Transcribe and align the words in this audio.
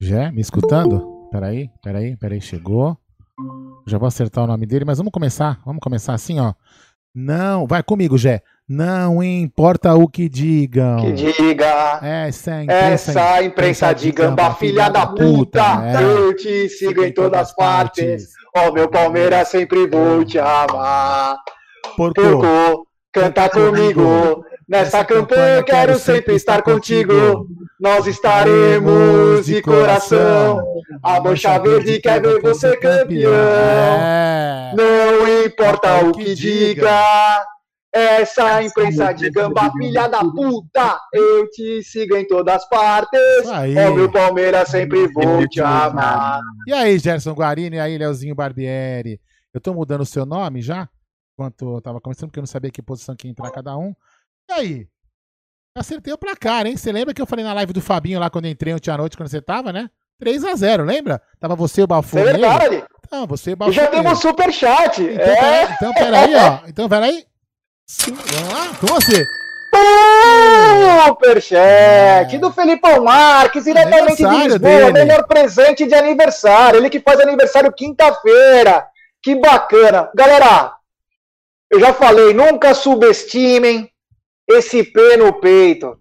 Já? 0.00 0.30
Me 0.30 0.40
escutando? 0.40 1.28
Peraí, 1.32 1.68
peraí, 1.82 2.16
peraí, 2.16 2.40
chegou. 2.40 2.96
Já 3.84 3.98
vou 3.98 4.06
acertar 4.06 4.44
o 4.44 4.46
nome 4.46 4.64
dele, 4.64 4.84
mas 4.84 4.98
vamos 4.98 5.12
começar. 5.12 5.60
Vamos 5.66 5.80
começar 5.80 6.14
assim, 6.14 6.38
ó. 6.38 6.54
Não, 7.14 7.66
vai 7.66 7.82
comigo, 7.82 8.16
Jé. 8.16 8.42
Não 8.68 9.22
importa 9.22 9.94
o 9.94 10.08
que 10.08 10.28
digam. 10.28 10.96
Que 10.96 11.12
diga. 11.12 11.98
Essa 12.02 12.62
imprensa, 12.62 13.10
Essa 13.10 13.42
imprensa 13.42 13.92
de 13.92 14.10
gamba, 14.12 14.54
filha 14.54 14.88
da 14.88 15.06
puta. 15.06 15.82
é. 15.84 16.02
Eu 16.02 16.34
te 16.34 16.68
sigo 16.70 17.04
em 17.04 17.12
todas 17.12 17.40
as 17.40 17.54
partes. 17.54 18.28
Ó, 18.56 18.72
meu 18.72 18.88
Palmeiras 18.88 19.48
sempre 19.48 19.86
vou 19.86 20.24
te 20.24 20.38
amar. 20.38 21.36
Porco, 21.96 22.14
Porco, 22.22 22.86
canta 23.12 23.48
comigo. 23.50 24.42
Nessa 24.68 25.04
campanha 25.04 25.56
eu 25.56 25.64
quero 25.64 25.98
sempre 25.98 26.34
estar 26.34 26.62
contigo. 26.62 27.46
Nós 27.80 28.06
estaremos 28.06 29.46
de 29.46 29.60
coração. 29.60 30.62
A 31.02 31.20
Mancha 31.20 31.58
Verde 31.58 32.00
quer 32.00 32.22
ver 32.22 32.40
você 32.40 32.76
campeão. 32.76 33.32
É. 33.32 34.72
Não 34.76 35.44
importa 35.44 36.04
o 36.04 36.12
que 36.12 36.34
diga. 36.34 36.90
Essa 37.94 38.62
imprensa 38.62 39.12
de 39.12 39.28
gamba, 39.28 39.70
filha 39.72 40.08
da 40.08 40.20
puta, 40.20 40.98
eu 41.12 41.50
te 41.50 41.82
sigo 41.82 42.16
em 42.16 42.26
todas 42.26 42.54
as 42.56 42.68
partes. 42.68 43.46
Aí. 43.52 43.76
Ó, 43.76 43.94
meu 43.94 44.10
Palmeiras 44.10 44.70
sempre 44.70 45.08
vou 45.12 45.46
te 45.46 45.60
amar. 45.60 46.40
E 46.66 46.72
aí, 46.72 46.98
Gerson 46.98 47.34
Guarini, 47.34 47.76
e 47.76 47.80
aí, 47.80 47.98
Leozinho 47.98 48.34
Barbieri? 48.34 49.20
Eu 49.52 49.60
tô 49.60 49.74
mudando 49.74 50.00
o 50.00 50.06
seu 50.06 50.24
nome 50.24 50.62
já? 50.62 50.88
Enquanto 51.34 51.74
eu 51.74 51.80
tava 51.82 52.00
começando, 52.00 52.28
porque 52.28 52.38
eu 52.38 52.42
não 52.42 52.46
sabia 52.46 52.70
que 52.70 52.80
posição 52.80 53.14
que 53.14 53.26
ia 53.26 53.30
entrar 53.30 53.50
cada 53.50 53.76
um. 53.76 53.94
E 54.48 54.52
aí? 54.52 54.86
Acertei 55.76 56.12
o 56.12 56.18
placar, 56.18 56.66
hein? 56.66 56.76
Você 56.76 56.92
lembra 56.92 57.14
que 57.14 57.22
eu 57.22 57.26
falei 57.26 57.44
na 57.44 57.54
live 57.54 57.72
do 57.72 57.80
Fabinho 57.80 58.20
lá 58.20 58.28
quando 58.28 58.44
eu 58.44 58.50
entrei 58.50 58.74
ontem 58.74 58.90
à 58.90 58.96
noite, 58.96 59.16
quando 59.16 59.28
você 59.30 59.40
tava, 59.40 59.72
né? 59.72 59.88
3x0, 60.22 60.84
lembra? 60.84 61.20
Tava 61.40 61.56
você, 61.56 61.80
o 61.80 61.84
É 61.84 61.86
Balfour. 61.86 62.24
verdade. 62.24 62.84
Não, 63.10 63.26
você, 63.26 63.50
o 63.50 63.52
E 63.52 63.56
Balfour. 63.56 63.74
já 63.74 63.86
temos 63.88 64.20
superchat. 64.20 65.02
Então, 65.02 65.24
É. 65.24 65.36
peraí, 65.36 65.72
então, 65.74 65.94
peraí, 65.94 66.34
ó. 66.36 66.58
Então, 66.68 66.88
peraí. 66.88 67.24
Sim, 67.86 68.14
Vamos 68.14 68.52
lá, 68.52 68.74
com 68.78 68.86
você. 68.86 69.24
Superchat 71.06 72.38
do 72.38 72.52
Felipão 72.52 73.02
Marques, 73.04 73.64
diretamente 73.64 74.16
de 74.16 74.24
Lisboa. 74.28 74.58
dele. 74.58 74.92
Melhor 74.92 75.26
presente 75.26 75.86
de 75.86 75.94
aniversário. 75.94 76.78
Ele 76.78 76.90
que 76.90 77.00
faz 77.00 77.18
aniversário 77.20 77.72
quinta-feira. 77.72 78.86
Que 79.22 79.34
bacana. 79.36 80.10
Galera, 80.14 80.74
eu 81.70 81.80
já 81.80 81.92
falei, 81.94 82.34
nunca 82.34 82.74
subestimem 82.74 83.90
esse 84.48 84.82
P 84.84 85.16
no 85.16 85.40
peito. 85.40 85.98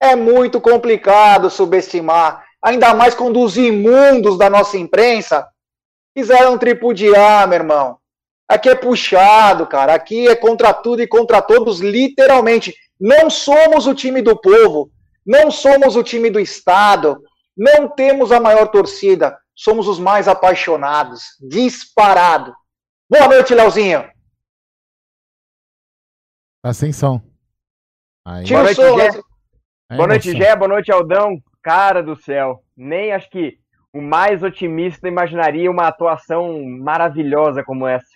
É 0.00 0.14
muito 0.14 0.60
complicado 0.60 1.50
subestimar. 1.50 2.44
Ainda 2.62 2.94
mais 2.94 3.14
quando 3.14 3.40
os 3.40 3.56
imundos 3.56 4.36
da 4.38 4.48
nossa 4.50 4.76
imprensa 4.76 5.46
quiseram 6.14 6.58
tripudiar, 6.58 7.46
meu 7.46 7.56
irmão. 7.56 7.98
Aqui 8.48 8.68
é 8.68 8.74
puxado, 8.74 9.66
cara. 9.66 9.94
Aqui 9.94 10.26
é 10.26 10.34
contra 10.34 10.72
tudo 10.72 11.02
e 11.02 11.06
contra 11.06 11.42
todos, 11.42 11.80
literalmente. 11.80 12.74
Não 12.98 13.28
somos 13.30 13.86
o 13.86 13.94
time 13.94 14.22
do 14.22 14.36
povo, 14.36 14.90
não 15.24 15.50
somos 15.50 15.94
o 15.94 16.02
time 16.02 16.30
do 16.30 16.40
Estado, 16.40 17.22
não 17.56 17.88
temos 17.88 18.32
a 18.32 18.40
maior 18.40 18.68
torcida, 18.68 19.38
somos 19.54 19.86
os 19.86 19.98
mais 19.98 20.26
apaixonados, 20.26 21.22
disparado. 21.40 22.54
Boa 23.08 23.28
noite, 23.28 23.54
Leozinho. 23.54 24.10
Tá. 26.62 27.37
Aí. 28.28 28.46
Boa 28.46 28.62
noite, 28.62 28.76
Gé. 28.82 29.10
Aí, 29.90 29.96
Boa 29.96 30.06
noite. 30.08 30.36
Gé. 30.36 30.54
Boa 30.56 30.68
noite, 30.68 30.92
Aldão. 30.92 31.38
Cara 31.62 32.02
do 32.02 32.14
céu. 32.14 32.60
Nem 32.76 33.12
acho 33.12 33.30
que 33.30 33.54
o 33.92 34.02
mais 34.02 34.42
otimista 34.42 35.08
imaginaria 35.08 35.70
uma 35.70 35.88
atuação 35.88 36.62
maravilhosa 36.62 37.64
como 37.64 37.86
essa. 37.86 38.06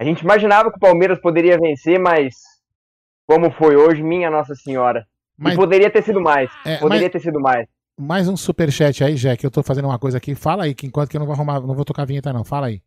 A 0.00 0.04
gente 0.04 0.20
imaginava 0.20 0.70
que 0.70 0.76
o 0.76 0.80
Palmeiras 0.80 1.20
poderia 1.20 1.58
vencer, 1.58 1.98
mas 1.98 2.34
como 3.28 3.50
foi 3.50 3.74
hoje, 3.76 4.02
minha 4.04 4.30
Nossa 4.30 4.54
Senhora. 4.54 5.04
Mas- 5.36 5.54
E 5.54 5.56
poderia 5.56 5.90
ter 5.90 6.02
sido 6.02 6.20
mais. 6.20 6.48
É, 6.64 6.76
poderia 6.76 7.04
mas- 7.06 7.12
ter 7.12 7.20
sido 7.20 7.40
mais. 7.40 7.66
Mais 7.98 8.28
um 8.28 8.36
superchat 8.36 9.02
aí, 9.04 9.16
Jé, 9.16 9.36
que 9.36 9.44
eu 9.44 9.50
tô 9.50 9.62
fazendo 9.64 9.86
uma 9.86 9.98
coisa 9.98 10.16
aqui. 10.18 10.34
Fala 10.34 10.62
aí, 10.64 10.74
que 10.74 10.86
enquanto 10.86 11.10
que 11.10 11.16
eu 11.16 11.18
não 11.18 11.26
vou 11.26 11.34
arrumar, 11.34 11.60
não 11.60 11.74
vou 11.74 11.84
tocar 11.84 12.02
a 12.02 12.06
vinheta, 12.06 12.32
não. 12.32 12.44
Fala 12.44 12.68
aí. 12.68 12.80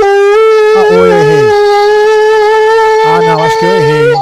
Ah, 0.00 0.94
eu 0.94 1.06
errei. 1.06 1.44
Ah, 3.06 3.20
não, 3.20 3.42
acho 3.42 3.58
que 3.58 3.64
eu 3.64 3.70
errei. 3.70 4.12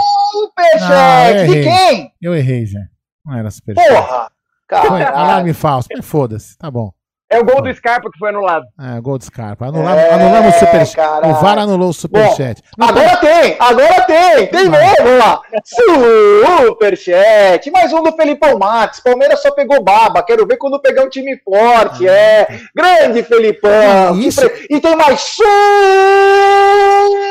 Superchat 0.46 0.93
Ah, 0.93 1.32
de 1.46 1.62
quem? 1.62 2.12
Eu 2.20 2.35
errei, 2.35 2.67
Jé. 2.67 2.81
Não 3.25 3.38
era 3.38 3.50
superchat. 3.50 3.88
Porra! 3.88 4.31
Caralho. 4.69 5.17
alarme 5.17 5.52
falso. 5.52 5.88
Foda-se, 6.02 6.56
tá 6.58 6.70
bom. 6.70 6.91
É 7.31 7.38
o 7.41 7.44
gol 7.44 7.62
do 7.62 7.75
Scarpa 7.75 8.08
que 8.12 8.19
foi 8.19 8.29
anulado. 8.29 8.64
É, 8.81 9.00
gol 9.00 9.19
de 9.19 9.25
Scarpa. 9.25 9.67
Anulamos, 9.67 9.99
É, 9.99 10.12
anulamos 10.14 10.55
o 10.55 10.58
superchat. 10.58 11.26
O 11.26 11.32
VAR 11.35 11.58
anulou 11.58 11.88
o 11.88 11.93
superchat. 11.93 12.62
Agora 12.79 13.17
tem, 13.17 13.56
agora 13.58 14.05
tem, 14.05 14.46
tem 14.46 14.69
vamos 14.70 15.19
lá. 15.19 15.41
Superchat, 15.64 17.70
mais 17.73 17.93
um 17.93 18.02
do 18.02 18.12
Felipão 18.12 18.58
Max. 18.58 19.00
Palmeiras 19.00 19.41
só 19.43 19.50
pegou 19.52 19.82
baba, 19.82 20.23
quero 20.23 20.46
ver 20.46 20.58
quando 20.58 20.81
pegar 20.81 21.02
um 21.05 21.08
time 21.08 21.37
forte, 21.43 22.06
é. 22.06 22.46
Grande 22.76 23.23
Felipão. 23.25 24.17
Isso- 24.20 24.49
E 24.70 24.81
tem 24.81 24.94
mais 24.94 25.20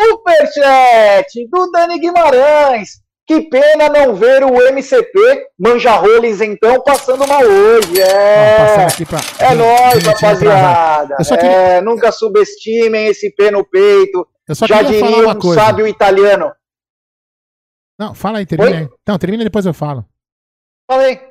superchat 0.09 1.47
do 1.49 1.71
Dani 1.71 1.99
Guimarães. 1.99 3.02
Que 3.25 3.41
pena 3.49 3.87
não 3.87 4.15
ver 4.15 4.43
o 4.43 4.49
MCP 4.67 5.47
Manja 5.57 5.95
Rollins, 5.95 6.41
então, 6.41 6.83
passando 6.83 7.25
mal 7.25 7.41
hoje, 7.41 8.01
é. 8.01 8.77
Não, 8.77 9.05
pra. 9.07 9.19
É 9.39 9.55
nóis, 9.55 10.03
rapaziada. 10.03 11.23
Só 11.23 11.35
É, 11.35 11.79
nunca 11.81 12.11
subestimem 12.11 13.07
esse 13.07 13.33
pé 13.33 13.49
no 13.49 13.63
peito. 13.63 14.27
Eu 14.47 14.55
só 14.55 14.67
Já 14.67 14.83
queria 14.83 14.99
falar 14.99 15.15
diria 15.15 15.29
um 15.29 15.39
coisa. 15.39 15.61
sábio 15.61 15.87
italiano. 15.87 16.51
Não, 17.97 18.13
fala 18.13 18.39
aí, 18.39 18.45
termina 18.45 18.71
Oi? 18.71 18.77
aí. 18.77 18.89
Não, 19.07 19.17
termina 19.17 19.43
depois 19.43 19.65
eu 19.65 19.73
falo. 19.73 20.05
Falei. 20.91 21.21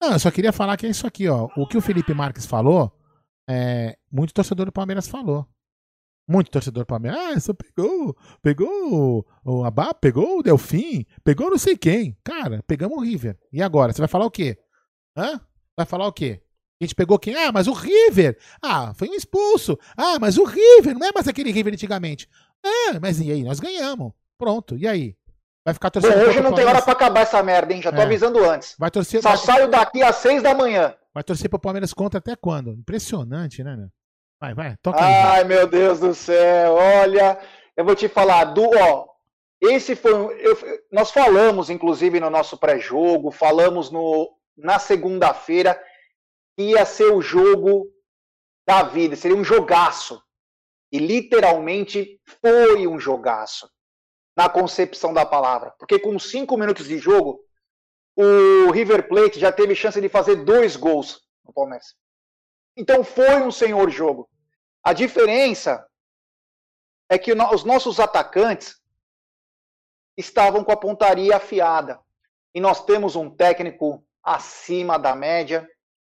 Não, 0.00 0.12
eu 0.12 0.18
só 0.18 0.30
queria 0.30 0.52
falar 0.52 0.76
que 0.78 0.86
é 0.86 0.88
isso 0.90 1.06
aqui, 1.06 1.28
ó. 1.28 1.48
O 1.56 1.66
que 1.66 1.76
o 1.76 1.80
Felipe 1.82 2.14
Marques 2.14 2.46
falou, 2.46 2.90
é, 3.48 3.96
muito 4.10 4.32
torcedor 4.32 4.64
do 4.66 4.72
Palmeiras 4.72 5.06
falou. 5.06 5.46
Muito 6.32 6.50
torcedor 6.50 6.84
do 6.84 6.86
Palmeiras. 6.86 7.18
Ah, 7.20 7.38
só 7.40 7.52
pegou, 7.52 8.16
pegou 8.42 9.26
o 9.44 9.64
Abá, 9.64 9.92
pegou 9.92 10.38
o 10.38 10.42
Delfim, 10.42 11.04
pegou 11.22 11.50
não 11.50 11.58
sei 11.58 11.76
quem. 11.76 12.16
Cara, 12.24 12.62
pegamos 12.66 12.96
o 12.96 13.00
River. 13.02 13.38
E 13.52 13.60
agora? 13.62 13.92
Você 13.92 14.00
vai 14.00 14.08
falar 14.08 14.24
o 14.26 14.30
quê? 14.30 14.56
Hã? 15.16 15.40
Vai 15.76 15.84
falar 15.86 16.06
o 16.06 16.12
quê? 16.12 16.40
A 16.80 16.84
gente 16.84 16.94
pegou 16.94 17.18
quem? 17.18 17.36
Ah, 17.36 17.52
mas 17.52 17.68
o 17.68 17.72
River. 17.72 18.38
Ah, 18.62 18.92
foi 18.94 19.08
um 19.08 19.14
expulso. 19.14 19.78
Ah, 19.96 20.18
mas 20.18 20.36
o 20.38 20.44
River, 20.44 20.98
não 20.98 21.06
é 21.06 21.10
mais 21.14 21.28
aquele 21.28 21.52
River 21.52 21.72
antigamente. 21.74 22.28
Ah, 22.64 22.98
mas 23.00 23.20
e 23.20 23.30
aí? 23.30 23.42
Nós 23.44 23.60
ganhamos. 23.60 24.12
Pronto. 24.38 24.76
E 24.76 24.86
aí? 24.88 25.14
Vai 25.64 25.74
ficar 25.74 25.90
Bom, 25.90 26.00
torcendo 26.00 26.16
hoje 26.22 26.26
contra 26.26 26.40
o 26.40 26.44
não 26.50 26.54
tem 26.56 26.64
hora 26.64 26.82
pra 26.82 26.92
acabar 26.92 27.20
essa 27.20 27.40
merda, 27.42 27.72
hein? 27.72 27.80
Já 27.82 27.92
tô 27.92 28.00
É. 28.00 28.04
avisando 28.04 28.38
antes. 28.44 28.74
Vai 28.78 28.90
torcer, 28.90 29.22
Só 29.22 29.28
vai, 29.28 29.38
saio 29.38 29.68
daqui 29.70 30.02
às 30.02 30.16
seis 30.16 30.42
da 30.42 30.54
manhã. 30.54 30.92
vai 31.14 31.22
torcer 31.22 31.48
pro 31.48 31.58
Palmeiras 31.60 31.92
contra 31.92 32.18
até 32.18 32.34
quando? 32.34 32.70
Impressionante, 32.72 33.62
né, 33.62 33.76
meu? 33.76 33.88
Vai, 34.42 34.54
vai, 34.54 34.76
toca. 34.82 34.98
Ai, 35.00 35.44
meu 35.44 35.68
Deus 35.68 36.00
do 36.00 36.12
céu. 36.12 36.74
Olha, 36.74 37.38
eu 37.76 37.84
vou 37.84 37.94
te 37.94 38.08
falar, 38.08 38.46
do, 38.46 38.68
ó, 38.76 39.06
esse 39.60 39.94
foi 39.94 40.10
eu- 40.12 40.58
nós 40.90 41.12
falamos 41.12 41.70
inclusive 41.70 42.18
no 42.18 42.28
nosso 42.28 42.58
pré-jogo, 42.58 43.30
falamos 43.30 43.88
no 43.92 44.36
na 44.56 44.80
segunda-feira 44.80 45.80
que 46.56 46.70
ia 46.70 46.84
ser 46.84 47.12
o 47.12 47.22
jogo 47.22 47.86
da 48.66 48.82
vida, 48.82 49.14
seria 49.14 49.36
um 49.36 49.44
jogaço. 49.44 50.20
E 50.90 50.98
literalmente 50.98 52.20
foi 52.42 52.84
um 52.88 52.98
jogaço. 52.98 53.70
na 54.34 54.48
concepção 54.48 55.12
da 55.12 55.24
palavra. 55.26 55.72
Porque 55.78 55.98
com 55.98 56.18
cinco 56.18 56.56
minutos 56.56 56.88
de 56.88 56.96
jogo, 56.98 57.38
o 58.16 58.70
River 58.72 59.06
Plate 59.06 59.38
já 59.38 59.52
teve 59.52 59.74
chance 59.74 60.00
de 60.00 60.08
fazer 60.08 60.36
dois 60.36 60.74
gols 60.74 61.20
no 61.44 61.52
Palmeiras. 61.52 61.94
Então 62.74 63.04
foi 63.04 63.42
um 63.42 63.50
senhor 63.50 63.90
jogo. 63.90 64.26
A 64.82 64.92
diferença 64.92 65.86
é 67.08 67.18
que 67.18 67.32
os 67.32 67.64
nossos 67.64 68.00
atacantes 68.00 68.80
estavam 70.16 70.64
com 70.64 70.72
a 70.72 70.76
pontaria 70.76 71.36
afiada. 71.36 72.00
E 72.54 72.60
nós 72.60 72.84
temos 72.84 73.16
um 73.16 73.30
técnico 73.30 74.04
acima 74.22 74.98
da 74.98 75.14
média 75.14 75.68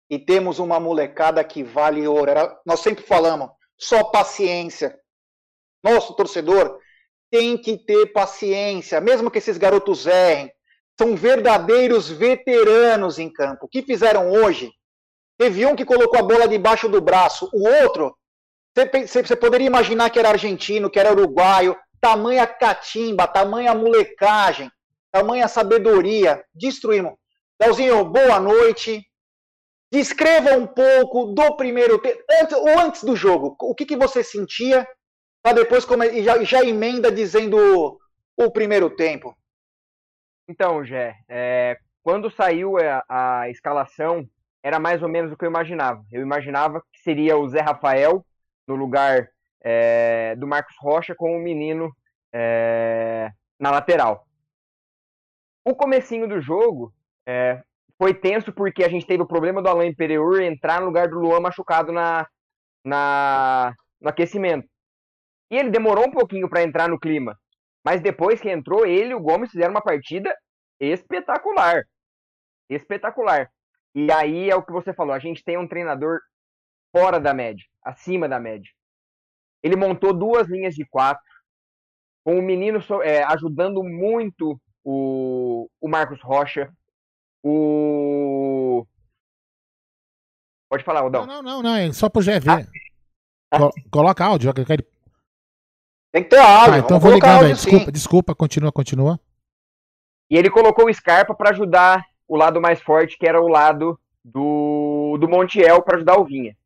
e 0.10 0.18
temos 0.18 0.60
uma 0.60 0.80
molecada 0.80 1.44
que 1.44 1.64
vale 1.64 2.08
ouro. 2.08 2.30
Era, 2.30 2.62
nós 2.66 2.80
sempre 2.80 3.04
falamos, 3.04 3.50
só 3.78 4.04
paciência. 4.06 5.00
Nosso 5.84 6.16
torcedor 6.16 6.80
tem 7.30 7.58
que 7.58 7.78
ter 7.78 8.14
paciência, 8.14 9.02
mesmo 9.02 9.30
que 9.30 9.40
esses 9.40 9.58
garotos 9.58 10.06
errem. 10.06 10.52
São 11.00 11.16
verdadeiros 11.16 12.10
veteranos 12.10 13.18
em 13.18 13.32
campo. 13.32 13.66
O 13.66 13.68
que 13.68 13.82
fizeram 13.82 14.32
hoje? 14.32 14.72
Teve 15.38 15.66
um 15.66 15.76
que 15.76 15.84
colocou 15.84 16.20
a 16.20 16.24
bola 16.24 16.48
debaixo 16.48 16.88
do 16.88 17.02
braço, 17.02 17.50
o 17.52 17.68
outro, 17.68 18.16
você 18.76 19.36
poderia 19.36 19.68
imaginar 19.68 20.10
que 20.10 20.20
era 20.20 20.30
argentino, 20.30 20.90
que 20.90 21.00
era 21.00 21.12
uruguaio, 21.12 21.78
tamanha 22.02 22.46
catimba, 22.48 23.28
tamanha 23.28 23.74
molecagem, 23.74 24.72
tamanha 25.12 25.48
sabedoria. 25.48 26.44
Destruímos. 26.54 27.14
Leozinho, 27.62 28.04
boa 28.06 28.40
noite. 28.40 29.06
Descreva 29.92 30.58
um 30.58 30.66
pouco 30.66 31.28
do 31.28 31.56
primeiro 31.56 32.00
tempo, 32.00 32.24
antes, 32.42 32.58
ou 32.58 32.80
antes 32.80 33.04
do 33.04 33.16
jogo. 33.16 33.56
O 33.62 33.76
que, 33.76 33.86
que 33.86 33.96
você 33.96 34.24
sentia 34.24 34.88
para 35.44 35.58
depois 35.58 35.86
já, 36.24 36.44
já 36.44 36.64
emenda 36.66 37.12
dizendo 37.12 38.00
o 38.36 38.52
primeiro 38.52 38.90
tempo? 38.90 39.38
Então, 40.50 40.84
Gé, 40.84 41.16
é, 41.30 41.78
quando 42.02 42.32
saiu 42.32 42.78
a, 42.78 43.04
a, 43.08 43.50
escalação, 43.50 44.28
era 44.64 44.80
mais 44.80 45.04
ou 45.04 45.08
menos 45.08 45.32
o 45.32 45.38
que 45.38 45.46
eu 45.46 45.50
imaginava. 45.50 46.04
Eu 46.12 46.22
imaginava 46.22 46.82
que 46.92 47.00
seria 47.02 47.38
o 47.38 47.48
Zé 47.48 47.62
Rafael 47.62 48.26
no 48.68 48.76
lugar 48.76 49.30
é, 49.62 50.36
do 50.36 50.48
Marcos 50.48 50.76
Rocha 50.80 51.16
com 51.16 51.36
o 51.36 51.40
menino 51.40 51.92
é, 52.34 53.30
na 53.60 53.72
lateral. 53.72 54.28
O 55.66 55.76
comecinho 55.76 56.28
do 56.28 56.42
jogo 56.42 56.94
é, 57.26 57.62
foi 57.98 58.14
tenso 58.14 58.52
porque 58.52 58.84
a 58.84 58.90
gente 58.90 59.06
teve 59.06 59.24
o 59.24 59.28
problema 59.28 59.62
do 59.62 59.70
Alain 59.70 59.94
Pereur 59.96 60.42
entrar 60.42 60.82
no 60.82 60.88
lugar 60.88 61.08
do 61.08 61.20
Luan 61.20 61.40
machucado 61.40 61.92
na, 61.92 62.28
na, 62.84 63.74
no 64.02 64.10
aquecimento. 64.10 64.68
E 65.50 65.58
ele 65.58 65.70
demorou 65.70 66.08
um 66.08 66.12
pouquinho 66.12 66.50
para 66.50 66.64
entrar 66.64 66.90
no 66.90 67.00
clima. 67.00 67.38
Mas 67.86 68.02
depois 68.02 68.42
que 68.42 68.50
entrou, 68.50 68.86
ele 68.86 69.12
e 69.12 69.14
o 69.14 69.20
Gomes 69.20 69.52
fizeram 69.52 69.72
uma 69.72 69.82
partida 69.82 70.34
espetacular. 70.80 71.84
Espetacular. 72.70 73.50
E 73.94 74.12
aí 74.12 74.50
é 74.50 74.56
o 74.56 74.64
que 74.64 74.72
você 74.72 74.94
falou, 74.94 75.14
a 75.14 75.20
gente 75.20 75.44
tem 75.44 75.58
um 75.58 75.68
treinador 75.68 76.20
fora 76.94 77.20
da 77.20 77.34
média, 77.34 77.66
acima 77.84 78.30
da 78.30 78.40
média. 78.40 78.72
Ele 79.64 79.76
montou 79.76 80.14
duas 80.14 80.48
linhas 80.48 80.76
de 80.76 80.86
quatro, 80.86 81.24
com 82.24 82.38
o 82.38 82.42
menino 82.42 82.80
é, 83.04 83.24
ajudando 83.24 83.84
muito 83.84 84.60
o, 84.84 85.68
o 85.82 85.90
Marcos 85.90 86.22
Rocha, 86.22 86.72
o. 87.44 88.86
Pode 90.70 90.84
falar, 90.84 91.02
Aldão. 91.02 91.26
Não, 91.26 91.42
não, 91.42 91.62
não, 91.62 91.76
é 91.76 91.92
só 91.92 92.10
pro 92.10 92.22
GV. 92.22 92.50
Ah. 93.52 93.70
Coloca 93.92 94.26
áudio. 94.26 94.54
Tem 96.12 96.24
que 96.24 96.30
ter 96.30 96.40
áudio. 96.40 96.74
Ah, 96.74 96.78
então 96.80 97.00
vou 97.00 97.12
áudio, 97.12 97.28
aí. 97.28 97.54
Desculpa, 97.54 97.86
sim. 97.86 97.92
desculpa, 97.92 98.36
continua, 98.36 98.72
continua. 98.72 99.20
E 100.30 100.38
ele 100.38 100.50
colocou 100.50 100.88
o 100.88 100.94
Scarpa 100.94 101.36
para 101.36 101.52
ajudar 101.52 102.04
o 102.28 102.36
lado 102.36 102.60
mais 102.60 102.82
forte, 102.82 103.18
que 103.18 103.28
era 103.28 103.42
o 103.42 103.48
lado 103.48 104.00
do, 104.24 105.18
do 105.20 105.28
Montiel, 105.28 105.82
para 105.84 105.98
ajudar 105.98 106.18
o 106.18 106.26
Vinha. 106.26 106.58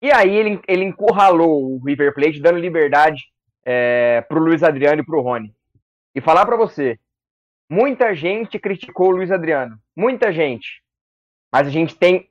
E 0.00 0.10
aí 0.12 0.34
ele, 0.34 0.60
ele 0.68 0.84
encurralou 0.84 1.74
o 1.74 1.84
River 1.84 2.14
Plate, 2.14 2.40
dando 2.40 2.58
liberdade 2.58 3.24
é, 3.64 4.20
pro 4.28 4.40
Luiz 4.40 4.62
Adriano 4.62 5.02
e 5.02 5.04
pro 5.04 5.20
Rony. 5.20 5.54
E 6.14 6.20
falar 6.20 6.46
para 6.46 6.56
você, 6.56 6.98
muita 7.70 8.14
gente 8.14 8.58
criticou 8.58 9.08
o 9.08 9.16
Luiz 9.16 9.30
Adriano. 9.30 9.78
Muita 9.94 10.32
gente. 10.32 10.82
Mas 11.52 11.66
a 11.66 11.70
gente 11.70 11.96
tem. 11.96 12.28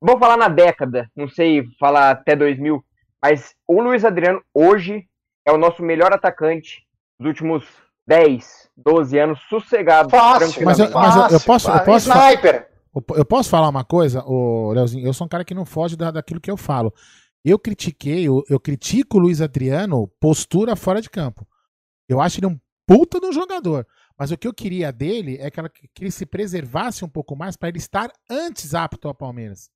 Vou 0.00 0.18
falar 0.18 0.36
na 0.36 0.48
década, 0.48 1.10
não 1.14 1.28
sei 1.28 1.62
falar 1.78 2.10
até 2.10 2.34
2000, 2.34 2.82
mas 3.22 3.54
o 3.66 3.82
Luiz 3.82 4.02
Adriano 4.04 4.42
hoje 4.54 5.06
é 5.44 5.52
o 5.52 5.58
nosso 5.58 5.82
melhor 5.82 6.12
atacante 6.12 6.86
dos 7.18 7.28
últimos 7.28 7.66
10, 8.06 8.70
12 8.74 9.18
anos, 9.18 9.40
sossegado. 9.50 10.08
Fácil, 10.08 10.64
mas, 10.64 10.78
eu, 10.78 10.90
mas 10.90 11.16
eu, 11.16 11.38
eu, 11.38 11.40
posso. 11.40 11.70
Eu 11.70 11.84
posso 11.84 12.08
Sniper. 12.08 12.67
Eu 13.16 13.24
posso 13.24 13.50
falar 13.50 13.68
uma 13.68 13.84
coisa, 13.84 14.24
ô, 14.24 14.72
Leozinho? 14.72 15.06
Eu 15.06 15.12
sou 15.12 15.26
um 15.26 15.28
cara 15.28 15.44
que 15.44 15.54
não 15.54 15.64
foge 15.64 15.96
da, 15.96 16.10
daquilo 16.10 16.40
que 16.40 16.50
eu 16.50 16.56
falo. 16.56 16.92
Eu 17.44 17.58
critiquei, 17.58 18.26
eu, 18.26 18.42
eu 18.48 18.58
critico 18.58 19.16
o 19.16 19.20
Luiz 19.20 19.40
Adriano 19.40 20.08
postura 20.20 20.74
fora 20.74 21.00
de 21.00 21.08
campo. 21.08 21.46
Eu 22.08 22.20
acho 22.20 22.40
ele 22.40 22.46
um 22.46 22.58
puta 22.86 23.20
de 23.20 23.26
um 23.26 23.32
jogador. 23.32 23.86
Mas 24.18 24.30
o 24.32 24.36
que 24.36 24.48
eu 24.48 24.54
queria 24.54 24.90
dele 24.90 25.36
é 25.38 25.50
que, 25.50 25.60
ela, 25.60 25.68
que 25.68 26.02
ele 26.02 26.10
se 26.10 26.26
preservasse 26.26 27.04
um 27.04 27.08
pouco 27.08 27.36
mais 27.36 27.56
para 27.56 27.68
ele 27.68 27.78
estar 27.78 28.10
antes 28.28 28.74
apto 28.74 29.06
ao 29.06 29.14
Palmeiras. 29.14 29.70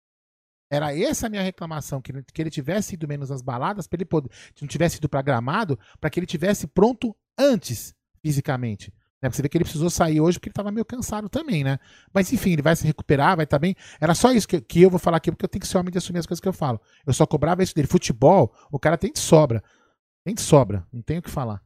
Era 0.70 0.98
essa 0.98 1.26
a 1.26 1.30
minha 1.30 1.42
reclamação, 1.42 2.00
que 2.00 2.10
ele, 2.10 2.24
que 2.24 2.42
ele 2.42 2.50
tivesse 2.50 2.94
ido 2.94 3.06
menos 3.06 3.30
às 3.30 3.42
baladas, 3.42 3.86
para 3.86 3.98
ele 3.98 4.06
poder, 4.06 4.30
não 4.60 4.66
tivesse 4.66 4.96
ido 4.96 5.08
para 5.08 5.20
gramado, 5.20 5.78
para 6.00 6.08
que 6.08 6.18
ele 6.18 6.26
tivesse 6.26 6.66
pronto 6.66 7.14
antes, 7.38 7.94
fisicamente. 8.22 8.92
Né? 9.22 9.30
Você 9.30 9.40
vê 9.40 9.48
que 9.48 9.56
ele 9.56 9.64
precisou 9.64 9.88
sair 9.88 10.20
hoje 10.20 10.38
porque 10.38 10.48
ele 10.48 10.52
estava 10.52 10.72
meio 10.72 10.84
cansado 10.84 11.28
também, 11.28 11.62
né? 11.62 11.78
Mas 12.12 12.32
enfim, 12.32 12.52
ele 12.52 12.62
vai 12.62 12.74
se 12.74 12.84
recuperar, 12.84 13.36
vai 13.36 13.44
estar 13.44 13.58
tá 13.58 13.60
bem. 13.60 13.76
Era 14.00 14.14
só 14.14 14.32
isso 14.32 14.48
que, 14.48 14.60
que 14.60 14.82
eu 14.82 14.90
vou 14.90 14.98
falar 14.98 15.18
aqui, 15.18 15.30
porque 15.30 15.44
eu 15.44 15.48
tenho 15.48 15.60
que 15.60 15.68
ser 15.68 15.78
homem 15.78 15.92
de 15.92 15.98
assumir 15.98 16.18
as 16.18 16.26
coisas 16.26 16.40
que 16.40 16.48
eu 16.48 16.52
falo. 16.52 16.80
Eu 17.06 17.12
só 17.12 17.24
cobrava 17.24 17.62
isso 17.62 17.74
dele. 17.74 17.86
Futebol, 17.86 18.52
o 18.70 18.78
cara 18.78 18.98
tem 18.98 19.12
de 19.12 19.20
sobra. 19.20 19.62
Tem 20.24 20.34
de 20.34 20.40
sobra, 20.40 20.84
não 20.92 21.02
tenho 21.02 21.20
o 21.20 21.22
que 21.22 21.30
falar. 21.30 21.62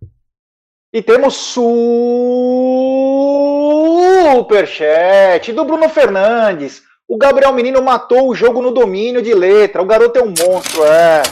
E 0.92 1.02
temos 1.02 1.34
superchat 4.34 5.52
do 5.52 5.64
Bruno 5.64 5.88
Fernandes. 5.88 6.82
O 7.08 7.18
Gabriel 7.18 7.52
Menino 7.52 7.82
matou 7.82 8.28
o 8.28 8.34
jogo 8.34 8.60
no 8.62 8.72
domínio 8.72 9.22
de 9.22 9.34
letra. 9.34 9.82
O 9.82 9.86
garoto 9.86 10.18
é 10.18 10.22
um 10.22 10.28
monstro, 10.28 10.84
é. 10.84 11.22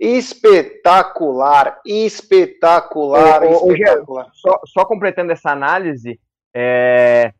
Espetacular, 0.00 1.80
espetacular, 1.84 3.42
ô, 3.42 3.72
espetacular. 3.72 4.26
Ô, 4.26 4.30
só, 4.32 4.60
só, 4.64 4.84
completando 4.84 5.32
essa 5.32 5.50
análise, 5.50 6.20
é... 6.54 7.32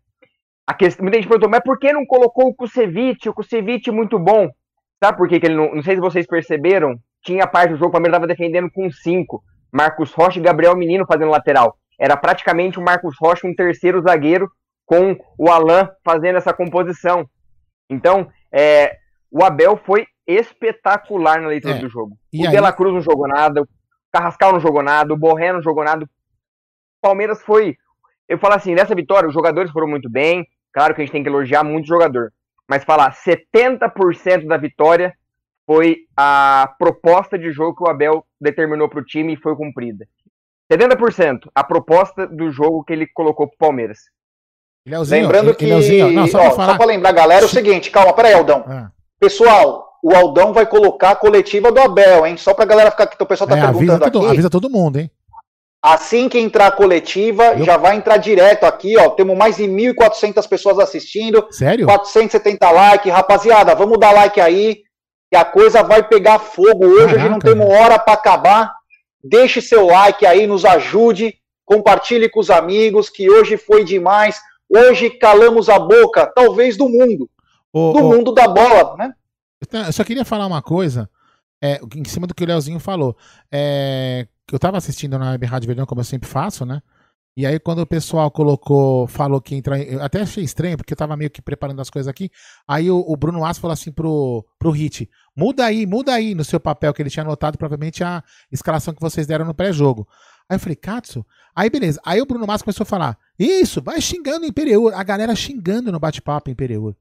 a 0.66 0.74
questão, 0.74 1.04
muita 1.04 1.18
gente 1.18 1.28
perguntou, 1.28 1.48
mas 1.48 1.62
por 1.62 1.78
que 1.78 1.92
não 1.92 2.04
colocou 2.04 2.48
o 2.48 2.54
Kusevich? 2.54 3.28
O 3.28 3.34
Kusevich 3.34 3.90
muito 3.90 4.18
bom. 4.18 4.50
Sabe 5.02 5.16
por 5.16 5.28
que, 5.28 5.38
que 5.38 5.46
ele 5.46 5.54
não. 5.54 5.74
Não 5.76 5.82
sei 5.82 5.94
se 5.94 6.00
vocês 6.00 6.26
perceberam, 6.26 6.98
tinha 7.22 7.46
parte 7.46 7.70
do 7.70 7.76
jogo, 7.76 7.90
o 7.90 7.92
Palmeiras 7.92 8.16
estava 8.16 8.26
defendendo 8.26 8.70
com 8.70 8.90
5. 8.90 9.42
Marcos 9.72 10.12
Rocha 10.12 10.38
e 10.38 10.42
Gabriel 10.42 10.76
Menino 10.76 11.06
fazendo 11.06 11.30
lateral. 11.30 11.76
Era 11.98 12.16
praticamente 12.16 12.78
o 12.78 12.82
Marcos 12.82 13.14
Rocha 13.20 13.46
um 13.46 13.54
terceiro 13.54 14.00
zagueiro 14.00 14.50
com 14.86 15.16
o 15.36 15.50
Alan 15.50 15.90
fazendo 16.04 16.36
essa 16.36 16.52
composição. 16.52 17.28
Então, 17.90 18.28
é, 18.50 18.96
o 19.30 19.44
Abel 19.44 19.78
foi 19.84 20.06
espetacular 20.28 21.40
na 21.40 21.48
leitura 21.48 21.76
é, 21.76 21.78
do 21.78 21.88
jogo. 21.88 22.18
O 22.34 22.44
aí... 22.44 22.50
De 22.50 22.60
La 22.60 22.72
Cruz 22.72 22.92
não 22.92 23.00
jogou 23.00 23.26
nada, 23.26 23.62
o 23.62 23.68
Carrascal 24.12 24.52
não 24.52 24.60
jogou 24.60 24.82
nada, 24.82 25.12
o 25.12 25.16
Borré 25.16 25.52
não 25.52 25.62
jogou 25.62 25.82
nada. 25.82 26.04
O 26.04 26.08
Palmeiras 27.00 27.42
foi. 27.42 27.76
Eu 28.28 28.38
falo 28.38 28.54
assim, 28.54 28.74
nessa 28.74 28.94
vitória, 28.94 29.26
os 29.26 29.34
jogadores 29.34 29.70
foram 29.70 29.88
muito 29.88 30.10
bem. 30.10 30.46
Claro 30.72 30.94
que 30.94 31.00
a 31.00 31.04
gente 31.04 31.12
tem 31.12 31.22
que 31.22 31.28
elogiar 31.28 31.64
muito 31.64 31.86
o 31.86 31.88
jogador. 31.88 32.30
Mas 32.68 32.84
falar 32.84 33.14
70% 33.14 34.46
da 34.46 34.58
vitória 34.58 35.14
foi 35.66 36.06
a 36.14 36.74
proposta 36.78 37.38
de 37.38 37.50
jogo 37.50 37.76
que 37.76 37.82
o 37.82 37.90
Abel 37.90 38.24
determinou 38.38 38.88
para 38.88 39.00
o 39.00 39.04
time 39.04 39.32
e 39.32 39.36
foi 39.36 39.56
cumprida. 39.56 40.06
70% 40.70 41.48
a 41.54 41.64
proposta 41.64 42.26
do 42.26 42.50
jogo 42.50 42.84
que 42.84 42.92
ele 42.92 43.06
colocou 43.06 43.46
para 43.46 43.54
o 43.54 43.58
Palmeiras. 43.58 43.98
Leozinho, 44.86 45.22
Lembrando 45.22 45.54
que. 45.54 45.66
Leozinho, 45.66 46.10
não, 46.12 46.26
só 46.26 46.76
para 46.76 46.84
lembrar, 46.84 47.12
galera, 47.12 47.42
é 47.42 47.46
o 47.46 47.48
seguinte, 47.48 47.90
calma, 47.90 48.12
peraí, 48.12 48.34
Aldão. 48.34 48.64
Ah. 48.66 48.90
Pessoal, 49.18 49.87
o 50.08 50.16
Aldão 50.16 50.52
vai 50.52 50.66
colocar 50.66 51.10
a 51.10 51.16
coletiva 51.16 51.70
do 51.70 51.80
Abel, 51.80 52.26
hein? 52.26 52.36
Só 52.36 52.54
para 52.54 52.64
a 52.64 52.68
galera 52.68 52.90
ficar 52.90 53.04
aqui, 53.04 53.16
o 53.20 53.26
pessoal 53.26 53.48
tá 53.48 53.58
é, 53.58 53.60
perguntando 53.60 53.92
avisa 53.92 54.10
todo, 54.10 54.24
aqui. 54.24 54.32
Avisa 54.32 54.50
todo 54.50 54.70
mundo, 54.70 54.98
hein? 54.98 55.10
Assim 55.82 56.28
que 56.28 56.38
entrar 56.38 56.66
a 56.68 56.72
coletiva, 56.72 57.54
Eu... 57.56 57.64
já 57.64 57.76
vai 57.76 57.96
entrar 57.96 58.16
direto 58.16 58.64
aqui, 58.64 58.96
ó. 58.96 59.10
Temos 59.10 59.36
mais 59.36 59.56
de 59.56 59.64
1.400 59.64 60.48
pessoas 60.48 60.78
assistindo. 60.78 61.46
Sério? 61.50 61.86
470 61.86 62.70
likes. 62.70 63.12
Rapaziada, 63.12 63.74
vamos 63.74 63.98
dar 63.98 64.12
like 64.12 64.40
aí 64.40 64.82
que 65.30 65.36
a 65.36 65.44
coisa 65.44 65.82
vai 65.82 66.02
pegar 66.02 66.38
fogo 66.38 66.86
hoje. 66.86 67.14
Caraca, 67.14 67.28
não 67.28 67.38
temos 67.38 67.66
hora 67.68 67.98
para 67.98 68.14
acabar. 68.14 68.72
Deixe 69.22 69.60
seu 69.60 69.86
like 69.86 70.24
aí, 70.24 70.46
nos 70.46 70.64
ajude, 70.64 71.34
compartilhe 71.64 72.28
com 72.28 72.40
os 72.40 72.50
amigos, 72.50 73.10
que 73.10 73.30
hoje 73.30 73.56
foi 73.56 73.84
demais. 73.84 74.40
Hoje 74.70 75.10
calamos 75.10 75.68
a 75.68 75.78
boca, 75.78 76.26
talvez 76.26 76.76
do 76.76 76.88
mundo, 76.88 77.28
ô, 77.72 77.92
do 77.92 78.04
ô, 78.04 78.08
mundo 78.14 78.32
da 78.32 78.46
bola, 78.46 78.96
né? 78.96 79.12
Eu 79.60 79.92
só 79.92 80.04
queria 80.04 80.24
falar 80.24 80.46
uma 80.46 80.62
coisa, 80.62 81.10
é, 81.62 81.80
em 81.94 82.04
cima 82.04 82.26
do 82.26 82.34
que 82.34 82.44
o 82.44 82.46
Leozinho 82.46 82.78
falou. 82.78 83.16
É, 83.50 84.26
eu 84.52 84.58
tava 84.58 84.78
assistindo 84.78 85.18
na 85.18 85.32
Web 85.32 85.46
Rádio 85.46 85.66
Verdão, 85.66 85.86
como 85.86 86.00
eu 86.00 86.04
sempre 86.04 86.28
faço, 86.28 86.64
né? 86.64 86.80
E 87.36 87.46
aí, 87.46 87.60
quando 87.60 87.78
o 87.78 87.86
pessoal 87.86 88.32
colocou, 88.32 89.06
falou 89.06 89.40
que 89.40 89.54
entra. 89.54 89.80
Eu 89.80 90.02
até 90.02 90.22
achei 90.22 90.42
estranho, 90.42 90.76
porque 90.76 90.92
eu 90.92 90.96
tava 90.96 91.16
meio 91.16 91.30
que 91.30 91.40
preparando 91.40 91.80
as 91.80 91.88
coisas 91.88 92.08
aqui. 92.08 92.32
Aí 92.66 92.90
o, 92.90 92.98
o 93.06 93.16
Bruno 93.16 93.44
Aço 93.44 93.60
falou 93.60 93.72
assim 93.72 93.92
pro, 93.92 94.44
pro 94.58 94.72
Hit: 94.72 95.08
muda 95.36 95.64
aí, 95.64 95.86
muda 95.86 96.12
aí 96.12 96.34
no 96.34 96.44
seu 96.44 96.58
papel 96.58 96.92
que 96.92 97.00
ele 97.00 97.10
tinha 97.10 97.24
anotado, 97.24 97.56
provavelmente 97.56 98.02
a 98.02 98.24
escalação 98.50 98.92
que 98.92 99.00
vocês 99.00 99.24
deram 99.24 99.44
no 99.44 99.54
pré-jogo. 99.54 100.08
Aí 100.48 100.56
eu 100.56 100.60
falei, 100.60 100.74
Katsu? 100.74 101.24
Aí 101.54 101.70
beleza. 101.70 102.00
Aí 102.04 102.20
o 102.20 102.26
Bruno 102.26 102.44
Massa 102.44 102.64
começou 102.64 102.82
a 102.82 102.86
falar: 102.86 103.16
Isso, 103.38 103.80
vai 103.80 104.00
xingando 104.00 104.44
o 104.44 104.48
Imperiur. 104.48 104.92
A 104.92 105.04
galera 105.04 105.36
xingando 105.36 105.92
no 105.92 106.00
bate-papo 106.00 106.50
Imperiur. 106.50 106.96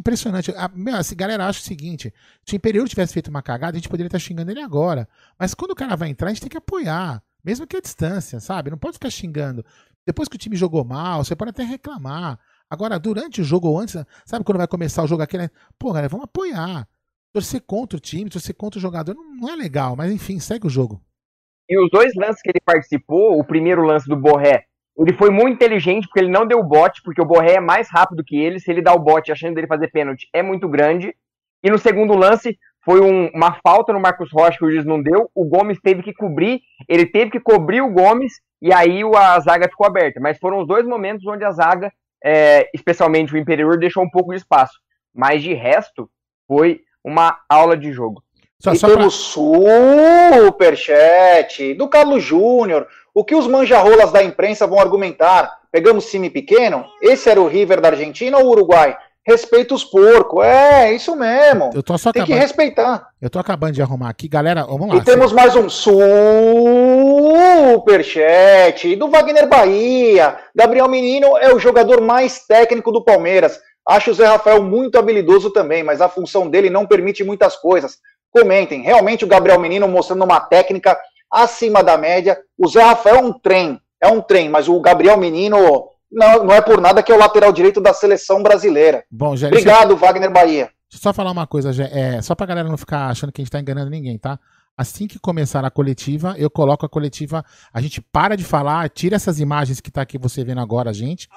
Impressionante. 0.00 0.50
A, 0.56 0.66
meu, 0.74 0.94
galera 1.14 1.46
acha 1.46 1.60
o 1.60 1.62
seguinte: 1.62 2.12
se 2.42 2.54
o 2.54 2.56
Imperiur 2.56 2.88
tivesse 2.88 3.12
feito 3.12 3.28
uma 3.28 3.42
cagada, 3.42 3.76
a 3.76 3.78
gente 3.78 3.88
poderia 3.88 4.08
estar 4.08 4.18
xingando 4.18 4.50
ele 4.50 4.62
agora. 4.62 5.06
Mas 5.38 5.52
quando 5.52 5.72
o 5.72 5.74
cara 5.74 5.94
vai 5.94 6.08
entrar, 6.08 6.28
a 6.28 6.30
gente 6.32 6.40
tem 6.40 6.48
que 6.48 6.56
apoiar. 6.56 7.22
Mesmo 7.44 7.66
que 7.66 7.76
a 7.76 7.80
distância, 7.80 8.40
sabe? 8.40 8.70
Não 8.70 8.78
pode 8.78 8.94
ficar 8.94 9.10
xingando. 9.10 9.64
Depois 10.06 10.26
que 10.26 10.36
o 10.36 10.38
time 10.38 10.56
jogou 10.56 10.84
mal, 10.84 11.22
você 11.22 11.36
pode 11.36 11.50
até 11.50 11.62
reclamar. 11.62 12.38
Agora, 12.68 12.98
durante 12.98 13.42
o 13.42 13.44
jogo 13.44 13.68
ou 13.68 13.78
antes, 13.78 13.94
sabe 14.24 14.42
quando 14.42 14.56
vai 14.56 14.66
começar 14.66 15.02
o 15.02 15.06
jogo 15.06 15.22
aqui, 15.22 15.36
né? 15.36 15.50
Pô, 15.78 15.92
galera, 15.92 16.08
vamos 16.08 16.24
apoiar. 16.24 16.88
Torcer 17.30 17.60
contra 17.60 17.98
o 17.98 18.00
time, 18.00 18.30
torcer 18.30 18.54
contra 18.54 18.78
o 18.78 18.80
jogador 18.80 19.14
não, 19.14 19.36
não 19.36 19.48
é 19.50 19.56
legal, 19.56 19.94
mas 19.96 20.10
enfim, 20.10 20.38
segue 20.38 20.66
o 20.66 20.70
jogo. 20.70 21.00
E 21.68 21.78
os 21.78 21.90
dois 21.90 22.12
lances 22.16 22.40
que 22.40 22.48
ele 22.48 22.60
participou, 22.64 23.38
o 23.38 23.44
primeiro 23.44 23.82
lance 23.82 24.08
do 24.08 24.16
Borré, 24.16 24.64
ele 24.98 25.12
foi 25.14 25.30
muito 25.30 25.54
inteligente 25.54 26.06
porque 26.06 26.20
ele 26.20 26.30
não 26.30 26.46
deu 26.46 26.62
bote, 26.62 27.02
porque 27.02 27.20
o 27.20 27.24
Borré 27.24 27.54
é 27.54 27.60
mais 27.60 27.88
rápido 27.90 28.24
que 28.24 28.36
ele. 28.36 28.60
Se 28.60 28.70
ele 28.70 28.82
dá 28.82 28.92
o 28.92 28.98
bote, 28.98 29.32
a 29.32 29.34
chance 29.34 29.54
dele 29.54 29.66
fazer 29.66 29.88
pênalti 29.88 30.28
é 30.32 30.42
muito 30.42 30.68
grande. 30.68 31.14
E 31.62 31.70
no 31.70 31.78
segundo 31.78 32.14
lance, 32.14 32.58
foi 32.84 33.00
um, 33.00 33.28
uma 33.34 33.54
falta 33.62 33.92
no 33.92 34.00
Marcos 34.00 34.30
Rocha 34.32 34.58
que 34.58 34.64
o 34.64 34.70
juiz 34.70 34.84
não 34.84 35.02
deu. 35.02 35.30
O 35.34 35.44
Gomes 35.44 35.78
teve 35.80 36.02
que 36.02 36.14
cobrir, 36.14 36.60
ele 36.88 37.06
teve 37.06 37.30
que 37.30 37.40
cobrir 37.40 37.80
o 37.80 37.90
Gomes 37.90 38.40
e 38.60 38.72
aí 38.72 39.02
a 39.14 39.38
zaga 39.40 39.68
ficou 39.68 39.86
aberta. 39.86 40.20
Mas 40.20 40.38
foram 40.38 40.60
os 40.60 40.66
dois 40.66 40.86
momentos 40.86 41.26
onde 41.26 41.44
a 41.44 41.50
zaga, 41.50 41.92
é, 42.24 42.68
especialmente 42.74 43.34
o 43.34 43.38
Imperior, 43.38 43.78
deixou 43.78 44.02
um 44.02 44.10
pouco 44.10 44.30
de 44.30 44.38
espaço. 44.38 44.78
Mas 45.14 45.42
de 45.42 45.54
resto, 45.54 46.10
foi 46.46 46.80
uma 47.04 47.38
aula 47.48 47.76
de 47.76 47.92
jogo. 47.92 48.22
Só, 48.58 48.72
e 48.72 48.76
só 48.76 48.88
temos 48.88 49.34
pra... 49.34 50.44
superchat 50.44 51.74
do 51.74 51.88
Carlos 51.88 52.22
Júnior. 52.22 52.86
O 53.14 53.24
que 53.24 53.34
os 53.34 53.46
manjarrolas 53.46 54.12
da 54.12 54.22
imprensa 54.22 54.66
vão 54.66 54.78
argumentar? 54.78 55.58
Pegamos 55.72 56.10
time 56.10 56.30
pequeno? 56.30 56.84
Esse 57.02 57.28
era 57.28 57.40
o 57.40 57.48
River 57.48 57.80
da 57.80 57.88
Argentina 57.88 58.38
ou 58.38 58.46
Uruguai? 58.46 58.96
Respeita 59.26 59.74
os 59.74 59.84
porcos. 59.84 60.44
É, 60.44 60.92
isso 60.92 61.14
mesmo. 61.14 61.70
Eu 61.74 61.82
tô 61.82 61.98
só 61.98 62.10
Tem 62.12 62.22
acabando... 62.22 62.38
que 62.38 62.42
respeitar. 62.42 63.08
Eu 63.20 63.28
tô 63.28 63.38
acabando 63.38 63.72
de 63.72 63.82
arrumar 63.82 64.08
aqui. 64.08 64.26
Galera, 64.28 64.64
vamos 64.64 64.88
lá. 64.88 64.96
E 64.96 65.04
temos 65.04 65.32
mais 65.32 65.54
um 65.54 65.68
superchat 67.78 68.96
do 68.96 69.08
Wagner 69.08 69.46
Bahia. 69.48 70.36
Gabriel 70.54 70.88
Menino 70.88 71.36
é 71.36 71.52
o 71.52 71.58
jogador 71.58 72.00
mais 72.00 72.46
técnico 72.46 72.90
do 72.90 73.04
Palmeiras. 73.04 73.60
Acho 73.86 74.10
o 74.10 74.14
Zé 74.14 74.26
Rafael 74.26 74.62
muito 74.62 74.98
habilidoso 74.98 75.50
também, 75.50 75.82
mas 75.82 76.00
a 76.00 76.08
função 76.08 76.48
dele 76.48 76.70
não 76.70 76.86
permite 76.86 77.22
muitas 77.22 77.56
coisas. 77.56 77.98
Comentem. 78.30 78.82
Realmente 78.82 79.24
o 79.24 79.28
Gabriel 79.28 79.60
Menino 79.60 79.86
mostrando 79.88 80.24
uma 80.24 80.40
técnica 80.40 80.96
acima 81.30 81.82
da 81.82 81.96
média. 81.96 82.38
O 82.58 82.68
Zé 82.68 82.82
Rafael 82.82 83.16
é 83.16 83.22
um 83.22 83.32
trem, 83.32 83.80
é 84.00 84.08
um 84.08 84.20
trem, 84.20 84.48
mas 84.48 84.68
o 84.68 84.80
Gabriel 84.80 85.16
Menino 85.16 85.56
não, 86.10 86.44
não 86.44 86.52
é 86.52 86.60
por 86.60 86.80
nada 86.80 87.02
que 87.02 87.12
é 87.12 87.14
o 87.14 87.18
lateral 87.18 87.52
direito 87.52 87.80
da 87.80 87.94
seleção 87.94 88.42
brasileira. 88.42 89.04
Bom, 89.10 89.36
já, 89.36 89.46
Obrigado, 89.46 89.96
Wagner 89.96 90.30
Bahia. 90.30 90.70
Deixa 90.90 90.98
eu 90.98 91.00
só 91.00 91.12
falar 91.12 91.30
uma 91.30 91.46
coisa, 91.46 91.72
já, 91.72 91.84
é, 91.84 92.20
só 92.20 92.34
pra 92.34 92.46
galera 92.46 92.68
não 92.68 92.76
ficar 92.76 93.06
achando 93.06 93.30
que 93.30 93.40
a 93.40 93.44
gente 93.44 93.52
tá 93.52 93.60
enganando 93.60 93.90
ninguém, 93.90 94.18
tá? 94.18 94.38
Assim 94.76 95.06
que 95.06 95.18
começar 95.18 95.64
a 95.64 95.70
coletiva, 95.70 96.34
eu 96.36 96.50
coloco 96.50 96.84
a 96.84 96.88
coletiva, 96.88 97.44
a 97.72 97.80
gente 97.80 98.00
para 98.00 98.36
de 98.36 98.44
falar, 98.44 98.88
tira 98.88 99.14
essas 99.14 99.38
imagens 99.38 99.80
que 99.80 99.90
tá 99.90 100.02
aqui 100.02 100.18
você 100.18 100.42
vendo 100.42 100.60
agora, 100.60 100.92
gente. 100.92 101.28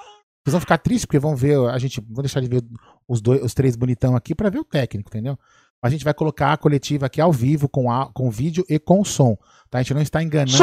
Vocês 0.42 0.52
vão 0.52 0.60
ficar 0.60 0.78
tristes 0.78 1.04
porque 1.04 1.18
vão 1.18 1.36
ver, 1.36 1.58
a 1.70 1.78
gente, 1.78 2.00
vou 2.10 2.22
deixar 2.22 2.40
de 2.40 2.48
ver 2.48 2.64
os 3.08 3.20
dois, 3.20 3.42
os 3.42 3.54
três 3.54 3.76
bonitão 3.76 4.16
aqui 4.16 4.34
para 4.34 4.50
ver 4.50 4.58
o 4.58 4.64
técnico, 4.64 5.08
entendeu? 5.08 5.38
A 5.84 5.90
gente 5.90 6.02
vai 6.02 6.14
colocar 6.14 6.54
a 6.54 6.56
coletiva 6.56 7.04
aqui 7.04 7.20
ao 7.20 7.30
vivo, 7.30 7.68
com, 7.68 7.92
a, 7.92 8.08
com 8.10 8.30
vídeo 8.30 8.64
e 8.70 8.78
com 8.78 9.04
som. 9.04 9.36
Tá? 9.70 9.76
A 9.76 9.82
gente 9.82 9.92
não 9.92 10.00
está 10.00 10.22
enganando. 10.22 10.56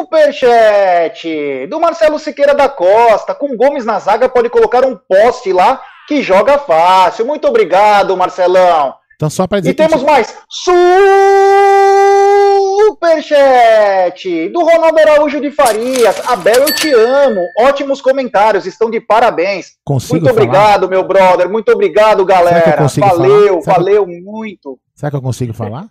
Superchat 0.00 1.68
do 1.68 1.78
Marcelo 1.78 2.18
Siqueira 2.18 2.52
da 2.52 2.68
Costa. 2.68 3.36
Com 3.36 3.56
Gomes 3.56 3.84
na 3.84 4.00
zaga, 4.00 4.28
pode 4.28 4.50
colocar 4.50 4.84
um 4.84 4.96
poste 4.96 5.52
lá 5.52 5.80
que 6.08 6.20
joga 6.20 6.58
fácil. 6.58 7.26
Muito 7.26 7.46
obrigado, 7.46 8.16
Marcelão. 8.16 8.96
Então, 9.18 9.28
só 9.28 9.48
para 9.48 9.58
dizer 9.58 9.72
e 9.72 9.74
temos 9.74 9.98
gente... 9.98 10.06
mais 10.06 10.32
superchat 12.86 14.48
do 14.50 14.60
Ronaldo 14.60 14.96
Araújo 15.00 15.40
de 15.40 15.50
Farias. 15.50 16.22
Abel, 16.28 16.54
eu 16.54 16.72
te 16.72 16.88
amo. 16.92 17.40
Ótimos 17.58 18.00
comentários, 18.00 18.64
estão 18.64 18.88
de 18.88 19.00
parabéns. 19.00 19.72
Consigo 19.84 20.20
muito 20.20 20.26
falar? 20.26 20.40
obrigado, 20.40 20.88
meu 20.88 21.02
brother. 21.02 21.50
Muito 21.50 21.72
obrigado, 21.72 22.24
galera. 22.24 22.86
Valeu, 23.00 23.60
valeu 23.60 24.06
muito. 24.06 24.78
Será 24.94 25.10
que 25.10 25.16
eu 25.16 25.22
consigo 25.22 25.52
falar? 25.52 25.88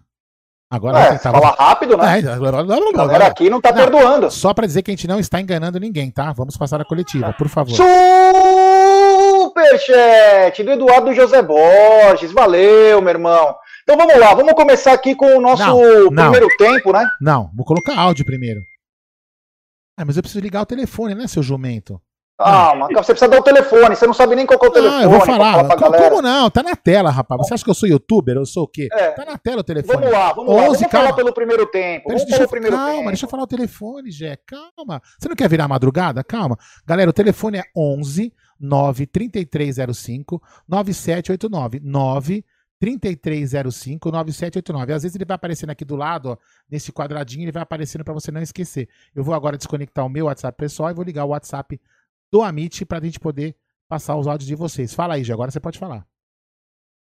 Agora 0.69 1.00
é, 1.00 1.17
tava... 1.17 1.41
fala 1.41 1.55
rápido, 1.57 1.98
né? 1.98 2.22
É, 2.22 2.27
agora, 2.29 2.60
agora 2.60 3.27
aqui 3.27 3.50
não 3.50 3.60
tá 3.60 3.72
não, 3.72 3.77
perdoando. 3.77 4.31
Só 4.31 4.53
para 4.53 4.67
dizer 4.67 4.84
que 4.84 4.91
a 4.91 4.93
gente 4.93 5.07
não 5.07 5.19
está 5.19 5.41
enganando 5.41 5.79
ninguém, 5.79 6.12
tá? 6.12 6.31
Vamos 6.34 6.55
passar 6.55 6.79
a 6.79 6.86
coletiva, 6.86 7.34
por 7.34 7.48
favor. 7.50 7.74
Superchat 9.58 10.64
do 10.64 10.72
Eduardo 10.72 11.14
José 11.14 11.42
Borges. 11.42 12.32
Valeu, 12.32 13.02
meu 13.02 13.10
irmão. 13.10 13.56
Então 13.82 13.98
vamos 13.98 14.18
lá, 14.20 14.34
vamos 14.36 14.54
começar 14.54 14.94
aqui 14.94 15.16
com 15.16 15.26
o 15.38 15.42
nosso 15.42 15.66
não, 15.66 16.12
não. 16.12 16.32
primeiro 16.32 16.48
tempo, 16.58 16.92
né? 16.92 17.10
Não, 17.20 17.50
vou 17.56 17.66
colocar 17.66 17.98
áudio 17.98 18.26
primeiro. 18.26 18.62
Ah, 19.98 20.06
mas 20.06 20.16
eu 20.16 20.22
preciso 20.22 20.44
ligar 20.44 20.62
o 20.62 20.66
telefone, 20.66 21.16
né, 21.16 21.28
seu 21.28 21.42
jumento? 21.42 22.00
Calma, 22.38 22.88
você 22.94 23.14
precisa 23.14 23.28
dar 23.28 23.40
o 23.40 23.44
telefone, 23.44 23.96
você 23.96 24.06
não 24.06 24.14
sabe 24.14 24.36
nem 24.36 24.46
qual 24.46 24.60
é 24.62 24.68
o 24.68 24.72
telefone. 24.72 25.02
Ah, 25.02 25.04
eu 25.06 25.10
vou 25.10 25.22
falar. 25.22 25.66
falar 25.66 25.98
como 25.98 26.22
não? 26.22 26.52
Tá 26.52 26.62
na 26.62 26.76
tela, 26.76 27.10
rapaz. 27.10 27.42
Você 27.42 27.56
acha 27.56 27.64
que 27.64 27.70
eu 27.70 27.74
sou 27.74 27.90
youtuber? 27.90 28.36
Eu 28.36 28.46
sou 28.46 28.66
o 28.66 28.68
quê? 28.68 28.90
É. 28.92 29.10
Tá 29.12 29.26
na 29.26 29.40
tela 29.40 29.62
o 29.62 29.64
telefone. 29.64 29.98
Vamos 29.98 30.12
lá, 30.12 30.34
vamos 30.34 30.52
11, 30.52 30.60
lá. 30.60 30.66
Vamos 30.66 30.82
calma. 30.82 31.06
falar 31.06 31.14
pelo 31.16 31.34
primeiro 31.34 31.66
tempo. 31.66 32.10
Vamos 32.10 32.26
deixa, 32.26 32.38
pelo 32.38 32.50
primeiro 32.50 32.76
calma, 32.76 32.94
tempo. 32.94 33.08
deixa 33.08 33.26
eu 33.26 33.30
falar 33.30 33.44
o 33.44 33.48
telefone, 33.48 34.12
Jé. 34.12 34.38
Calma. 34.46 35.02
Você 35.18 35.28
não 35.28 35.36
quer 35.36 35.50
virar 35.50 35.68
madrugada? 35.68 36.24
Calma. 36.24 36.60
Galera, 36.86 37.10
o 37.10 37.14
telefone 37.14 37.58
é 37.58 37.64
11 37.76 38.32
93305 38.60 40.42
9789 40.68 41.80
9 41.84 42.46
3305 42.80 44.12
9789. 44.12 44.94
Às 44.94 45.04
vezes 45.04 45.16
ele 45.16 45.26
vai 45.26 45.36
aparecendo 45.36 45.72
aqui 45.72 45.84
do 45.84 45.96
lado, 45.96 46.30
ó, 46.30 46.38
nesse 46.70 46.92
quadradinho, 46.92 47.44
ele 47.44 47.52
vai 47.52 47.64
aparecendo 47.64 48.04
para 48.04 48.14
você 48.14 48.32
não 48.32 48.42
esquecer. 48.42 48.88
Eu 49.16 49.24
vou 49.24 49.34
agora 49.34 49.58
desconectar 49.58 50.06
o 50.06 50.10
meu 50.10 50.26
WhatsApp 50.26 50.58
pessoal 50.58 50.92
e 50.92 50.94
vou 50.94 51.04
ligar 51.04 51.26
o 51.26 51.30
WhatsApp 51.30 51.80
do 52.32 52.42
Amit 52.42 52.86
para 52.86 53.00
a 53.00 53.02
gente 53.02 53.20
poder 53.20 53.56
passar 53.88 54.16
os 54.16 54.28
áudios 54.28 54.48
de 54.48 54.56
vocês. 54.56 54.94
Fala 54.94 55.16
aí, 55.16 55.24
Gê, 55.24 55.34
agora 55.34 55.50
você 55.50 55.60
pode 55.60 55.80
falar. 55.80 56.06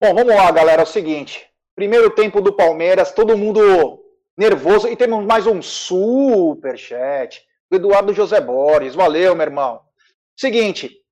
Bom, 0.01 0.15
vamos 0.15 0.35
lá, 0.35 0.51
galera. 0.51 0.83
É 0.83 0.85
o 0.85 0.89
seguinte: 0.89 1.47
primeiro 1.75 2.11
tempo 2.11 2.41
do 2.41 2.53
Palmeiras, 2.53 3.13
todo 3.13 3.37
mundo 3.37 4.03
nervoso 4.37 4.87
e 4.89 4.97
temos 4.97 5.25
mais 5.25 5.47
um 5.47 5.63
super 5.63 6.77
chat 6.79 7.43
do 7.71 7.77
Eduardo 7.77 8.13
José 8.13 8.41
Borges. 8.41 8.95
Valeu, 8.95 9.35
meu 9.35 9.45
irmão. 9.45 9.81
Seguinte, 10.37 11.03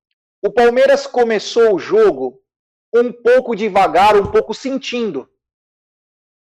o 0.45 0.51
Palmeiras 0.51 1.07
começou 1.07 1.73
o 1.73 1.79
jogo 1.79 2.39
um 2.93 3.11
pouco 3.11 3.55
devagar, 3.55 4.15
um 4.15 4.31
pouco 4.31 4.53
sentindo. 4.53 5.27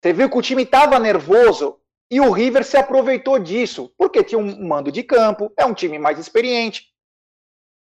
Você 0.02 0.12
viu 0.12 0.28
que 0.28 0.36
o 0.36 0.42
time 0.42 0.64
estava 0.64 0.98
nervoso 0.98 1.78
e 2.10 2.20
o 2.20 2.32
River 2.32 2.64
se 2.64 2.76
aproveitou 2.76 3.38
disso, 3.38 3.94
porque 3.96 4.24
tinha 4.24 4.38
um 4.38 4.66
mando 4.66 4.90
de 4.90 5.04
campo, 5.04 5.52
é 5.56 5.64
um 5.64 5.72
time 5.72 5.96
mais 5.96 6.18
experiente. 6.18 6.92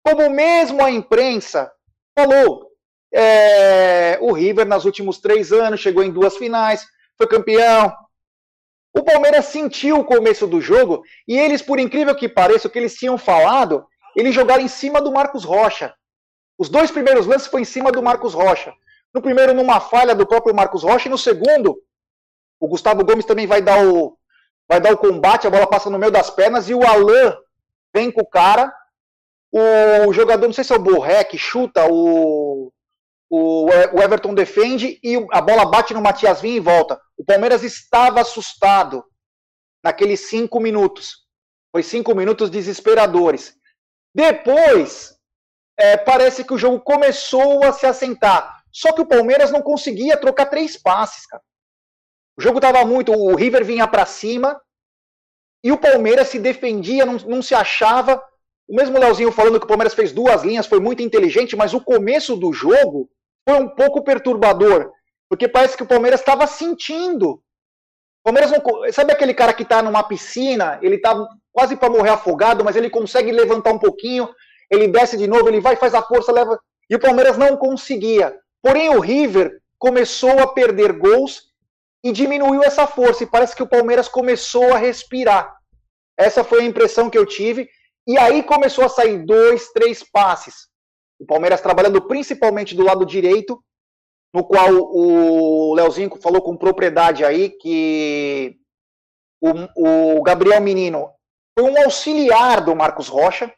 Como 0.06 0.30
mesmo 0.30 0.84
a 0.84 0.92
imprensa 0.92 1.72
falou, 2.14 2.70
é, 3.14 4.20
o 4.20 4.34
River 4.34 4.68
nas 4.68 4.84
últimos 4.84 5.20
três 5.20 5.54
anos 5.54 5.80
chegou 5.80 6.04
em 6.04 6.12
duas 6.12 6.36
finais, 6.36 6.86
foi 7.18 7.25
campeão. 7.25 7.96
O 8.94 9.02
Palmeiras 9.02 9.46
sentiu 9.46 10.00
o 10.00 10.06
começo 10.06 10.46
do 10.46 10.60
jogo 10.60 11.04
e 11.25 11.40
eles, 11.40 11.62
por 11.62 11.80
incrível 11.80 12.14
que 12.14 12.28
pareça, 12.28 12.68
o 12.68 12.72
que 12.72 12.80
eles 12.80 12.96
tinham 12.96 13.18
falado, 13.18 13.88
eles 14.15 14.34
jogaram 14.34 14.63
em 14.63 14.67
cima 14.67 15.01
do 15.01 15.12
Marcos 15.12 15.43
Rocha. 15.43 15.93
Os 16.57 16.69
dois 16.69 16.89
primeiros 16.89 17.27
lances 17.27 17.48
foi 17.48 17.62
em 17.62 17.65
cima 17.65 17.91
do 17.91 18.01
Marcos 18.01 18.34
Rocha. 18.34 18.74
No 19.13 19.22
primeiro, 19.22 19.53
numa 19.53 19.79
falha 19.79 20.15
do 20.15 20.25
próprio 20.25 20.55
Marcos 20.55 20.84
Rocha, 20.84 21.07
e 21.07 21.12
no 21.12 21.17
segundo, 21.17 21.77
o 22.60 22.67
Gustavo 22.67 23.03
Gomes 23.03 23.25
também 23.25 23.48
vai 23.48 23.62
dar 23.62 23.86
o, 23.86 24.17
vai 24.67 24.79
dar 24.79 24.93
o 24.93 24.98
combate, 24.98 25.48
a 25.48 25.50
bola 25.50 25.67
passa 25.67 25.89
no 25.89 26.00
meio 26.00 26.12
das 26.12 26.29
pernas, 26.29 26.69
e 26.69 26.74
o 26.74 26.86
Alain 26.86 27.34
vem 27.93 28.12
com 28.12 28.22
o 28.22 28.29
cara. 28.29 28.74
O 29.51 30.12
jogador, 30.12 30.48
não 30.48 30.53
sei 30.53 30.63
se 30.63 30.74
é 30.74 30.75
o 30.75 30.79
Borré, 30.79 31.24
que 31.24 31.38
chuta, 31.38 31.88
o, 31.89 32.74
o, 33.29 33.65
o 33.65 34.01
Everton 34.01 34.34
defende 34.34 35.00
e 35.01 35.15
a 35.31 35.41
bola 35.41 35.65
bate 35.65 35.93
no 35.93 36.01
Matias 36.01 36.41
Vinha 36.41 36.57
e 36.57 36.60
volta. 36.60 37.00
O 37.17 37.24
Palmeiras 37.24 37.63
estava 37.63 38.22
assustado 38.22 39.03
naqueles 39.84 40.29
cinco 40.29 40.60
minutos. 40.60 41.25
Foi 41.72 41.84
cinco 41.84 42.13
minutos 42.13 42.50
desesperadores. 42.50 43.55
Depois, 44.15 45.19
é, 45.77 45.98
parece 45.98 46.45
que 46.45 46.53
o 46.53 46.57
jogo 46.57 46.79
começou 46.79 47.65
a 47.65 47.74
se 47.74 47.86
assentar. 47.86 48.63
Só 48.72 48.93
que 48.93 49.01
o 49.01 49.05
Palmeiras 49.05 49.51
não 49.51 49.62
conseguia 49.62 50.15
trocar 50.15 50.45
três 50.45 50.77
passes, 50.77 51.25
cara. 51.25 51.43
O 52.38 52.41
jogo 52.41 52.60
estava 52.60 52.86
muito. 52.86 53.12
O 53.12 53.36
River 53.36 53.65
vinha 53.65 53.86
para 53.86 54.05
cima 54.05 54.60
e 55.62 55.69
o 55.69 55.77
Palmeiras 55.77 56.29
se 56.29 56.39
defendia, 56.39 57.05
não, 57.05 57.17
não 57.17 57.41
se 57.41 57.53
achava. 57.53 58.24
O 58.67 58.75
mesmo 58.75 58.98
Leozinho 58.98 59.34
falando 59.34 59.60
que 59.60 59.65
o 59.65 59.67
Palmeiras 59.67 59.93
fez 59.93 60.13
duas 60.13 60.43
linhas, 60.43 60.65
foi 60.65 60.79
muito 60.79 61.03
inteligente, 61.03 61.55
mas 61.55 61.74
o 61.74 61.81
começo 61.81 62.38
do 62.38 62.53
jogo 62.53 63.10
foi 63.48 63.60
um 63.60 63.67
pouco 63.67 64.01
perturbador, 64.01 64.91
porque 65.29 65.48
parece 65.48 65.75
que 65.75 65.84
o 65.84 65.88
Palmeiras 65.88 66.22
estava 66.22 66.48
sentindo. 66.48 67.43
Palmeiras 68.25 68.50
não, 68.50 68.60
sabe 68.91 69.13
aquele 69.13 69.36
cara 69.36 69.53
que 69.53 69.62
está 69.62 69.84
numa 69.84 70.01
piscina, 70.01 70.79
ele 70.82 70.96
está 70.96 71.15
quase 71.53 71.75
para 71.75 71.91
morrer 71.91 72.10
afogado, 72.10 72.65
mas 72.65 72.75
ele 72.75 72.89
consegue 72.89 73.32
levantar 73.32 73.72
um 73.72 73.77
pouquinho, 73.77 74.27
ele 74.67 74.88
desce 74.88 75.15
de 75.15 75.27
novo, 75.27 75.48
ele 75.48 75.62
vai, 75.62 75.75
faz 75.75 75.94
a 75.94 76.01
força, 76.01 76.32
leva. 76.32 76.60
E 76.89 76.96
o 76.96 77.00
Palmeiras 77.00 77.38
não 77.38 77.55
conseguia. 77.55 78.36
Porém, 78.63 78.89
o 78.89 79.00
River 79.00 79.62
começou 79.77 80.39
a 80.39 80.48
perder 80.48 80.94
gols 80.94 81.44
e 82.03 82.12
diminuiu 82.12 82.63
essa 82.63 82.88
força. 82.88 83.24
E 83.24 83.27
parece 83.27 83.55
que 83.55 83.62
o 83.62 83.70
Palmeiras 83.70 84.08
começou 84.08 84.74
a 84.74 84.79
respirar. 84.79 85.55
Essa 86.17 86.44
foi 86.44 86.62
a 86.62 86.65
impressão 86.65 87.12
que 87.12 87.17
eu 87.17 87.27
tive. 87.27 87.70
E 88.08 88.17
aí 88.17 88.41
começou 88.41 88.86
a 88.86 88.89
sair 88.89 89.20
dois, 89.24 89.72
três 89.72 90.03
passes. 90.03 90.67
O 91.20 91.27
Palmeiras 91.27 91.62
trabalhando 91.62 92.01
principalmente 92.01 92.74
do 92.75 92.84
lado 92.84 93.05
direito, 93.05 93.63
no 94.36 94.44
qual 94.44 94.70
o 94.70 95.74
Leozinho 95.74 96.13
falou 96.22 96.42
com 96.42 96.58
propriedade 96.58 97.24
aí 97.24 97.50
que 97.50 98.58
o, 99.41 100.17
o 100.17 100.21
Gabriel 100.24 100.60
Menino 100.60 101.10
foi 101.58 101.71
um 101.71 101.82
auxiliar 101.82 102.60
do 102.60 102.76
Marcos 102.76 103.08
Rocha. 103.08 103.50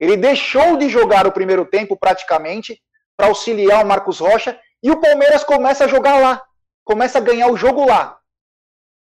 Ele 0.00 0.16
deixou 0.16 0.78
de 0.78 0.88
jogar 0.88 1.26
o 1.26 1.32
primeiro 1.32 1.66
tempo 1.66 1.98
praticamente 1.98 2.80
para 3.14 3.26
auxiliar 3.26 3.84
o 3.84 3.86
Marcos 3.86 4.18
Rocha 4.18 4.58
e 4.82 4.90
o 4.90 4.98
Palmeiras 4.98 5.44
começa 5.44 5.84
a 5.84 5.88
jogar 5.88 6.18
lá, 6.18 6.42
começa 6.82 7.18
a 7.18 7.20
ganhar 7.20 7.48
o 7.48 7.56
jogo 7.56 7.84
lá, 7.84 8.18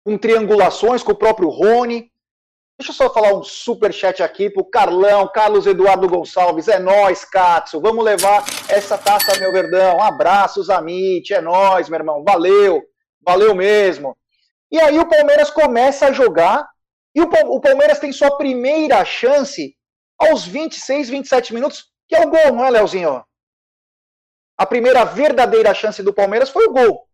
com 0.05 0.19
triangulações 0.19 1.03
com 1.03 1.13
o 1.13 1.19
próprio 1.19 1.49
Rony. 1.49 2.13
Deixa 2.79 2.93
eu 2.93 2.95
só 2.95 3.13
falar 3.13 3.35
um 3.35 3.43
super 3.43 3.93
chat 3.93 4.23
aqui 4.23 4.49
pro 4.49 4.65
Carlão, 4.65 5.27
Carlos 5.27 5.67
Eduardo 5.67 6.09
Gonçalves, 6.09 6.69
é 6.69 6.79
nós, 6.79 7.25
Katsu, 7.25 7.81
vamos 7.81 8.05
levar 8.05 8.45
essa 8.69 8.97
taça 8.97 9.37
meu 9.41 9.51
verdão. 9.51 10.01
Abraços, 10.01 10.71
Amit, 10.71 11.35
é 11.35 11.41
nós, 11.41 11.89
meu 11.89 11.99
irmão. 11.99 12.23
Valeu, 12.23 12.81
valeu 13.21 13.53
mesmo. 13.53 14.17
E 14.71 14.79
aí 14.79 14.97
o 14.97 15.09
Palmeiras 15.09 15.51
começa 15.51 16.07
a 16.07 16.13
jogar 16.13 16.69
e 17.13 17.21
o 17.21 17.61
Palmeiras 17.61 17.99
tem 17.99 18.13
sua 18.13 18.37
primeira 18.37 19.05
chance 19.05 19.75
aos 20.17 20.47
26, 20.47 21.09
27 21.09 21.53
minutos, 21.53 21.87
que 22.07 22.15
é 22.15 22.25
o 22.25 22.31
gol, 22.31 22.53
não 22.53 22.65
é, 22.65 22.71
Leozinho? 22.71 23.25
A 24.57 24.65
primeira 24.65 25.05
verdadeira 25.05 25.75
chance 25.75 26.01
do 26.01 26.15
Palmeiras 26.15 26.49
foi 26.49 26.67
o 26.67 26.73
gol. 26.73 27.09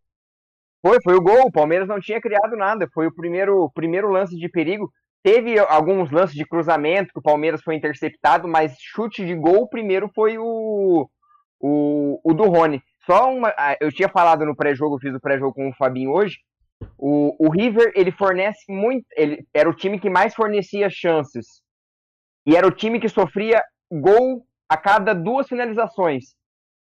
Foi, 0.85 0.99
foi 1.03 1.15
o 1.15 1.23
gol. 1.23 1.47
O 1.47 1.53
Palmeiras 1.53 1.89
não 1.89 1.99
tinha 1.99 2.21
criado 2.21 2.55
nada. 2.55 2.87
Foi 2.93 3.07
o 3.07 3.15
primeiro, 3.15 3.71
primeiro 3.75 4.11
lance 4.11 4.37
de 4.37 4.49
perigo. 4.51 4.93
Teve 5.25 5.59
alguns 5.59 6.11
lances 6.11 6.37
de 6.37 6.45
cruzamento 6.45 7.11
que 7.11 7.19
o 7.19 7.23
Palmeiras 7.23 7.63
foi 7.63 7.75
interceptado, 7.75 8.47
mas 8.47 8.77
chute 8.79 9.25
de 9.25 9.35
gol, 9.35 9.63
o 9.63 9.69
primeiro 9.69 10.11
foi 10.15 10.37
o, 10.37 11.09
o, 11.59 12.21
o 12.23 12.35
do 12.35 12.45
Rony. 12.45 12.83
Só 13.07 13.33
uma. 13.33 13.49
Ah, 13.57 13.75
eu 13.81 13.91
tinha 13.91 14.09
falado 14.11 14.45
no 14.45 14.55
pré-jogo, 14.55 14.99
fiz 15.01 15.15
o 15.15 15.21
pré-jogo 15.21 15.55
com 15.55 15.71
o 15.71 15.75
Fabinho 15.75 16.11
hoje. 16.11 16.37
O, 16.99 17.35
o 17.39 17.51
River, 17.51 17.91
ele 17.95 18.13
fornece 18.13 18.71
muito. 18.71 19.07
Ele 19.17 19.47
era 19.55 19.69
o 19.69 19.75
time 19.75 19.99
que 19.99 20.11
mais 20.11 20.35
fornecia 20.35 20.91
chances. 20.91 21.63
E 22.47 22.55
era 22.55 22.67
o 22.67 22.71
time 22.71 23.01
que 23.01 23.09
sofria 23.09 23.63
gol 23.91 24.45
a 24.69 24.77
cada 24.77 25.15
duas 25.15 25.49
finalizações. 25.49 26.35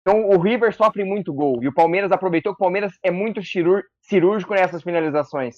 Então 0.03 0.29
o 0.29 0.39
River 0.39 0.75
sofre 0.75 1.03
muito 1.03 1.33
gol. 1.33 1.63
E 1.63 1.69
o 1.69 1.73
Palmeiras 1.73 2.13
aproveitou 2.13 2.53
que 2.53 2.61
o 2.61 2.65
Palmeiras 2.65 2.93
é 3.03 3.11
muito 3.11 3.41
cirúrgico 3.43 4.53
nessas 4.53 4.83
finalizações. 4.83 5.57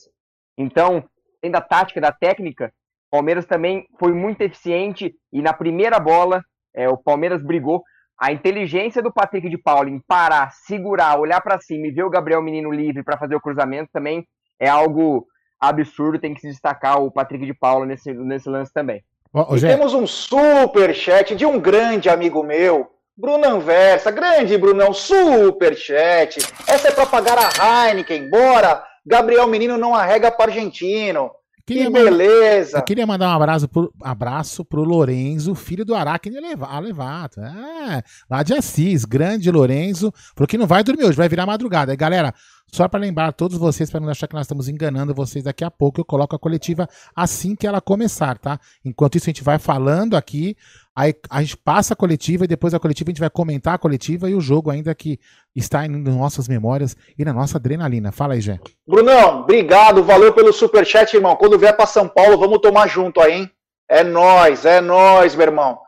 Então, 0.57 1.05
além 1.43 1.51
da 1.51 1.61
tática, 1.61 2.01
da 2.01 2.13
técnica, 2.13 2.73
o 3.09 3.17
Palmeiras 3.17 3.45
também 3.45 3.87
foi 3.99 4.13
muito 4.13 4.41
eficiente. 4.43 5.15
E 5.33 5.43
na 5.43 5.53
primeira 5.53 5.99
bola, 5.99 6.43
é, 6.75 6.89
o 6.89 6.97
Palmeiras 6.97 7.43
brigou. 7.43 7.83
A 8.19 8.33
inteligência 8.33 9.03
do 9.03 9.13
Patrick 9.13 9.49
de 9.49 9.57
Paula 9.57 9.89
em 9.89 9.99
parar, 10.07 10.53
segurar, 10.53 11.19
olhar 11.19 11.41
para 11.41 11.59
cima 11.59 11.87
e 11.87 11.91
ver 11.91 12.05
o 12.05 12.11
Gabriel 12.11 12.43
Menino 12.43 12.71
livre 12.71 13.03
para 13.03 13.17
fazer 13.17 13.35
o 13.35 13.41
cruzamento 13.41 13.91
também 13.93 14.27
é 14.61 14.69
algo 14.69 15.27
absurdo. 15.59 16.19
Tem 16.19 16.35
que 16.35 16.41
se 16.41 16.49
destacar 16.49 17.03
o 17.03 17.11
Patrick 17.11 17.47
de 17.47 17.55
Paula 17.55 17.87
nesse, 17.87 18.13
nesse 18.13 18.49
lance 18.49 18.73
também. 18.73 19.03
Oh, 19.33 19.57
e 19.57 19.61
temos 19.61 19.95
um 19.95 20.07
super 20.07 20.95
chat 20.95 21.35
de 21.35 21.47
um 21.47 21.59
grande 21.59 22.09
amigo 22.09 22.43
meu, 22.43 22.91
Bruno 23.17 23.47
Anversa, 23.47 24.11
grande 24.11 24.59
Brunão, 24.59 24.93
super 24.93 25.77
chat. 25.77 26.39
Essa 26.67 26.89
é 26.89 26.91
para 26.91 27.07
pagar 27.07 27.39
a 27.39 27.89
Heineken, 27.89 28.29
bora. 28.29 28.90
Gabriel 29.05 29.47
Menino 29.47 29.77
não 29.77 29.95
arrega 29.95 30.31
para 30.31 30.51
argentino. 30.51 31.31
Que 31.67 31.89
beleza! 31.89 32.79
eu 32.79 32.83
queria 32.83 33.07
mandar 33.07 33.29
um 33.29 33.37
abraço 33.37 33.69
pro, 33.69 33.93
abraço 34.03 34.65
pro 34.65 34.83
Lorenzo, 34.83 35.55
filho 35.55 35.85
do 35.85 35.95
Aracne 35.95 36.37
Alevato. 36.69 37.41
É, 37.41 38.03
lá 38.29 38.43
de 38.43 38.55
Assis, 38.55 39.05
grande 39.05 39.51
Lorenzo, 39.51 40.13
porque 40.35 40.59
não 40.59 40.67
vai 40.67 40.83
dormir 40.83 41.05
hoje, 41.05 41.17
vai 41.17 41.29
virar 41.29 41.47
madrugada. 41.47 41.93
Aí, 41.93 41.97
galera, 41.97 42.35
só 42.73 42.89
para 42.89 43.01
lembrar 43.01 43.33
todos 43.33 43.59
vocês, 43.59 43.91
para 43.91 44.01
não 44.01 44.09
achar 44.09 44.27
que 44.27 44.35
nós 44.35 44.47
estamos 44.47 44.69
enganando 44.69 45.15
vocês 45.15 45.45
daqui 45.45 45.65
a 45.65 45.71
pouco, 45.71 46.01
eu 46.01 46.05
coloco 46.05 46.37
a 46.37 46.39
coletiva 46.39 46.89
assim 47.15 47.57
que 47.57 47.67
ela 47.67 47.81
começar, 47.81 48.39
tá? 48.39 48.59
Enquanto 48.85 49.17
isso, 49.17 49.27
a 49.27 49.31
gente 49.31 49.43
vai 49.43 49.59
falando 49.59 50.17
aqui, 50.17 50.57
aí 50.95 51.15
a 51.29 51.43
gente 51.43 51.57
passa 51.57 51.95
a 51.95 51.97
coletiva 51.97 52.45
e 52.45 52.49
depois 52.49 52.73
da 52.73 52.79
coletiva 52.79 53.11
a 53.11 53.13
gente 53.13 53.21
vai 53.21 53.31
comentar 53.31 53.75
a 53.75 53.79
coletiva 53.79 54.31
e 54.31 54.35
o 54.35 54.41
jogo 54.41 54.71
ainda 54.71 54.95
que 54.95 55.19
está 55.55 55.85
em 55.85 55.89
nossas 55.89 56.47
memórias 56.49 56.97
e 57.19 57.25
na 57.25 57.33
nossa 57.33 57.59
adrenalina. 57.59 58.13
Fala 58.13 58.35
aí, 58.35 58.41
Jé. 58.41 58.61
Brunão, 58.87 59.41
obrigado, 59.41 60.03
valeu 60.05 60.33
pelo 60.33 60.53
superchat, 60.53 61.15
irmão. 61.15 61.37
Quando 61.37 61.59
vier 61.59 61.77
para 61.77 61.87
São 61.87 62.09
Paulo, 62.09 62.39
vamos 62.39 62.61
tomar 62.61 62.87
junto 62.87 63.21
aí, 63.21 63.33
hein? 63.33 63.51
É 63.89 64.05
nós, 64.05 64.65
é 64.65 64.81
nós, 64.81 65.35
meu 65.35 65.47
irmão. 65.47 65.79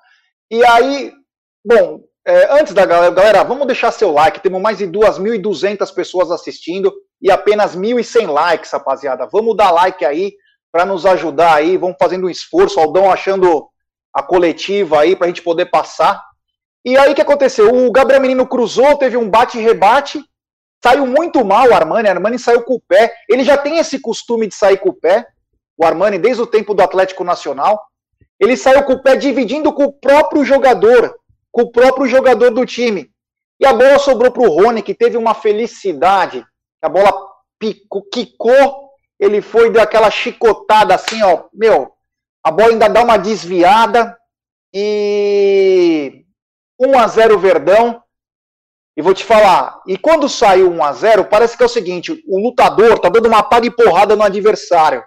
E 0.51 0.65
aí, 0.65 1.13
bom, 1.65 2.01
é, 2.25 2.61
antes 2.61 2.73
da 2.73 2.87
galera, 2.87 3.13
galera, 3.13 3.43
vamos 3.43 3.67
deixar 3.67 3.91
seu 3.91 4.13
like. 4.13 4.41
Temos 4.41 4.63
mais 4.63 4.79
de 4.79 4.87
2.200 4.87 5.93
pessoas 5.93 6.31
assistindo 6.31 6.93
e 7.21 7.31
apenas 7.31 7.77
1.100 7.77 8.31
likes, 8.31 8.71
rapaziada. 8.71 9.29
Vamos 9.31 9.57
dar 9.57 9.73
like 9.73 10.05
aí 10.05 10.35
para 10.71 10.87
nos 10.87 11.05
ajudar 11.05 11.55
aí. 11.55 11.77
Vamos 11.77 11.97
fazendo 11.99 12.27
um 12.27 12.31
esforço. 12.31 12.79
Aldão 12.79 13.11
achando 13.11 13.69
a 14.15 14.23
coletiva 14.23 15.01
aí 15.01 15.17
para 15.17 15.27
a 15.27 15.29
gente 15.29 15.43
poder 15.43 15.67
passar. 15.67 16.23
E 16.85 16.97
aí 16.97 17.13
o 17.13 17.15
que 17.15 17.23
aconteceu? 17.23 17.75
O 17.75 17.91
Gabriel 17.91 18.21
Menino 18.21 18.47
cruzou, 18.47 18.97
teve 18.97 19.17
um 19.17 19.29
bate-rebate, 19.29 20.23
saiu 20.83 21.07
muito 21.07 21.45
mal 21.45 21.69
o 21.69 21.75
Armani. 21.75 22.09
O 22.09 22.11
Armani 22.13 22.39
saiu 22.39 22.63
com 22.63 22.75
o 22.75 22.81
pé. 22.81 23.13
Ele 23.29 23.43
já 23.43 23.59
tem 23.59 23.79
esse 23.79 23.99
costume 23.99 24.47
de 24.47 24.55
sair 24.55 24.79
com 24.79 24.91
o 24.91 24.95
pé. 24.95 25.27
O 25.77 25.85
Armani, 25.85 26.19
desde 26.19 26.43
o 26.43 26.47
tempo 26.47 26.73
do 26.73 26.83
Atlético 26.83 27.25
Nacional. 27.25 27.81
Ele 28.39 28.57
saiu 28.57 28.83
com 28.85 28.95
o 28.95 29.03
pé 29.03 29.17
dividindo 29.17 29.73
com 29.73 29.85
o 29.85 29.93
próprio 29.93 30.45
jogador 30.45 31.17
com 31.53 31.63
o 31.63 31.71
próprio 31.71 32.07
jogador 32.07 32.51
do 32.51 32.67
time. 32.67 33.13
E 33.61 33.67
a 33.67 33.73
bola 33.73 33.99
sobrou 33.99 34.33
para 34.33 34.43
o 34.43 34.49
Rony, 34.49 34.83
que 34.83 34.95
teve 34.95 35.17
uma 35.17 35.35
felicidade. 35.35 36.45
A 36.83 36.89
bola 36.89 37.13
picou, 37.59 38.03
quicou, 38.11 38.91
ele 39.21 39.41
foi 39.41 39.71
daquela 39.71 40.11
chicotada 40.11 40.95
assim, 40.95 41.23
ó. 41.23 41.45
Meu, 41.53 41.93
a 42.43 42.51
bola 42.51 42.71
ainda 42.71 42.89
dá 42.89 43.05
uma 43.05 43.17
desviada. 43.17 44.19
E 44.75 46.25
1 46.81 46.99
a 46.99 47.07
0 47.07 47.39
Verdão. 47.39 48.03
E 48.97 49.01
vou 49.01 49.15
te 49.15 49.25
falar, 49.25 49.81
e 49.87 49.97
quando 49.97 50.29
saiu 50.29 50.71
1 50.71 50.85
a 50.85 50.93
0 50.93 51.25
parece 51.25 51.57
que 51.57 51.63
é 51.63 51.67
o 51.67 51.69
seguinte: 51.69 52.23
o 52.27 52.39
lutador 52.39 52.99
tá 52.99 53.09
dando 53.09 53.27
uma 53.27 53.43
pá 53.43 53.59
de 53.61 53.71
porrada 53.71 54.17
no 54.17 54.23
adversário. 54.23 55.03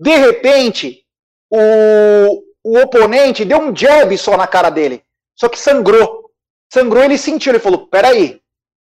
De 0.00 0.16
repente, 0.16 1.04
o, 1.48 2.42
o 2.64 2.78
oponente 2.78 3.44
deu 3.44 3.58
um 3.58 3.76
jab 3.76 4.16
só 4.18 4.36
na 4.36 4.46
cara 4.46 4.70
dele. 4.70 5.04
Só 5.36 5.48
que 5.48 5.58
sangrou. 5.58 6.30
Sangrou, 6.72 7.04
ele 7.04 7.18
sentiu, 7.18 7.52
ele 7.52 7.58
falou: 7.58 7.86
peraí. 7.88 8.40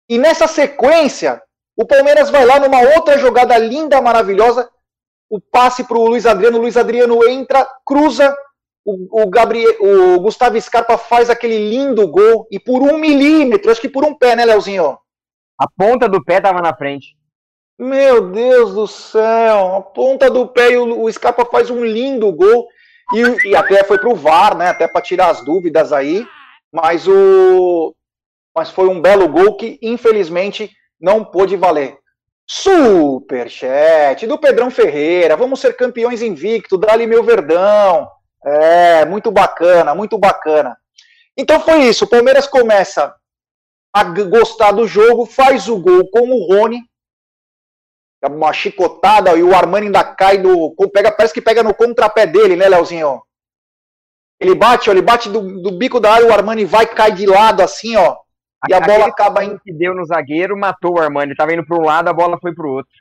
E 0.09 0.17
nessa 0.17 0.47
sequência, 0.47 1.41
o 1.77 1.85
Palmeiras 1.85 2.29
vai 2.29 2.45
lá 2.45 2.59
numa 2.59 2.81
outra 2.95 3.17
jogada 3.17 3.57
linda, 3.57 4.01
maravilhosa. 4.01 4.69
O 5.29 5.39
passe 5.39 5.83
para 5.83 5.97
o 5.97 6.07
Luiz 6.07 6.25
Adriano. 6.25 6.57
O 6.57 6.61
Luiz 6.61 6.75
Adriano 6.75 7.27
entra, 7.29 7.67
cruza. 7.85 8.35
O, 8.83 9.23
o, 9.23 9.29
Gabriel, 9.29 9.75
o 9.79 10.19
Gustavo 10.19 10.59
Scarpa 10.59 10.97
faz 10.97 11.29
aquele 11.29 11.69
lindo 11.69 12.07
gol. 12.07 12.47
E 12.49 12.59
por 12.59 12.81
um 12.81 12.97
milímetro, 12.97 13.71
acho 13.71 13.81
que 13.81 13.89
por 13.89 14.03
um 14.03 14.13
pé, 14.15 14.35
né, 14.35 14.45
Leozinho? 14.45 14.97
A 15.59 15.67
ponta 15.69 16.09
do 16.09 16.23
pé 16.23 16.37
estava 16.37 16.61
na 16.61 16.75
frente. 16.75 17.15
Meu 17.77 18.29
Deus 18.29 18.73
do 18.73 18.87
céu, 18.87 19.75
a 19.77 19.81
ponta 19.81 20.29
do 20.29 20.47
pé 20.47 20.71
e 20.71 20.77
o, 20.77 21.03
o 21.03 21.11
Scarpa 21.11 21.45
faz 21.45 21.69
um 21.69 21.85
lindo 21.85 22.29
gol. 22.33 22.67
E, 23.13 23.49
e 23.49 23.55
até 23.55 23.83
foi 23.83 23.97
para 23.97 24.09
o 24.09 24.15
VAR, 24.15 24.55
né? 24.55 24.69
Até 24.69 24.87
para 24.87 25.01
tirar 25.01 25.29
as 25.29 25.43
dúvidas 25.43 25.91
aí. 25.91 26.27
Mas 26.71 27.07
o. 27.07 27.95
Mas 28.55 28.69
foi 28.69 28.87
um 28.87 29.01
belo 29.01 29.27
gol 29.27 29.55
que, 29.55 29.79
infelizmente, 29.81 30.71
não 30.99 31.23
pôde 31.23 31.55
valer. 31.55 31.97
Superchat 32.47 34.25
do 34.25 34.37
Pedrão 34.37 34.71
Ferreira. 34.71 35.37
Vamos 35.37 35.59
ser 35.59 35.75
campeões 35.75 36.21
invicto. 36.21 36.77
Dá-lhe 36.77 37.05
meu 37.05 37.23
verdão. 37.23 38.09
É, 38.43 39.05
muito 39.05 39.31
bacana, 39.31 39.93
muito 39.93 40.17
bacana. 40.17 40.77
Então 41.37 41.59
foi 41.59 41.83
isso. 41.83 42.05
O 42.05 42.09
Palmeiras 42.09 42.47
começa 42.47 43.13
a 43.93 44.03
gostar 44.03 44.71
do 44.71 44.87
jogo, 44.87 45.25
faz 45.25 45.67
o 45.67 45.77
gol 45.77 46.09
com 46.09 46.29
o 46.29 46.47
Rony. 46.47 46.81
Uma 48.27 48.51
chicotada 48.51 49.35
e 49.35 49.43
o 49.43 49.55
Armani 49.55 49.87
ainda 49.87 50.03
cai 50.03 50.37
do. 50.37 50.75
Pega, 50.93 51.11
parece 51.11 51.33
que 51.33 51.41
pega 51.41 51.63
no 51.63 51.73
contrapé 51.73 52.25
dele, 52.25 52.55
né, 52.55 52.67
Leozinho? 52.67 53.21
Ele 54.39 54.55
bate, 54.55 54.89
ó, 54.89 54.93
ele 54.93 55.01
bate 55.01 55.29
do, 55.29 55.61
do 55.61 55.71
bico 55.71 55.99
da 55.99 56.13
área, 56.13 56.27
o 56.27 56.33
Armani 56.33 56.65
vai, 56.65 56.85
cai 56.85 57.11
de 57.11 57.25
lado 57.25 57.61
assim, 57.61 57.95
ó. 57.95 58.17
E 58.67 58.73
a 58.73 58.79
bola 58.79 59.07
acaba 59.07 59.43
indo. 59.43 59.59
que 59.59 59.71
deu 59.71 59.95
no 59.95 60.05
zagueiro 60.05 60.57
matou 60.57 60.95
o 60.95 60.99
Armani. 60.99 61.31
Ele 61.31 61.37
tava 61.37 61.53
indo 61.53 61.65
para 61.65 61.77
um 61.77 61.85
lado, 61.85 62.09
a 62.09 62.13
bola 62.13 62.37
foi 62.39 62.53
para 62.53 62.65
o 62.65 62.71
outro. 62.71 62.91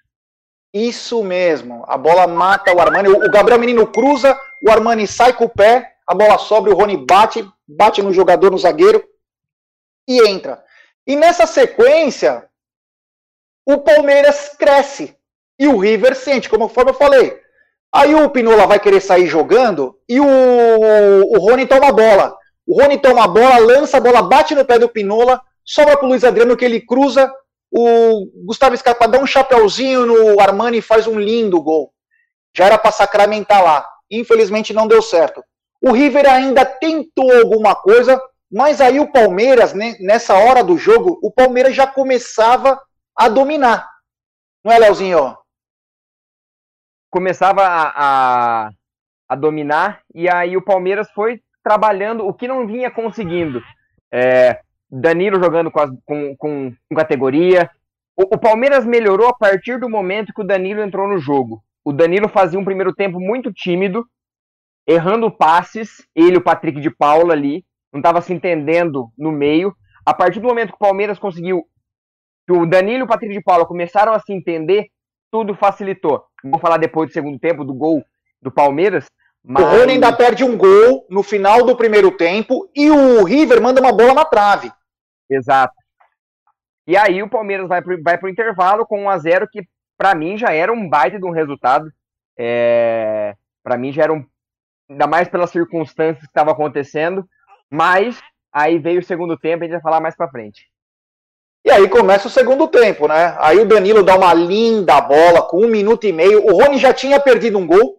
Isso 0.73 1.25
mesmo. 1.25 1.85
A 1.89 1.97
bola 1.97 2.27
mata 2.27 2.75
o 2.75 2.81
Armani. 2.81 3.09
O 3.09 3.31
Gabriel 3.31 3.59
Menino 3.59 3.87
cruza, 3.87 4.39
o 4.63 4.71
Armani 4.71 5.07
sai 5.07 5.33
com 5.33 5.45
o 5.45 5.49
pé, 5.49 5.95
a 6.07 6.15
bola 6.15 6.39
sobe, 6.39 6.71
o 6.71 6.75
Rony 6.75 6.97
bate, 6.97 7.49
bate 7.67 8.03
no 8.03 8.13
jogador, 8.13 8.51
no 8.51 8.59
zagueiro 8.59 9.03
e 10.07 10.27
entra. 10.29 10.63
E 11.07 11.17
nessa 11.17 11.47
sequência, 11.47 12.48
o 13.69 13.77
Palmeiras 13.77 14.57
cresce 14.59 15.15
e 15.59 15.69
o 15.69 15.77
River 15.77 16.17
sente, 16.17 16.49
como 16.49 16.65
eu 16.65 16.95
falei. 16.95 17.39
Aí 17.95 18.15
o 18.15 18.31
Pinola 18.31 18.67
vai 18.67 18.81
querer 18.81 19.01
sair 19.03 19.27
jogando 19.27 19.95
e 20.09 20.19
o, 20.19 20.25
o 20.25 21.39
Rony 21.39 21.67
toma 21.67 21.89
a 21.89 21.93
bola. 21.93 22.35
O 22.67 22.81
Rony 22.81 22.97
toma 22.97 23.25
a 23.25 23.29
bola, 23.29 23.59
lança 23.59 23.99
a 23.99 24.01
bola, 24.01 24.23
bate 24.23 24.55
no 24.55 24.65
pé 24.65 24.79
do 24.79 24.89
Pinola, 24.89 25.39
sobra 25.63 25.99
pro 25.99 26.09
Luiz 26.09 26.25
Adriano 26.25 26.57
que 26.57 26.65
ele 26.65 26.81
cruza. 26.81 27.31
O 27.71 28.27
Gustavo 28.47 28.75
Scarpa 28.75 29.07
dá 29.07 29.19
um 29.19 29.27
chapeuzinho 29.27 30.07
no 30.07 30.41
Armani 30.41 30.79
e 30.79 30.83
faz 30.83 31.07
um 31.07 31.21
lindo 31.21 31.61
gol. 31.61 31.93
Já 32.57 32.65
era 32.65 32.79
para 32.79 32.91
sacramentar 32.91 33.63
lá. 33.63 33.87
Infelizmente 34.11 34.73
não 34.73 34.89
deu 34.89 35.03
certo. 35.03 35.45
O 35.83 35.93
River 35.93 36.27
ainda 36.27 36.65
tentou 36.65 37.31
alguma 37.31 37.75
coisa, 37.75 38.19
mas 38.51 38.81
aí 38.81 38.99
o 38.99 39.13
Palmeiras, 39.13 39.75
né, 39.75 39.95
nessa 40.01 40.35
hora 40.35 40.65
do 40.65 40.79
jogo, 40.79 41.19
o 41.23 41.31
Palmeiras 41.31 41.77
já 41.77 41.87
começava 41.87 42.81
a 43.19 43.29
dominar. 43.29 43.89
Não 44.65 44.73
é, 44.73 44.79
Leozinho? 44.79 45.37
Começava 47.11 47.63
a, 47.63 47.93
a, 47.97 48.71
a 49.29 49.35
dominar 49.35 50.03
e 50.15 50.29
aí 50.31 50.57
o 50.57 50.63
Palmeiras 50.63 51.11
foi 51.11 51.43
trabalhando 51.65 52.27
o 52.27 52.33
que 52.33 52.47
não 52.47 52.67
vinha 52.67 52.91
conseguindo. 52.91 53.61
É, 54.13 54.61
Danilo 54.91 55.43
jogando 55.43 55.71
com, 55.71 55.97
com, 56.05 56.37
com, 56.37 56.73
com 56.89 56.97
categoria. 56.97 57.69
O, 58.17 58.35
o, 58.35 58.39
Palmeiras 58.39 58.87
melhorou 58.87 59.29
a 59.29 59.35
partir 59.35 59.81
do 59.81 59.89
momento 59.89 60.33
que 60.33 60.41
o 60.41 60.47
Danilo 60.47 60.81
entrou 60.81 61.09
no 61.09 61.19
jogo. 61.19 61.63
O 61.85 61.93
Danilo 61.93 62.29
fazia 62.29 62.59
um 62.59 62.65
primeiro 62.65 62.95
tempo 62.95 63.19
muito 63.19 63.53
tímido, 63.53 64.07
errando 64.87 65.31
passes, 65.31 66.07
ele 66.15 66.37
o 66.37 66.43
Patrick 66.43 66.81
de 66.81 66.91
Paula 66.91 67.33
ali, 67.33 67.65
não 67.93 68.01
estava 68.01 68.21
se 68.21 68.33
entendendo 68.33 69.11
no 69.17 69.33
meio. 69.33 69.75
A 70.07 70.15
partir 70.15 70.41
do 70.41 70.49
momento 70.49 70.71
que 70.71 70.77
o 70.77 70.87
Palmeiras 70.87 71.19
conseguiu, 71.19 71.65
que 72.49 72.53
o 72.53 72.65
Danilo 72.65 73.01
e 73.01 73.03
o 73.03 73.07
Patrick 73.07 73.35
de 73.35 73.43
Paula 73.43 73.67
começaram 73.67 74.11
a 74.15 74.21
se 74.21 74.33
entender, 74.33 74.87
tudo 75.31 75.55
facilitou. 75.55 76.25
Vou 76.43 76.59
falar 76.59 76.79
depois 76.79 77.11
do 77.11 77.13
segundo 77.13 77.39
tempo, 77.39 77.63
do 77.63 77.75
gol 77.75 78.03
do 78.41 78.51
Palmeiras, 78.51 79.05
mas... 79.45 79.63
O 79.63 79.69
Rony 79.69 79.93
ainda 79.93 80.17
perde 80.17 80.45
um 80.45 80.57
gol 80.57 81.07
no 81.11 81.23
final 81.23 81.67
do 81.67 81.77
primeiro 81.77 82.11
tempo 82.11 82.67
e 82.75 82.91
o 82.91 83.23
River 83.23 83.61
manda 83.61 83.83
uma 83.83 83.93
bola 83.93 84.15
na 84.15 84.25
trave. 84.25 84.73
Exato. 85.29 85.75
E 86.87 86.97
aí 86.97 87.23
o 87.23 87.29
Palmeiras 87.29 87.69
vai 87.69 87.83
pro, 87.83 88.03
vai 88.03 88.17
pro 88.17 88.31
intervalo 88.31 88.87
com 88.87 89.03
1 89.05 89.11
a 89.11 89.19
0 89.19 89.49
que 89.53 89.69
para 89.99 90.15
mim 90.15 90.39
já 90.39 90.51
era 90.51 90.73
um 90.73 90.89
baita 90.89 91.19
de 91.19 91.27
um 91.27 91.31
resultado. 91.31 91.93
É... 92.39 93.35
para 93.63 93.77
mim 93.77 93.93
já 93.93 94.05
era 94.05 94.13
um 94.15 94.25
ainda 94.89 95.07
mais 95.07 95.29
pelas 95.29 95.51
circunstâncias 95.51 96.21
que 96.21 96.31
estavam 96.31 96.55
acontecendo, 96.55 97.29
mas 97.71 98.19
aí 98.51 98.79
veio 98.79 99.01
o 99.01 99.05
segundo 99.05 99.37
tempo, 99.37 99.65
a 99.65 99.67
gente 99.67 99.75
vai 99.75 99.83
falar 99.83 100.01
mais 100.01 100.17
para 100.17 100.31
frente. 100.31 100.67
E 101.65 101.71
aí 101.71 101.89
começa 101.89 102.29
o 102.29 102.31
segundo 102.31 102.67
tempo, 102.69 103.07
né? 103.09 103.37
Aí 103.39 103.59
o 103.59 103.67
Danilo 103.67 104.03
dá 104.03 104.17
uma 104.17 104.33
linda 104.33 105.01
bola 105.01 105.43
com 105.43 105.65
um 105.65 105.69
minuto 105.69 106.07
e 106.07 106.13
meio. 106.13 106.47
O 106.47 106.53
Rony 106.53 106.79
já 106.79 106.93
tinha 106.93 107.21
perdido 107.21 107.59
um 107.59 107.67
gol 107.67 107.99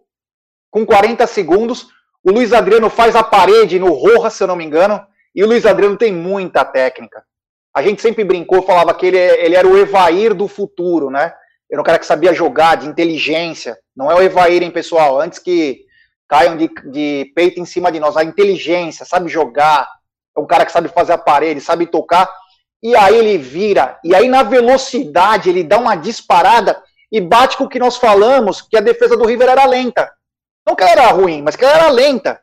com 0.70 0.84
40 0.84 1.26
segundos. 1.26 1.88
O 2.22 2.30
Luiz 2.32 2.52
Adriano 2.52 2.90
faz 2.90 3.14
a 3.14 3.22
parede 3.22 3.78
no 3.78 3.92
Roja, 3.92 4.30
se 4.30 4.42
eu 4.42 4.48
não 4.48 4.56
me 4.56 4.64
engano. 4.64 5.00
E 5.34 5.44
o 5.44 5.46
Luiz 5.46 5.64
Adriano 5.64 5.96
tem 5.96 6.12
muita 6.12 6.64
técnica. 6.64 7.22
A 7.74 7.82
gente 7.82 8.02
sempre 8.02 8.24
brincou, 8.24 8.62
falava 8.62 8.92
que 8.94 9.06
ele, 9.06 9.18
ele 9.18 9.54
era 9.54 9.66
o 9.66 9.78
Evair 9.78 10.34
do 10.34 10.48
futuro, 10.48 11.08
né? 11.08 11.32
Era 11.70 11.80
um 11.80 11.84
cara 11.84 11.98
que 11.98 12.06
sabia 12.06 12.34
jogar, 12.34 12.76
de 12.76 12.88
inteligência. 12.88 13.78
Não 13.94 14.10
é 14.10 14.14
o 14.14 14.22
Evair, 14.22 14.62
hein, 14.62 14.70
pessoal? 14.70 15.20
Antes 15.20 15.38
que 15.38 15.84
caiam 16.28 16.56
de, 16.56 16.68
de 16.90 17.32
peito 17.34 17.60
em 17.60 17.64
cima 17.64 17.92
de 17.92 18.00
nós. 18.00 18.16
A 18.16 18.24
inteligência, 18.24 19.06
sabe 19.06 19.28
jogar. 19.28 19.88
É 20.36 20.40
um 20.40 20.46
cara 20.46 20.66
que 20.66 20.72
sabe 20.72 20.88
fazer 20.88 21.12
a 21.12 21.18
parede, 21.18 21.60
sabe 21.60 21.86
tocar. 21.86 22.28
E 22.82 22.96
aí 22.96 23.16
ele 23.16 23.38
vira. 23.38 23.98
E 24.02 24.14
aí 24.14 24.28
na 24.28 24.42
velocidade 24.42 25.50
ele 25.50 25.62
dá 25.62 25.78
uma 25.78 25.96
disparada 25.96 26.82
e 27.12 27.20
bate 27.20 27.56
com 27.56 27.64
o 27.64 27.68
que 27.68 27.78
nós 27.78 27.96
falamos, 27.96 28.62
que 28.62 28.76
a 28.76 28.80
defesa 28.80 29.16
do 29.16 29.26
River 29.26 29.48
era 29.48 29.66
lenta. 29.66 30.10
Não 30.66 30.76
que 30.76 30.82
ela 30.82 30.92
era 30.92 31.06
ruim, 31.08 31.42
mas 31.42 31.56
que 31.56 31.64
ela 31.64 31.74
era 31.74 31.90
lenta. 31.90 32.40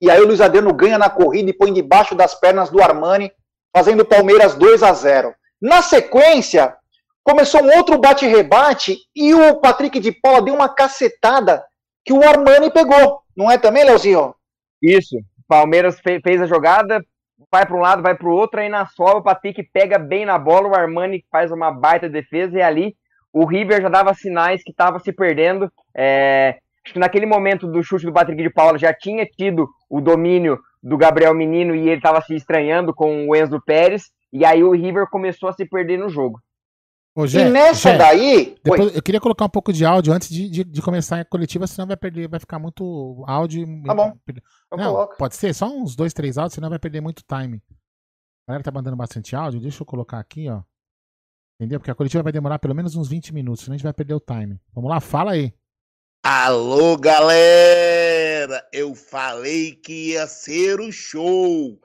E 0.00 0.10
aí 0.10 0.20
o 0.20 0.26
Luiz 0.26 0.40
Adriano 0.40 0.72
ganha 0.72 0.98
na 0.98 1.10
corrida 1.10 1.50
e 1.50 1.56
põe 1.56 1.72
debaixo 1.72 2.14
das 2.14 2.34
pernas 2.34 2.70
do 2.70 2.82
Armani, 2.82 3.30
fazendo 3.74 4.00
o 4.00 4.06
Palmeiras 4.06 4.54
2 4.54 4.82
a 4.82 4.92
0. 4.92 5.34
Na 5.60 5.82
sequência, 5.82 6.74
começou 7.22 7.62
um 7.62 7.76
outro 7.76 7.98
bate-rebate 7.98 8.98
e 9.14 9.34
o 9.34 9.60
Patrick 9.60 10.00
de 10.00 10.10
Paula 10.10 10.42
deu 10.42 10.54
uma 10.54 10.68
cacetada 10.68 11.64
que 12.04 12.12
o 12.12 12.26
Armani 12.26 12.70
pegou. 12.70 13.20
Não 13.36 13.50
é 13.50 13.58
também, 13.58 13.84
Leozinho? 13.84 14.34
Isso. 14.82 15.16
Palmeiras 15.46 16.00
fez 16.00 16.40
a 16.40 16.46
jogada, 16.46 17.04
vai 17.50 17.64
para 17.66 17.76
um 17.76 17.80
lado, 17.80 18.02
vai 18.02 18.16
para 18.16 18.28
o 18.28 18.32
outro, 18.32 18.60
aí 18.60 18.68
na 18.68 18.86
sobra 18.86 19.18
o 19.18 19.22
Patrick 19.22 19.62
pega 19.72 19.98
bem 19.98 20.24
na 20.24 20.38
bola, 20.38 20.68
o 20.68 20.74
Armani 20.74 21.24
faz 21.30 21.50
uma 21.50 21.70
baita 21.70 22.08
defesa 22.08 22.58
e 22.58 22.62
ali 22.62 22.94
o 23.32 23.44
River 23.44 23.82
já 23.82 23.88
dava 23.88 24.14
sinais 24.14 24.62
que 24.62 24.70
estava 24.70 24.98
se 24.98 25.12
perdendo. 25.12 25.70
É, 25.96 26.58
Acho 26.84 26.94
que 26.94 26.98
naquele 26.98 27.26
momento 27.26 27.66
do 27.66 27.82
chute 27.82 28.06
do 28.06 28.12
Patrick 28.12 28.42
de 28.42 28.50
Paula 28.50 28.78
já 28.78 28.92
tinha 28.92 29.26
tido 29.26 29.68
o 29.88 30.00
domínio 30.00 30.58
do 30.82 30.96
Gabriel 30.96 31.34
Menino 31.34 31.74
e 31.74 31.88
ele 31.88 31.96
estava 31.96 32.20
se 32.22 32.34
estranhando 32.34 32.94
com 32.94 33.28
o 33.28 33.36
Enzo 33.36 33.60
Pérez. 33.64 34.04
E 34.32 34.44
aí 34.44 34.64
o 34.64 34.72
River 34.72 35.06
começou 35.10 35.48
a 35.48 35.52
se 35.52 35.66
perder 35.66 35.98
no 35.98 36.08
jogo. 36.08 36.40
Ô, 37.14 37.26
Gé, 37.26 37.48
e 37.48 37.50
nessa 37.50 37.90
Gé, 37.90 37.98
daí. 37.98 38.56
Depois, 38.62 38.94
eu 38.94 39.02
queria 39.02 39.20
colocar 39.20 39.44
um 39.44 39.50
pouco 39.50 39.72
de 39.72 39.84
áudio 39.84 40.12
antes 40.12 40.28
de, 40.28 40.48
de, 40.48 40.64
de, 40.64 40.82
começar 40.82 41.20
a 41.20 41.24
coletiva, 41.24 41.66
senão 41.66 41.88
vai 41.88 41.96
perder, 41.96 42.28
vai 42.28 42.38
ficar 42.38 42.58
muito 42.58 43.24
áudio. 43.26 43.66
Tá 43.84 43.94
bom. 43.94 44.16
Não, 44.76 45.08
pode 45.18 45.34
ser 45.34 45.52
só 45.52 45.66
uns 45.66 45.96
dois, 45.96 46.12
três 46.12 46.38
áudios, 46.38 46.54
senão 46.54 46.70
vai 46.70 46.78
perder 46.78 47.00
muito 47.00 47.24
time. 47.26 47.60
A 48.46 48.52
galera 48.52 48.64
tá 48.64 48.70
mandando 48.70 48.96
bastante 48.96 49.34
áudio, 49.34 49.60
deixa 49.60 49.82
eu 49.82 49.86
colocar 49.86 50.20
aqui, 50.20 50.48
ó. 50.48 50.62
Entendeu? 51.58 51.80
Porque 51.80 51.90
a 51.90 51.94
coletiva 51.94 52.22
vai 52.22 52.32
demorar 52.32 52.58
pelo 52.58 52.74
menos 52.74 52.94
uns 52.94 53.08
20 53.08 53.34
minutos, 53.34 53.64
senão 53.64 53.74
a 53.74 53.76
gente 53.76 53.84
vai 53.84 53.92
perder 53.92 54.14
o 54.14 54.20
time. 54.20 54.60
Vamos 54.72 54.88
lá, 54.88 55.00
fala 55.00 55.32
aí. 55.32 55.52
Alô, 56.22 56.96
galera! 56.96 58.66
Eu 58.72 58.94
falei 58.94 59.74
que 59.74 60.12
ia 60.12 60.26
ser 60.26 60.80
o 60.80 60.92
show. 60.92 61.78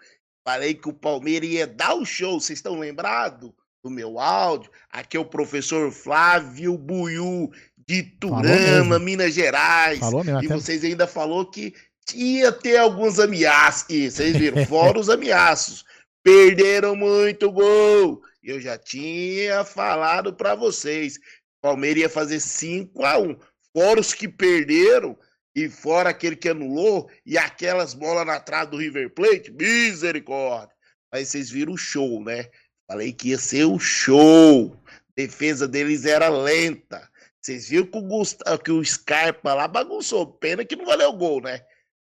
Falei 0.48 0.76
que 0.76 0.88
o 0.88 0.94
Palmeiras 0.94 1.50
ia 1.50 1.66
dar 1.66 1.96
o 1.96 2.06
show. 2.06 2.40
Vocês 2.40 2.60
estão 2.60 2.80
lembrados 2.80 3.52
do 3.86 3.92
meu 3.92 4.20
áudio? 4.20 4.72
Aqui 4.90 5.16
é 5.16 5.20
o 5.20 5.26
professor 5.26 5.92
Flávio 5.92 6.76
Buiu, 6.76 7.52
de 7.88 8.02
Turama, 8.02 8.98
Minas 8.98 9.36
Gerais. 9.36 10.00
Falou 10.00 10.24
mesmo, 10.24 10.42
e 10.42 10.46
até... 10.48 10.56
vocês 10.56 10.84
ainda 10.84 11.06
falou 11.06 11.46
que 11.46 11.72
ia 12.16 12.52
ter 12.52 12.78
alguns 12.78 13.20
ameaços. 13.20 13.86
E 13.88 14.10
vocês 14.10 14.36
viram, 14.36 14.66
fora 14.66 15.00
os 15.00 15.08
ameaços. 15.08 15.86
Perderam 16.24 16.96
muito 16.96 17.52
gol. 17.52 18.24
Eu 18.44 18.60
já 18.60 18.76
tinha 18.76 19.64
falado 19.64 20.34
para 20.34 20.56
vocês. 20.56 21.20
Palmeiras 21.62 22.02
ia 22.02 22.10
fazer 22.10 22.40
5 22.40 23.06
a 23.06 23.20
1 23.20 23.38
fora 23.72 24.00
os 24.00 24.16
que 24.16 24.28
perderam 24.28 25.16
e 25.56 25.70
fora 25.70 26.10
aquele 26.10 26.36
que 26.36 26.50
anulou 26.50 27.08
e 27.24 27.38
aquelas 27.38 27.94
bolas 27.94 28.26
na 28.26 28.40
trave 28.40 28.72
do 28.72 28.78
River 28.78 29.14
Plate, 29.14 29.52
misericórdia. 29.52 30.74
Aí 31.12 31.24
vocês 31.24 31.52
viram 31.52 31.74
o 31.74 31.78
show, 31.78 32.24
né? 32.24 32.50
Falei 32.88 33.12
que 33.12 33.30
ia 33.30 33.38
ser 33.38 33.66
o 33.66 33.80
show. 33.80 34.76
defesa 35.16 35.68
deles 35.68 36.06
era 36.06 36.30
lenta. 36.30 37.10
Vocês 37.42 37.70
viram 37.70 37.86
que 37.86 37.98
o, 37.98 38.02
Gustavo, 38.02 38.60
que 38.60 38.72
o 38.72 38.84
Scarpa 38.84 39.54
lá 39.54 39.68
bagunçou. 39.68 40.26
Pena 40.26 40.66
que 40.66 40.76
não 40.76 40.86
valeu 40.86 41.10
o 41.10 41.18
gol, 41.18 41.42
né? 41.42 41.62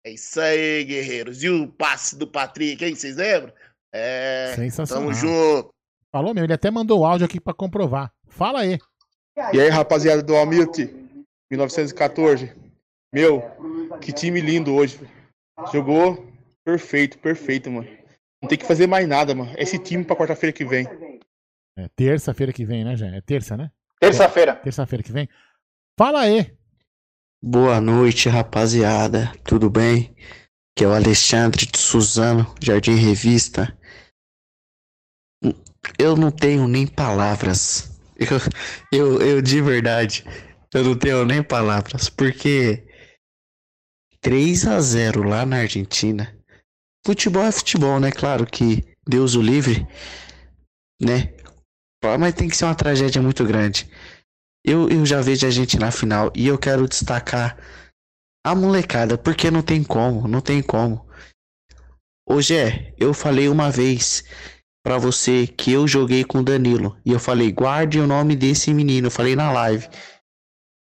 É 0.05 0.11
isso 0.11 0.41
aí, 0.41 0.85
guerreiros. 0.85 1.43
E 1.43 1.49
o 1.49 1.69
passe 1.69 2.17
do 2.17 2.27
Patrick, 2.27 2.85
hein? 2.85 2.95
Vocês 2.95 3.17
lembram? 3.17 3.53
É. 3.93 4.53
Sensacional. 4.57 5.05
Tamo 5.05 5.15
junto. 5.15 5.71
Falou 6.11 6.35
mesmo, 6.35 6.47
ele 6.47 6.53
até 6.53 6.71
mandou 6.71 7.01
o 7.01 7.07
áudio 7.07 7.25
aqui 7.25 7.41
para 7.41 7.55
comprovar. 7.55 8.13
Fala 8.29 8.61
aí. 8.61 8.79
E 9.55 9.61
aí, 9.61 9.69
rapaziada 9.71 10.23
do 10.23 10.37
Almilti? 10.37 10.85
1914. 11.51 12.53
Meu, 13.13 13.43
que 14.01 14.13
time 14.13 14.41
lindo 14.41 14.75
hoje. 14.75 15.01
Jogou 15.73 16.27
perfeito, 16.65 17.19
perfeito, 17.19 17.71
mano. 17.71 17.89
Não 18.43 18.49
tem 18.49 18.59
que 18.59 18.67
fazer 18.67 18.87
mais 18.87 19.07
nada, 19.07 19.35
mano. 19.35 19.55
Esse 19.57 19.79
time 19.79 20.05
pra 20.05 20.17
quarta-feira 20.17 20.53
que 20.53 20.65
vem. 20.65 20.87
É 21.79 21.89
terça-feira 21.97 22.53
que 22.53 22.65
vem, 22.65 22.85
né, 22.85 22.97
Jé? 22.97 23.17
É 23.17 23.21
terça, 23.21 23.57
né? 23.57 23.71
Terça-feira. 24.01 24.57
Terça-feira 24.57 25.03
que 25.03 25.13
vem. 25.13 25.29
Fala 25.99 26.21
aí. 26.21 26.55
Boa 27.41 27.81
noite, 27.81 28.29
rapaziada. 28.29 29.33
Tudo 29.45 29.71
bem? 29.71 30.15
Que 30.77 30.85
é 30.85 30.89
o 30.89 30.93
Alexandre 30.93 31.67
de 31.67 31.79
Suzano, 31.79 32.53
Jardim 32.61 32.97
Revista. 32.97 33.77
Eu 35.99 36.17
não 36.17 36.31
tenho 36.31 36.67
nem 36.67 36.87
palavras 36.87 37.93
eu, 38.93 39.19
eu, 39.19 39.21
eu 39.21 39.43
de 39.43 39.61
verdade, 39.61 40.25
eu 40.73 40.85
não 40.85 40.97
tenho 40.97 41.25
nem 41.25 41.43
palavras, 41.43 42.09
porque 42.09 42.85
3 44.21 44.67
a 44.67 44.81
0 44.81 45.23
lá 45.23 45.45
na 45.45 45.59
Argentina. 45.59 46.35
Futebol 47.05 47.43
é 47.43 47.53
futebol, 47.53 47.99
né? 47.99 48.13
Claro 48.13 48.47
que 48.47 48.85
Deus 49.07 49.35
o 49.35 49.43
livre, 49.43 49.87
né? 51.01 51.35
Mas 52.19 52.35
tem 52.35 52.49
que 52.49 52.57
ser 52.57 52.65
uma 52.65 52.75
tragédia 52.75 53.21
muito 53.21 53.45
grande. 53.45 53.89
Eu, 54.65 54.89
eu 54.89 55.05
já 55.05 55.21
vejo 55.21 55.47
a 55.47 55.51
gente 55.51 55.79
na 55.79 55.91
final 55.91 56.33
e 56.35 56.47
eu 56.47 56.57
quero 56.57 56.89
destacar 56.89 57.57
a 58.45 58.55
molecada, 58.55 59.19
porque 59.19 59.51
não 59.51 59.63
tem 59.63 59.83
como, 59.83 60.29
não 60.29 60.41
tem 60.41 60.63
como. 60.63 61.07
Hoje 62.29 62.57
é, 62.57 62.95
eu 62.97 63.13
falei 63.13 63.49
uma 63.49 63.71
vez 63.71 64.25
para 64.85 64.99
você 64.99 65.47
que 65.47 65.73
eu 65.73 65.87
joguei 65.87 66.25
com 66.25 66.39
o 66.39 66.45
Danilo 66.45 66.97
e 67.05 67.13
eu 67.13 67.21
falei, 67.21 67.53
guarde 67.53 67.99
o 67.99 68.07
nome 68.07 68.37
desse 68.37 68.73
menino, 68.73 69.09
eu 69.09 69.11
falei 69.11 69.37
na 69.37 69.53
live 69.53 69.89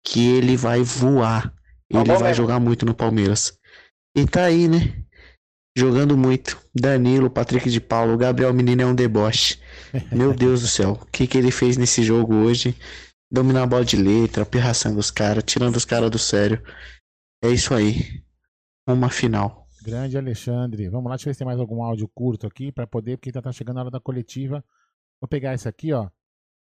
que 0.04 0.28
ele 0.34 0.56
vai 0.56 0.82
voar, 0.82 1.52
ele 1.88 2.12
vai 2.12 2.30
mesmo. 2.30 2.34
jogar 2.34 2.60
muito 2.60 2.84
no 2.84 2.94
Palmeiras. 2.94 3.56
E 4.16 4.26
tá 4.26 4.44
aí, 4.44 4.68
né? 4.68 5.01
Jogando 5.76 6.16
muito. 6.16 6.60
Danilo, 6.74 7.30
Patrick 7.30 7.70
de 7.70 7.80
Paulo, 7.80 8.16
Gabriel 8.18 8.52
Menino 8.52 8.82
é 8.82 8.86
um 8.86 8.94
deboche. 8.94 9.58
Meu 10.12 10.34
Deus 10.34 10.60
do 10.60 10.68
céu, 10.68 10.92
o 11.00 11.06
que 11.06 11.26
que 11.26 11.38
ele 11.38 11.50
fez 11.50 11.76
nesse 11.76 12.02
jogo 12.02 12.34
hoje? 12.34 12.76
Dominar 13.30 13.62
a 13.62 13.66
bola 13.66 13.84
de 13.84 13.96
letra, 13.96 14.44
pirraçando 14.44 14.98
os 14.98 15.10
caras, 15.10 15.44
tirando 15.44 15.76
os 15.76 15.86
caras 15.86 16.10
do 16.10 16.18
sério. 16.18 16.62
É 17.42 17.48
isso 17.48 17.72
aí. 17.72 18.22
Uma 18.86 19.08
final. 19.08 19.66
Grande 19.82 20.18
Alexandre. 20.18 20.88
Vamos 20.88 21.08
lá, 21.08 21.16
deixa 21.16 21.28
eu 21.28 21.30
ver 21.30 21.34
se 21.34 21.38
tem 21.38 21.46
mais 21.46 21.58
algum 21.58 21.82
áudio 21.82 22.08
curto 22.14 22.46
aqui 22.46 22.70
para 22.70 22.86
poder, 22.86 23.16
porque 23.16 23.32
tá 23.32 23.50
chegando 23.50 23.78
a 23.78 23.80
hora 23.82 23.90
da 23.90 24.00
coletiva. 24.00 24.62
Vou 25.20 25.28
pegar 25.28 25.54
esse 25.54 25.66
aqui, 25.68 25.92
ó. 25.92 26.10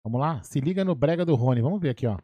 Vamos 0.03 0.21
lá? 0.21 0.41
Se 0.43 0.59
liga 0.59 0.85
no 0.85 0.93
brega 0.93 1.25
do 1.25 1.35
Rony. 1.35 1.61
Vamos 1.61 1.81
ver 1.81 1.89
aqui, 1.89 2.05
ó. 2.05 2.17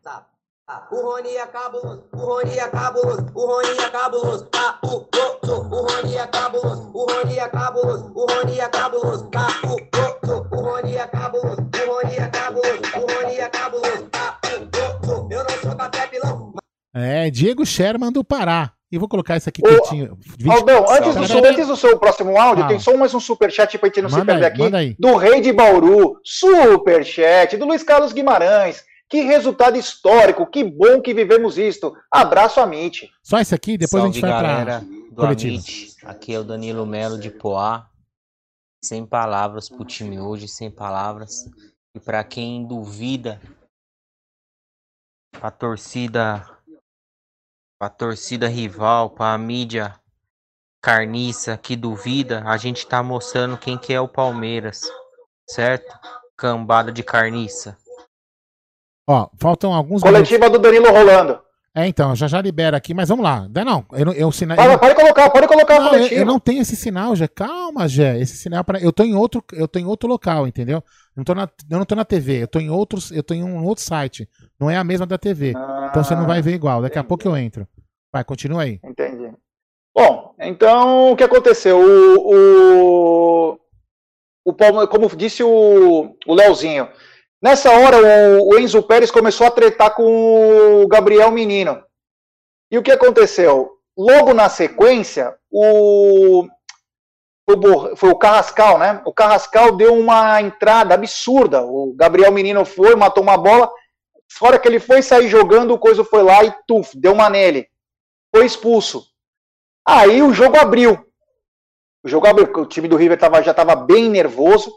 O 0.91 0.95
Rony 0.99 1.35
é 1.35 1.45
cabuloso, 1.45 2.03
o 2.11 2.17
Rony 2.17 2.57
é 2.57 2.67
cabuloso, 2.67 3.25
o 3.35 3.45
Rony 3.45 3.69
é 3.79 3.89
cabuloso, 3.91 4.45
tá 4.47 4.79
o 4.83 4.87
o 4.87 5.55
o 5.57 5.81
Rony 5.85 6.17
é 6.17 6.25
cabuloso, 6.25 6.91
o 6.91 7.05
Rony 7.05 7.37
é 7.37 7.47
cabuloso, 7.47 8.11
o 8.15 8.25
Rony 8.25 8.59
é 8.59 8.67
cabuloso, 8.67 9.29
tá 9.29 9.47
o 9.63 9.75
o 9.75 10.57
o 10.57 10.61
Rony 10.63 10.95
é 10.97 11.05
cabuloso, 11.05 11.61
o 11.61 11.91
Rony 11.91 12.15
é 12.17 12.27
cabuloso, 12.27 12.81
o 12.95 12.99
Rony 12.99 13.35
é 13.37 13.47
cabuloso, 13.49 14.09
tá 14.09 14.39
o 14.43 15.27
o 15.27 15.31
eu 15.31 15.43
não 15.43 15.49
sou 15.61 15.75
café 15.75 16.07
pilão. 16.07 16.53
É, 16.95 17.29
Diego 17.29 17.63
Sherman 17.63 18.11
do 18.11 18.23
Pará. 18.23 18.71
E 18.91 18.97
vou 18.97 19.07
colocar 19.09 19.35
esse 19.35 19.49
aqui 19.49 19.61
Ô. 19.63 19.83
Vídeo- 19.85 20.17
Aldão, 20.51 20.85
antes 20.89 21.13
do, 21.15 21.21
Pera, 21.21 21.27
seu, 21.27 21.45
antes 21.45 21.67
do 21.67 21.75
seu 21.75 21.99
próximo 21.99 22.37
áudio, 22.39 22.63
Fala. 22.63 22.67
tem 22.69 22.79
só 22.79 22.95
mais 22.97 23.13
um 23.13 23.19
superchat 23.19 23.77
pra 23.77 23.87
gente 23.89 24.01
não 24.01 24.09
se 24.09 24.15
Manda 24.17 24.31
perder 24.33 24.45
aí, 24.45 24.51
aqui. 24.51 24.59
manda 24.61 24.77
aí. 24.77 24.95
Do 24.97 25.15
Rei 25.17 25.41
de 25.41 25.51
Bauru, 25.51 26.19
superchat, 26.23 27.55
do 27.57 27.65
Luiz 27.65 27.83
Carlos 27.83 28.13
Guimarães. 28.13 28.83
Que 29.09 29.21
resultado 29.21 29.77
histórico, 29.77 30.47
que 30.47 30.63
bom 30.63 31.01
que 31.01 31.13
vivemos 31.13 31.57
isto. 31.57 31.95
Abraço, 32.11 32.59
Amit. 32.59 33.11
Só 33.21 33.39
esse 33.39 33.53
aqui, 33.53 33.77
depois 33.77 34.01
a 34.01 34.05
Salve 34.05 34.13
gente 34.13 34.21
vai 34.21 34.31
galera 34.31 34.79
pra 34.79 35.09
do 35.09 35.15
coletiva. 35.15 35.53
Amit, 35.53 35.95
aqui 36.03 36.33
é 36.33 36.39
o 36.39 36.43
Danilo 36.43 36.85
Melo 36.85 37.19
de 37.19 37.29
Poá. 37.29 37.89
Sem 38.83 39.05
palavras 39.05 39.69
pro 39.69 39.85
time 39.85 40.19
hoje, 40.19 40.47
sem 40.47 40.69
palavras. 40.69 41.45
E 41.95 41.99
pra 41.99 42.23
quem 42.23 42.67
duvida, 42.67 43.39
pra 45.31 45.49
torcida, 45.49 46.45
pra 47.79 47.89
torcida 47.89 48.47
rival, 48.47 49.11
pra 49.11 49.37
mídia 49.37 49.99
carniça 50.83 51.57
que 51.57 51.75
duvida, 51.75 52.43
a 52.45 52.57
gente 52.57 52.85
tá 52.85 53.01
mostrando 53.01 53.57
quem 53.57 53.75
que 53.75 53.91
é 53.91 53.99
o 53.99 54.07
Palmeiras, 54.07 54.81
certo? 55.49 55.97
Cambada 56.37 56.91
de 56.91 57.01
carniça. 57.01 57.75
Ó, 59.07 59.29
faltam 59.39 59.73
alguns 59.73 60.01
minutos. 60.03 60.27
Coletiva 60.29 60.49
do 60.49 60.59
Danilo 60.59 60.89
rolando. 60.91 61.39
É, 61.77 61.85
então, 61.87 62.15
já 62.15 62.25
já 62.25 62.41
libera 62.41 62.77
aqui, 62.77 62.93
mas 62.93 63.09
vamos 63.09 63.23
lá. 63.25 63.49
Não, 63.65 63.85
eu, 63.91 64.05
não- 64.05 64.13
eu, 64.13 64.31
sina- 64.31 64.55
Fala, 64.55 64.73
eu- 64.73 64.79
pode 64.79 64.95
colocar, 64.95 65.29
pode 65.29 65.45
colocar 65.47 65.75
Não, 65.77 65.83
eu, 65.87 65.89
coletiva. 65.91 66.21
eu 66.21 66.25
não 66.25 66.39
tenho 66.39 66.61
esse 66.61 66.73
sinal, 66.75 67.13
Jé. 67.17 67.27
Calma, 67.27 67.85
Jé. 67.85 68.17
Esse 68.17 68.37
sinal 68.37 68.63
para 68.63 68.79
eu 68.79 68.93
tô 68.93 69.03
em 69.03 69.13
outro, 69.13 69.43
eu 69.51 69.67
tô 69.67 69.77
em 69.77 69.85
outro 69.85 70.07
local, 70.07 70.47
entendeu? 70.47 70.81
Não 71.15 71.25
tô 71.25 71.35
na, 71.35 71.49
eu 71.69 71.77
não 71.77 71.85
tô 71.85 71.93
na 71.93 72.05
TV, 72.05 72.43
eu 72.43 72.47
tô 72.47 72.59
em 72.61 72.69
outros, 72.69 73.11
eu 73.11 73.21
tô 73.21 73.33
em 73.33 73.43
um 73.43 73.65
outro 73.65 73.83
site. 73.83 74.27
Não 74.57 74.69
é 74.69 74.77
a 74.77 74.85
mesma 74.85 75.05
da 75.05 75.17
TV. 75.17 75.49
Então 75.89 76.01
você 76.01 76.15
não 76.15 76.25
vai 76.25 76.41
ver 76.41 76.53
igual. 76.53 76.81
Daqui 76.81 76.97
a 76.97 77.03
pouco 77.03 77.27
eu 77.27 77.35
entro. 77.35 77.67
Vai, 78.11 78.23
continua 78.23 78.61
aí. 78.63 78.79
Entendi. 78.81 79.29
Bom, 79.93 80.33
então 80.39 81.11
o 81.11 81.15
que 81.17 81.23
aconteceu? 81.25 81.77
O, 81.77 83.51
o, 83.53 83.59
o 84.45 84.87
como 84.87 85.13
disse 85.15 85.43
o, 85.43 86.15
o 86.25 86.33
Leozinho, 86.33 86.87
nessa 87.41 87.71
hora 87.71 87.97
o, 88.41 88.57
Enzo 88.57 88.83
Pérez 88.83 89.11
começou 89.11 89.47
a 89.47 89.51
tretar 89.51 89.95
com 89.95 90.83
o 90.83 90.87
Gabriel 90.87 91.31
Menino. 91.31 91.83
E 92.71 92.77
o 92.77 92.83
que 92.83 92.91
aconteceu? 92.91 93.71
Logo 93.97 94.33
na 94.33 94.49
sequência, 94.49 95.35
o, 95.51 96.47
foi 97.95 98.09
o 98.09 98.17
Carrascal, 98.17 98.77
né? 98.77 99.01
O 99.05 99.13
Carrascal 99.13 99.75
deu 99.75 99.93
uma 99.93 100.41
entrada 100.41 100.95
absurda. 100.95 101.63
O 101.63 101.93
Gabriel 101.95 102.31
Menino 102.31 102.65
foi, 102.65 102.95
matou 102.95 103.23
uma 103.23 103.37
bola. 103.37 103.71
Fora 104.31 104.59
que 104.59 104.67
ele 104.67 104.79
foi 104.79 105.01
sair 105.01 105.29
jogando, 105.29 105.73
o 105.73 105.79
Coisa 105.79 106.03
foi 106.03 106.23
lá 106.23 106.43
e 106.43 106.53
tuf, 106.67 106.97
deu 106.97 107.13
uma 107.13 107.29
nele. 107.29 107.67
Foi 108.35 108.45
expulso. 108.45 109.05
Aí 109.87 110.21
o 110.21 110.33
jogo 110.33 110.57
abriu. 110.57 111.05
O 112.03 112.09
jogo 112.09 112.27
abriu, 112.27 112.51
o 112.55 112.65
time 112.65 112.87
do 112.87 112.97
River 112.97 113.17
tava, 113.17 113.41
já 113.41 113.51
estava 113.51 113.75
bem 113.75 114.09
nervoso, 114.09 114.71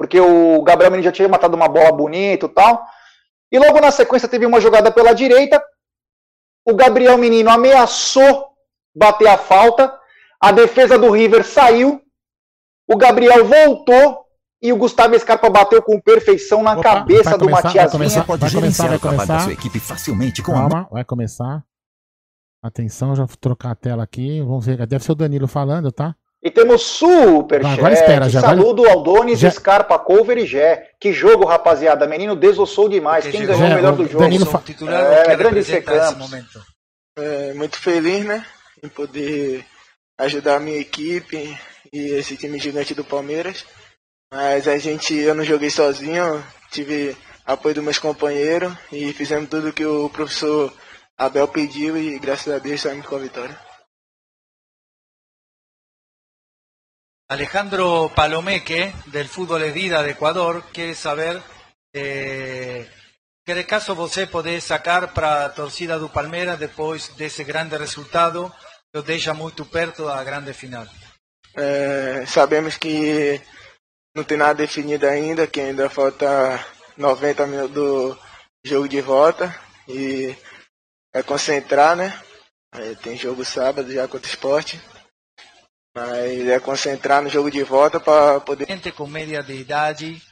porque 0.00 0.18
o 0.18 0.62
Gabriel 0.62 0.90
Menino 0.90 1.04
já 1.04 1.12
tinha 1.12 1.28
matado 1.28 1.54
uma 1.54 1.68
bola 1.68 1.92
bonita 1.92 2.46
e 2.46 2.48
tal. 2.48 2.86
E 3.52 3.58
logo 3.58 3.78
na 3.82 3.90
sequência 3.90 4.26
teve 4.26 4.46
uma 4.46 4.58
jogada 4.58 4.90
pela 4.90 5.12
direita. 5.12 5.62
O 6.66 6.74
Gabriel 6.74 7.18
Menino 7.18 7.50
ameaçou 7.50 8.46
bater 8.96 9.28
a 9.28 9.36
falta. 9.36 9.94
A 10.40 10.52
defesa 10.52 10.98
do 10.98 11.10
River 11.10 11.44
saiu. 11.44 12.00
O 12.88 12.96
Gabriel 12.96 13.44
voltou 13.44 14.24
e 14.62 14.72
o 14.72 14.78
Gustavo 14.78 15.18
Scarpa 15.18 15.50
bateu 15.50 15.82
com 15.82 16.00
perfeição 16.00 16.62
na 16.62 16.80
cabeça 16.80 17.24
vai 17.24 17.38
do 17.38 17.44
começar, 17.44 17.60
vai 17.60 17.74
Matias 17.74 17.92
começar, 17.92 18.14
Vinha. 18.14 18.24
vai 18.24 18.38
Pode 18.38 18.40
começar, 18.40 18.58
gerenciar 18.58 18.88
vai 18.88 18.96
o 18.96 19.00
trabalho 19.00 19.18
da 19.18 19.26
começar. 19.26 19.44
sua 19.44 19.52
equipe 19.52 19.80
facilmente 19.80 20.42
com 20.42 20.52
a 20.52 20.54
Calma, 20.54 20.88
vai 20.90 21.04
começar. 21.04 21.62
Atenção, 22.62 23.14
já 23.14 23.26
vou 23.26 23.36
trocar 23.36 23.72
a 23.72 23.74
tela 23.74 24.02
aqui. 24.02 24.40
Vamos 24.40 24.64
ver. 24.64 24.86
Deve 24.86 25.04
ser 25.04 25.12
o 25.12 25.14
Danilo 25.14 25.46
falando, 25.46 25.92
tá? 25.92 26.16
E 26.42 26.50
temos 26.50 26.82
superchat. 26.82 27.78
Agora 27.78 27.92
espera, 27.92 28.28
já, 28.28 28.40
Saludo 28.40 28.88
ao 28.88 29.02
Donis, 29.02 29.38
Já- 29.38 29.50
Scarpa, 29.50 29.98
Cover 29.98 30.38
e 30.38 30.46
Gé. 30.46 30.90
Que 30.98 31.12
jogo, 31.12 31.44
rapaziada. 31.44 32.06
Menino 32.06 32.34
desossou 32.34 32.88
demais. 32.88 33.26
Quem 33.26 33.44
ganhou 33.44 33.66
o 33.66 33.74
melhor 33.74 33.94
do 33.94 34.06
jogo? 34.06 34.18
Danilo 34.24 34.46
fa- 34.46 34.62
É, 34.88 35.36
grande 35.36 35.62
secando. 35.64 36.18
É, 37.18 37.52
muito 37.52 37.76
feliz, 37.78 38.24
né? 38.24 38.44
Em 38.82 38.88
poder 38.88 39.64
ajudar 40.18 40.56
a 40.56 40.60
minha 40.60 40.78
equipe 40.78 41.58
e 41.92 41.98
esse 42.12 42.36
time 42.36 42.58
gigante 42.58 42.94
do 42.94 43.04
Palmeiras. 43.04 43.64
Mas 44.32 44.66
a 44.66 44.78
gente, 44.78 45.12
eu 45.14 45.34
não 45.34 45.44
joguei 45.44 45.68
sozinho, 45.70 46.42
tive 46.70 47.14
apoio 47.44 47.74
dos 47.74 47.84
meus 47.84 47.98
companheiros 47.98 48.72
e 48.92 49.12
fizemos 49.12 49.48
tudo 49.50 49.72
que 49.72 49.84
o 49.84 50.08
professor 50.08 50.72
Abel 51.18 51.48
pediu 51.48 51.98
e 51.98 52.18
graças 52.18 52.50
a 52.54 52.58
Deus 52.58 52.80
saímos 52.80 53.04
com 53.06 53.16
a 53.16 53.18
vitória. 53.18 53.58
Alejandro 57.30 58.10
Palomeque, 58.12 58.92
del 59.06 59.28
Fútbol 59.28 59.62
es 59.62 59.72
Vida 59.72 60.02
de 60.02 60.10
Ecuador, 60.10 60.64
quiere 60.72 60.96
saber 60.96 61.40
eh, 61.94 62.90
que 63.46 63.54
de 63.54 63.64
caso 63.64 63.94
você 63.94 64.26
poder 64.26 64.60
sacar 64.60 65.14
para 65.14 65.44
a 65.44 65.48
torcida 65.50 65.96
do 65.96 66.08
Palmeiras 66.08 66.58
depois 66.58 67.14
desse 67.16 67.44
grande 67.44 67.78
resultado 67.78 68.52
que 68.92 68.98
o 68.98 69.02
deixa 69.02 69.32
muito 69.32 69.64
perto 69.64 70.06
da 70.06 70.24
grande 70.24 70.52
final. 70.52 70.84
É, 71.54 72.24
sabemos 72.26 72.76
que 72.76 73.40
não 74.12 74.24
tem 74.24 74.36
nada 74.36 74.54
definido 74.54 75.06
ainda, 75.06 75.46
que 75.46 75.60
ainda 75.60 75.88
falta 75.88 76.66
90 76.96 77.46
minutos 77.46 77.72
do 77.72 78.18
jogo 78.64 78.88
de 78.88 79.00
volta 79.00 79.54
e 79.86 80.34
é 81.14 81.22
concentrar, 81.22 81.94
né? 81.94 82.12
Tem 83.04 83.16
jogo 83.16 83.44
sábado 83.44 83.92
já 83.92 84.08
contra 84.08 84.26
o 84.26 84.30
esporte, 84.30 84.80
mas 85.94 86.48
é 86.48 86.60
concentrar 86.60 87.22
no 87.22 87.28
jogo 87.28 87.50
de 87.50 87.62
volta 87.62 87.98
para 88.00 88.40
poder. 88.40 88.66
Gente 88.66 88.92
com 88.92 89.06
média 89.06 89.42
de 89.42 89.54
idade 89.54 90.22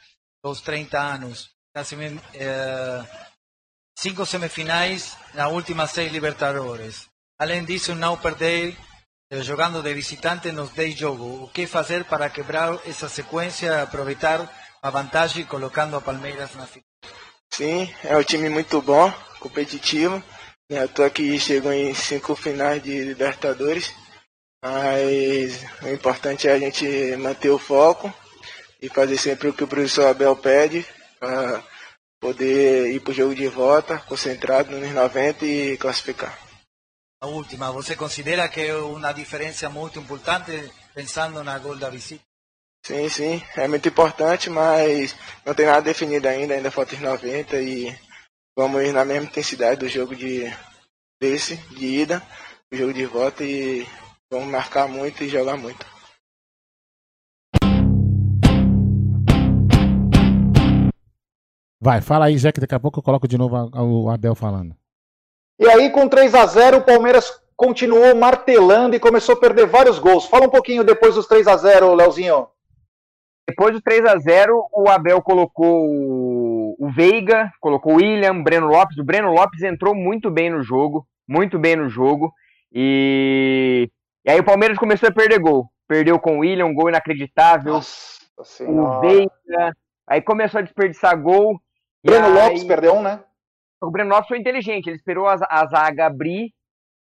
dos 0.43 0.61
30 0.61 0.97
anos, 0.99 1.49
semi- 1.83 2.19
eh, 2.33 3.03
cinco 3.97 4.25
semifinais 4.25 5.17
na 5.33 5.47
última 5.49 5.87
seis 5.87 6.11
Libertadores. 6.11 7.07
Além 7.39 7.63
disso, 7.65 7.93
não 7.95 8.17
perder 8.17 8.75
eh, 9.31 9.41
jogando 9.43 9.81
de 9.83 9.93
visitante 9.93 10.51
nos 10.51 10.71
10 10.71 10.97
jogos. 10.97 11.43
O 11.43 11.47
que 11.53 11.67
fazer 11.67 12.05
para 12.05 12.29
quebrar 12.29 12.79
essa 12.87 13.09
sequência 13.09 13.83
aproveitar 13.83 14.49
a 14.81 14.89
vantagem 14.89 15.45
colocando 15.45 15.95
a 15.97 16.01
Palmeiras 16.01 16.53
na 16.55 16.65
final? 16.65 16.85
Sim, 17.51 17.93
é 18.03 18.15
um 18.15 18.23
time 18.23 18.47
muito 18.49 18.81
bom, 18.81 19.11
competitivo. 19.39 20.23
Né? 20.69 20.87
Tô 20.87 21.03
aqui 21.03 21.37
chegou 21.39 21.73
em 21.73 21.93
cinco 21.93 22.35
finais 22.35 22.81
de 22.81 23.03
Libertadores, 23.03 23.91
mas 24.63 25.63
o 25.81 25.89
importante 25.89 26.47
é 26.47 26.53
a 26.53 26.59
gente 26.59 27.15
manter 27.17 27.49
o 27.49 27.59
foco 27.59 28.13
e 28.81 28.89
fazer 28.89 29.17
sempre 29.17 29.49
o 29.49 29.53
que 29.53 29.63
o 29.63 29.67
professor 29.67 30.07
Abel 30.07 30.35
pede 30.35 30.85
para 31.19 31.63
poder 32.19 32.91
ir 32.91 32.99
para 32.99 33.11
o 33.11 33.13
jogo 33.13 33.35
de 33.35 33.47
volta, 33.47 33.97
concentrado 33.99 34.77
nos 34.77 34.91
90 34.91 35.45
e 35.45 35.77
classificar. 35.77 36.37
La 37.21 37.27
última, 37.27 37.69
¿você 37.71 37.97
considera 37.97 38.47
que 38.47 38.61
é 38.61 38.75
uma 38.75 39.11
diferença 39.11 39.69
muito 39.69 39.99
importante 39.99 40.71
pensando 40.93 41.43
na 41.43 41.59
gol 41.59 41.75
da 41.75 41.89
visita? 41.89 42.23
Sim, 42.85 43.09
sim, 43.09 43.43
é 43.57 43.67
muito 43.67 43.89
importante, 43.89 44.49
mas 44.49 45.13
não 45.45 45.53
tem 45.53 45.65
nada 45.65 45.81
definido 45.81 46.27
ainda, 46.29 46.53
ainda 46.53 46.71
falta 46.71 46.95
os 46.95 47.01
90 47.01 47.61
e 47.61 47.93
vamos 48.57 48.81
ir 48.83 48.93
na 48.93 49.03
mesma 49.03 49.25
intensidade 49.25 49.81
do 49.81 49.89
jogo 49.89 50.15
de 50.15 50.49
desse, 51.19 51.57
de 51.75 51.85
ida, 51.85 52.23
o 52.71 52.75
jogo 52.77 52.93
de 52.93 53.05
volta 53.05 53.43
e 53.43 53.85
vamos 54.31 54.49
marcar 54.49 54.87
muito 54.87 55.23
e 55.23 55.27
jogar 55.29 55.57
muito. 55.57 55.83
Vai, 61.81 62.01
fala 62.01 62.25
aí, 62.25 62.37
Zé, 62.37 62.51
que 62.51 62.59
daqui 62.59 62.75
a 62.75 62.79
pouco 62.79 62.99
eu 62.99 63.03
coloco 63.03 63.27
de 63.27 63.37
novo 63.37 63.55
o 63.73 64.09
Abel 64.09 64.35
falando. 64.35 64.75
E 65.59 65.67
aí, 65.67 65.89
com 65.91 66.07
3 66.07 66.35
a 66.35 66.45
0 66.45 66.77
o 66.77 66.81
Palmeiras 66.85 67.31
continuou 67.55 68.15
martelando 68.15 68.95
e 68.95 68.99
começou 68.99 69.35
a 69.35 69.39
perder 69.39 69.65
vários 69.65 69.97
gols. 69.99 70.25
Fala 70.25 70.45
um 70.45 70.49
pouquinho 70.49 70.83
depois 70.83 71.15
dos 71.15 71.27
3 71.27 71.47
a 71.47 71.55
0 71.57 71.93
Leozinho. 71.95 72.47
Depois 73.47 73.73
do 73.73 73.81
3 73.81 74.05
a 74.05 74.17
0 74.19 74.67
o 74.73 74.89
Abel 74.89 75.21
colocou 75.21 75.85
o- 75.85 76.75
o 76.79 76.89
Veiga, 76.91 77.49
colocou 77.59 77.93
o 77.93 77.95
William, 77.97 78.33
o 78.33 78.43
Breno 78.43 78.67
Lopes. 78.67 78.97
O 78.97 79.03
Breno 79.03 79.31
Lopes 79.31 79.63
entrou 79.63 79.95
muito 79.95 80.29
bem 80.29 80.49
no 80.49 80.61
jogo, 80.61 81.07
muito 81.27 81.57
bem 81.57 81.75
no 81.75 81.89
jogo. 81.89 82.31
E, 82.71 83.89
e 84.25 84.31
aí 84.31 84.39
o 84.39 84.43
Palmeiras 84.43 84.77
começou 84.77 85.09
a 85.09 85.13
perder 85.13 85.39
gol. 85.39 85.69
Perdeu 85.87 86.19
com 86.19 86.37
o 86.37 86.39
William, 86.39 86.65
um 86.65 86.73
gol 86.73 86.89
inacreditável. 86.89 87.75
o 88.37 88.43
Senhora. 88.43 88.99
Veiga. 89.01 89.75
Aí 90.07 90.21
começou 90.21 90.59
a 90.59 90.61
desperdiçar 90.63 91.19
gol. 91.19 91.59
Breno 92.03 92.27
aí- 92.27 92.33
Lopes 92.33 92.63
perdeu 92.63 92.95
um, 92.95 93.01
né? 93.01 93.23
O 93.81 93.89
Breno 93.89 94.09
Lopes 94.09 94.27
foi 94.27 94.37
inteligente, 94.37 94.87
ele 94.87 94.97
esperou 94.97 95.27
a, 95.27 95.35
a 95.49 95.65
zaga 95.65 96.05
abrir 96.05 96.53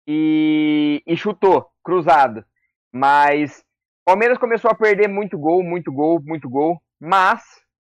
e, 0.07 1.01
e 1.05 1.17
chutou, 1.17 1.67
cruzado. 1.83 2.43
Mas 2.91 3.59
o 4.01 4.11
Palmeiras 4.11 4.37
começou 4.37 4.69
a 4.69 4.75
perder 4.75 5.07
muito 5.07 5.37
gol, 5.37 5.63
muito 5.63 5.91
gol, 5.91 6.21
muito 6.23 6.49
gol. 6.49 6.79
Mas 6.99 7.41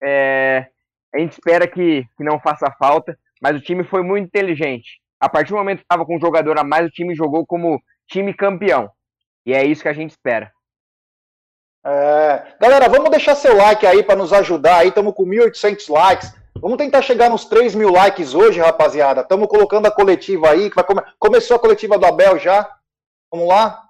é, 0.03 0.67
a 1.15 1.19
gente 1.19 1.33
espera 1.33 1.67
que, 1.67 2.05
que 2.17 2.25
não 2.25 2.39
faça 2.41 2.71
falta. 2.79 3.19
Mas 3.43 3.57
o 3.57 3.61
time 3.61 3.85
foi 3.85 4.03
muito 4.03 4.27
inteligente. 4.27 5.01
A 5.19 5.29
partir 5.29 5.51
do 5.51 5.57
momento 5.57 5.79
que 5.79 5.85
estava 5.85 6.05
com 6.05 6.17
um 6.17 6.21
jogador 6.21 6.59
a 6.59 6.65
mais, 6.65 6.87
o 6.87 6.91
time 6.91 7.15
jogou 7.15 7.47
como 7.47 7.81
time 8.09 8.33
campeão. 8.35 8.91
E 9.47 9.53
é 9.53 9.65
isso 9.65 9.83
que 9.83 9.89
a 9.89 9.93
gente 9.93 10.11
espera. 10.11 10.53
É, 11.85 12.57
Galera, 12.61 12.89
vamos 12.89 13.11
deixar 13.11 13.35
seu 13.35 13.57
like 13.57 13.87
aí 13.87 14.03
para 14.03 14.17
nos 14.17 14.33
ajudar 14.33 14.79
aí. 14.79 14.89
Estamos 14.89 15.15
com 15.15 15.25
1.800 15.25 15.89
likes. 15.91 16.35
Vamos 16.61 16.77
tentar 16.77 17.01
chegar 17.01 17.31
nos 17.31 17.47
3 17.47 17.75
mil 17.75 17.91
likes 17.91 18.35
hoje, 18.35 18.61
rapaziada. 18.61 19.23
Estamos 19.23 19.49
colocando 19.49 19.87
a 19.87 19.91
coletiva 19.91 20.51
aí. 20.51 20.69
Que 20.69 20.77
vai 20.77 20.85
come- 20.85 21.03
Começou 21.19 21.57
a 21.57 21.61
coletiva 21.61 21.99
do 21.99 22.05
Abel 22.07 22.39
já. 22.39 22.79
Vamos 23.33 23.49
lá? 23.49 23.87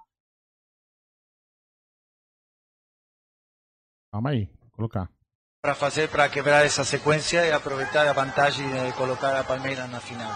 Calma 4.13 4.29
aí, 4.31 4.45
vou 4.61 4.71
colocar. 4.71 5.09
Para 5.63 5.75
fazer, 5.75 6.09
para 6.09 6.27
quebrar 6.27 6.65
essa 6.65 6.83
sequência 6.83 7.45
e 7.45 7.51
aproveitar 7.51 8.07
a 8.07 8.13
vantagem 8.13 8.67
de 8.67 8.93
colocar 8.97 9.39
a 9.39 9.43
Palmeiras 9.43 9.89
na 9.89 9.99
final. 9.99 10.31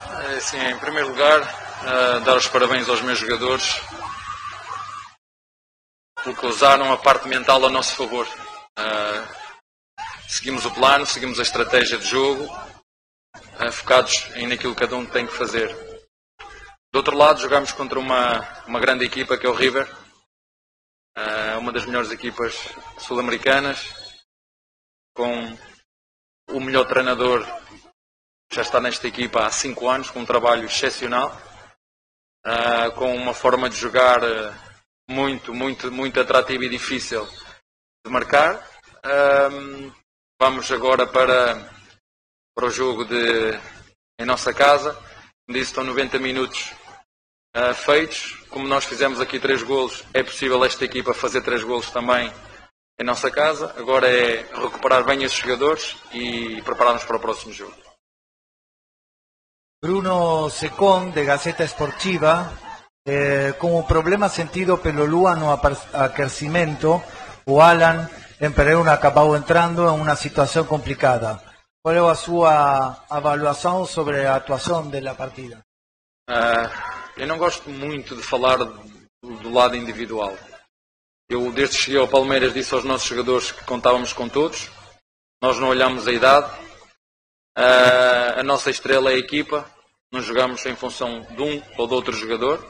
É, 0.00 0.36
Assim, 0.36 0.58
em 0.58 0.78
primeiro 0.78 1.08
lugar, 1.08 1.40
dar 2.24 2.36
os 2.36 2.48
parabéns 2.48 2.88
aos 2.88 3.00
meus 3.02 3.18
jogadores 3.18 3.80
porque 6.22 6.46
usaram 6.46 6.92
a 6.92 6.98
parte 6.98 7.28
mental 7.28 7.64
a 7.64 7.68
nosso 7.68 7.96
favor. 7.96 8.26
Eh, 8.78 9.28
seguimos 10.28 10.64
o 10.64 10.70
plano, 10.70 11.04
seguimos 11.04 11.38
a 11.38 11.42
estratégia 11.42 11.98
de 11.98 12.06
jogo, 12.06 12.48
eh, 13.58 13.70
focados 13.70 14.30
em 14.36 14.46
naquilo 14.46 14.74
que 14.74 14.80
cada 14.80 14.96
um 14.96 15.04
tem 15.04 15.26
que 15.26 15.32
fazer. 15.32 15.68
Do 16.92 16.98
outro 16.98 17.16
lado, 17.16 17.40
jogamos 17.40 17.72
contra 17.72 17.98
uma, 17.98 18.40
uma 18.66 18.78
grande 18.78 19.04
equipa 19.04 19.36
que 19.36 19.46
é 19.46 19.48
o 19.48 19.54
River, 19.54 19.90
eh, 21.16 21.56
uma 21.56 21.72
das 21.72 21.84
melhores 21.86 22.10
equipas 22.10 22.54
sul-americanas, 22.98 23.80
com 25.14 25.58
o 26.48 26.60
melhor 26.60 26.86
treinador 26.86 27.44
já 28.50 28.62
está 28.62 28.80
nesta 28.80 29.08
equipa 29.08 29.46
há 29.46 29.50
5 29.50 29.88
anos, 29.88 30.10
com 30.10 30.20
um 30.20 30.26
trabalho 30.26 30.66
excepcional, 30.66 31.34
ah, 32.44 32.90
com 32.90 33.14
uma 33.14 33.34
forma 33.34 33.70
de 33.70 33.76
jogar 33.76 34.24
ah, 34.24 34.52
muito, 35.08 35.54
muito, 35.54 35.90
muito 35.90 36.20
atrativa 36.20 36.64
e 36.64 36.68
difícil 36.68 37.26
de 38.04 38.10
marcar. 38.10 38.68
Vamos 40.40 40.72
agora 40.72 41.06
para, 41.06 41.70
para 42.52 42.66
o 42.66 42.70
jogo 42.70 43.04
de, 43.04 43.52
em 44.18 44.24
nossa 44.24 44.52
casa. 44.52 44.92
Como 44.92 45.58
disse, 45.58 45.70
estão 45.70 45.84
90 45.84 46.18
minutos 46.18 46.72
ah, 47.54 47.74
feitos. 47.74 48.32
Como 48.48 48.66
nós 48.66 48.84
fizemos 48.84 49.20
aqui 49.20 49.38
três 49.38 49.62
golos, 49.62 50.04
é 50.12 50.22
possível 50.22 50.64
esta 50.64 50.84
equipa 50.84 51.14
fazer 51.14 51.42
três 51.42 51.62
golos 51.62 51.90
também 51.90 52.32
em 53.00 53.04
nossa 53.04 53.30
casa. 53.30 53.72
Agora 53.76 54.08
é 54.08 54.42
recuperar 54.52 55.04
bem 55.04 55.22
esses 55.22 55.38
jogadores 55.38 55.96
e 56.12 56.60
prepararmos 56.62 57.04
para 57.04 57.16
o 57.16 57.20
próximo 57.20 57.52
jogo. 57.52 57.91
Bruno 59.82 60.48
Secón, 60.48 61.10
de 61.12 61.24
Gaceta 61.24 61.64
Esportiva, 61.64 62.52
eh, 63.04 63.54
como 63.58 63.84
problema 63.84 64.28
sentido 64.28 64.78
pelo 64.78 65.04
Lua 65.04 65.34
no 65.34 65.50
apar- 65.50 65.76
aquecimento, 65.92 67.02
o 67.46 67.60
Alan 67.60 68.08
em 68.40 68.52
Pereira 68.52 68.92
acabou 68.92 69.36
entrando 69.36 69.82
em 69.82 70.00
uma 70.00 70.14
situação 70.14 70.64
complicada. 70.64 71.42
Qual 71.82 71.92
é 71.94 71.98
a 71.98 72.14
sua 72.14 73.04
avaliação 73.10 73.84
sobre 73.84 74.24
a 74.24 74.36
atuação 74.36 74.88
da 74.88 75.14
partida? 75.16 75.58
Ah, 76.30 76.70
eu 77.16 77.26
não 77.26 77.36
gosto 77.36 77.68
muito 77.68 78.14
de 78.14 78.22
falar 78.22 78.58
do, 78.58 78.80
do 79.42 79.50
lado 79.50 79.74
individual. 79.74 80.32
Eu, 81.28 81.50
desde 81.50 81.76
que 81.76 81.82
cheguei 81.82 82.00
ao 82.00 82.06
Palmeiras, 82.06 82.54
disse 82.54 82.72
aos 82.72 82.84
nossos 82.84 83.08
jogadores 83.08 83.50
que 83.50 83.64
contávamos 83.64 84.12
com 84.12 84.28
todos. 84.28 84.70
Nós 85.42 85.58
não 85.58 85.68
olhamos 85.70 86.06
a 86.06 86.12
idade. 86.12 86.61
Ah, 87.56 88.40
a 88.40 88.42
nossa 88.42 88.70
estrela 88.70 89.10
é 89.10 89.14
a 89.14 89.18
equipa. 89.18 89.64
Não 90.12 90.20
jogamos 90.20 90.64
em 90.66 90.76
função 90.76 91.22
de 91.22 91.42
um 91.42 91.62
ou 91.78 91.86
de 91.86 91.94
outro 91.94 92.12
jogador. 92.12 92.66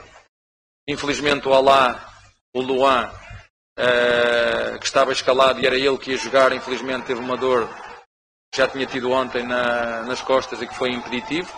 Infelizmente, 0.89 1.49
o 1.49 1.55
Alá, 1.55 2.13
o 2.55 2.61
Luan, 2.61 3.11
ah, 3.79 4.79
que 4.79 4.85
estava 4.87 5.13
escalado 5.13 5.61
e 5.61 5.67
era 5.67 5.77
ele 5.77 5.99
que 5.99 6.11
ia 6.13 6.17
jogar, 6.17 6.53
infelizmente 6.53 7.07
teve 7.07 7.21
uma 7.21 7.37
dor 7.37 7.69
que 8.53 8.59
já 8.59 8.69
tinha 8.69 8.87
tido 8.87 9.11
ontem 9.11 9.45
na- 9.45 10.03
nas 10.03 10.21
costas 10.21 10.61
e 10.61 10.67
que 10.67 10.75
foi 10.75 10.91
impeditivo. 10.91 11.51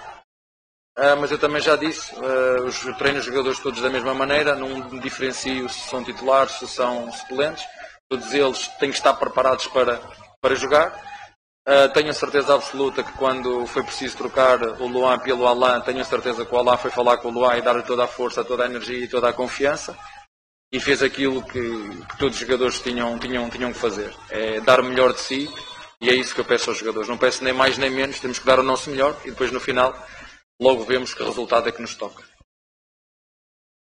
Ah, 0.97 1.17
mas 1.17 1.31
eu 1.33 1.39
também 1.39 1.61
já 1.61 1.77
disse, 1.77 2.15
ah, 2.17 2.63
os 2.63 2.79
treino 2.99 3.19
os 3.19 3.25
jogadores 3.25 3.59
todos 3.59 3.81
da 3.83 3.91
mesma 3.91 4.15
maneira, 4.15 4.55
não 4.55 4.99
diferencio 5.01 5.69
se 5.69 5.89
são 5.89 6.05
titulares, 6.05 6.53
se 6.53 6.69
são 6.69 7.11
suplentes, 7.13 7.65
todos 8.09 8.33
eles 8.33 8.69
têm 8.79 8.91
que 8.91 8.97
estar 8.97 9.15
preparados 9.15 9.67
para, 9.69 10.01
para 10.41 10.55
jogar. 10.55 11.14
Ah, 11.67 11.89
tenho 11.89 12.11
a 12.11 12.13
certeza 12.13 12.55
absoluta 12.55 13.03
que 13.03 13.13
quando 13.13 13.67
foi 13.67 13.83
preciso 13.83 14.19
trocar 14.19 14.63
o 14.81 14.87
Luan 14.87 15.19
pelo 15.19 15.47
Alain, 15.47 15.81
tenho 15.81 16.01
a 16.01 16.05
certeza 16.05 16.45
que 16.45 16.55
o 16.55 16.59
Alain 16.59 16.77
foi 16.77 16.91
falar 16.91 17.17
com 17.19 17.29
o 17.29 17.31
Luan 17.31 17.57
e 17.57 17.63
dar-lhe 17.63 17.83
toda 17.83 18.05
a 18.05 18.09
força, 18.09 18.45
toda 18.45 18.65
a 18.65 18.67
energia 18.67 19.05
e 19.05 19.09
toda 19.09 19.31
a 19.31 19.33
confiança 19.33 19.97
e 20.71 20.79
fez 20.79 21.03
aquilo 21.03 21.43
que, 21.43 21.61
que 22.09 22.19
todos 22.19 22.35
os 22.35 22.41
jogadores 22.41 22.81
tinham, 22.81 23.19
tinham, 23.19 23.49
tinham 23.49 23.73
que 23.73 23.79
fazer, 23.79 24.13
é 24.29 24.61
dar 24.61 24.81
o 24.81 24.85
melhor 24.85 25.13
de 25.15 25.21
si 25.21 25.49
e 26.01 26.11
é 26.11 26.15
isso 26.15 26.35
que 26.35 26.41
eu 26.41 26.45
peço 26.45 26.69
aos 26.69 26.79
jogadores. 26.79 27.09
Não 27.09 27.17
peço 27.17 27.43
nem 27.43 27.53
mais 27.53 27.79
nem 27.79 27.89
menos, 27.89 28.21
temos 28.21 28.39
que 28.39 28.45
dar 28.45 28.59
o 28.59 28.63
nosso 28.63 28.91
melhor 28.91 29.17
e 29.25 29.31
depois 29.31 29.51
no 29.51 29.61
final 29.61 29.95
logo 30.61 30.85
vemos 30.85 31.15
que 31.15 31.23
resultado 31.23 31.69
é 31.69 31.73
que 31.73 31.81
nos 31.81 31.95
toca. 31.95 32.23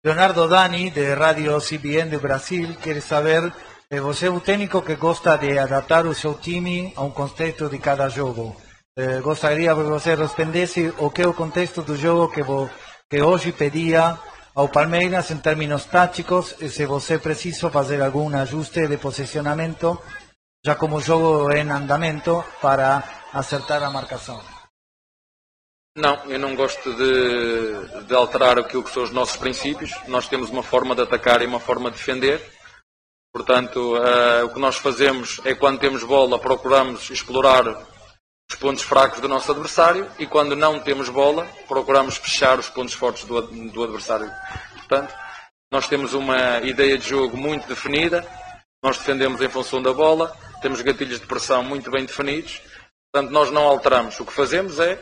Leonardo 0.03 0.47
Dani, 0.47 0.89
de 0.89 1.13
Radio 1.13 1.59
CBN 1.61 2.09
de 2.09 2.17
Brasil, 2.17 2.75
quer 2.81 3.01
saber, 3.01 3.53
você 3.97 4.27
é 4.27 4.31
um 4.31 4.39
técnico 4.39 4.83
que 4.83 4.95
gosta 4.95 5.35
de 5.37 5.57
adaptar 5.57 6.05
o 6.05 6.13
seu 6.13 6.35
time 6.35 6.93
a 6.95 7.01
um 7.01 7.09
contexto 7.09 7.67
de 7.67 7.79
cada 7.79 8.07
jogo. 8.07 8.55
Eh, 8.95 9.19
gostaria 9.19 9.73
que 9.73 9.81
você 9.81 10.13
respondesse 10.13 10.93
o 10.99 11.09
que 11.09 11.23
é 11.23 11.27
o 11.27 11.33
contexto 11.33 11.81
do 11.81 11.95
jogo 11.97 12.31
que, 12.31 12.43
vo, 12.43 12.69
que 13.09 13.19
hoje 13.19 13.51
pedia 13.51 14.19
ao 14.53 14.69
Palmeiras 14.69 15.31
em 15.31 15.37
termos 15.37 15.85
táticos 15.85 16.55
e 16.61 16.69
se 16.69 16.85
você 16.85 17.17
precisa 17.17 17.71
fazer 17.71 17.99
algum 18.01 18.29
ajuste 18.37 18.87
de 18.87 18.97
posicionamento, 18.97 19.97
já 20.63 20.75
como 20.75 20.97
o 20.97 21.01
jogo 21.01 21.51
é 21.51 21.61
em 21.61 21.71
andamento, 21.71 22.45
para 22.61 23.03
acertar 23.33 23.81
a 23.81 23.89
marcação. 23.89 24.39
Não, 25.97 26.15
eu 26.25 26.37
não 26.37 26.55
gosto 26.55 26.93
de, 26.93 28.05
de 28.05 28.13
alterar 28.13 28.59
aquilo 28.59 28.83
que 28.83 28.93
são 28.93 29.01
os 29.01 29.11
nossos 29.11 29.37
princípios. 29.37 29.91
Nós 30.07 30.27
temos 30.27 30.51
uma 30.51 30.61
forma 30.61 30.93
de 30.93 31.01
atacar 31.01 31.41
e 31.41 31.47
uma 31.47 31.59
forma 31.59 31.89
de 31.89 31.97
defender. 31.97 32.58
Portanto, 33.33 33.97
eh, 33.97 34.43
o 34.43 34.49
que 34.49 34.59
nós 34.59 34.77
fazemos 34.77 35.39
é 35.45 35.53
quando 35.53 35.79
temos 35.79 36.03
bola, 36.03 36.39
procuramos 36.39 37.09
explorar 37.09 37.67
os 38.49 38.55
pontos 38.57 38.83
fracos 38.83 39.19
do 39.19 39.27
nosso 39.27 39.51
adversário 39.51 40.09
e 40.17 40.25
quando 40.25 40.55
não 40.55 40.79
temos 40.79 41.09
bola, 41.09 41.47
procuramos 41.67 42.17
fechar 42.17 42.57
os 42.57 42.69
pontos 42.69 42.93
fortes 42.93 43.25
do, 43.25 43.41
do 43.41 43.83
adversário. 43.83 44.31
Portanto, 44.73 45.13
nós 45.71 45.87
temos 45.87 46.13
uma 46.13 46.59
ideia 46.59 46.97
de 46.97 47.07
jogo 47.07 47.37
muito 47.37 47.67
definida, 47.67 48.27
nós 48.83 48.97
defendemos 48.97 49.39
em 49.41 49.49
função 49.49 49.81
da 49.81 49.93
bola, 49.93 50.35
temos 50.61 50.81
gatilhos 50.81 51.19
de 51.19 51.27
pressão 51.27 51.63
muito 51.63 51.91
bem 51.91 52.05
definidos 52.05 52.59
Portanto, 53.11 53.31
nós 53.31 53.51
não 53.51 53.63
alteramos. 53.63 54.19
O 54.19 54.25
que 54.25 54.31
fazemos 54.31 54.79
é, 54.79 54.99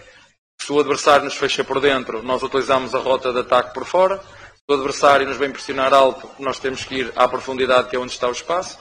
se 0.60 0.72
o 0.72 0.80
adversário 0.80 1.26
nos 1.26 1.36
fecha 1.36 1.64
por 1.64 1.82
dentro, 1.82 2.24
nós 2.24 2.42
utilizamos 2.42 2.96
a 2.96 3.00
rota 3.00 3.34
de 3.34 3.40
ataque 3.40 3.74
por 3.74 3.86
fora. 3.86 4.22
O 4.70 4.74
adversário 4.74 5.26
nos 5.26 5.38
vem 5.38 5.50
pressionar 5.50 5.94
alto, 5.94 6.30
nós 6.40 6.60
temos 6.60 6.84
que 6.84 6.96
ir 6.96 7.14
à 7.16 7.26
profundidade, 7.26 7.90
que 7.90 7.96
é 7.96 8.00
onde 8.00 8.12
está 8.12 8.28
o 8.28 8.34
espaço. 8.34 8.78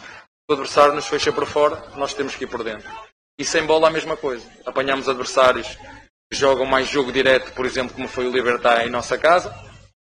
O 0.49 0.53
adversário 0.53 0.95
nos 0.95 1.07
fecha 1.07 1.33
por 1.33 1.47
fora, 1.47 1.77
nós 1.95 2.13
temos 2.13 2.35
que 2.35 2.43
ir 2.43 2.49
por 2.49 2.65
dentro. 2.65 2.91
E 3.39 3.45
sem 3.45 3.65
bola 3.65 3.87
a 3.87 3.91
mesma 3.91 4.17
coisa. 4.17 4.45
Apanhamos 4.65 5.09
adversários 5.09 5.69
que 6.29 6.37
jogam 6.37 6.67
mais 6.67 6.89
jogo 6.89 7.13
direto, 7.13 7.53
por 7.53 7.65
exemplo, 7.65 7.95
como 7.95 8.09
foi 8.09 8.27
o 8.27 8.33
Libertar 8.33 8.85
em 8.85 8.91
nossa 8.91 9.17
casa. 9.17 9.55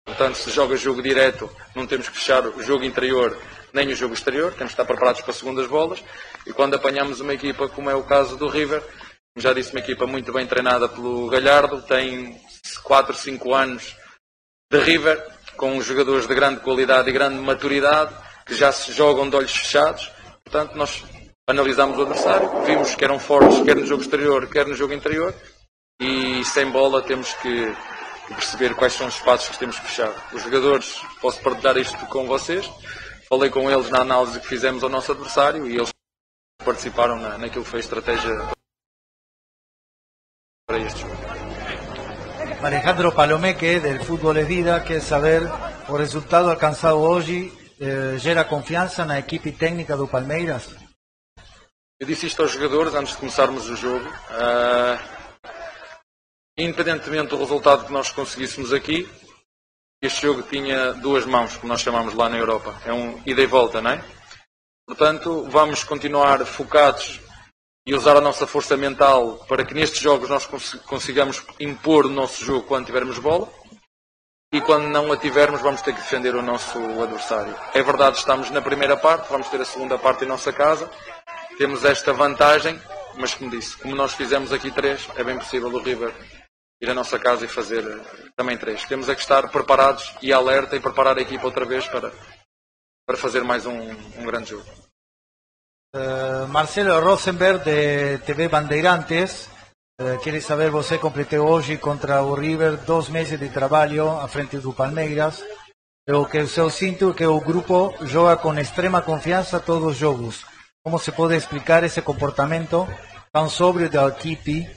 Portanto, 0.06 0.36
se 0.36 0.52
joga 0.52 0.78
jogo 0.78 1.02
direto, 1.02 1.50
não 1.76 1.86
temos 1.86 2.08
que 2.08 2.16
fechar 2.16 2.46
o 2.46 2.64
jogo 2.64 2.86
interior 2.86 3.38
nem 3.74 3.90
o 3.90 3.96
jogo 3.96 4.14
exterior, 4.14 4.54
temos 4.54 4.74
que 4.74 4.82
estar 4.82 4.86
preparados 4.86 5.22
para 5.22 5.34
segundas 5.34 5.68
bolas. 5.68 6.02
E 6.46 6.54
quando 6.54 6.76
apanhamos 6.76 7.20
uma 7.20 7.34
equipa, 7.34 7.68
como 7.68 7.90
é 7.90 7.96
o 7.96 8.04
caso 8.04 8.38
do 8.38 8.48
River, 8.48 8.82
já 9.36 9.52
disse, 9.52 9.72
uma 9.72 9.80
equipa 9.80 10.06
muito 10.06 10.32
bem 10.32 10.46
treinada 10.46 10.88
pelo 10.88 11.28
Galhardo, 11.28 11.82
tem 11.82 12.40
4, 12.84 13.16
5 13.16 13.54
anos 13.54 13.98
de 14.72 14.80
River, 14.80 15.26
com 15.56 15.82
jogadores 15.82 16.28
de 16.28 16.36
grande 16.36 16.60
qualidade 16.62 17.10
e 17.10 17.14
grande 17.14 17.40
maturidade, 17.40 18.14
que 18.46 18.56
já 18.56 18.72
se 18.72 18.92
jogam 18.92 19.30
de 19.30 19.36
olhos 19.36 19.56
fechados. 19.56 20.12
Portanto, 20.44 20.76
nós 20.76 21.04
analisámos 21.48 21.98
o 21.98 22.02
adversário, 22.02 22.64
vimos 22.64 22.96
que 22.96 23.04
eram 23.04 23.20
fortes, 23.20 23.62
quer 23.62 23.76
no 23.76 23.86
jogo 23.86 24.02
exterior, 24.02 24.48
quer 24.48 24.66
no 24.66 24.76
jogo 24.76 24.94
interior, 24.94 25.34
e 26.00 26.44
sem 26.46 26.70
bola 26.70 27.02
temos 27.02 27.34
que 27.36 27.76
perceber 28.30 28.74
quais 28.76 28.94
são 28.94 29.08
os 29.08 29.16
espaços 29.16 29.50
que 29.50 29.60
temos 29.60 29.78
que 29.80 29.86
fechar. 29.88 30.14
Os 30.34 30.42
jogadores, 30.42 31.02
posso 31.22 31.42
partilhar 31.42 31.78
isto 31.78 32.06
com 32.08 32.26
vocês, 32.26 32.70
falei 33.28 33.50
com 33.50 33.70
eles 33.70 33.90
na 33.90 34.02
análise 34.02 34.40
que 34.40 34.48
fizemos 34.48 34.84
ao 34.84 34.90
nosso 34.90 35.12
adversário 35.12 35.68
e 35.68 35.76
eles 35.76 35.90
participaram 36.64 37.18
na, 37.18 37.38
naquilo 37.38 37.64
que 37.64 37.70
foi 37.70 37.80
a 37.80 37.84
estratégia 37.84 38.32
para 40.66 40.80
este 40.80 41.02
jogo. 41.02 41.43
Alejandro 42.64 43.12
Palomeque, 43.14 43.82
del 43.82 44.00
Fútbol 44.00 44.38
es 44.38 44.48
Vida, 44.48 44.86
quer 44.86 45.02
saber 45.02 45.42
o 45.90 45.98
resultado 45.98 46.50
alcançado 46.50 46.98
hoje 46.98 47.52
eh, 47.78 48.16
gera 48.18 48.46
confiança 48.46 49.04
na 49.04 49.20
equipe 49.20 49.52
técnica 49.52 49.98
do 49.98 50.08
Palmeiras? 50.08 50.70
Eu 52.00 52.08
disse 52.08 52.28
isto 52.28 52.42
aos 52.42 52.54
jogadores 52.54 52.96
antes 52.96 53.12
de 53.12 53.20
começarmos 53.20 53.70
o 53.70 53.76
jogo. 53.76 54.08
Uh, 54.08 54.98
independentemente 56.58 57.32
do 57.32 57.38
resultado 57.38 57.86
que 57.86 57.92
nós 57.92 58.12
conseguíssemos 58.12 58.72
aqui, 58.72 59.10
este 60.02 60.22
jogo 60.22 60.42
tinha 60.44 60.94
duas 60.94 61.26
mãos, 61.26 61.58
como 61.58 61.68
nós 61.68 61.82
chamamos 61.82 62.14
lá 62.14 62.30
na 62.30 62.38
Europa. 62.38 62.74
É 62.86 62.94
um 62.94 63.22
ida 63.26 63.42
e 63.42 63.46
volta, 63.46 63.82
não 63.82 63.92
é? 63.92 64.02
Portanto, 64.88 65.46
vamos 65.50 65.84
continuar 65.84 66.46
focados 66.46 67.20
e 67.86 67.94
usar 67.94 68.16
a 68.16 68.22
nossa 68.22 68.48
força 68.48 68.78
mental 68.78 69.44
para 69.48 69.66
que 69.66 69.74
nestes 69.74 70.00
jogos 70.00 70.30
nós 70.30 70.48
consigamos 70.86 71.44
impor 71.60 72.06
o 72.06 72.10
nosso 72.10 72.44
jogo 72.44 72.66
quando 72.66 72.86
tivermos 72.86 73.20
bola 73.20 73.50
e 74.54 74.62
quando 74.62 74.88
não 74.88 75.12
a 75.12 75.18
tivermos 75.18 75.62
vamos 75.62 75.82
ter 75.82 75.94
que 75.94 76.02
defender 76.02 76.36
o 76.36 76.42
nosso 76.42 76.78
adversário. 77.02 77.56
É 77.74 77.82
verdade, 77.82 78.18
estamos 78.18 78.50
na 78.52 78.62
primeira 78.62 78.96
parte, 78.96 79.30
vamos 79.30 79.48
ter 79.50 79.60
a 79.60 79.66
segunda 79.66 79.98
parte 79.98 80.24
em 80.24 80.28
nossa 80.28 80.54
casa, 80.54 80.90
temos 81.58 81.84
esta 81.84 82.14
vantagem, 82.14 82.80
mas 83.16 83.34
como 83.34 83.50
disse, 83.50 83.76
como 83.78 83.96
nós 83.96 84.14
fizemos 84.14 84.54
aqui 84.54 84.72
três, 84.72 85.10
é 85.16 85.24
bem 85.24 85.38
possível 85.38 85.70
o 85.70 85.80
River 85.80 86.14
ir 86.82 86.90
à 86.90 86.94
nossa 86.94 87.18
casa 87.18 87.46
e 87.46 87.48
fazer 87.48 87.84
eh, 87.86 88.30
também 88.36 88.58
três. 88.58 88.84
Temos 88.84 89.08
é 89.08 89.16
que 89.16 89.22
estar 89.22 89.50
preparados 89.50 90.14
e 90.22 90.34
alerta 90.34 90.76
e 90.76 90.80
preparar 90.80 91.18
a 91.18 91.22
equipa 91.22 91.46
outra 91.46 91.64
vez 91.64 91.88
para, 91.88 92.12
para 93.08 93.18
fazer 93.18 93.44
mais 93.44 93.66
um, 93.66 93.92
um 94.18 94.26
grande 94.26 94.52
jogo. 94.52 94.83
Uh, 95.96 96.48
Marcelo 96.48 97.00
Rosenberg 97.02 97.64
de 97.64 98.18
TV 98.26 98.48
Bandeirantes 98.48 99.48
uh, 100.02 100.18
quer 100.24 100.42
saber 100.42 100.72
você 100.72 100.98
completou 100.98 101.48
hoje 101.48 101.78
contra 101.78 102.24
o 102.24 102.34
River 102.34 102.78
dois 102.78 103.10
meses 103.10 103.40
de 103.40 103.48
trabalho 103.50 104.10
à 104.10 104.28
frente 104.28 104.58
do 104.58 104.74
Palmeiras 104.74 105.44
o 106.10 106.26
que 106.26 106.40
o 106.40 106.48
seu 106.48 106.72
sinto 106.72 107.12
é 107.12 107.14
que 107.14 107.26
o 107.28 107.40
grupo 107.40 107.94
joga 108.02 108.38
com 108.38 108.58
extrema 108.58 109.04
confiança 109.04 109.60
todos 109.60 109.92
os 109.92 109.96
jogos 109.96 110.44
como 110.84 110.98
se 110.98 111.12
pode 111.12 111.36
explicar 111.36 111.84
esse 111.84 112.02
comportamento 112.02 112.88
tão 113.32 113.48
sóbrio 113.48 113.88
da 113.88 114.08
equipe 114.08 114.68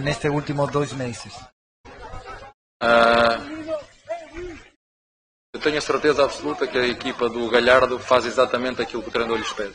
nestes 0.00 0.30
últimos 0.30 0.70
dois 0.70 0.92
meses? 0.92 1.34
Uh, 2.80 3.76
eu 5.52 5.60
tenho 5.60 5.78
a 5.78 5.80
certeza 5.80 6.22
absoluta 6.22 6.68
que 6.68 6.78
a 6.78 6.86
equipa 6.86 7.28
do 7.28 7.50
Galhardo 7.50 7.98
faz 7.98 8.24
exatamente 8.24 8.80
aquilo 8.80 9.02
que 9.02 9.08
o 9.08 9.12
treinador 9.12 9.38
lhes 9.38 9.52
pede. 9.52 9.74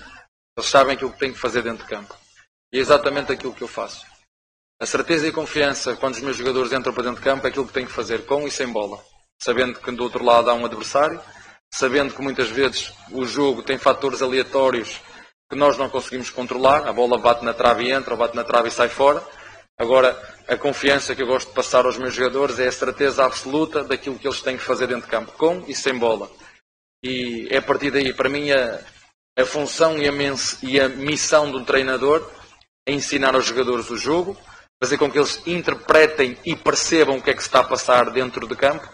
Eles 0.57 0.69
sabem 0.69 0.95
aquilo 0.95 1.11
que 1.11 1.19
têm 1.19 1.33
que 1.33 1.39
fazer 1.39 1.61
dentro 1.61 1.83
de 1.83 1.89
campo. 1.89 2.15
E 2.71 2.77
é 2.77 2.81
exatamente 2.81 3.31
aquilo 3.31 3.53
que 3.53 3.61
eu 3.61 3.67
faço. 3.67 4.05
A 4.79 4.85
certeza 4.85 5.27
e 5.27 5.31
confiança, 5.31 5.95
quando 5.95 6.15
os 6.15 6.21
meus 6.21 6.37
jogadores 6.37 6.73
entram 6.73 6.93
para 6.93 7.03
dentro 7.03 7.19
de 7.19 7.23
campo, 7.23 7.45
é 7.45 7.49
aquilo 7.49 7.67
que 7.67 7.73
têm 7.73 7.85
que 7.85 7.91
fazer, 7.91 8.25
com 8.25 8.47
e 8.47 8.51
sem 8.51 8.67
bola. 8.67 8.99
Sabendo 9.41 9.79
que 9.79 9.91
do 9.91 10.03
outro 10.03 10.23
lado 10.23 10.49
há 10.49 10.53
um 10.53 10.65
adversário, 10.65 11.21
sabendo 11.73 12.13
que 12.13 12.21
muitas 12.21 12.49
vezes 12.49 12.93
o 13.11 13.25
jogo 13.25 13.63
tem 13.63 13.77
fatores 13.77 14.21
aleatórios 14.21 14.99
que 15.49 15.57
nós 15.57 15.77
não 15.77 15.89
conseguimos 15.89 16.29
controlar, 16.29 16.87
a 16.87 16.93
bola 16.93 17.17
bate 17.17 17.43
na 17.43 17.53
trave 17.53 17.83
e 17.83 17.91
entra, 17.91 18.15
bate 18.15 18.35
na 18.35 18.43
trave 18.43 18.69
e 18.69 18.71
sai 18.71 18.87
fora, 18.87 19.21
Agora, 19.81 20.15
a 20.47 20.55
confiança 20.55 21.15
que 21.15 21.23
eu 21.23 21.25
gosto 21.25 21.47
de 21.47 21.55
passar 21.55 21.87
aos 21.87 21.97
meus 21.97 22.13
jogadores 22.13 22.59
é 22.59 22.67
a 22.67 22.71
certeza 22.71 23.25
absoluta 23.25 23.83
daquilo 23.83 24.19
que 24.19 24.27
eles 24.27 24.39
têm 24.39 24.55
que 24.55 24.63
fazer 24.63 24.85
dentro 24.85 25.05
de 25.05 25.09
campo, 25.09 25.31
com 25.31 25.63
e 25.67 25.73
sem 25.73 25.97
bola. 25.97 26.29
E 27.03 27.47
é 27.49 27.57
a 27.57 27.61
partir 27.63 27.89
daí, 27.89 28.13
para 28.13 28.29
mim, 28.29 28.51
a, 28.51 28.79
a 29.37 29.45
função 29.45 29.97
e 29.97 30.07
a, 30.07 30.13
e 30.63 30.79
a 30.79 30.89
missão 30.89 31.45
um 31.45 31.63
treinador 31.63 32.29
é 32.87 32.93
ensinar 32.93 33.35
aos 33.35 33.45
jogadores 33.45 33.89
o 33.89 33.97
jogo, 33.97 34.37
fazer 34.81 34.97
com 34.97 35.09
que 35.09 35.17
eles 35.17 35.41
interpretem 35.45 36.37
e 36.45 36.55
percebam 36.55 37.17
o 37.17 37.21
que 37.21 37.29
é 37.29 37.33
que 37.33 37.41
se 37.41 37.47
está 37.47 37.59
a 37.59 37.63
passar 37.63 38.09
dentro 38.11 38.47
de 38.47 38.55
campo, 38.55 38.87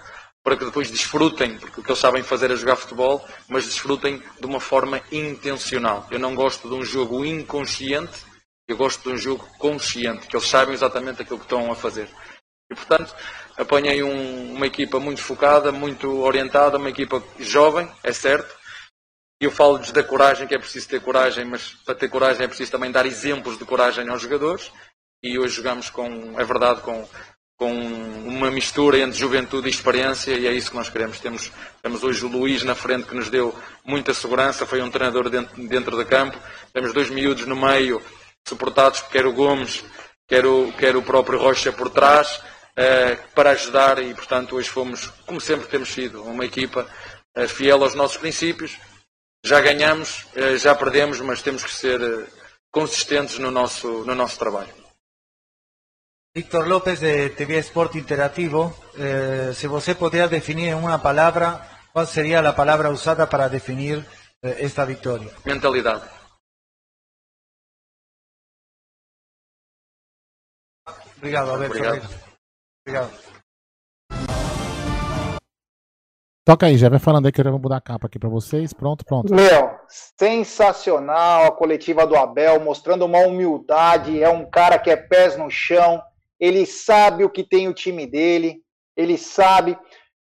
para 0.44 0.56
que 0.56 0.66
depois 0.66 0.90
desfrutem, 0.90 1.58
porque 1.58 1.80
o 1.80 1.84
que 1.84 1.90
eles 1.90 2.00
sabem 2.00 2.24
fazer 2.24 2.52
é 2.52 2.56
jogar 2.56 2.76
futebol, 2.76 3.26
mas 3.48 3.66
desfrutem 3.66 4.22
de 4.40 4.46
uma 4.46 4.60
forma 4.60 5.02
intencional. 5.12 6.08
Eu 6.10 6.20
não 6.20 6.36
gosto 6.36 6.70
de 6.70 6.76
um 6.76 6.84
jogo 6.84 7.26
inconsciente 7.26 8.26
eu 8.68 8.76
gosto 8.76 9.02
de 9.04 9.16
um 9.16 9.18
jogo 9.18 9.48
consciente, 9.58 10.28
que 10.28 10.36
eles 10.36 10.48
sabem 10.48 10.74
exatamente 10.74 11.22
aquilo 11.22 11.40
que 11.40 11.46
estão 11.46 11.72
a 11.72 11.76
fazer. 11.76 12.10
E, 12.70 12.76
portanto, 12.76 13.16
apanhei 13.56 14.04
um, 14.04 14.56
uma 14.56 14.68
equipa 14.68 15.00
muito 15.00 15.22
focada, 15.22 15.72
muito 15.72 16.20
orientada, 16.20 16.78
uma 16.78 16.90
equipa 16.90 17.24
jovem, 17.40 17.90
é 18.04 18.12
certo. 18.12 18.57
Eu 19.40 19.52
falo-lhes 19.52 19.92
da 19.92 20.04
coragem, 20.04 20.48
que 20.48 20.56
é 20.56 20.60
preciso 20.60 20.88
ter 20.90 21.02
coragem, 21.02 21.46
mas 21.46 21.70
para 21.86 21.96
ter 21.96 22.10
coragem 22.10 22.44
é 22.44 22.48
preciso 22.48 22.72
também 22.72 22.92
dar 22.92 23.06
exemplos 23.06 23.58
de 23.58 23.66
coragem 23.66 24.08
aos 24.10 24.22
jogadores. 24.22 24.72
E 25.22 25.38
hoje 25.38 25.56
jogamos 25.56 25.90
com, 25.90 26.40
é 26.40 26.44
verdade, 26.44 26.82
com, 26.82 27.08
com 27.56 27.72
uma 27.72 28.50
mistura 28.50 29.00
entre 29.00 29.18
juventude 29.18 29.68
e 29.68 29.72
experiência, 29.72 30.32
e 30.32 30.48
é 30.48 30.54
isso 30.54 30.72
que 30.72 30.78
nós 30.78 30.90
queremos. 30.90 31.20
Temos, 31.20 31.52
temos 31.82 32.04
hoje 32.04 32.26
o 32.26 32.28
Luís 32.28 32.64
na 32.64 32.74
frente 32.74 33.08
que 33.08 33.16
nos 33.16 33.30
deu 33.30 33.56
muita 33.86 34.14
segurança, 34.14 34.66
foi 34.66 34.82
um 34.82 34.90
treinador 34.90 35.30
dentro, 35.30 35.68
dentro 35.68 35.98
de 35.98 36.06
campo. 36.06 36.38
Temos 36.74 36.94
dois 36.94 37.10
miúdos 37.10 37.46
no 37.46 37.56
meio 37.56 38.02
suportados 38.48 39.02
quer 39.02 39.26
o 39.26 39.34
Gomes, 39.34 39.84
quer 40.28 40.46
o, 40.46 40.72
quer 40.74 40.96
o 40.96 41.02
próprio 41.02 41.38
Rocha 41.38 41.72
por 41.74 41.90
trás, 41.90 42.38
uh, 42.38 43.34
para 43.36 43.52
ajudar 43.52 44.02
e, 44.02 44.14
portanto, 44.14 44.56
hoje 44.56 44.70
fomos, 44.70 45.08
como 45.26 45.42
sempre 45.42 45.68
temos 45.68 45.90
sido, 45.90 46.24
uma 46.24 46.46
equipa 46.46 46.88
uh, 47.38 47.48
fiel 47.48 47.84
aos 47.84 47.94
nossos 47.94 48.18
princípios. 48.18 48.78
Já 49.46 49.62
ganhamos, 49.62 50.26
uh, 50.36 50.58
já 50.58 50.76
perdemos, 50.76 51.20
mas 51.22 51.42
temos 51.42 51.64
que 51.64 51.72
ser 51.72 52.00
consistentes 52.72 53.40
no 53.40 53.50
nosso, 53.50 54.04
no 54.06 54.14
nosso 54.14 54.38
trabalho. 54.38 54.74
Víctor 56.36 56.68
López 56.68 57.00
de 57.00 57.30
TV 57.32 57.58
Sport 57.58 57.96
Interativo, 57.96 58.72
eh, 58.96 59.52
se 59.56 59.66
você 59.66 59.96
puder 59.96 60.30
definir 60.30 60.68
em 60.68 60.76
uma 60.76 61.00
palavra, 61.00 61.68
qual 61.92 62.06
seria 62.06 62.48
a 62.48 62.54
palavra 62.54 62.92
usada 62.92 63.26
para 63.26 63.48
definir 63.48 64.06
eh, 64.44 64.64
esta 64.64 64.86
vitória? 64.86 65.34
Mentalidade. 65.44 66.08
Obrigado, 71.18 71.50
Alberto. 71.50 71.76
Obrigado. 71.76 72.10
Obrigado. 72.86 73.37
Toca 76.48 76.66
aí, 76.66 76.78
já 76.78 76.88
vai 76.88 76.98
falando 76.98 77.26
aí 77.26 77.32
que 77.34 77.41
eu 77.41 77.43
já 77.43 77.52
vou 77.52 77.60
mudar 77.60 77.76
a 77.76 77.82
capa 77.82 78.08
aqui 78.08 78.18
para 78.18 78.30
vocês. 78.30 78.72
Pronto, 78.72 79.04
pronto. 79.04 79.36
Meu, 79.36 79.78
sensacional 79.89 81.43
a 81.43 81.52
coletiva 81.52 82.08
do 82.08 82.16
Abel, 82.16 82.62
mostrando 82.62 83.04
uma 83.04 83.20
humildade. 83.20 84.24
É 84.24 84.30
um 84.30 84.50
cara 84.50 84.80
que 84.80 84.89
é 84.89 84.95
pés 84.95 85.38
no 85.38 85.52
chão. 85.52 86.02
Ele 86.39 86.66
sabe 86.66 87.26
o 87.26 87.30
que 87.30 87.43
tem 87.43 87.68
o 87.68 87.74
time 87.74 88.08
dele. 88.08 88.62
Ele 88.95 89.18
sabe. 89.18 89.78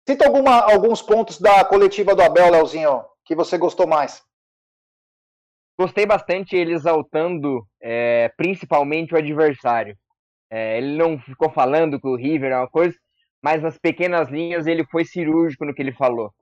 Cita 0.08 0.26
alguma, 0.26 0.62
alguns 0.62 1.02
pontos 1.02 1.38
da 1.38 1.66
coletiva 1.66 2.16
do 2.16 2.22
Abel, 2.22 2.50
Leozinho, 2.50 3.04
que 3.26 3.36
você 3.36 3.58
gostou 3.58 3.86
mais. 3.86 4.24
Gostei 5.78 6.06
bastante 6.06 6.56
ele 6.56 6.72
exaltando 6.72 7.68
é, 7.82 8.32
principalmente 8.38 9.14
o 9.14 9.18
adversário. 9.18 9.98
É, 10.50 10.78
ele 10.78 10.96
não 10.96 11.20
ficou 11.20 11.50
falando 11.50 12.00
que 12.00 12.08
o 12.08 12.16
River 12.16 12.54
é 12.54 12.58
uma 12.58 12.70
coisa, 12.70 12.96
mas 13.46 13.62
nas 13.62 13.78
pequenas 13.78 14.28
linhas 14.28 14.66
ele 14.66 14.84
foi 14.86 15.06
cirúrgico 15.06 15.66
no 15.66 15.74
que 15.76 15.80
ele 15.80 15.94
falou. 15.94 16.34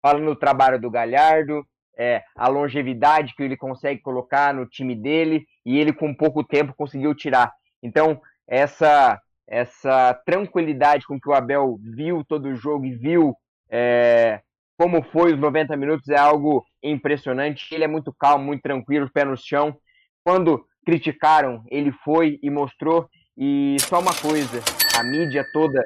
Falando 0.00 0.26
no 0.26 0.36
trabalho 0.36 0.80
do 0.80 0.88
Galhardo, 0.88 1.66
é, 1.98 2.22
a 2.36 2.46
longevidade 2.46 3.34
que 3.34 3.42
ele 3.42 3.56
consegue 3.56 4.00
colocar 4.00 4.54
no 4.54 4.64
time 4.64 4.94
dele, 4.94 5.44
e 5.66 5.76
ele 5.76 5.92
com 5.92 6.14
pouco 6.14 6.44
tempo 6.44 6.72
conseguiu 6.76 7.16
tirar. 7.16 7.52
Então, 7.82 8.20
essa 8.46 9.20
essa 9.48 10.14
tranquilidade 10.24 11.04
com 11.04 11.20
que 11.20 11.28
o 11.28 11.34
Abel 11.34 11.80
viu 11.82 12.24
todo 12.24 12.46
o 12.46 12.54
jogo 12.54 12.86
e 12.86 12.94
viu 12.94 13.34
é, 13.68 14.40
como 14.78 15.02
foi 15.02 15.34
os 15.34 15.40
90 15.40 15.76
minutos 15.76 16.08
é 16.10 16.16
algo 16.16 16.64
impressionante. 16.80 17.74
Ele 17.74 17.82
é 17.82 17.88
muito 17.88 18.14
calmo, 18.14 18.44
muito 18.44 18.62
tranquilo, 18.62 19.10
pé 19.12 19.24
no 19.24 19.36
chão. 19.36 19.76
Quando 20.24 20.64
criticaram, 20.86 21.64
ele 21.68 21.90
foi 22.04 22.38
e 22.40 22.48
mostrou. 22.48 23.08
E 23.36 23.76
só 23.80 23.98
uma 23.98 24.14
coisa, 24.14 24.62
a 24.96 25.02
mídia 25.02 25.44
toda 25.52 25.82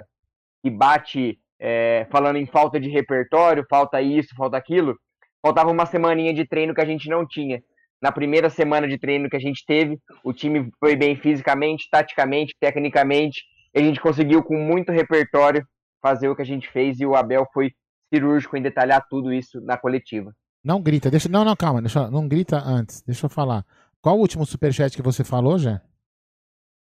que 0.66 0.70
bate 0.70 1.38
é, 1.60 2.08
falando 2.10 2.36
em 2.36 2.46
falta 2.46 2.80
de 2.80 2.88
repertório, 2.88 3.64
falta 3.70 4.02
isso, 4.02 4.34
falta 4.36 4.56
aquilo, 4.56 4.96
faltava 5.40 5.70
uma 5.70 5.86
semaninha 5.86 6.34
de 6.34 6.44
treino 6.44 6.74
que 6.74 6.80
a 6.80 6.84
gente 6.84 7.08
não 7.08 7.24
tinha. 7.24 7.62
Na 8.02 8.10
primeira 8.10 8.50
semana 8.50 8.88
de 8.88 8.98
treino 8.98 9.30
que 9.30 9.36
a 9.36 9.40
gente 9.40 9.64
teve, 9.64 9.96
o 10.24 10.32
time 10.32 10.68
foi 10.80 10.96
bem 10.96 11.14
fisicamente, 11.14 11.86
taticamente, 11.88 12.52
tecnicamente, 12.58 13.44
e 13.72 13.78
a 13.78 13.82
gente 13.82 14.00
conseguiu 14.00 14.42
com 14.42 14.56
muito 14.56 14.90
repertório 14.90 15.64
fazer 16.02 16.28
o 16.28 16.34
que 16.34 16.42
a 16.42 16.46
gente 16.46 16.68
fez 16.68 16.98
e 16.98 17.06
o 17.06 17.14
Abel 17.14 17.46
foi 17.54 17.70
cirúrgico 18.12 18.56
em 18.56 18.62
detalhar 18.62 19.06
tudo 19.08 19.32
isso 19.32 19.60
na 19.60 19.76
coletiva. 19.76 20.32
Não 20.64 20.82
grita, 20.82 21.08
deixa. 21.08 21.28
Não, 21.28 21.44
não, 21.44 21.54
calma, 21.54 21.80
deixa, 21.80 22.10
não 22.10 22.26
grita 22.26 22.58
antes, 22.58 23.02
deixa 23.02 23.26
eu 23.26 23.30
falar. 23.30 23.64
Qual 24.00 24.16
o 24.16 24.20
último 24.20 24.44
superchat 24.44 24.96
que 24.96 25.02
você 25.02 25.22
falou, 25.22 25.58
já? 25.58 25.80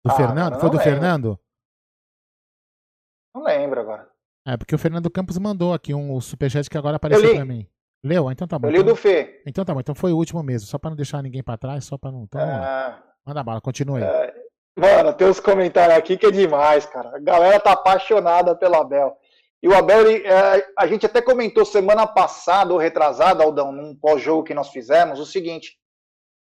Do 0.05 0.11
Ah, 0.11 0.17
Fernando? 0.17 0.59
Foi 0.59 0.69
do 0.69 0.77
lembro. 0.77 0.93
Fernando? 0.93 1.41
Não 3.39 3.45
lembro 3.45 3.81
agora. 3.81 4.09
É, 4.47 4.57
porque 4.57 4.75
o 4.75 4.79
Fernando 4.79 5.11
Campos 5.11 5.39
mandou 5.39 5.73
aqui 5.73 5.95
um 5.95 6.21
superchat 6.21 6.69
que 6.69 6.77
agora 6.77 6.97
apareceu 6.97 7.35
pra 7.35 7.45
mim. 7.45 7.67
Leu? 8.03 8.31
Então 8.31 8.49
tá 8.49 8.59
bom. 8.59 8.69
Eu 8.69 8.73
li 8.73 8.79
o 8.79 8.81
então, 8.83 8.95
do 8.95 8.97
Fê. 8.97 9.43
então 9.47 9.65
tá 9.65 9.75
bom, 9.75 9.81
então 9.81 9.95
foi 9.95 10.13
o 10.13 10.17
último 10.17 10.43
mesmo, 10.43 10.69
só 10.69 10.79
pra 10.79 10.91
não 10.91 10.97
deixar 10.97 11.23
ninguém 11.23 11.43
pra 11.43 11.57
trás, 11.57 11.85
só 11.85 11.97
pra 11.99 12.11
não. 12.11 12.23
Então. 12.23 12.41
Ah, 12.41 13.03
Manda 13.27 13.43
bala, 13.43 13.61
continue. 13.61 14.03
é, 14.03 14.35
mano, 14.77 15.13
tem 15.13 15.29
uns 15.29 15.41
comentários 15.41 15.99
aqui 15.99 16.17
que 16.17 16.27
é 16.27 16.31
demais, 16.31 16.87
cara. 16.87 17.17
A 17.17 17.19
galera 17.19 17.61
tá 17.61 17.73
apaixonada 17.73 18.57
pelo 18.57 18.77
Abel. 18.77 19.17
E 19.63 19.69
o 19.69 19.75
Abel, 19.77 20.09
ele, 20.09 20.27
é, 20.27 20.67
a 20.79 20.87
gente 20.87 21.05
até 21.05 21.21
comentou 21.21 21.65
semana 21.65 22.07
passada 22.07 22.73
ou 22.73 22.79
retrasada, 22.79 23.43
Aldão, 23.43 23.73
num 23.73 23.95
pós-jogo 23.95 24.45
que 24.45 24.55
nós 24.55 24.69
fizemos, 24.69 25.19
o 25.19 25.27
seguinte: 25.27 25.77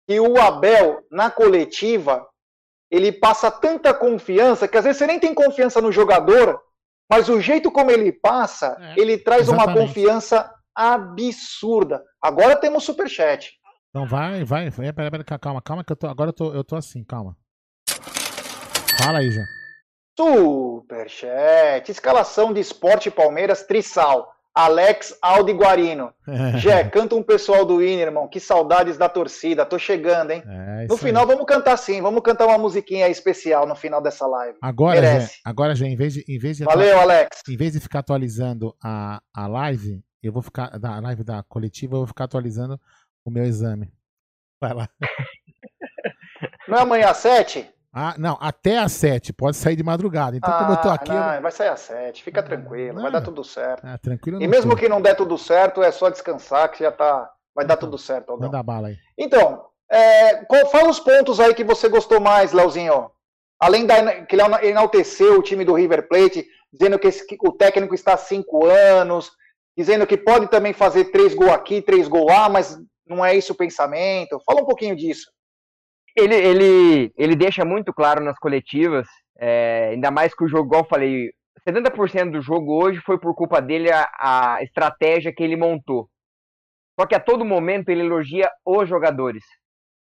que 0.09 0.18
o 0.20 0.39
Abel, 0.41 1.03
na 1.11 1.30
coletiva, 1.30 2.26
ele 2.91 3.12
passa 3.12 3.51
tanta 3.51 3.95
confiança 3.95 4.68
que 4.68 4.76
às 4.76 4.84
vezes 4.84 4.99
você 4.99 5.07
nem 5.07 5.20
tem 5.20 5.32
confiança 5.32 5.80
no 5.80 5.93
jogador, 5.93 6.61
mas 7.11 7.29
o 7.29 7.41
jeito 7.41 7.71
como 7.71 7.91
ele 7.91 8.13
passa, 8.13 8.77
ele 8.97 9.17
traz 9.19 9.49
uma 9.49 9.65
exatamente. 9.65 9.89
confiança 9.89 10.53
absurda. 10.75 12.03
Agora 12.21 12.57
temos 12.57 12.85
superchat. 12.85 13.53
Então 13.91 14.07
vai, 14.07 14.45
vai, 14.45 14.69
vai. 14.69 14.85
Calma, 15.41 15.63
calma, 15.63 15.85
que 15.85 15.93
eu 15.93 15.97
tô. 15.97 16.07
Agora 16.07 16.31
eu 16.31 16.35
tô, 16.35 16.53
eu 16.53 16.63
tô 16.63 16.77
assim, 16.77 17.03
calma. 17.03 17.37
Fala 18.99 19.21
aí, 19.21 19.31
já. 19.31 19.43
Superchat. 20.19 21.91
Escalação 21.91 22.53
de 22.53 22.61
Esporte 22.61 23.11
Palmeiras, 23.11 23.63
Trissal. 23.63 24.36
Alex 24.57 25.15
Aldo 25.21 25.53
Guarino. 25.53 26.15
Jé, 26.57 26.83
canta 26.85 27.15
um 27.15 27.23
pessoal 27.23 27.67
do 27.67 27.77
Winner, 27.77 28.07
irmão. 28.07 28.27
Que 28.27 28.41
saudades 28.41 28.97
da 28.97 29.07
torcida. 29.07 29.67
Tô 29.67 29.79
chegando, 29.79 30.31
hein? 30.31 30.43
É 30.47 30.87
no 30.89 30.97
final, 30.97 31.27
vamos 31.27 31.45
cantar 31.45 31.77
sim. 31.77 32.01
Vamos 32.01 32.23
cantar 32.23 32.47
uma 32.47 32.57
musiquinha 32.57 33.07
especial 33.07 33.67
no 33.67 33.75
final 33.77 34.01
dessa 34.01 34.27
live. 34.27 34.57
Agora, 34.63 34.99
Merece. 34.99 35.41
agora 35.45 35.75
já, 35.75 35.87
em 35.87 35.95
vez 35.95 36.15
de. 36.15 36.25
Em 36.27 36.39
vez 36.39 36.57
de 36.57 36.65
Valeu, 36.65 36.99
Alex. 36.99 37.43
Em 37.47 37.57
vez 37.57 37.75
de 37.75 37.81
ficar 37.81 37.99
atualizando 37.99 38.75
a, 38.83 39.21
a 39.35 39.47
live, 39.47 40.03
eu 40.23 40.33
vou 40.33 40.41
ficar. 40.41 40.79
Da 40.79 40.99
live 41.01 41.23
da 41.23 41.43
coletiva, 41.43 41.97
eu 41.97 41.99
vou 41.99 42.07
ficar 42.07 42.25
atualizando 42.25 42.81
o 43.27 43.31
meu 43.31 43.45
exame. 43.45 43.93
Vai 44.59 44.73
lá. 44.73 44.89
Não 46.67 46.79
é 46.79 46.81
amanhã 46.81 47.11
às 47.11 47.19
sete? 47.19 47.69
Ah, 47.99 48.15
não, 48.19 48.37
até 48.43 48.77
às 48.77 48.93
7, 48.93 49.33
pode 49.33 49.57
sair 49.57 49.75
de 49.75 49.83
madrugada. 49.83 50.37
Então, 50.37 50.53
como 50.59 50.73
eu 50.73 50.77
tô 50.77 50.91
Ah, 50.91 50.95
aqui. 50.95 51.11
eu- 51.11 51.15
não, 51.15 51.41
vai 51.41 51.51
sair 51.51 51.69
às 51.69 51.81
sete. 51.81 52.23
Fica 52.23 52.43
tranquilo, 52.43 53.01
vai 53.01 53.11
dar 53.11 53.23
tudo 53.23 53.43
certo. 53.43 53.83
Ah, 53.87 53.97
tranquilo. 53.97 54.37
E 54.39 54.45
não 54.45 54.51
mesmo 54.51 54.77
que 54.77 54.87
não 54.87 55.01
der 55.01 55.15
tudo 55.17 55.39
certo, 55.39 55.83
é 55.83 55.91
só 55.91 56.11
descansar 56.11 56.71
que 56.71 56.81
já 56.85 56.93
tá. 56.93 57.31
Vai 57.55 57.65
dar 57.65 57.79
tudo 57.79 57.97
certo, 57.97 58.33
Aldão. 58.33 58.49
Manda 58.49 58.63
bala 58.63 58.89
aí. 58.89 58.97
Então, 59.17 59.65
é, 59.91 60.45
qual- 60.45 60.67
fala 60.67 60.91
os 60.91 61.01
pontos 61.01 61.41
aí 61.41 61.55
que 61.55 61.65
você 61.65 61.89
gostou 61.89 62.21
mais, 62.21 62.53
Leozinho. 62.53 63.11
Além 63.59 63.87
da 63.87 64.27
que 64.27 64.37
ele 64.37 64.43
enalteceu 64.69 65.39
o 65.39 65.43
time 65.43 65.65
do 65.65 65.73
River 65.73 66.07
Plate, 66.07 66.47
dizendo 66.71 66.99
que, 66.99 67.07
esse- 67.09 67.27
que 67.27 67.39
o 67.49 67.53
técnico 67.53 67.95
está 67.95 68.13
há 68.13 68.19
cinco 68.19 68.67
anos, 68.67 69.31
dizendo 69.75 70.07
que 70.07 70.19
pode 70.19 70.49
também 70.49 70.75
fazer 70.75 71.07
três 71.07 71.33
gols 71.33 71.53
aqui, 71.53 71.81
três 71.81 72.09
gols 72.09 72.27
lá, 72.31 72.47
mas 72.51 72.79
não 73.07 73.25
é 73.25 73.35
isso 73.35 73.55
o 73.55 73.57
pensamento. 73.57 74.39
Fala 74.45 74.61
um 74.61 74.67
pouquinho 74.67 74.95
disso. 74.95 75.31
Ele, 76.17 76.35
ele, 76.35 77.12
ele 77.17 77.37
deixa 77.37 77.64
muito 77.64 77.93
claro 77.93 78.25
nas 78.25 78.39
coletivas, 78.39 79.07
é, 79.39 79.91
ainda 79.93 80.11
mais 80.11 80.35
que 80.35 80.45
o 80.45 80.49
jogo, 80.49 80.69
igual 80.69 80.83
eu 80.83 80.89
falei, 80.89 81.31
70% 81.69 82.31
do 82.31 82.41
jogo 82.41 82.83
hoje 82.83 83.01
foi 83.01 83.19
por 83.19 83.35
culpa 83.35 83.61
dele 83.61 83.91
a, 83.91 84.09
a 84.19 84.62
estratégia 84.62 85.33
que 85.35 85.43
ele 85.43 85.57
montou. 85.57 86.09
Só 86.99 87.07
que 87.07 87.14
a 87.14 87.21
todo 87.21 87.45
momento 87.45 87.91
ele 87.91 88.01
elogia 88.01 88.51
os 88.64 88.89
jogadores. 88.89 89.45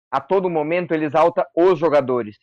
A 0.09 0.21
todo 0.21 0.49
momento 0.49 0.93
ele 0.93 1.05
exalta 1.05 1.45
os 1.55 1.77
jogadores. 1.77 2.37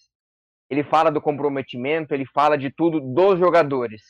Ele 0.68 0.85
fala 0.85 1.11
do 1.11 1.20
comprometimento, 1.20 2.12
ele 2.12 2.27
fala 2.27 2.59
de 2.59 2.70
tudo 2.70 3.01
dos 3.01 3.39
jogadores. 3.39 4.03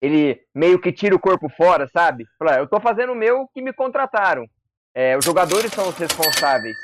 Ele 0.00 0.40
meio 0.54 0.80
que 0.80 0.92
tira 0.92 1.14
o 1.14 1.20
corpo 1.20 1.48
fora, 1.48 1.88
sabe? 1.88 2.24
Fala, 2.38 2.58
eu 2.58 2.68
tô 2.68 2.80
fazendo 2.80 3.12
o 3.12 3.16
meu 3.16 3.48
que 3.52 3.60
me 3.60 3.72
contrataram. 3.72 4.46
É, 4.94 5.16
os 5.16 5.24
jogadores 5.24 5.72
são 5.72 5.88
os 5.88 5.96
responsáveis. 5.96 6.76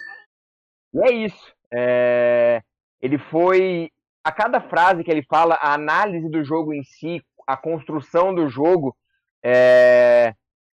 E 0.95 1.09
é 1.09 1.12
isso. 1.12 1.56
É, 1.73 2.62
ele 3.01 3.19
foi. 3.19 3.91
A 4.25 4.33
cada 4.33 4.61
frase 4.61 5.05
que 5.05 5.11
ele 5.11 5.23
fala, 5.23 5.55
a 5.61 5.73
análise 5.73 6.29
do 6.29 6.43
jogo 6.45 6.75
em 6.75 6.83
si, 6.83 7.23
a 7.47 7.57
construção 7.57 8.35
do 8.35 8.49
jogo, 8.49 8.97
é, 9.43 10.35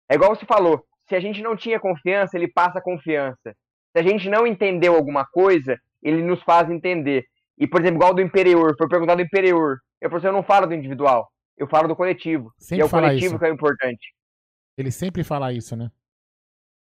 é 0.09 0.15
igual 0.15 0.35
você 0.35 0.45
falou. 0.45 0.85
Se 1.09 1.15
a 1.15 1.21
gente 1.21 1.41
não 1.41 1.55
tinha 1.55 1.79
confiança, 1.79 2.37
ele 2.37 2.49
passa 2.49 2.81
confiança. 2.81 3.55
Se 3.93 4.01
a 4.01 4.03
gente 4.03 4.29
não 4.29 4.47
entendeu 4.47 4.97
alguma 4.97 5.25
coisa, 5.25 5.79
ele 6.03 6.23
nos 6.23 6.43
faz 6.43 6.69
entender. 6.69 7.25
E, 7.57 7.67
por 7.67 7.81
exemplo, 7.81 7.99
igual 7.99 8.13
do 8.13 8.21
Imperior, 8.21 8.75
foi 8.77 8.89
perguntado 8.89 9.23
do 9.23 9.27
Imperior. 9.27 9.79
Eu 10.01 10.11
falei 10.11 10.19
assim, 10.19 10.27
eu 10.27 10.33
não 10.33 10.43
falo 10.43 10.67
do 10.67 10.75
individual, 10.75 11.31
eu 11.57 11.67
falo 11.67 11.89
do 11.89 11.97
coletivo. 11.97 12.53
Sempre 12.59 12.79
e 12.79 12.83
é 12.83 12.85
o 12.85 12.91
coletivo 12.91 13.27
isso. 13.27 13.39
que 13.39 13.45
é 13.45 13.51
o 13.51 13.55
importante. 13.55 14.15
Ele 14.77 14.91
sempre 14.91 15.25
fala 15.25 15.53
isso, 15.53 15.75
né? 15.75 15.91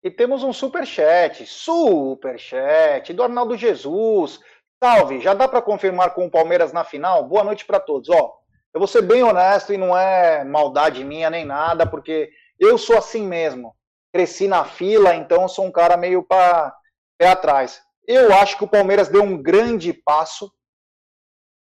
E 0.03 0.11
temos 0.11 0.43
um 0.43 0.53
superchat, 0.53 1.45
superchat 1.45 3.11
do 3.13 3.23
Arnaldo 3.23 3.57
Jesus. 3.57 4.39
Salve, 4.81 5.19
já 5.19 5.33
dá 5.33 5.47
para 5.47 5.61
confirmar 5.61 6.13
com 6.13 6.27
o 6.27 6.31
Palmeiras 6.31 6.71
na 6.71 6.83
final? 6.83 7.23
Boa 7.23 7.43
noite 7.43 7.65
para 7.65 7.79
todos. 7.79 8.07
Ó, 8.09 8.37
eu 8.73 8.79
vou 8.79 8.87
ser 8.87 9.01
bem 9.01 9.23
honesto 9.23 9.73
e 9.73 9.77
não 9.77 9.97
é 9.97 10.43
maldade 10.43 11.03
minha 11.03 11.31
nem 11.31 11.43
nada, 11.43 11.85
porque 11.85 12.29
eu 12.59 12.77
sou 12.77 12.95
assim 12.95 13.25
mesmo. 13.25 13.75
Cresci 14.13 14.47
na 14.47 14.63
fila, 14.65 15.15
então 15.15 15.47
sou 15.47 15.65
um 15.65 15.71
cara 15.71 15.97
meio 15.97 16.21
para 16.21 16.75
pé 17.17 17.29
atrás. 17.29 17.81
Eu 18.07 18.31
acho 18.35 18.55
que 18.55 18.63
o 18.63 18.69
Palmeiras 18.69 19.09
deu 19.09 19.23
um 19.23 19.41
grande 19.41 19.91
passo, 19.91 20.51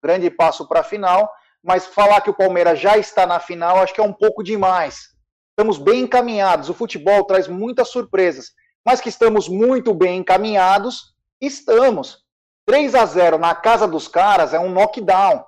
grande 0.02 0.30
passo 0.30 0.68
para 0.68 0.80
a 0.80 0.84
final, 0.84 1.32
mas 1.62 1.86
falar 1.86 2.20
que 2.20 2.30
o 2.30 2.36
Palmeiras 2.36 2.78
já 2.78 2.98
está 2.98 3.26
na 3.26 3.40
final, 3.40 3.78
acho 3.78 3.94
que 3.94 4.00
é 4.00 4.04
um 4.04 4.12
pouco 4.12 4.44
demais. 4.44 5.15
Estamos 5.58 5.78
bem 5.78 6.02
encaminhados. 6.02 6.68
O 6.68 6.74
futebol 6.74 7.24
traz 7.24 7.48
muitas 7.48 7.88
surpresas, 7.88 8.52
mas 8.84 9.00
que 9.00 9.08
estamos 9.08 9.48
muito 9.48 9.94
bem 9.94 10.18
encaminhados, 10.18 11.14
estamos. 11.40 12.18
3 12.66 12.94
a 12.94 13.06
0 13.06 13.38
na 13.38 13.54
casa 13.54 13.88
dos 13.88 14.06
caras 14.06 14.52
é 14.52 14.60
um 14.60 14.70
knockdown. 14.70 15.42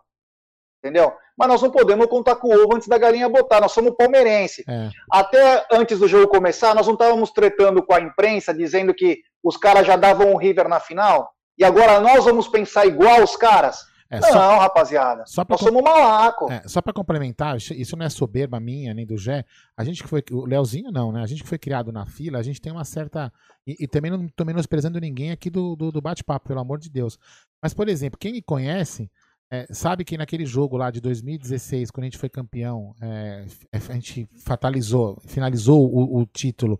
Entendeu? 0.82 1.12
Mas 1.36 1.48
nós 1.48 1.61
não 1.61 1.70
podemos 1.70 2.06
contar 2.06 2.36
com 2.36 2.48
o 2.48 2.64
ovo 2.64 2.74
antes 2.74 2.88
da 2.88 2.96
galinha 2.96 3.28
botar. 3.28 3.61
Nós 3.61 3.72
somos 3.72 3.94
palmeirense. 3.98 4.64
É. 4.66 4.88
Até 5.12 5.66
antes 5.70 5.98
do 5.98 6.09
jogo 6.09 6.26
começar, 6.28 6.74
nós 6.74 6.86
não 6.86 6.94
estávamos 6.94 7.30
tretando 7.30 7.84
com 7.84 7.92
a 7.92 8.00
imprensa, 8.00 8.54
dizendo 8.54 8.94
que 8.94 9.20
os 9.44 9.59
caras 9.59 9.86
já 9.86 9.96
davam 9.96 10.32
o 10.32 10.38
River 10.38 10.68
na 10.68 10.80
final. 10.80 11.30
E 11.59 11.64
agora 11.64 12.00
nós 12.00 12.24
vamos 12.24 12.48
pensar 12.48 12.86
igual 12.86 13.22
os 13.22 13.36
caras? 13.36 13.80
É, 14.11 14.20
não, 14.20 14.28
só- 14.32 14.59
rapaziada. 14.59 15.24
Só 15.26 15.44
pra 15.44 15.54
nós 15.54 15.61
somos 15.61 15.82
malaco. 15.82 16.50
É, 16.50 16.66
só 16.66 16.80
pra 16.80 16.92
complementar, 16.94 17.56
isso- 17.59 17.96
não 17.96 18.06
é 18.06 18.09
soberba 18.09 18.59
minha, 18.59 18.94
nem 18.94 19.04
do 19.06 19.16
Gé. 19.18 19.44
A 19.76 19.84
gente 19.84 20.02
que 20.02 20.09
foi. 20.09 20.22
O 20.30 20.46
Leozinho 20.46 20.90
não, 20.90 21.12
né? 21.12 21.22
A 21.22 21.26
gente 21.26 21.42
que 21.42 21.48
foi 21.48 21.59
criado 21.59 21.92
na 21.92 22.06
fila, 22.06 22.38
a 22.38 22.42
gente 22.42 22.61
tem 22.61 22.72
uma 22.72 22.84
certa. 22.84 23.30
E, 23.66 23.76
e 23.80 23.86
também 23.86 24.11
não 24.11 24.26
tô 24.28 24.44
menosprezando 24.44 24.98
ninguém 24.98 25.30
aqui 25.30 25.50
do, 25.50 25.76
do, 25.76 25.92
do 25.92 26.00
bate-papo, 26.00 26.48
pelo 26.48 26.61
amor 26.61 26.78
de 26.78 26.88
Deus. 26.88 27.18
Mas, 27.62 27.74
por 27.74 27.88
exemplo, 27.88 28.18
quem 28.18 28.32
me 28.32 28.40
conhece. 28.42 29.11
é, 29.50 29.66
sabe 29.72 30.04
que 30.04 30.16
naquele 30.18 30.44
jogo 30.46 30.76
lá 30.76 30.90
de 30.90 31.00
2016, 31.00 31.90
quando 31.90 32.04
a 32.04 32.06
gente 32.06 32.18
foi 32.18 32.28
campeão, 32.28 32.94
é, 33.02 33.44
a 33.72 33.94
gente 33.94 34.26
fatalizou, 34.44 35.18
finalizou 35.26 35.86
o, 35.90 36.20
o 36.20 36.26
título 36.26 36.78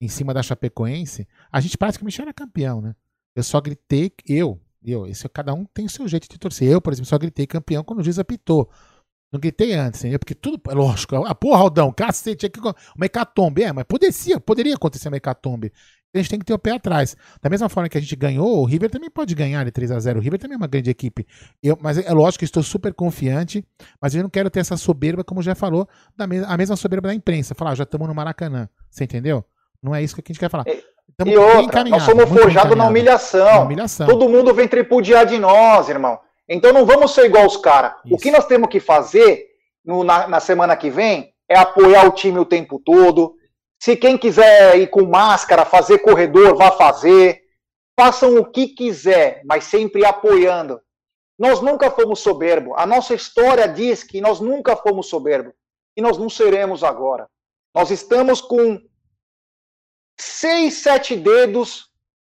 em 0.00 0.08
cima 0.08 0.32
da 0.34 0.42
Chapecoense, 0.42 1.26
a 1.50 1.60
gente 1.60 1.76
praticamente 1.78 2.20
era 2.20 2.32
campeão, 2.32 2.80
né? 2.80 2.94
Eu 3.34 3.42
só 3.42 3.60
gritei, 3.60 4.12
eu, 4.26 4.60
eu, 4.92 5.06
isso, 5.06 5.28
cada 5.28 5.52
um 5.54 5.64
tem 5.64 5.86
o 5.86 5.90
seu 5.90 6.06
jeito 6.08 6.28
de 6.28 6.38
torcer. 6.38 6.68
Eu, 6.70 6.80
por 6.80 6.92
exemplo, 6.92 7.08
só 7.08 7.18
gritei 7.18 7.46
campeão 7.46 7.82
quando 7.84 8.00
o 8.00 8.02
juiz 8.04 8.18
apitou. 8.18 8.70
Não 9.32 9.40
gritei 9.40 9.72
antes, 9.74 10.00
entendeu? 10.00 10.18
Porque 10.20 10.34
tudo. 10.34 10.60
é 10.70 10.74
Lógico, 10.74 11.16
a 11.16 11.34
porra, 11.34 11.60
Aldão, 11.60 11.92
cacete, 11.92 12.46
é 12.46 12.48
que- 12.48 12.60
uma 12.60 13.06
hecatombe. 13.06 13.62
É, 13.64 13.72
mas 13.72 13.84
poderia, 13.84 14.40
poderia 14.40 14.74
acontecer 14.74 15.08
uma 15.08 15.16
hecatombe. 15.16 15.72
A 16.14 16.18
gente 16.18 16.30
tem 16.30 16.38
que 16.38 16.46
ter 16.46 16.54
o 16.54 16.58
pé 16.58 16.70
atrás. 16.70 17.14
Da 17.42 17.50
mesma 17.50 17.68
forma 17.68 17.88
que 17.90 17.98
a 17.98 18.00
gente 18.00 18.16
ganhou, 18.16 18.60
o 18.60 18.64
River 18.64 18.88
também 18.88 19.10
pode 19.10 19.34
ganhar 19.34 19.64
de 19.64 19.70
3x0. 19.72 20.16
O 20.16 20.20
River 20.20 20.38
também 20.38 20.54
é 20.54 20.56
uma 20.56 20.66
grande 20.68 20.88
equipe. 20.88 21.26
Eu, 21.62 21.76
mas 21.82 21.98
é 21.98 22.10
lógico 22.12 22.38
que 22.38 22.44
estou 22.46 22.62
super 22.62 22.94
confiante, 22.94 23.62
mas 24.00 24.14
eu 24.14 24.22
não 24.22 24.30
quero 24.30 24.48
ter 24.48 24.60
essa 24.60 24.76
soberba, 24.78 25.22
como 25.22 25.42
já 25.42 25.54
falou, 25.54 25.86
da 26.16 26.26
me- 26.26 26.38
a 26.44 26.56
mesma 26.56 26.76
soberba 26.76 27.08
da 27.08 27.14
imprensa. 27.14 27.54
Falar, 27.54 27.72
ah, 27.72 27.74
já 27.74 27.82
estamos 27.84 28.08
no 28.08 28.14
Maracanã. 28.14 28.68
Você 28.90 29.04
entendeu? 29.04 29.44
Não 29.82 29.94
é 29.94 30.02
isso 30.02 30.14
que 30.14 30.22
a 30.22 30.24
gente 30.32 30.40
quer 30.40 30.48
falar. 30.48 30.64
Tamo 31.16 31.30
e 31.30 31.36
outra, 31.36 31.82
nós 31.90 32.02
somos 32.02 32.24
forjados 32.42 32.76
na 32.76 32.84
humilhação. 32.90 33.44
Na 33.46 33.60
humilhação. 33.60 34.06
Todo 34.06 34.28
mundo 34.28 34.52
vem 34.54 34.68
tripudiar 34.68 35.24
de 35.26 35.38
nós, 35.38 35.88
irmão. 35.88 36.18
Então 36.48 36.72
não 36.72 36.84
vamos 36.86 37.12
ser 37.14 37.24
igual 37.26 37.46
os 37.46 37.56
caras. 37.56 37.92
O 38.10 38.16
que 38.18 38.30
nós 38.30 38.44
temos 38.46 38.68
que 38.68 38.78
fazer 38.80 39.46
no- 39.84 40.04
na, 40.04 40.28
na 40.28 40.40
semana 40.40 40.76
que 40.76 40.90
vem 40.90 41.32
é 41.48 41.58
apoiar 41.58 42.06
o 42.06 42.12
time 42.12 42.38
o 42.38 42.44
tempo 42.44 42.78
todo. 42.84 43.34
Se 43.82 43.96
quem 43.96 44.16
quiser 44.18 44.76
ir 44.78 44.88
com 44.88 45.04
máscara, 45.06 45.64
fazer 45.64 45.98
corredor, 45.98 46.54
vá 46.56 46.70
fazer. 46.72 47.40
Façam 47.98 48.36
o 48.36 48.44
que 48.44 48.68
quiser, 48.68 49.40
mas 49.46 49.64
sempre 49.64 50.04
apoiando. 50.04 50.80
Nós 51.38 51.60
nunca 51.62 51.90
fomos 51.90 52.20
soberbo. 52.20 52.74
A 52.76 52.86
nossa 52.86 53.14
história 53.14 53.66
diz 53.66 54.02
que 54.02 54.20
nós 54.20 54.38
nunca 54.40 54.76
fomos 54.76 55.08
soberbo. 55.08 55.52
E 55.96 56.02
nós 56.02 56.18
não 56.18 56.28
seremos 56.28 56.84
agora. 56.84 57.26
Nós 57.74 57.90
estamos 57.90 58.40
com 58.40 58.78
seis, 60.18 60.74
sete 60.74 61.16
dedos 61.16 61.90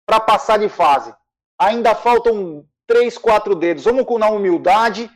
para 0.06 0.20
passar 0.20 0.58
de 0.58 0.68
fase. 0.68 1.14
Ainda 1.58 1.94
faltam 1.94 2.66
três, 2.86 3.18
quatro 3.18 3.54
dedos. 3.54 3.84
Vamos 3.84 4.04
com 4.04 4.18
na 4.18 4.28
humildade. 4.28 5.10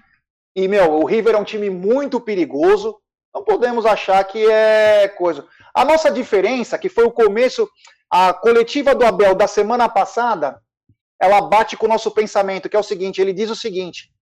E, 0.55 0.69
meu, 0.69 0.93
o 0.93 1.05
River 1.07 1.35
é 1.35 1.39
um 1.39 1.45
time 1.45 1.71
muito 1.71 2.21
perigoso. 2.21 3.01
Não 3.35 3.43
podemos 3.43 3.87
achar 3.87 4.23
que 4.25 4.45
é 4.51 5.09
coisa. 5.09 5.47
A 5.75 5.85
nossa 5.85 6.11
diferença, 6.11 6.79
que 6.79 6.89
foi 6.89 7.05
o 7.05 7.11
começo, 7.11 7.69
a 8.11 8.35
coletiva 8.35 8.95
do 8.95 9.07
Abel 9.07 9.35
da 9.35 9.47
semana 9.47 9.89
passada, 9.89 10.61
ela 11.19 11.41
bate 11.41 11.77
com 11.77 11.87
o 11.87 11.89
nosso 11.89 12.11
pensamento, 12.11 12.69
que 12.69 12.77
é 12.77 12.79
o 12.79 12.83
seguinte: 12.83 13.21
ele 13.21 13.33
diz 13.33 13.49
o 13.49 13.57
seguinte. 13.57 14.13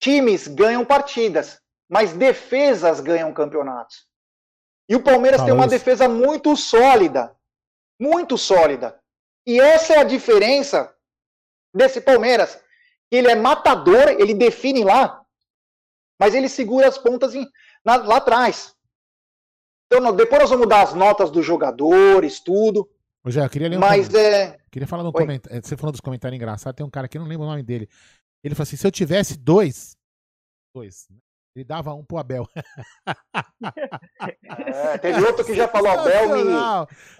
Times 0.00 0.46
ganham 0.46 0.84
partidas, 0.84 1.60
mas 1.88 2.12
defesas 2.12 3.00
ganham 3.00 3.32
campeonatos. 3.32 4.07
E 4.88 4.96
o 4.96 5.02
Palmeiras 5.02 5.42
tem 5.42 5.52
uma 5.52 5.64
isso. 5.66 5.70
defesa 5.70 6.08
muito 6.08 6.56
sólida. 6.56 7.36
Muito 8.00 8.38
sólida. 8.38 8.98
E 9.46 9.60
essa 9.60 9.94
é 9.94 9.98
a 9.98 10.04
diferença 10.04 10.94
desse 11.74 12.00
Palmeiras. 12.00 12.58
Ele 13.10 13.28
é 13.30 13.34
matador, 13.34 14.08
ele 14.08 14.34
define 14.34 14.84
lá, 14.84 15.24
mas 16.20 16.34
ele 16.34 16.48
segura 16.48 16.88
as 16.88 16.98
pontas 16.98 17.34
em- 17.34 17.48
na- 17.84 17.96
lá 17.96 18.16
atrás. 18.18 18.74
Então, 19.90 20.14
depois 20.14 20.40
nós 20.42 20.50
vamos 20.50 20.68
dar 20.68 20.82
as 20.82 20.92
notas 20.94 21.30
dos 21.30 21.44
jogadores, 21.44 22.40
tudo. 22.40 22.88
Eu 23.24 23.48
queria 23.50 23.68
ler 23.68 23.76
um 23.76 23.80
Mas 23.80 24.06
comentário. 24.08 24.36
é. 24.54 24.58
Queria 24.70 24.86
falar 24.86 25.02
de 25.02 25.08
um 25.08 25.12
comentário. 25.12 25.62
Você 25.62 25.76
falou 25.76 25.92
dos 25.92 26.00
comentários 26.00 26.36
engraçados. 26.36 26.76
Tem 26.76 26.84
um 26.86 26.90
cara 26.90 27.06
aqui, 27.06 27.18
não 27.18 27.26
lembro 27.26 27.46
o 27.46 27.50
nome 27.50 27.62
dele. 27.62 27.88
Ele 28.44 28.54
falou 28.54 28.62
assim: 28.64 28.76
se 28.76 28.86
eu 28.86 28.90
tivesse 28.90 29.36
dois. 29.36 29.96
Dois. 30.74 31.08
Ele 31.54 31.64
dava 31.64 31.92
um 31.94 32.04
pro 32.04 32.18
Abel. 32.18 32.46
É, 34.40 34.98
teve 34.98 35.20
outro 35.24 35.44
que 35.44 35.54
já 35.54 35.66
falou, 35.66 35.90
Abel 35.90 36.28
me. 36.28 36.52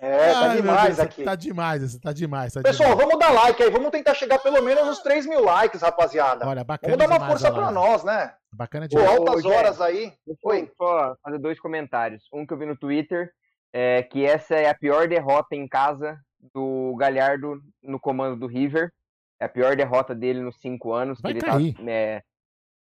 É, 0.00 0.32
tá 0.32 0.40
Ai, 0.50 0.56
demais 0.56 0.96
Deus, 0.96 0.98
aqui. 1.00 1.24
Tá 1.24 1.34
demais, 1.34 1.98
tá 1.98 2.12
demais. 2.12 2.52
Tá 2.52 2.62
Pessoal, 2.62 2.90
demais. 2.90 3.04
vamos 3.08 3.18
dar 3.18 3.32
like 3.32 3.62
aí, 3.62 3.70
vamos 3.70 3.90
tentar 3.90 4.14
chegar 4.14 4.38
pelo 4.38 4.62
menos 4.62 4.86
nos 4.86 5.00
3 5.00 5.26
mil 5.26 5.42
likes, 5.42 5.82
rapaziada. 5.82 6.46
Olha, 6.46 6.62
bacana 6.64 6.96
Vamos 6.96 6.98
dar 6.98 7.12
uma 7.12 7.18
demais 7.18 7.32
força 7.42 7.52
pra 7.52 7.70
nós, 7.70 8.04
né? 8.04 8.34
Bacana 8.52 8.88
Pô, 8.88 8.96
demais. 8.98 9.18
altas 9.18 9.34
Ô, 9.34 9.40
Jé, 9.48 9.56
horas 9.56 9.80
aí. 9.80 10.12
Eu 10.26 10.36
só 10.76 11.16
fazer 11.22 11.38
dois 11.38 11.58
comentários. 11.60 12.24
Um 12.32 12.46
que 12.46 12.52
eu 12.52 12.58
vi 12.58 12.66
no 12.66 12.76
Twitter, 12.76 13.30
é 13.72 14.02
que 14.02 14.24
essa 14.24 14.54
é 14.54 14.68
a 14.68 14.74
pior 14.74 15.08
derrota 15.08 15.54
em 15.56 15.66
casa 15.66 16.18
do 16.54 16.94
Galhardo 16.98 17.60
no 17.82 17.98
comando 17.98 18.36
do 18.36 18.46
River. 18.46 18.92
É 19.40 19.44
a 19.44 19.48
pior 19.48 19.76
derrota 19.76 20.14
dele 20.14 20.40
nos 20.40 20.60
cinco 20.60 20.92
anos 20.92 21.20
Vai 21.20 21.32
que 21.32 21.38
ele 21.38 21.46
cair. 21.46 21.74
tá, 21.74 21.82
é, 21.86 22.22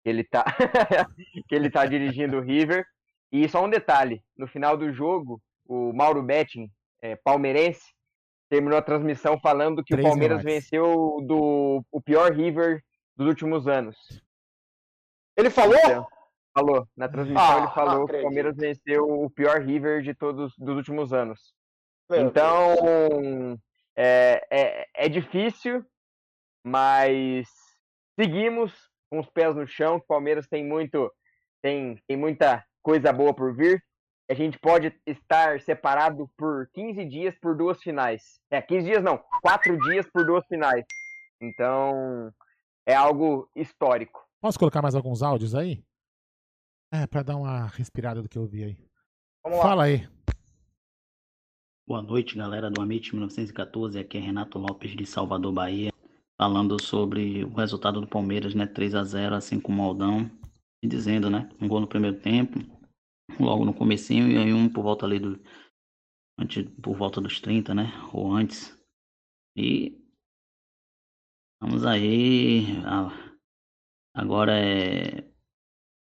ele 0.04 0.24
tá 0.24 0.44
que 1.48 1.54
ele 1.54 1.70
tá 1.70 1.86
dirigindo 1.86 2.38
o 2.38 2.40
River. 2.40 2.84
E 3.32 3.48
só 3.48 3.64
um 3.64 3.70
detalhe, 3.70 4.22
no 4.36 4.46
final 4.46 4.76
do 4.76 4.92
jogo, 4.92 5.40
o 5.66 5.92
Mauro 5.92 6.22
Betting, 6.22 6.70
é, 7.02 7.16
palmeirense, 7.16 7.92
terminou 8.48 8.78
a 8.78 8.82
transmissão 8.82 9.38
falando 9.40 9.82
que 9.82 9.94
o 9.94 9.96
3 9.96 10.04
mil 10.04 10.10
Palmeiras 10.10 10.42
venceu 10.42 11.18
do 11.26 11.84
o 11.90 12.00
pior 12.00 12.32
River 12.32 12.80
dos 13.16 13.26
últimos 13.26 13.66
anos. 13.66 13.96
Ele 15.36 15.50
falou? 15.50 15.76
Então, 15.76 16.06
falou. 16.56 16.88
Na 16.96 17.08
transmissão 17.08 17.44
Ah, 17.44 17.58
ele 17.58 17.74
falou 17.74 18.06
que 18.06 18.16
o. 18.16 18.22
Palmeiras 18.22 18.56
venceu 18.56 19.04
o 19.04 19.28
pior 19.30 19.60
River 19.60 20.02
de 20.02 20.14
todos 20.14 20.54
dos 20.56 20.76
últimos 20.76 21.12
anos. 21.12 21.52
Meu 22.08 22.20
então, 22.20 23.58
é, 23.96 24.46
é, 24.50 24.88
é 24.94 25.08
difícil, 25.08 25.84
mas 26.62 27.48
seguimos 28.18 28.72
com 29.10 29.20
os 29.20 29.28
pés 29.30 29.54
no 29.54 29.66
chão. 29.66 29.96
O 29.96 30.00
Palmeiras 30.00 30.46
tem 30.46 30.64
muito, 30.64 31.12
tem, 31.62 31.96
tem 32.06 32.16
muita 32.16 32.64
coisa 32.82 33.12
boa 33.12 33.34
por 33.34 33.54
vir. 33.54 33.82
A 34.30 34.34
gente 34.34 34.58
pode 34.58 34.94
estar 35.06 35.60
separado 35.60 36.30
por 36.36 36.68
15 36.72 37.04
dias 37.04 37.34
por 37.40 37.56
duas 37.56 37.82
finais. 37.82 38.40
É, 38.50 38.62
15 38.62 38.86
dias 38.86 39.02
não, 39.02 39.22
4 39.42 39.78
dias 39.78 40.06
por 40.10 40.24
duas 40.24 40.46
finais. 40.46 40.84
Então, 41.40 42.32
é 42.86 42.94
algo 42.94 43.50
histórico. 43.54 44.26
Posso 44.40 44.58
colocar 44.58 44.80
mais 44.80 44.94
alguns 44.94 45.22
áudios 45.22 45.54
aí? 45.54 45.84
É, 46.92 47.06
pra 47.06 47.22
dar 47.22 47.36
uma 47.36 47.66
respirada 47.66 48.22
do 48.22 48.28
que 48.28 48.38
eu 48.38 48.46
vi 48.46 48.64
aí. 48.64 48.78
Vamos 49.42 49.58
lá. 49.58 49.64
Fala 49.64 49.84
aí. 49.84 50.08
Boa 51.86 52.00
noite, 52.00 52.36
galera 52.36 52.70
do 52.70 52.80
Amit 52.80 53.12
1914. 53.12 53.98
Aqui 53.98 54.16
é 54.16 54.20
Renato 54.20 54.58
Lopes 54.58 54.96
de 54.96 55.04
Salvador, 55.04 55.52
Bahia, 55.52 55.92
falando 56.40 56.80
sobre 56.82 57.44
o 57.44 57.54
resultado 57.54 58.00
do 58.00 58.06
Palmeiras, 58.06 58.54
né? 58.54 58.66
3 58.66 58.94
a 58.94 59.04
0 59.04 59.34
assim 59.34 59.60
como 59.60 59.82
o 59.82 59.86
Aldão. 59.86 60.30
E 60.82 60.86
dizendo, 60.86 61.30
né? 61.30 61.48
Um 61.60 61.66
gol 61.66 61.80
no 61.80 61.88
primeiro 61.88 62.20
tempo, 62.20 62.58
logo 63.40 63.64
no 63.64 63.72
comecinho, 63.72 64.30
e 64.30 64.36
aí 64.36 64.52
um 64.52 64.68
por 64.68 64.82
volta 64.82 65.06
ali 65.06 65.18
do. 65.18 65.40
Antes, 66.38 66.68
por 66.82 66.96
volta 66.96 67.20
dos 67.20 67.40
30, 67.40 67.74
né? 67.74 67.84
Ou 68.12 68.32
antes. 68.32 68.78
E. 69.56 69.98
Vamos 71.62 71.86
aí. 71.86 72.66
Agora 74.14 74.52
é. 74.58 75.32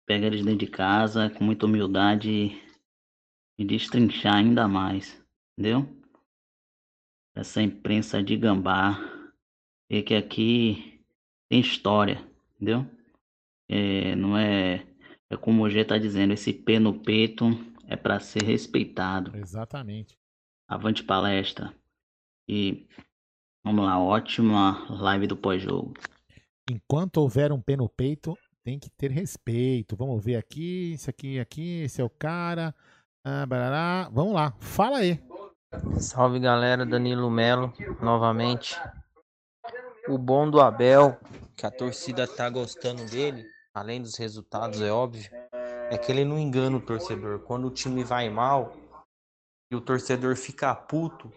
Pega 0.06 0.26
eles 0.26 0.44
dentro 0.44 0.66
de 0.66 0.70
casa 0.70 1.30
com 1.30 1.42
muita 1.42 1.66
humildade 1.66 2.62
e 3.58 3.64
destrinchar 3.64 4.36
ainda 4.36 4.68
mais, 4.68 5.20
entendeu? 5.58 5.84
Essa 7.34 7.60
imprensa 7.60 8.22
de 8.22 8.36
gambá, 8.36 8.98
e 9.88 10.02
que 10.02 10.14
aqui 10.14 11.00
tem 11.48 11.60
história, 11.60 12.24
entendeu? 12.54 12.86
É, 13.68 14.14
não 14.16 14.36
é, 14.36 14.86
é 15.30 15.36
como 15.36 15.62
o 15.62 15.70
G 15.70 15.84
tá 15.84 15.98
dizendo, 15.98 16.32
esse 16.32 16.52
pé 16.52 16.78
no 16.78 17.00
peito 17.00 17.46
é 17.86 17.96
para 17.96 18.20
ser 18.20 18.42
respeitado. 18.42 19.36
Exatamente. 19.36 20.18
Avante 20.68 21.02
palestra. 21.02 21.74
E 22.48 22.86
vamos 23.64 23.84
lá, 23.84 23.98
ótima 23.98 24.86
live 24.90 25.26
do 25.26 25.36
pós-jogo. 25.36 25.94
Enquanto 26.70 27.18
houver 27.18 27.52
um 27.52 27.60
pé 27.60 27.76
no 27.76 27.88
peito, 27.88 28.36
tem 28.64 28.78
que 28.78 28.90
ter 28.90 29.12
respeito. 29.12 29.96
Vamos 29.96 30.24
ver 30.24 30.36
aqui, 30.36 30.92
esse 30.94 31.08
aqui, 31.08 31.38
aqui, 31.38 31.82
esse 31.82 32.00
é 32.00 32.04
o 32.04 32.10
cara. 32.10 32.74
Ah, 33.24 33.46
barará. 33.46 34.08
Vamos 34.12 34.34
lá, 34.34 34.52
fala 34.58 34.98
aí. 34.98 35.20
Salve 35.98 36.40
galera, 36.40 36.84
Danilo 36.84 37.30
Melo, 37.30 37.72
novamente. 38.00 38.76
O 40.08 40.16
bom 40.16 40.48
do 40.48 40.60
Abel, 40.60 41.18
que 41.56 41.66
a 41.66 41.70
torcida 41.70 42.28
tá 42.28 42.48
gostando 42.48 43.04
dele, 43.06 43.44
além 43.74 44.00
dos 44.00 44.16
resultados, 44.16 44.80
é 44.80 44.92
óbvio, 44.92 45.28
é 45.90 45.98
que 45.98 46.12
ele 46.12 46.24
não 46.24 46.38
engana 46.38 46.76
o 46.76 46.80
torcedor. 46.80 47.40
Quando 47.40 47.66
o 47.66 47.72
time 47.72 48.04
vai 48.04 48.30
mal 48.30 48.72
e 49.68 49.74
o 49.74 49.80
torcedor 49.80 50.36
fica 50.36 50.72
puto, 50.76 51.32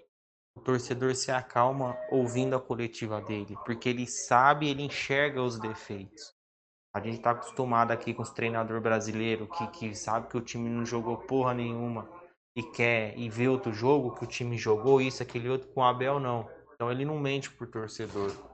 o 0.55 0.61
torcedor 0.61 1.15
se 1.15 1.31
acalma 1.31 1.97
ouvindo 2.11 2.55
a 2.55 2.61
coletiva 2.61 3.19
dele, 3.19 3.57
porque 3.65 3.89
ele 3.89 4.05
sabe, 4.05 4.69
ele 4.69 4.83
enxerga 4.83 5.41
os 5.41 5.57
defeitos. 5.57 6.35
A 6.93 6.99
gente 6.99 7.21
tá 7.21 7.31
acostumado 7.31 7.89
aqui 7.89 8.13
com 8.13 8.21
os 8.21 8.29
treinadores 8.29 8.83
brasileiros 8.83 9.47
que, 9.57 9.67
que 9.67 9.95
sabe 9.95 10.27
que 10.27 10.37
o 10.37 10.41
time 10.41 10.69
não 10.69 10.85
jogou 10.85 11.17
porra 11.17 11.55
nenhuma 11.55 12.07
e 12.55 12.61
quer 12.61 13.17
e 13.17 13.29
vê 13.29 13.47
outro 13.47 13.73
jogo 13.73 14.13
que 14.13 14.25
o 14.25 14.27
time 14.27 14.59
jogou 14.59 15.01
isso, 15.01 15.23
aquele 15.23 15.49
outro 15.49 15.69
com 15.69 15.81
o 15.81 15.83
Abel 15.83 16.19
não. 16.19 16.47
Então 16.75 16.91
ele 16.91 17.03
não 17.03 17.17
mente 17.19 17.49
pro 17.51 17.65
torcedor. 17.65 18.48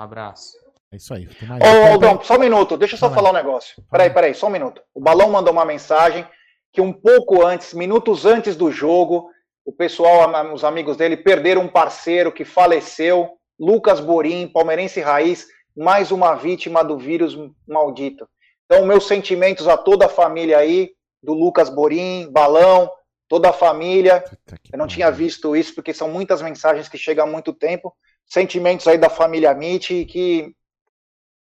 Abraço. 0.00 0.56
É 0.90 0.96
isso 0.96 1.12
aí. 1.12 1.28
Ô, 1.28 1.92
Aldão, 1.92 2.22
só 2.22 2.36
um 2.36 2.40
minuto, 2.40 2.74
deixa 2.78 2.94
eu 2.94 2.98
só 2.98 3.10
Fala. 3.10 3.16
falar 3.16 3.30
um 3.30 3.44
negócio. 3.44 3.84
Peraí, 3.90 4.08
peraí, 4.08 4.34
só 4.34 4.46
um 4.46 4.50
minuto. 4.50 4.80
O 4.94 5.00
Balão 5.00 5.28
mandou 5.28 5.52
uma 5.52 5.64
mensagem 5.66 6.26
que 6.72 6.80
um 6.80 6.90
pouco 6.90 7.44
antes, 7.44 7.74
minutos 7.74 8.24
antes 8.24 8.56
do 8.56 8.72
jogo, 8.72 9.28
o 9.62 9.70
pessoal, 9.70 10.32
os 10.54 10.64
amigos 10.64 10.96
dele, 10.96 11.18
perderam 11.18 11.60
um 11.60 11.68
parceiro 11.68 12.32
que 12.32 12.46
faleceu, 12.46 13.28
Lucas 13.58 14.00
Borim, 14.00 14.48
palmeirense 14.48 15.02
raiz, 15.02 15.46
mais 15.76 16.10
uma 16.10 16.34
vítima 16.34 16.82
do 16.82 16.96
vírus 16.96 17.36
maldito. 17.68 18.26
Então, 18.64 18.86
meus 18.86 19.06
sentimentos 19.06 19.68
a 19.68 19.76
toda 19.76 20.06
a 20.06 20.08
família 20.08 20.56
aí, 20.56 20.92
do 21.22 21.34
Lucas 21.34 21.68
Borim, 21.68 22.26
Balão, 22.32 22.90
toda 23.28 23.50
a 23.50 23.52
família. 23.52 24.24
Eu 24.72 24.78
não 24.78 24.86
tinha 24.86 25.10
visto 25.10 25.54
isso, 25.54 25.74
porque 25.74 25.92
são 25.92 26.08
muitas 26.08 26.40
mensagens 26.40 26.88
que 26.88 26.96
chegam 26.96 27.26
há 27.26 27.30
muito 27.30 27.52
tempo. 27.52 27.94
Sentimentos 28.30 28.86
aí 28.86 28.96
da 28.96 29.10
família 29.10 29.52
Mitch, 29.54 29.90
e 29.90 30.04
que, 30.06 30.54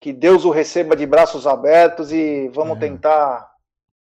que 0.00 0.12
Deus 0.12 0.44
o 0.44 0.50
receba 0.50 0.96
de 0.96 1.06
braços 1.06 1.46
abertos 1.46 2.10
e 2.12 2.48
vamos 2.48 2.78
tentar, 2.80 3.48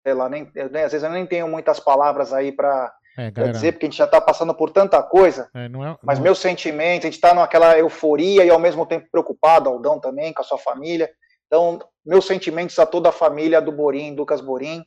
sei 0.02 0.12
lá, 0.14 0.28
nem, 0.28 0.50
eu, 0.54 0.66
às 0.66 0.72
vezes 0.92 1.02
eu 1.02 1.10
nem 1.10 1.24
tenho 1.24 1.46
muitas 1.48 1.78
palavras 1.78 2.32
aí 2.32 2.50
para 2.50 2.92
É, 3.16 3.30
dizer, 3.30 3.72
porque 3.72 3.86
a 3.86 3.88
gente 3.90 3.98
já 3.98 4.06
está 4.06 4.20
passando 4.20 4.52
por 4.54 4.70
tanta 4.70 5.00
coisa. 5.02 5.48
É, 5.54 5.68
não 5.68 5.86
é, 5.86 5.96
Mas 6.02 6.18
não- 6.18 6.24
meus 6.24 6.40
sentimentos, 6.40 7.04
a 7.04 7.08
gente 7.08 7.14
está 7.14 7.32
naquela 7.32 7.78
euforia 7.78 8.44
e 8.44 8.50
ao 8.50 8.58
mesmo 8.58 8.84
tempo 8.84 9.06
preocupado, 9.10 9.68
Aldão 9.68 10.00
também, 10.00 10.32
com 10.32 10.40
a 10.42 10.44
sua 10.44 10.58
família. 10.58 11.08
Então, 11.46 11.78
meus 12.04 12.26
sentimentos 12.26 12.76
a 12.80 12.84
toda 12.86 13.10
a 13.10 13.12
família 13.12 13.60
do 13.62 13.70
Borim, 13.70 14.16
Lucas 14.16 14.40
Borim. 14.40 14.84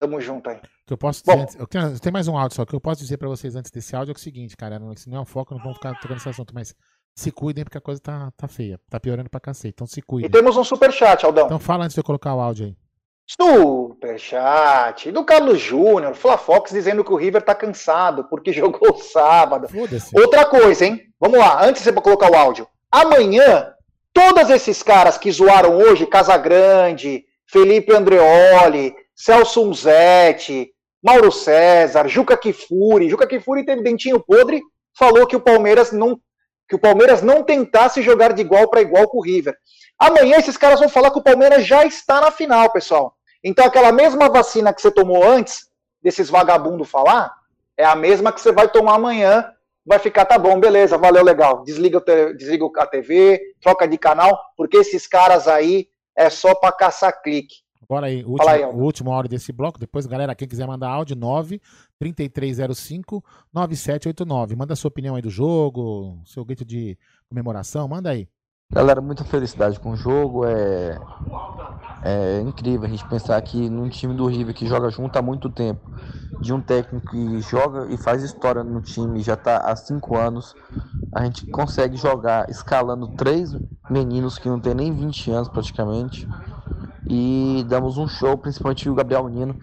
Tamo 0.00 0.20
junto 0.20 0.48
aí. 0.48 0.60
Que 0.86 0.92
eu 0.92 0.96
posso 0.96 1.24
dizer 1.24 1.60
eu 1.60 1.66
tenho- 1.66 1.98
tem 1.98 2.12
mais 2.12 2.28
um 2.28 2.38
áudio 2.38 2.54
só. 2.54 2.62
O 2.62 2.66
que 2.66 2.76
eu 2.76 2.80
posso 2.80 3.00
dizer 3.00 3.16
pra 3.16 3.26
vocês 3.28 3.56
antes 3.56 3.72
desse 3.72 3.96
áudio 3.96 4.12
é 4.12 4.14
o 4.14 4.18
seguinte, 4.18 4.56
cara. 4.56 4.78
Não, 4.78 4.92
esse 4.92 5.10
não 5.10 5.18
é 5.18 5.20
o 5.20 5.24
foco, 5.26 5.52
não 5.52 5.60
vamos 5.60 5.78
ficar 5.78 5.92
tocando 5.94 6.14
nesse 6.14 6.28
assunto, 6.28 6.54
mas 6.54 6.72
se 7.14 7.30
cuidem 7.32 7.64
porque 7.64 7.78
a 7.78 7.80
coisa 7.80 8.00
tá, 8.00 8.30
tá 8.36 8.46
feia. 8.48 8.78
Tá 8.88 8.98
piorando 9.00 9.28
pra 9.30 9.40
cacete. 9.40 9.74
Então 9.74 9.86
se 9.86 10.00
E 10.00 10.02
cuidem. 10.02 10.30
temos 10.30 10.56
um 10.56 10.64
superchat, 10.64 11.24
Aldão. 11.26 11.46
Então 11.46 11.58
fala 11.58 11.84
antes 11.84 11.94
de 11.94 12.00
eu 12.00 12.04
colocar 12.04 12.34
o 12.34 12.40
áudio 12.40 12.66
aí. 12.66 12.76
Superchat 13.30 15.10
do 15.12 15.24
Carlos 15.24 15.60
Júnior, 15.60 16.14
Flafox 16.14 16.70
dizendo 16.70 17.04
que 17.04 17.12
o 17.12 17.16
River 17.16 17.42
tá 17.42 17.54
cansado 17.54 18.24
porque 18.24 18.52
jogou 18.54 18.96
sábado. 18.96 19.68
Outra 20.14 20.44
coisa, 20.46 20.86
hein? 20.86 21.02
Vamos 21.20 21.38
lá, 21.38 21.64
antes 21.64 21.82
de 21.82 21.90
você 21.90 22.00
colocar 22.00 22.30
o 22.30 22.36
áudio. 22.36 22.66
Amanhã, 22.90 23.72
todos 24.14 24.48
esses 24.50 24.82
caras 24.82 25.18
que 25.18 25.30
zoaram 25.30 25.76
hoje, 25.76 26.06
Casagrande, 26.06 27.24
Felipe 27.46 27.92
Andreoli, 27.94 28.94
Celso 29.14 29.62
Unzetti, 29.68 30.70
Mauro 31.02 31.30
César, 31.30 32.08
Juca 32.08 32.36
Kifuri. 32.36 33.10
Juca 33.10 33.26
Kifuri 33.26 33.64
teve 33.64 33.82
dentinho 33.82 34.20
podre, 34.20 34.62
falou 34.96 35.26
que 35.26 35.36
o 35.36 35.40
Palmeiras 35.40 35.92
não 35.92 36.18
que 36.68 36.76
o 36.76 36.78
Palmeiras 36.78 37.22
não 37.22 37.42
tentasse 37.42 38.02
jogar 38.02 38.32
de 38.32 38.42
igual 38.42 38.68
para 38.68 38.82
igual 38.82 39.08
com 39.08 39.18
o 39.18 39.22
River. 39.22 39.56
Amanhã 39.98 40.36
esses 40.36 40.56
caras 40.56 40.78
vão 40.78 40.88
falar 40.88 41.10
que 41.10 41.18
o 41.18 41.22
Palmeiras 41.22 41.66
já 41.66 41.84
está 41.84 42.20
na 42.20 42.30
final, 42.30 42.70
pessoal. 42.70 43.16
Então 43.42 43.64
aquela 43.64 43.90
mesma 43.90 44.28
vacina 44.28 44.72
que 44.72 44.82
você 44.82 44.90
tomou 44.90 45.24
antes 45.24 45.68
desses 46.02 46.28
vagabundos 46.28 46.88
falar, 46.88 47.32
é 47.76 47.84
a 47.84 47.96
mesma 47.96 48.32
que 48.32 48.40
você 48.40 48.52
vai 48.52 48.68
tomar 48.68 48.94
amanhã. 48.94 49.52
Vai 49.86 49.98
ficar, 49.98 50.26
tá 50.26 50.38
bom, 50.38 50.60
beleza, 50.60 50.98
valeu, 50.98 51.24
legal. 51.24 51.64
Desliga, 51.64 52.02
desliga 52.36 52.66
a 52.76 52.86
TV, 52.86 53.40
troca 53.62 53.88
de 53.88 53.96
canal, 53.96 54.38
porque 54.54 54.76
esses 54.76 55.06
caras 55.06 55.48
aí 55.48 55.88
é 56.14 56.28
só 56.28 56.54
para 56.54 56.72
caçar 56.72 57.22
clique. 57.22 57.56
Agora 57.88 58.06
aí, 58.06 58.22
o 58.24 58.36
Fala 58.36 58.50
último, 58.50 58.50
aí, 58.52 58.62
Aldo. 58.62 58.78
último 58.84 59.12
áudio 59.12 59.30
desse 59.30 59.50
bloco. 59.50 59.78
Depois, 59.78 60.04
galera, 60.06 60.34
quem 60.34 60.46
quiser 60.46 60.66
mandar 60.66 60.90
áudio, 60.90 61.16
9 61.16 61.60
3305 61.98 63.24
9789. 63.52 64.56
Manda 64.56 64.74
a 64.74 64.76
sua 64.76 64.88
opinião 64.88 65.14
aí 65.16 65.22
do 65.22 65.30
jogo, 65.30 66.20
seu 66.24 66.44
grito 66.44 66.64
de 66.64 66.98
comemoração, 67.28 67.88
manda 67.88 68.10
aí. 68.10 68.28
Galera, 68.70 69.00
muita 69.00 69.24
felicidade 69.24 69.80
com 69.80 69.92
o 69.92 69.96
jogo. 69.96 70.44
É, 70.44 70.98
é 72.04 72.40
incrível 72.42 72.84
a 72.84 72.88
gente 72.90 73.08
pensar 73.08 73.40
que 73.40 73.70
num 73.70 73.88
time 73.88 74.14
do 74.14 74.26
River 74.26 74.54
que 74.54 74.66
joga 74.66 74.90
junto 74.90 75.16
há 75.18 75.22
muito 75.22 75.48
tempo, 75.48 75.90
de 76.42 76.52
um 76.52 76.60
técnico 76.60 77.10
que 77.10 77.40
joga 77.40 77.86
e 77.90 77.96
faz 77.96 78.22
história 78.22 78.62
no 78.62 78.82
time 78.82 79.22
já 79.22 79.32
está 79.32 79.56
há 79.58 79.74
cinco 79.74 80.16
anos, 80.16 80.54
a 81.14 81.24
gente 81.24 81.46
consegue 81.46 81.96
jogar 81.96 82.48
escalando 82.50 83.08
três 83.16 83.56
meninos 83.90 84.38
que 84.38 84.48
não 84.48 84.60
tem 84.60 84.74
nem 84.74 84.92
20 84.94 85.30
anos 85.30 85.48
praticamente. 85.48 86.28
E 87.08 87.64
damos 87.68 87.98
um 87.98 88.08
show, 88.08 88.36
principalmente 88.38 88.88
o 88.88 88.94
Gabriel 88.94 89.24
Menino. 89.24 89.60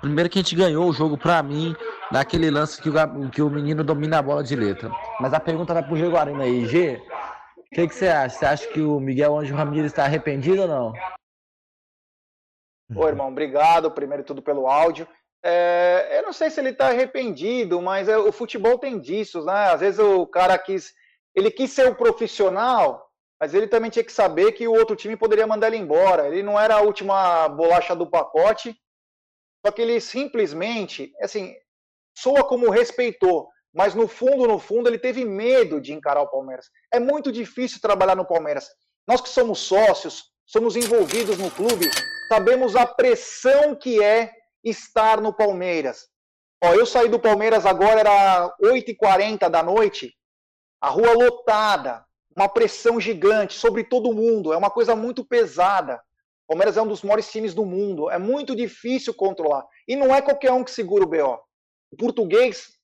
Primeiro 0.00 0.28
que 0.28 0.38
a 0.38 0.42
gente 0.42 0.56
ganhou 0.56 0.88
o 0.88 0.92
jogo 0.92 1.16
pra 1.16 1.42
mim, 1.42 1.76
naquele 2.10 2.50
lance 2.50 2.82
que 2.82 2.88
o, 2.88 3.30
que 3.30 3.40
o 3.40 3.48
menino 3.48 3.84
domina 3.84 4.18
a 4.18 4.22
bola 4.22 4.42
de 4.42 4.56
letra. 4.56 4.90
Mas 5.20 5.32
a 5.32 5.38
pergunta 5.38 5.72
vai 5.72 5.82
pro 5.82 5.96
G 5.96 6.08
Guarino 6.08 6.42
aí. 6.42 6.66
G, 6.66 7.00
o 7.56 7.74
que, 7.74 7.88
você 7.88 8.08
acha? 8.08 8.36
Você 8.36 8.44
acha 8.44 8.68
que 8.68 8.80
o 8.80 8.98
Miguel 8.98 9.38
Anjo 9.38 9.54
Ramírez 9.54 9.92
está 9.92 10.04
arrependido 10.04 10.62
ou 10.62 10.68
não? 10.68 10.92
Ô, 12.94 13.06
irmão, 13.06 13.28
obrigado, 13.28 13.90
primeiro 13.90 14.24
tudo, 14.24 14.42
pelo 14.42 14.66
áudio. 14.66 15.06
É, 15.44 16.18
eu 16.18 16.22
não 16.24 16.32
sei 16.32 16.50
se 16.50 16.60
ele 16.60 16.72
tá 16.72 16.88
arrependido, 16.88 17.80
mas 17.80 18.08
é, 18.08 18.18
o 18.18 18.32
futebol 18.32 18.78
tem 18.78 18.98
disso, 18.98 19.44
né? 19.44 19.70
Às 19.70 19.80
vezes 19.80 20.00
o 20.00 20.26
cara 20.26 20.58
quis. 20.58 20.92
Ele 21.34 21.50
quis 21.50 21.70
ser 21.70 21.88
o 21.88 21.94
profissional, 21.94 23.08
mas 23.42 23.54
ele 23.54 23.66
também 23.66 23.90
tinha 23.90 24.04
que 24.04 24.12
saber 24.12 24.52
que 24.52 24.68
o 24.68 24.72
outro 24.72 24.94
time 24.94 25.16
poderia 25.16 25.48
mandar 25.48 25.66
ele 25.66 25.76
embora. 25.76 26.28
Ele 26.28 26.44
não 26.44 26.60
era 26.60 26.76
a 26.76 26.80
última 26.80 27.48
bolacha 27.48 27.92
do 27.92 28.08
pacote, 28.08 28.72
só 29.66 29.72
que 29.72 29.82
ele 29.82 30.00
simplesmente, 30.00 31.12
assim, 31.20 31.52
soa 32.16 32.44
como 32.44 32.70
respeitou, 32.70 33.48
mas 33.74 33.96
no 33.96 34.06
fundo, 34.06 34.46
no 34.46 34.60
fundo, 34.60 34.88
ele 34.88 34.96
teve 34.96 35.24
medo 35.24 35.80
de 35.80 35.92
encarar 35.92 36.22
o 36.22 36.30
Palmeiras. 36.30 36.70
É 36.94 37.00
muito 37.00 37.32
difícil 37.32 37.80
trabalhar 37.80 38.14
no 38.14 38.24
Palmeiras. 38.24 38.68
Nós 39.08 39.20
que 39.20 39.28
somos 39.28 39.58
sócios, 39.58 40.22
somos 40.46 40.76
envolvidos 40.76 41.36
no 41.36 41.50
clube, 41.50 41.90
sabemos 42.28 42.76
a 42.76 42.86
pressão 42.86 43.74
que 43.74 44.00
é 44.00 44.30
estar 44.62 45.20
no 45.20 45.34
Palmeiras. 45.34 46.06
Ó, 46.62 46.74
eu 46.74 46.86
saí 46.86 47.08
do 47.08 47.18
Palmeiras 47.18 47.66
agora, 47.66 47.98
era 47.98 48.54
8h40 48.62 49.48
da 49.48 49.64
noite, 49.64 50.14
a 50.80 50.90
rua 50.90 51.12
lotada, 51.12 52.06
uma 52.36 52.48
pressão 52.48 53.00
gigante 53.00 53.54
sobre 53.54 53.84
todo 53.84 54.12
mundo, 54.12 54.52
é 54.52 54.56
uma 54.56 54.70
coisa 54.70 54.96
muito 54.96 55.24
pesada. 55.24 56.02
O 56.44 56.48
Palmeiras 56.48 56.76
é 56.76 56.82
um 56.82 56.86
dos 56.86 57.02
maiores 57.02 57.30
times 57.30 57.54
do 57.54 57.64
mundo, 57.64 58.10
é 58.10 58.18
muito 58.18 58.54
difícil 58.54 59.14
controlar. 59.14 59.66
E 59.86 59.96
não 59.96 60.14
é 60.14 60.20
qualquer 60.20 60.52
um 60.52 60.64
que 60.64 60.70
segura 60.70 61.04
o 61.04 61.06
BO. 61.06 61.40
O 61.90 61.96
português 61.96 62.78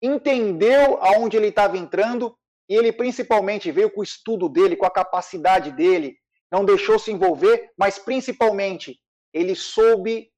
entendeu 0.00 0.98
aonde 1.00 1.36
ele 1.36 1.48
estava 1.48 1.76
entrando 1.76 2.36
e 2.68 2.74
ele 2.74 2.92
principalmente 2.92 3.70
veio 3.70 3.90
com 3.90 4.00
o 4.00 4.04
estudo 4.04 4.48
dele, 4.48 4.76
com 4.76 4.86
a 4.86 4.90
capacidade 4.90 5.70
dele, 5.70 6.16
não 6.50 6.64
deixou 6.64 6.98
se 6.98 7.12
envolver, 7.12 7.70
mas 7.76 7.98
principalmente 7.98 8.98
ele 9.32 9.54
soube 9.54 10.30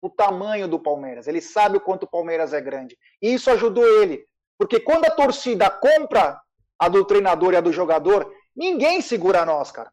o 0.00 0.08
tamanho 0.08 0.68
do 0.68 0.78
Palmeiras, 0.78 1.26
ele 1.26 1.40
sabe 1.40 1.76
o 1.76 1.80
quanto 1.80 2.04
o 2.04 2.08
Palmeiras 2.08 2.52
é 2.52 2.60
grande. 2.60 2.96
E 3.20 3.34
isso 3.34 3.50
ajudou 3.50 3.86
ele, 4.00 4.24
porque 4.56 4.78
quando 4.78 5.06
a 5.06 5.10
torcida 5.10 5.68
compra 5.68 6.40
a 6.78 6.88
do 6.88 7.04
treinador 7.04 7.52
e 7.52 7.56
a 7.56 7.60
do 7.60 7.72
jogador, 7.72 8.32
ninguém 8.54 9.00
segura 9.00 9.44
nós, 9.44 9.70
cara. 9.70 9.90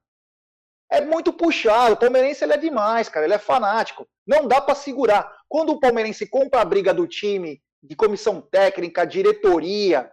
É 0.92 1.02
muito 1.02 1.34
puxado. 1.34 1.94
O 1.94 1.98
palmeirense 1.98 2.44
ele 2.44 2.54
é 2.54 2.58
demais, 2.58 3.10
cara. 3.10 3.26
Ele 3.26 3.34
é 3.34 3.40
fanático. 3.40 4.08
Não 4.26 4.48
dá 4.48 4.62
para 4.62 4.76
segurar. 4.76 5.36
Quando 5.50 5.72
o 5.72 5.80
palmeirense 5.80 6.28
compra 6.28 6.62
a 6.62 6.66
briga 6.66 6.94
do 6.94 7.08
time, 7.08 7.62
de 7.82 7.96
comissão 7.96 8.42
técnica, 8.42 9.06
diretoria, 9.06 10.12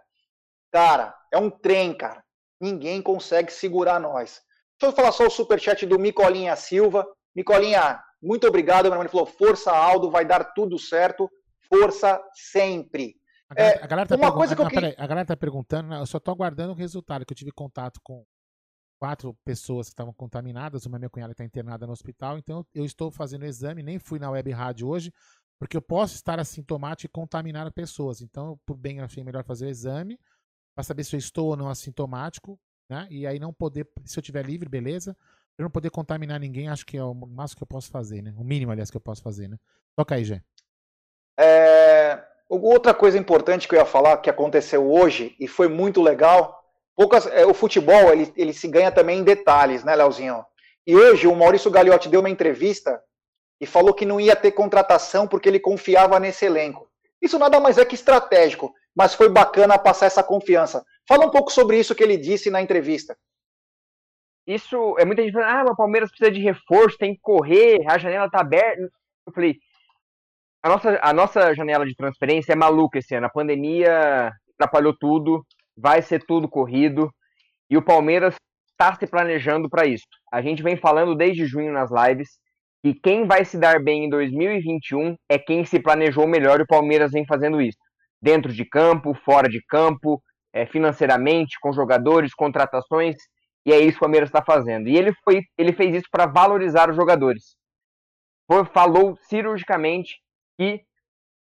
cara, 0.71 1.15
é 1.31 1.37
um 1.37 1.49
trem, 1.49 1.93
cara. 1.95 2.23
Ninguém 2.59 3.01
consegue 3.01 3.51
segurar 3.51 3.99
nós. 3.99 4.41
Deixa 4.79 4.91
eu 4.91 4.95
falar 4.95 5.11
só 5.11 5.27
o 5.27 5.31
superchat 5.31 5.85
do 5.85 5.99
Micolinha 5.99 6.55
Silva. 6.55 7.07
Micolinha, 7.35 8.01
muito 8.21 8.47
obrigado. 8.47 8.85
Meu 8.85 8.93
irmão 8.93 9.09
falou: 9.09 9.25
Força, 9.25 9.71
Aldo, 9.71 10.09
vai 10.09 10.25
dar 10.25 10.53
tudo 10.53 10.79
certo. 10.79 11.29
Força 11.69 12.21
sempre. 12.33 13.15
A 13.53 13.55
galera, 13.55 13.79
É, 13.79 13.83
a 13.83 13.87
galera 13.87 14.07
tá, 14.07 14.15
uma 14.15 14.33
coisa 14.33 14.55
que 14.55 14.61
eu 14.61 14.63
não, 14.63 14.69
queria- 14.69 14.89
peraí, 14.89 15.03
a 15.03 15.07
galera 15.07 15.25
tá 15.27 15.37
perguntando, 15.37 15.89
né, 15.89 15.99
eu 15.99 16.05
só 16.05 16.19
tô 16.19 16.31
aguardando 16.31 16.73
o 16.73 16.75
resultado, 16.75 17.25
que 17.25 17.33
eu 17.33 17.37
tive 17.37 17.51
contato 17.51 17.99
com 18.03 18.25
quatro 18.99 19.33
pessoas 19.43 19.87
que 19.87 19.93
estavam 19.93 20.13
contaminadas, 20.13 20.85
uma 20.85 20.97
minha 20.97 21.09
cunhada 21.09 21.33
está 21.33 21.43
internada 21.43 21.85
no 21.85 21.91
hospital, 21.93 22.37
então 22.37 22.65
eu 22.73 22.85
estou 22.85 23.11
fazendo 23.11 23.43
o 23.43 23.45
exame, 23.45 23.83
nem 23.83 23.99
fui 23.99 24.17
na 24.17 24.29
web 24.31 24.49
rádio 24.51 24.87
hoje, 24.87 25.13
porque 25.59 25.75
eu 25.77 25.81
posso 25.81 26.15
estar 26.15 26.39
assintomático 26.39 27.07
e 27.07 27.09
contaminar 27.09 27.69
pessoas. 27.71 28.21
Então, 28.21 28.59
por 28.65 28.75
bem, 28.77 28.97
eu 28.99 29.05
achei 29.05 29.23
melhor 29.23 29.43
fazer 29.43 29.65
o 29.65 29.69
exame, 29.69 30.19
para 30.75 30.83
saber 30.83 31.03
se 31.03 31.15
eu 31.15 31.19
estou 31.19 31.47
ou 31.47 31.55
não 31.57 31.69
assintomático, 31.69 32.59
né? 32.89 33.07
E 33.09 33.27
aí 33.27 33.39
não 33.39 33.53
poder, 33.53 33.87
se 34.05 34.17
eu 34.17 34.23
tiver 34.23 34.45
livre, 34.45 34.67
beleza. 34.67 35.15
Eu 35.57 35.63
não 35.63 35.69
poder 35.69 35.91
contaminar 35.91 36.39
ninguém, 36.39 36.67
acho 36.67 36.85
que 36.85 36.97
é 36.97 37.03
o 37.03 37.13
máximo 37.13 37.57
que 37.57 37.63
eu 37.63 37.67
posso 37.67 37.89
fazer, 37.91 38.21
né? 38.23 38.33
O 38.37 38.43
mínimo, 38.43 38.71
aliás, 38.71 38.89
que 38.89 38.97
eu 38.97 39.01
posso 39.01 39.21
fazer, 39.21 39.47
né? 39.47 39.59
Toca 39.95 40.15
aí, 40.15 40.23
Gê. 40.25 40.41
É, 41.37 41.82
outra 42.49 42.93
coisa 42.93 43.17
importante 43.17 43.67
que 43.67 43.75
eu 43.75 43.79
ia 43.79 43.85
falar 43.85 44.17
que 44.17 44.29
aconteceu 44.29 44.89
hoje 44.91 45.35
e 45.39 45.47
foi 45.47 45.67
muito 45.67 46.01
legal. 46.01 46.63
Poucas, 46.95 47.25
é, 47.27 47.45
o 47.45 47.53
futebol 47.53 48.11
ele, 48.11 48.31
ele 48.35 48.53
se 48.53 48.67
ganha 48.67 48.91
também 48.91 49.19
em 49.19 49.23
detalhes, 49.23 49.83
né, 49.83 49.95
Leozinho? 49.95 50.45
E 50.85 50.95
hoje 50.95 51.27
o 51.27 51.35
Maurício 51.35 51.71
Gagliotti 51.71 52.09
deu 52.09 52.19
uma 52.19 52.29
entrevista 52.29 53.01
e 53.59 53.65
falou 53.65 53.93
que 53.93 54.05
não 54.05 54.19
ia 54.19 54.35
ter 54.35 54.51
contratação 54.51 55.27
porque 55.27 55.47
ele 55.47 55.59
confiava 55.59 56.19
nesse 56.19 56.45
elenco. 56.45 56.89
Isso 57.21 57.39
nada 57.39 57.59
mais 57.59 57.77
é 57.77 57.85
que 57.85 57.95
estratégico, 57.95 58.73
mas 58.93 59.13
foi 59.13 59.29
bacana 59.29 59.79
passar 59.79 60.07
essa 60.07 60.21
confiança. 60.21 60.85
Fala 61.07 61.25
um 61.25 61.31
pouco 61.31 61.51
sobre 61.51 61.79
isso 61.79 61.95
que 61.95 62.03
ele 62.03 62.17
disse 62.17 62.49
na 62.49 62.61
entrevista. 62.61 63.17
Isso 64.45 64.97
é 64.99 65.05
muita 65.05 65.23
gente 65.23 65.31
falando, 65.31 65.69
ah, 65.69 65.71
o 65.71 65.75
Palmeiras 65.75 66.09
precisa 66.09 66.29
de 66.29 66.41
reforço, 66.41 66.97
tem 66.97 67.15
que 67.15 67.21
correr, 67.21 67.79
a 67.87 67.97
janela 67.97 68.29
tá 68.29 68.41
aberta. 68.41 68.81
Eu 69.25 69.33
falei, 69.33 69.57
a 70.63 70.69
nossa, 70.69 70.99
a 71.01 71.13
nossa 71.13 71.53
janela 71.53 71.85
de 71.85 71.93
transferência 71.93 72.53
é 72.53 72.55
maluca 72.55 72.97
esse 72.97 73.13
ano. 73.13 73.25
A 73.25 73.29
pandemia 73.29 74.31
atrapalhou 74.57 74.95
tudo, 74.97 75.45
vai 75.75 76.01
ser 76.01 76.23
tudo 76.25 76.47
corrido. 76.47 77.11
E 77.69 77.75
o 77.75 77.81
Palmeiras 77.81 78.35
está 78.71 78.95
se 78.95 79.05
planejando 79.05 79.69
para 79.69 79.85
isso. 79.85 80.05
A 80.31 80.41
gente 80.41 80.63
vem 80.63 80.77
falando 80.77 81.15
desde 81.15 81.45
junho 81.45 81.73
nas 81.73 81.89
lives 81.91 82.29
que 82.81 82.93
quem 82.93 83.27
vai 83.27 83.43
se 83.43 83.57
dar 83.57 83.81
bem 83.83 84.05
em 84.05 84.09
2021 84.09 85.15
é 85.29 85.37
quem 85.37 85.65
se 85.65 85.81
planejou 85.81 86.25
melhor 86.27 86.59
e 86.59 86.63
o 86.63 86.67
Palmeiras 86.67 87.11
vem 87.11 87.25
fazendo 87.25 87.61
isso. 87.61 87.77
Dentro 88.21 88.53
de 88.53 88.63
campo, 88.63 89.13
fora 89.13 89.49
de 89.49 89.61
campo, 89.67 90.21
é, 90.53 90.65
financeiramente, 90.65 91.57
com 91.61 91.73
jogadores, 91.73 92.33
contratações, 92.33 93.15
e 93.65 93.73
é 93.73 93.79
isso 93.79 93.91
que 93.91 93.97
o 93.97 93.99
Palmeiras 94.01 94.29
está 94.29 94.41
fazendo. 94.41 94.87
E 94.87 94.97
ele, 94.97 95.13
foi, 95.23 95.41
ele 95.57 95.73
fez 95.73 95.95
isso 95.95 96.07
para 96.09 96.25
valorizar 96.25 96.89
os 96.89 96.95
jogadores. 96.95 97.55
Falou 98.73 99.17
cirurgicamente 99.23 100.23
que 100.57 100.81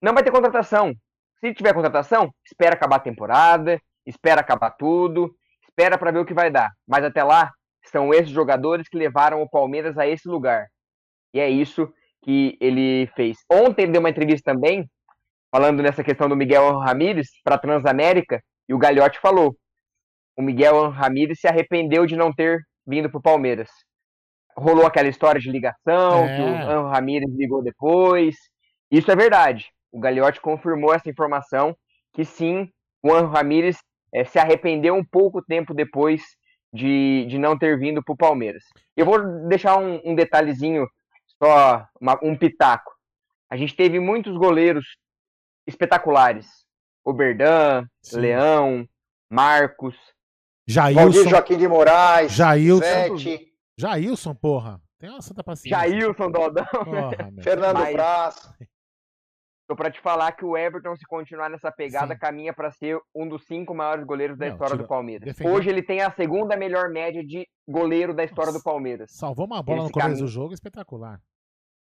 não 0.01 0.15
vai 0.15 0.23
ter 0.23 0.31
contratação. 0.31 0.95
Se 1.41 1.53
tiver 1.55 1.75
contratação, 1.75 2.31
espera 2.45 2.75
acabar 2.75 2.97
a 2.97 3.01
temporada, 3.01 3.81
espera 4.07 4.41
acabar 4.41 4.71
tudo, 4.71 5.35
espera 5.69 5.99
para 5.99 6.11
ver 6.11 6.21
o 6.21 6.25
que 6.25 6.35
vai 6.35 6.51
dar. 6.51 6.71
Mas 6.87 7.05
até 7.05 7.23
lá, 7.23 7.51
são 7.91 8.13
esses 8.13 8.31
jogadores 8.31 8.89
que 8.89 8.97
levaram 8.97 9.43
o 9.43 9.49
Palmeiras 9.49 9.97
a 9.99 10.07
esse 10.07 10.29
lugar. 10.29 10.67
E 11.35 11.41
é 11.41 11.49
isso 11.49 11.93
que 12.23 12.57
ele 12.61 13.07
fez. 13.15 13.37
Ontem 13.51 13.83
ele 13.83 13.93
deu 13.93 14.01
uma 14.01 14.11
entrevista 14.11 14.53
também, 14.53 14.89
falando 15.51 15.83
nessa 15.83 16.03
questão 16.03 16.29
do 16.29 16.37
Miguel 16.37 16.79
Ramírez 16.79 17.29
para 17.45 17.59
Transamérica, 17.59 18.41
e 18.69 18.75
o 18.75 18.79
Gagliotti 18.79 19.21
falou: 19.21 19.57
o 20.37 20.43
Miguel 20.43 20.91
Ramírez 20.91 21.39
se 21.41 21.47
arrependeu 21.47 22.07
de 22.07 22.17
não 22.17 22.33
ter 22.33 22.61
vindo 22.87 23.09
para 23.11 23.19
o 23.19 23.23
Palmeiras. 23.23 23.69
Rolou 24.57 24.87
aquela 24.87 25.09
história 25.09 25.41
de 25.41 25.51
ligação, 25.51 26.25
É. 26.25 26.37
que 26.37 26.43
o 26.43 26.71
Anjo 26.71 26.89
Ramírez 26.89 27.31
ligou 27.37 27.63
depois. 27.63 28.35
Isso 28.91 29.11
é 29.11 29.17
verdade. 29.17 29.67
O 29.93 29.99
Gagliotti 30.01 30.41
confirmou 30.41 30.93
essa 30.95 31.09
informação, 31.09 31.77
que 32.13 32.25
sim, 32.25 32.71
o 33.03 33.13
Anjo 33.13 33.27
Ramírez 33.29 33.79
eh, 34.13 34.25
se 34.25 34.39
arrependeu 34.39 34.95
um 34.95 35.05
pouco 35.05 35.43
tempo 35.43 35.73
depois 35.75 36.23
de, 36.73 37.27
de 37.29 37.39
não 37.39 37.59
ter 37.59 37.79
vindo 37.79 38.03
para 38.03 38.13
o 38.13 38.17
Palmeiras. 38.17 38.65
Eu 38.97 39.07
vou 39.07 39.19
deixar 39.49 39.77
um, 39.79 40.01
um 40.05 40.15
detalhezinho, 40.15 40.87
só 41.43 41.87
uma- 42.01 42.19
um 42.23 42.37
pitaco. 42.37 42.93
A 43.51 43.57
gente 43.57 43.75
teve 43.75 43.99
muitos 44.01 44.37
goleiros 44.37 44.85
espetaculares. 45.67 46.47
Oberdan, 47.05 47.87
Leão, 48.13 48.87
Marcos. 49.31 49.95
Jailson. 50.67 51.01
Valdir 51.01 51.29
Joaquim 51.29 51.57
de 51.59 51.69
Moraes. 51.69 52.33
Jailson. 52.33 53.17
Zete, 53.19 53.53
Jailson, 53.79 54.35
porra. 54.35 54.81
Tem 54.99 55.11
uma 55.11 55.23
santa 55.23 55.45
paciência. 55.45 55.79
Jailson 55.89 56.31
Dodão. 56.31 56.65
Porra. 56.67 57.31
Fernando 57.43 57.79
Mas- 57.79 57.93
Praz. 57.93 58.53
Tô 59.67 59.75
pra 59.75 59.91
te 59.91 60.01
falar 60.01 60.31
que 60.33 60.45
o 60.45 60.57
Everton, 60.57 60.95
se 60.95 61.05
continuar 61.07 61.51
nessa 61.51 61.73
pegada, 61.73 62.17
caminha 62.17 62.55
pra 62.55 62.71
ser 62.71 62.99
um 63.13 63.29
dos 63.29 63.45
cinco 63.47 63.75
maiores 63.75 64.05
goleiros 64.05 64.39
da 64.39 64.47
Não, 64.47 64.53
história 64.53 64.75
tira- 64.75 64.85
do 64.85 64.89
Palmeiras. 64.89 65.25
defendeu- 65.25 65.53
Hoje 65.55 65.69
ele 65.69 65.83
tem 65.83 66.01
a 66.03 66.11
segunda 66.13 66.57
melhor 66.57 66.89
média 66.89 67.25
de 67.25 67.49
goleiro 67.69 68.15
da 68.15 68.23
história 68.23 68.53
do 68.53 68.63
Palmeiras. 68.63 69.11
Salvou 69.11 69.45
uma 69.45 69.61
bola 69.63 69.83
no 69.85 69.91
começo 69.91 70.23
do 70.23 70.29
jogo, 70.29 70.55
espetacular. 70.55 71.21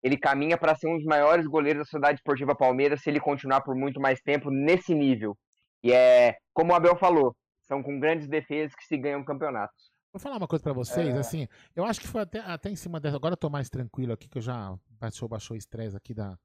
Ele 0.04 0.18
caminha 0.18 0.56
para 0.58 0.76
ser 0.76 0.88
um 0.88 0.98
dos 0.98 1.06
maiores 1.06 1.48
goleiros 1.48 1.80
da 1.80 1.86
Sociedade 1.86 2.18
Esportiva 2.20 2.54
Palmeiras 2.56 3.02
se 3.02 3.10
ele 3.10 3.20
continuar 3.20 3.62
por 3.62 3.74
muito 3.76 4.00
mais 4.00 4.20
tempo 4.22 4.52
nesse 4.52 4.94
nível. 4.94 5.36
E 5.82 5.92
é, 5.92 6.36
como 6.54 6.74
o 6.74 6.76
Abel 6.76 6.96
falou, 6.96 7.36
são 7.64 7.82
com 7.82 8.00
grandes 8.00 8.28
defesas 8.28 8.76
que 8.76 8.84
se 8.86 8.98
ganham 8.98 9.24
campeonatos. 9.24 9.92
Vou 10.14 10.20
falar 10.20 10.38
uma 10.38 10.48
coisa 10.48 10.62
pra 10.62 10.74
vocês, 10.74 11.16
É. 11.16 11.18
assim, 11.18 11.48
eu 11.76 11.84
acho 11.86 12.00
que 12.00 12.08
foi 12.08 12.22
até, 12.22 12.40
até 12.40 12.70
em 12.70 12.76
cima 12.76 13.00
dessa. 13.00 13.16
Agora 13.16 13.34
eu 13.34 13.38
tô 13.38 13.50
mais 13.50 13.68
tranquilo 13.68 14.14
aqui, 14.14 14.30
que 14.30 14.38
eu 14.38 14.42
já 14.44 14.76
baixou, 15.00 15.28
baixou 15.28 15.56
o 15.56 15.58
estresse 15.58 15.98
aqui 15.98 16.14
da, 16.14 16.38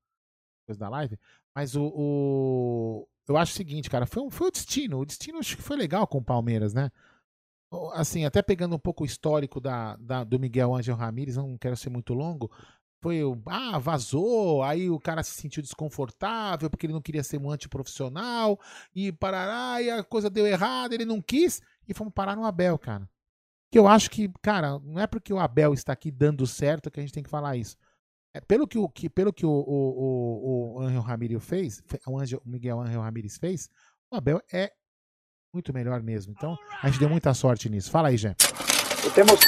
coisa 0.69 0.79
da 0.81 0.89
live. 0.89 1.19
Mas 1.55 1.75
o, 1.77 1.85
o- 1.95 3.09
Eu 3.29 3.37
acho 3.37 3.53
o 3.53 3.57
seguinte, 3.57 3.91
cara, 3.91 4.07
foi, 4.07 4.23
um- 4.23 4.31
foi 4.31 4.49
o 4.49 4.51
destino. 4.51 4.99
O 5.01 5.05
destino 5.07 5.39
acho 5.39 5.57
que 5.57 5.63
foi 5.63 5.77
legal 5.77 6.07
com 6.07 6.19
o 6.19 6.25
Palmeiras, 6.25 6.73
né? 6.75 6.91
Assim, 7.93 8.25
até 8.25 8.41
pegando 8.41 8.75
um 8.77 8.79
pouco 8.79 9.03
o 9.03 9.07
histórico 9.07 9.61
da, 9.61 9.97
da- 9.97 10.25
do 10.25 10.39
Miguel 10.41 10.75
Ángel 10.75 10.97
Ramírez, 10.97 11.37
não 11.37 11.59
quero 11.59 11.77
ser 11.77 11.91
muito 11.91 12.15
longo. 12.15 12.51
Foi 13.03 13.23
o. 13.23 13.41
Ah, 13.47 13.79
vazou, 13.79 14.63
aí 14.63 14.91
o 14.91 14.99
cara 14.99 15.23
se 15.23 15.33
sentiu 15.33 15.63
desconfortável 15.63 16.71
porque 16.71 16.87
ele 16.87 16.95
não 16.95 17.03
queria 17.03 17.23
ser 17.23 17.39
um 17.39 17.51
antiprofissional 17.51 18.59
e 18.95 19.13
parará, 19.13 19.81
e 19.83 19.91
a 19.91 20.03
coisa 20.03 20.31
deu 20.31 20.47
errado, 20.47 20.95
ele 20.95 21.05
não 21.05 21.21
quis 21.23 21.61
e 21.87 21.95
fomos 21.95 22.13
parar 22.15 22.35
no 22.37 22.45
Abel, 22.45 22.79
cara. 22.79 23.09
Que 23.71 23.79
eu 23.79 23.87
acho 23.89 24.11
que, 24.11 24.31
cara, 24.43 24.79
não 24.81 25.01
é 25.01 25.07
porque 25.07 25.33
o 25.33 25.39
Abel 25.39 25.75
está 25.75 25.93
aqui 25.93 26.11
dando 26.11 26.47
certo 26.47 26.91
que 26.91 27.01
a 27.01 27.03
gente 27.03 27.13
tem 27.13 27.23
que 27.23 27.31
falar 27.31 27.57
isso. 27.57 27.77
É, 28.39 28.41
pelo 28.41 28.69
que 28.69 28.79
o, 28.79 28.89
que, 28.89 29.11
pelo 29.11 29.33
que 29.33 29.45
o, 29.45 29.51
o, 29.51 29.57
o, 29.57 30.75
o 30.77 30.81
Angel 30.81 31.01
Ramírez 31.01 31.45
fez, 31.45 31.83
fe- 31.85 32.01
o, 32.07 32.19
Angel, 32.19 32.41
o 32.45 32.49
Miguel 32.49 32.81
Angel 32.81 33.01
Ramírez 33.01 33.37
fez, 33.37 33.69
o 34.13 34.17
Abel 34.17 34.41
é 34.53 34.71
muito 35.53 35.75
melhor 35.75 36.01
mesmo. 36.03 36.33
Então, 36.37 36.57
a 36.81 36.87
gente 36.87 37.01
deu 37.01 37.09
muita 37.09 37.35
sorte 37.35 37.69
nisso. 37.69 37.91
Fala 37.91 38.09
aí, 38.09 38.17
Jé. 38.17 38.37
E 39.05 39.11
temos 39.11 39.41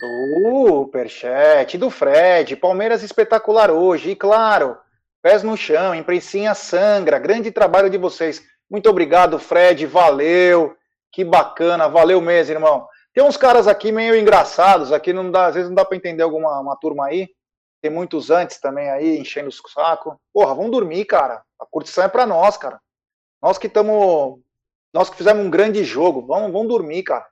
superchat 0.00 1.78
do 1.78 1.88
Fred. 1.88 2.56
Palmeiras 2.56 3.04
espetacular 3.04 3.70
hoje. 3.70 4.10
E 4.10 4.16
claro, 4.16 4.76
pés 5.22 5.44
no 5.44 5.56
chão, 5.56 5.94
imprensinha 5.94 6.54
sangra. 6.54 7.20
Grande 7.20 7.52
trabalho 7.52 7.88
de 7.88 7.98
vocês. 7.98 8.42
Muito 8.68 8.90
obrigado, 8.90 9.38
Fred. 9.38 9.86
Valeu. 9.86 10.74
Que 11.12 11.24
bacana. 11.24 11.88
Valeu 11.88 12.20
mesmo, 12.20 12.54
irmão. 12.54 12.88
Tem 13.14 13.22
uns 13.22 13.36
caras 13.36 13.68
aqui 13.68 13.92
meio 13.92 14.16
engraçados. 14.16 14.90
Aqui 14.90 15.12
não 15.12 15.30
dá, 15.30 15.46
às 15.46 15.54
vezes 15.54 15.68
não 15.68 15.76
dá 15.76 15.84
para 15.84 15.96
entender 15.96 16.22
alguma 16.24 16.58
uma 16.60 16.76
turma 16.76 17.06
aí. 17.06 17.28
Tem 17.82 17.90
muitos 17.90 18.30
antes 18.30 18.60
também 18.60 18.88
aí, 18.88 19.18
enchendo 19.18 19.48
os 19.48 19.60
saco. 19.74 20.16
Porra, 20.32 20.54
vamos 20.54 20.70
dormir, 20.70 21.04
cara. 21.04 21.42
A 21.60 21.66
curtição 21.68 22.04
é 22.04 22.08
para 22.08 22.24
nós, 22.24 22.56
cara. 22.56 22.78
Nós 23.42 23.58
que 23.58 23.66
estamos. 23.66 24.38
Nós 24.94 25.10
que 25.10 25.16
fizemos 25.16 25.44
um 25.44 25.50
grande 25.50 25.82
jogo. 25.82 26.24
Vamos, 26.24 26.52
vamos 26.52 26.68
dormir, 26.68 27.02
cara. 27.02 27.26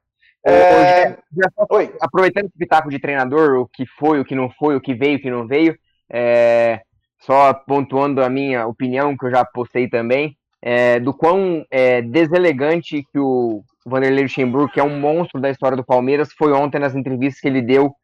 É, 0.44 1.10
só- 1.56 1.66
aproveitando 2.00 2.46
esse 2.46 2.58
pitaco 2.58 2.90
de 2.90 2.98
treinador, 2.98 3.60
o 3.60 3.68
que 3.68 3.86
foi, 3.86 4.18
o 4.18 4.24
que 4.24 4.34
não 4.34 4.50
foi, 4.50 4.74
o 4.74 4.80
que 4.80 4.92
veio, 4.92 5.18
o 5.18 5.20
que 5.20 5.30
não 5.30 5.46
veio, 5.46 5.78
é, 6.10 6.80
só 7.20 7.52
pontuando 7.54 8.24
a 8.24 8.28
minha 8.28 8.66
opinião, 8.66 9.16
que 9.16 9.26
eu 9.26 9.30
já 9.30 9.44
postei 9.44 9.88
também, 9.88 10.36
é, 10.62 10.98
do 10.98 11.14
quão 11.14 11.64
é, 11.70 12.00
deselegante 12.02 13.04
que 13.12 13.18
o 13.18 13.62
Vanderlei 13.86 14.24
Luxemburgo, 14.24 14.72
que 14.72 14.80
é 14.80 14.82
um 14.82 14.98
monstro 14.98 15.40
da 15.40 15.50
história 15.50 15.76
do 15.76 15.84
Palmeiras, 15.84 16.32
foi 16.32 16.52
ontem 16.52 16.78
nas 16.78 16.94
entrevistas 16.94 17.40
que 17.40 17.46
ele 17.46 17.62
deu 17.62 17.94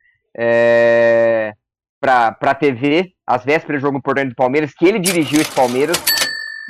é, 2.07 2.31
para 2.33 2.55
TV, 2.55 3.13
às 3.27 3.45
vésperas 3.45 3.81
do 3.81 3.87
jogo 3.87 3.99
importante 3.99 4.31
do 4.31 4.37
Palmeiras, 4.37 4.73
que 4.73 4.87
ele 4.87 4.99
dirigiu 4.99 5.41
esse 5.41 5.55
Palmeiras, 5.55 5.97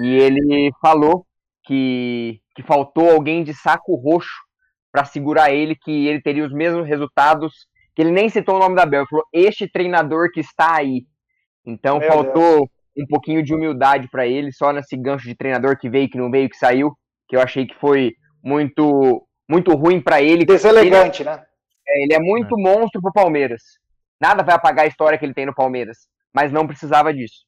e 0.01 0.15
ele 0.15 0.71
falou 0.81 1.27
que, 1.65 2.41
que 2.55 2.63
faltou 2.63 3.11
alguém 3.11 3.45
de 3.45 3.55
saco 3.55 3.95
roxo 3.97 4.47
para 4.91 5.05
segurar 5.05 5.53
ele, 5.53 5.77
que 5.77 6.07
ele 6.07 6.23
teria 6.23 6.45
os 6.45 6.53
mesmos 6.53 6.87
resultados, 6.87 7.53
que 7.95 8.03
ele 8.03 8.11
nem 8.11 8.29
citou 8.29 8.57
o 8.57 8.59
nome 8.59 8.75
da 8.75 8.83
Abel, 8.83 9.01
ele 9.01 9.09
falou, 9.09 9.25
este 9.33 9.69
treinador 9.69 10.31
que 10.33 10.41
está 10.41 10.77
aí. 10.77 11.05
Então 11.65 11.99
Meu 11.99 12.09
faltou 12.09 12.69
um 12.99 13.07
pouquinho 13.07 13.43
de 13.43 13.55
humildade 13.55 14.09
para 14.11 14.27
ele, 14.27 14.53
só 14.53 14.73
nesse 14.73 14.97
gancho 14.97 15.27
de 15.27 15.35
treinador 15.35 15.79
que 15.79 15.89
veio, 15.89 16.09
que 16.09 16.17
não 16.17 16.31
veio, 16.31 16.49
que 16.49 16.57
saiu, 16.57 16.93
que 17.29 17.37
eu 17.37 17.41
achei 17.41 17.67
que 17.67 17.75
foi 17.75 18.15
muito 18.43 19.23
muito 19.49 19.75
ruim 19.75 20.01
para 20.01 20.23
ele. 20.23 20.45
Deselegante, 20.45 21.23
ele, 21.23 21.31
né? 21.31 21.45
é, 21.89 22.03
ele 22.03 22.15
é 22.15 22.19
muito 22.19 22.57
monstro 22.59 23.01
pro 23.01 23.13
Palmeiras. 23.13 23.63
Nada 24.21 24.43
vai 24.43 24.55
apagar 24.55 24.85
a 24.85 24.89
história 24.89 25.19
que 25.19 25.25
ele 25.25 25.35
tem 25.35 25.47
no 25.47 25.55
Palmeiras, 25.55 26.09
mas 26.33 26.53
não 26.53 26.67
precisava 26.67 27.13
disso. 27.13 27.45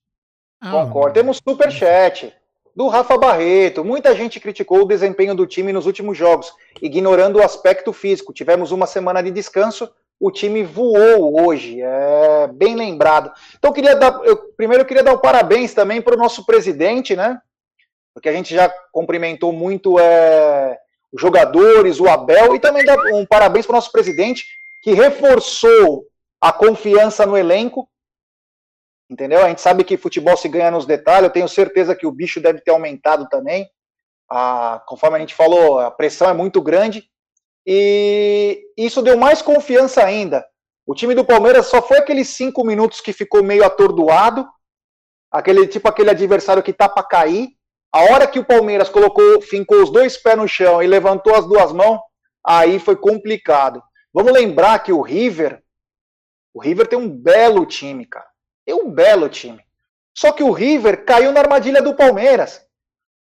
Concordo. 0.60 1.14
Temos 1.14 1.38
superchat 1.38 2.34
do 2.74 2.88
Rafa 2.88 3.16
Barreto. 3.16 3.84
Muita 3.84 4.14
gente 4.14 4.40
criticou 4.40 4.82
o 4.82 4.86
desempenho 4.86 5.34
do 5.34 5.46
time 5.46 5.72
nos 5.72 5.86
últimos 5.86 6.16
jogos, 6.16 6.52
ignorando 6.80 7.38
o 7.38 7.42
aspecto 7.42 7.92
físico. 7.92 8.32
Tivemos 8.32 8.70
uma 8.70 8.86
semana 8.86 9.22
de 9.22 9.30
descanso, 9.30 9.90
o 10.20 10.30
time 10.30 10.62
voou 10.62 11.44
hoje. 11.44 11.80
É 11.80 12.48
bem 12.52 12.74
lembrado. 12.74 13.32
Então, 13.56 13.70
eu 13.70 13.74
queria 13.74 13.94
dar. 13.94 14.20
Eu, 14.24 14.36
primeiro, 14.56 14.82
eu 14.82 14.86
queria 14.86 15.02
dar 15.02 15.12
o 15.12 15.20
parabéns 15.20 15.74
também 15.74 16.02
para 16.02 16.14
o 16.14 16.18
nosso 16.18 16.44
presidente, 16.44 17.14
né? 17.14 17.40
Porque 18.12 18.28
a 18.28 18.32
gente 18.32 18.54
já 18.54 18.68
cumprimentou 18.92 19.52
muito 19.52 19.98
é, 19.98 20.76
os 21.12 21.20
jogadores, 21.20 22.00
o 22.00 22.08
Abel, 22.08 22.54
e 22.54 22.60
também 22.60 22.84
dar 22.84 22.98
um 23.12 23.24
parabéns 23.24 23.64
para 23.64 23.74
o 23.74 23.76
nosso 23.76 23.92
presidente, 23.92 24.44
que 24.82 24.92
reforçou 24.92 26.04
a 26.40 26.52
confiança 26.52 27.26
no 27.26 27.36
elenco 27.36 27.88
entendeu? 29.10 29.42
A 29.42 29.48
gente 29.48 29.60
sabe 29.60 29.84
que 29.84 29.96
futebol 29.96 30.36
se 30.36 30.48
ganha 30.48 30.70
nos 30.70 30.84
detalhes, 30.84 31.24
eu 31.24 31.32
tenho 31.32 31.48
certeza 31.48 31.96
que 31.96 32.06
o 32.06 32.12
bicho 32.12 32.40
deve 32.40 32.60
ter 32.60 32.70
aumentado 32.70 33.28
também. 33.28 33.68
Ah, 34.30 34.82
conforme 34.86 35.16
a 35.16 35.20
gente 35.20 35.34
falou, 35.34 35.78
a 35.78 35.90
pressão 35.90 36.28
é 36.28 36.34
muito 36.34 36.60
grande 36.60 37.08
e 37.66 38.62
isso 38.76 39.00
deu 39.00 39.16
mais 39.16 39.40
confiança 39.40 40.04
ainda. 40.04 40.44
O 40.86 40.94
time 40.94 41.14
do 41.14 41.24
Palmeiras 41.24 41.66
só 41.66 41.80
foi 41.80 41.98
aqueles 41.98 42.28
cinco 42.28 42.64
minutos 42.64 43.00
que 43.00 43.12
ficou 43.12 43.42
meio 43.42 43.64
atordoado, 43.64 44.46
aquele 45.30 45.66
tipo 45.66 45.88
aquele 45.88 46.10
adversário 46.10 46.62
que 46.62 46.72
tá 46.72 46.88
para 46.88 47.02
cair. 47.02 47.48
A 47.90 48.02
hora 48.12 48.26
que 48.26 48.38
o 48.38 48.44
Palmeiras 48.44 48.90
colocou, 48.90 49.40
fincou 49.40 49.82
os 49.82 49.90
dois 49.90 50.16
pés 50.18 50.36
no 50.36 50.46
chão 50.46 50.82
e 50.82 50.86
levantou 50.86 51.34
as 51.34 51.46
duas 51.46 51.72
mãos, 51.72 51.98
aí 52.46 52.78
foi 52.78 52.96
complicado. 52.96 53.82
Vamos 54.12 54.32
lembrar 54.32 54.78
que 54.80 54.92
o 54.92 55.00
River, 55.00 55.62
o 56.58 56.60
River 56.60 56.88
tem 56.88 56.98
um 56.98 57.08
belo 57.08 57.64
time, 57.64 58.04
cara. 58.04 58.26
Tem 58.66 58.74
um 58.74 58.90
belo 58.90 59.28
time. 59.28 59.60
Só 60.12 60.32
que 60.32 60.42
o 60.42 60.50
River 60.50 61.04
caiu 61.04 61.30
na 61.30 61.38
armadilha 61.38 61.80
do 61.80 61.94
Palmeiras. 61.94 62.60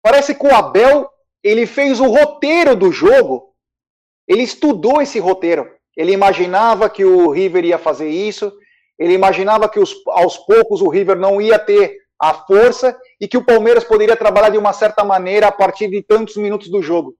Parece 0.01 0.33
que 0.33 0.47
o 0.47 0.55
Abel, 0.55 1.09
ele 1.43 1.65
fez 1.65 1.99
o 1.99 2.07
roteiro 2.07 2.77
do 2.77 2.93
jogo. 2.93 3.53
Ele 4.25 4.41
estudou 4.41 5.01
esse 5.01 5.19
roteiro. 5.19 5.69
Ele 5.97 6.13
imaginava 6.13 6.89
que 6.89 7.03
o 7.03 7.29
River 7.29 7.65
ia 7.65 7.77
fazer 7.77 8.07
isso. 8.07 8.53
Ele 8.97 9.11
imaginava 9.11 9.67
que 9.67 9.81
os, 9.81 9.93
aos 10.07 10.37
poucos 10.37 10.81
o 10.81 10.87
River 10.87 11.17
não 11.17 11.41
ia 11.41 11.59
ter 11.59 11.97
a 12.17 12.33
força 12.33 12.97
e 13.19 13.27
que 13.27 13.35
o 13.35 13.43
Palmeiras 13.43 13.83
poderia 13.83 14.15
trabalhar 14.15 14.47
de 14.47 14.57
uma 14.57 14.71
certa 14.71 15.03
maneira 15.03 15.47
a 15.47 15.51
partir 15.51 15.89
de 15.89 16.01
tantos 16.01 16.37
minutos 16.37 16.69
do 16.69 16.81
jogo. 16.81 17.13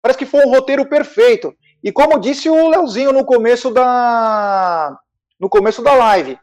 Parece 0.00 0.18
que 0.18 0.24
foi 0.24 0.46
um 0.46 0.50
roteiro 0.50 0.88
perfeito. 0.88 1.54
E 1.84 1.92
como 1.92 2.18
disse 2.18 2.48
o 2.48 2.70
Leozinho 2.70 3.12
no 3.12 3.26
começo 3.26 3.70
da 3.70 4.98
no 5.38 5.48
começo 5.48 5.82
da 5.82 5.94
live, 5.94 6.38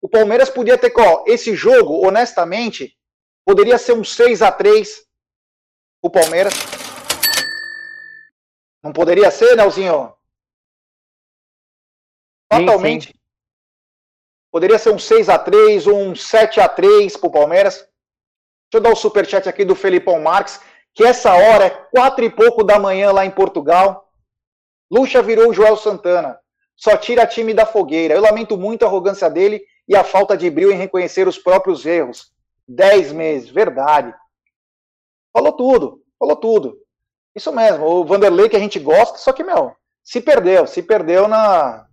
o 0.00 0.08
Palmeiras 0.08 0.50
podia 0.50 0.76
ter, 0.76 0.92
ó, 0.98 1.24
esse 1.26 1.54
jogo, 1.56 2.06
honestamente, 2.06 2.96
poderia 3.44 3.78
ser 3.78 3.92
um 3.92 4.04
6 4.04 4.42
a 4.42 4.52
3 4.52 5.04
o 6.02 6.10
Palmeiras. 6.10 6.52
Não 8.82 8.92
poderia 8.92 9.30
ser, 9.30 9.54
Leozinho? 9.54 10.14
Totalmente. 12.50 13.06
Sim, 13.06 13.12
sim. 13.12 13.18
Poderia 14.52 14.78
ser 14.78 14.90
um 14.90 14.98
6 14.98 15.30
a 15.30 15.38
3 15.38 15.86
ou 15.86 15.98
um 15.98 16.14
7 16.14 16.60
a 16.60 16.68
3 16.68 17.16
pro 17.16 17.30
Palmeiras. 17.30 17.76
Deixa 17.76 18.74
eu 18.74 18.80
dar 18.80 18.92
o 18.92 18.96
superchat 18.96 19.48
aqui 19.48 19.64
do 19.64 19.74
Felipão 19.74 20.20
Marques, 20.20 20.60
que 20.92 21.02
essa 21.02 21.32
hora 21.32 21.64
é 21.64 21.70
quatro 21.70 22.24
e 22.24 22.30
pouco 22.30 22.62
da 22.62 22.78
manhã 22.78 23.10
lá 23.10 23.24
em 23.24 23.30
Portugal. 23.30 24.12
Lucha 24.90 25.22
virou 25.22 25.48
o 25.48 25.54
Joel 25.54 25.76
Santana. 25.76 26.38
Só 26.76 26.96
tira 26.96 27.26
time 27.26 27.54
da 27.54 27.66
fogueira. 27.66 28.14
Eu 28.14 28.22
lamento 28.22 28.56
muito 28.56 28.84
a 28.84 28.88
arrogância 28.88 29.30
dele 29.30 29.62
e 29.88 29.96
a 29.96 30.04
falta 30.04 30.36
de 30.36 30.50
brilho 30.50 30.72
em 30.72 30.76
reconhecer 30.76 31.28
os 31.28 31.38
próprios 31.38 31.84
erros. 31.84 32.32
Dez 32.66 33.12
meses, 33.12 33.50
verdade. 33.50 34.14
Falou 35.32 35.52
tudo, 35.52 36.02
falou 36.18 36.36
tudo. 36.36 36.78
Isso 37.34 37.52
mesmo, 37.52 37.84
o 37.84 38.04
Vanderlei 38.04 38.48
que 38.48 38.56
a 38.56 38.60
gente 38.60 38.78
gosta, 38.78 39.18
só 39.18 39.32
que, 39.32 39.42
meu, 39.42 39.74
se 40.02 40.20
perdeu, 40.20 40.66
se 40.66 40.82
perdeu 40.82 41.26
na, 41.26 41.86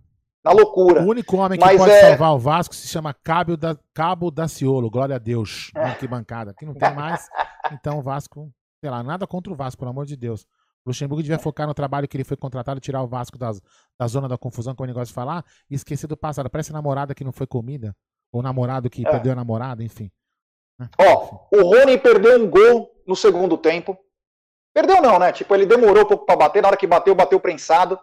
na 0.44 0.52
loucura. 0.52 1.02
O 1.02 1.08
único 1.08 1.36
homem 1.36 1.58
que 1.58 1.64
Mas 1.64 1.78
pode 1.78 1.90
é... 1.90 2.00
salvar 2.00 2.34
o 2.34 2.38
Vasco 2.38 2.74
se 2.74 2.86
chama 2.86 3.12
Cabo, 3.12 3.56
da, 3.56 3.76
Cabo 3.92 4.30
Daciolo, 4.30 4.88
glória 4.88 5.16
a 5.16 5.18
Deus, 5.18 5.72
que 5.98 6.06
bancada. 6.06 6.52
Aqui 6.52 6.64
não 6.64 6.74
tem 6.74 6.92
mais, 6.94 7.28
então 7.72 7.98
o 7.98 8.02
Vasco, 8.02 8.48
sei 8.80 8.90
lá, 8.90 9.02
nada 9.02 9.26
contra 9.26 9.52
o 9.52 9.56
Vasco, 9.56 9.80
pelo 9.80 9.90
amor 9.90 10.06
de 10.06 10.16
Deus. 10.16 10.46
O 10.84 10.90
Luxemburgo 10.90 11.22
devia 11.22 11.38
focar 11.38 11.66
no 11.66 11.74
trabalho 11.74 12.08
que 12.08 12.16
ele 12.16 12.24
foi 12.24 12.36
contratado, 12.36 12.80
tirar 12.80 13.02
o 13.02 13.06
Vasco 13.06 13.38
das, 13.38 13.60
da 13.98 14.06
zona 14.06 14.28
da 14.28 14.36
confusão, 14.36 14.74
como 14.74 14.84
o 14.84 14.88
negócio 14.88 15.08
de 15.08 15.14
falar, 15.14 15.44
e 15.70 15.74
esquecer 15.74 16.08
do 16.08 16.16
passado. 16.16 16.50
Parece 16.50 16.72
namorada 16.72 17.14
que 17.14 17.22
não 17.22 17.32
foi 17.32 17.46
comida, 17.46 17.94
ou 18.32 18.42
namorado 18.42 18.90
que 18.90 19.06
é. 19.06 19.10
perdeu 19.10 19.32
a 19.32 19.36
namorada, 19.36 19.82
enfim. 19.84 20.10
Né? 20.78 20.88
Ó, 20.98 21.46
o 21.52 21.62
Rony 21.62 21.98
perdeu 21.98 22.42
um 22.42 22.50
gol 22.50 22.90
no 23.06 23.14
segundo 23.14 23.56
tempo. 23.56 23.96
Perdeu 24.74 25.00
não, 25.00 25.18
né? 25.18 25.32
Tipo, 25.32 25.54
ele 25.54 25.66
demorou 25.66 26.04
um 26.04 26.08
pouco 26.08 26.26
para 26.26 26.36
bater, 26.36 26.62
na 26.62 26.68
hora 26.68 26.76
que 26.76 26.86
bateu, 26.86 27.14
bateu 27.14 27.38
prensado. 27.38 27.98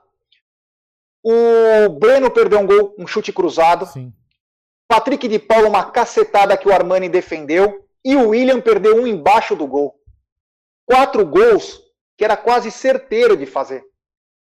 O 1.22 1.90
Breno 2.00 2.32
perdeu 2.32 2.60
um 2.60 2.66
gol, 2.66 2.96
um 2.98 3.06
chute 3.06 3.34
cruzado. 3.34 3.86
Sim. 3.88 4.14
Patrick 4.88 5.28
de 5.28 5.38
Paulo, 5.38 5.68
uma 5.68 5.92
cacetada 5.92 6.58
que 6.58 6.68
o 6.68 6.74
Armani 6.74 7.10
defendeu. 7.10 7.86
E 8.06 8.16
o 8.16 8.30
William 8.30 8.62
perdeu 8.62 9.02
um 9.02 9.06
embaixo 9.06 9.56
do 9.56 9.68
gol. 9.68 10.00
Quatro 10.86 11.26
gols 11.26 11.82
que 12.20 12.26
era 12.26 12.36
quase 12.36 12.70
certeiro 12.70 13.38
de 13.38 13.46
fazer. 13.46 13.82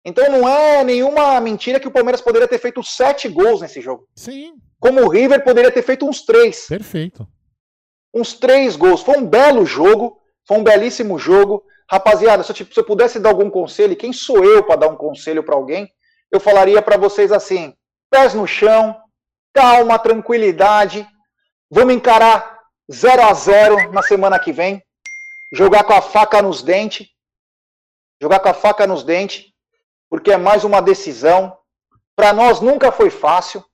Então 0.04 0.30
não 0.30 0.48
é 0.48 0.84
nenhuma 0.84 1.40
mentira 1.40 1.80
que 1.80 1.88
o 1.88 1.90
Palmeiras 1.90 2.20
poderia 2.20 2.46
ter 2.46 2.60
feito 2.60 2.80
sete 2.80 3.28
gols 3.28 3.60
nesse 3.60 3.80
jogo. 3.80 4.06
Sim. 4.14 4.54
Como 4.78 5.00
o 5.00 5.08
River 5.08 5.42
poderia 5.42 5.72
ter 5.72 5.82
feito 5.82 6.06
uns 6.06 6.24
três. 6.24 6.68
Perfeito. 6.68 7.26
Uns 8.14 8.34
três 8.34 8.76
gols. 8.76 9.02
Foi 9.02 9.18
um 9.18 9.26
belo 9.26 9.66
jogo, 9.66 10.16
foi 10.46 10.58
um 10.58 10.62
belíssimo 10.62 11.18
jogo. 11.18 11.60
Rapaziada, 11.90 12.44
se 12.44 12.52
eu, 12.52 12.54
tipo, 12.54 12.72
se 12.72 12.78
eu 12.78 12.84
pudesse 12.84 13.18
dar 13.18 13.30
algum 13.30 13.50
conselho, 13.50 13.96
quem 13.96 14.12
sou 14.12 14.44
eu 14.44 14.62
para 14.62 14.76
dar 14.76 14.88
um 14.88 14.96
conselho 14.96 15.42
para 15.42 15.56
alguém? 15.56 15.90
Eu 16.30 16.38
falaria 16.38 16.80
para 16.80 16.96
vocês 16.96 17.32
assim: 17.32 17.74
pés 18.08 18.32
no 18.32 18.46
chão, 18.46 18.96
calma, 19.52 19.98
tranquilidade. 19.98 21.04
Vamos 21.68 21.94
encarar 21.94 22.60
0 22.92 23.22
a 23.22 23.34
0 23.34 23.90
na 23.90 24.02
semana 24.02 24.38
que 24.38 24.52
vem. 24.52 24.80
Jogar 25.52 25.82
com 25.82 25.94
a 25.94 26.00
faca 26.00 26.40
nos 26.40 26.62
dentes 26.62 27.15
jogar 28.20 28.40
com 28.40 28.48
a 28.48 28.54
faca 28.54 28.86
nos 28.86 29.02
dentes, 29.02 29.46
porque 30.08 30.30
é 30.30 30.36
mais 30.36 30.64
uma 30.64 30.80
decisão. 30.80 31.56
Para 32.14 32.32
nós 32.32 32.60
nunca 32.60 32.90
foi 32.90 33.10
fácil. 33.10 33.64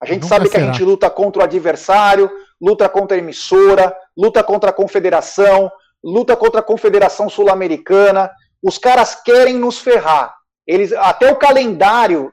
A 0.00 0.06
gente 0.06 0.22
nunca 0.22 0.34
sabe 0.34 0.48
que 0.48 0.56
a 0.56 0.60
gente 0.60 0.84
luta 0.84 1.10
contra 1.10 1.40
o 1.40 1.44
adversário, 1.44 2.30
luta 2.60 2.88
contra 2.88 3.16
a 3.16 3.18
emissora, 3.18 3.96
luta 4.16 4.44
contra 4.44 4.70
a 4.70 4.72
confederação, 4.72 5.70
luta 6.02 6.36
contra 6.36 6.60
a 6.60 6.62
confederação 6.62 7.28
sul-americana. 7.28 8.30
Os 8.62 8.78
caras 8.78 9.16
querem 9.16 9.54
nos 9.54 9.78
ferrar. 9.78 10.36
Eles, 10.66 10.92
até 10.92 11.32
o 11.32 11.36
calendário, 11.36 12.32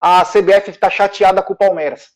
a 0.00 0.24
CBF 0.24 0.70
está 0.70 0.88
chateada 0.88 1.42
com 1.42 1.52
o 1.52 1.56
Palmeiras. 1.56 2.10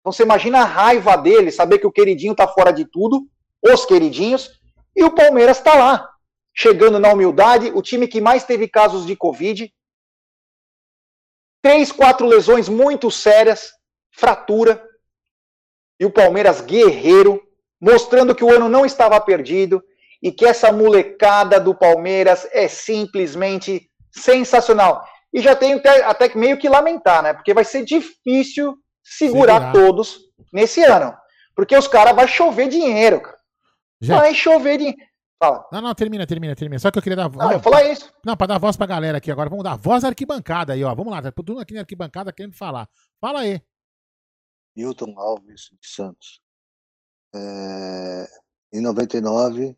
Então 0.00 0.12
você 0.12 0.22
imagina 0.22 0.60
a 0.60 0.64
raiva 0.64 1.16
deles, 1.16 1.56
saber 1.56 1.78
que 1.78 1.86
o 1.86 1.92
queridinho 1.92 2.32
está 2.32 2.46
fora 2.46 2.72
de 2.72 2.84
tudo, 2.84 3.26
os 3.62 3.84
queridinhos, 3.86 4.50
e 4.94 5.02
o 5.02 5.10
Palmeiras 5.10 5.58
está 5.58 5.74
lá 5.74 6.15
chegando 6.56 6.98
na 6.98 7.12
humildade, 7.12 7.70
o 7.74 7.82
time 7.82 8.08
que 8.08 8.20
mais 8.20 8.44
teve 8.44 8.66
casos 8.66 9.04
de 9.06 9.14
Covid. 9.14 9.70
Três, 11.62 11.92
quatro 11.92 12.26
lesões 12.26 12.68
muito 12.68 13.10
sérias, 13.10 13.72
fratura. 14.10 14.82
E 16.00 16.06
o 16.06 16.10
Palmeiras 16.10 16.60
guerreiro, 16.62 17.42
mostrando 17.80 18.34
que 18.34 18.44
o 18.44 18.50
ano 18.50 18.68
não 18.68 18.86
estava 18.86 19.20
perdido 19.20 19.82
e 20.22 20.32
que 20.32 20.46
essa 20.46 20.72
molecada 20.72 21.60
do 21.60 21.74
Palmeiras 21.74 22.48
é 22.52 22.68
simplesmente 22.68 23.90
sensacional. 24.10 25.06
E 25.32 25.40
já 25.40 25.54
tenho 25.54 25.76
até, 25.76 26.04
até 26.04 26.34
meio 26.34 26.56
que 26.56 26.68
lamentar, 26.68 27.22
né? 27.22 27.34
Porque 27.34 27.52
vai 27.52 27.64
ser 27.64 27.84
difícil 27.84 28.74
segurar 29.02 29.72
todos 29.72 30.20
nesse 30.50 30.82
ano. 30.82 31.14
Porque 31.54 31.76
os 31.76 31.86
caras 31.86 32.14
vão 32.14 32.26
chover 32.26 32.68
dinheiro, 32.68 33.20
cara. 33.20 33.36
Já. 34.00 34.18
Vai 34.18 34.34
chover 34.34 34.78
dinheiro. 34.78 34.98
Fala. 35.38 35.66
Não, 35.70 35.82
não, 35.82 35.94
termina, 35.94 36.26
termina, 36.26 36.56
termina. 36.56 36.78
Só 36.78 36.90
que 36.90 36.98
eu 36.98 37.02
queria 37.02 37.16
dar. 37.16 37.30
Não, 37.30 37.52
eu 37.52 37.60
falar 37.60 37.84
isso. 37.90 38.12
Não, 38.24 38.36
pra 38.36 38.46
dar 38.46 38.58
voz 38.58 38.76
pra 38.76 38.86
galera 38.86 39.18
aqui 39.18 39.30
agora. 39.30 39.50
Vamos 39.50 39.64
dar 39.64 39.76
voz 39.76 40.02
à 40.04 40.08
arquibancada 40.08 40.72
aí, 40.72 40.82
ó. 40.82 40.94
Vamos 40.94 41.12
lá, 41.12 41.20
tá 41.20 41.30
todo 41.30 41.50
mundo 41.50 41.62
aqui 41.62 41.74
na 41.74 41.80
arquibancada 41.80 42.32
querendo 42.32 42.54
falar. 42.54 42.88
Fala 43.20 43.40
aí. 43.40 43.60
Milton 44.74 45.14
Alves 45.18 45.70
de 45.80 45.88
Santos. 45.88 46.40
É... 47.34 48.26
Em 48.72 48.80
99, 48.80 49.76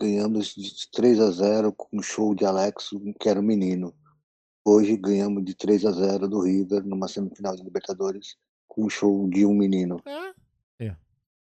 ganhamos 0.00 0.54
de 0.54 0.90
3 0.92 1.20
a 1.20 1.30
0 1.30 1.72
com 1.72 1.88
um 1.92 2.02
show 2.02 2.34
de 2.34 2.44
Alex, 2.44 2.90
que 3.18 3.28
era 3.28 3.40
um 3.40 3.42
menino. 3.42 3.94
Hoje 4.64 4.96
ganhamos 4.96 5.44
de 5.44 5.54
3 5.54 5.86
a 5.86 5.92
0 5.92 6.28
do 6.28 6.42
River 6.42 6.84
numa 6.84 7.08
semifinal 7.08 7.56
de 7.56 7.62
Libertadores 7.62 8.36
com 8.66 8.84
um 8.84 8.90
show 8.90 9.28
de 9.28 9.46
um 9.46 9.54
menino. 9.54 10.00
É. 10.06 10.34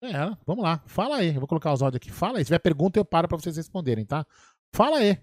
É, 0.04 0.36
vamos 0.46 0.64
lá. 0.64 0.84
Fala 0.86 1.16
aí. 1.18 1.30
Eu 1.30 1.40
vou 1.40 1.48
colocar 1.48 1.72
os 1.72 1.82
áudios 1.82 1.96
aqui. 1.96 2.12
Fala 2.12 2.38
aí. 2.38 2.44
Se 2.44 2.48
tiver 2.48 2.60
pergunta, 2.60 3.00
eu 3.00 3.06
paro 3.06 3.26
para 3.28 3.38
vocês 3.38 3.56
responderem, 3.56 4.06
tá? 4.06 4.26
Fala 4.74 4.98
aí. 4.98 5.18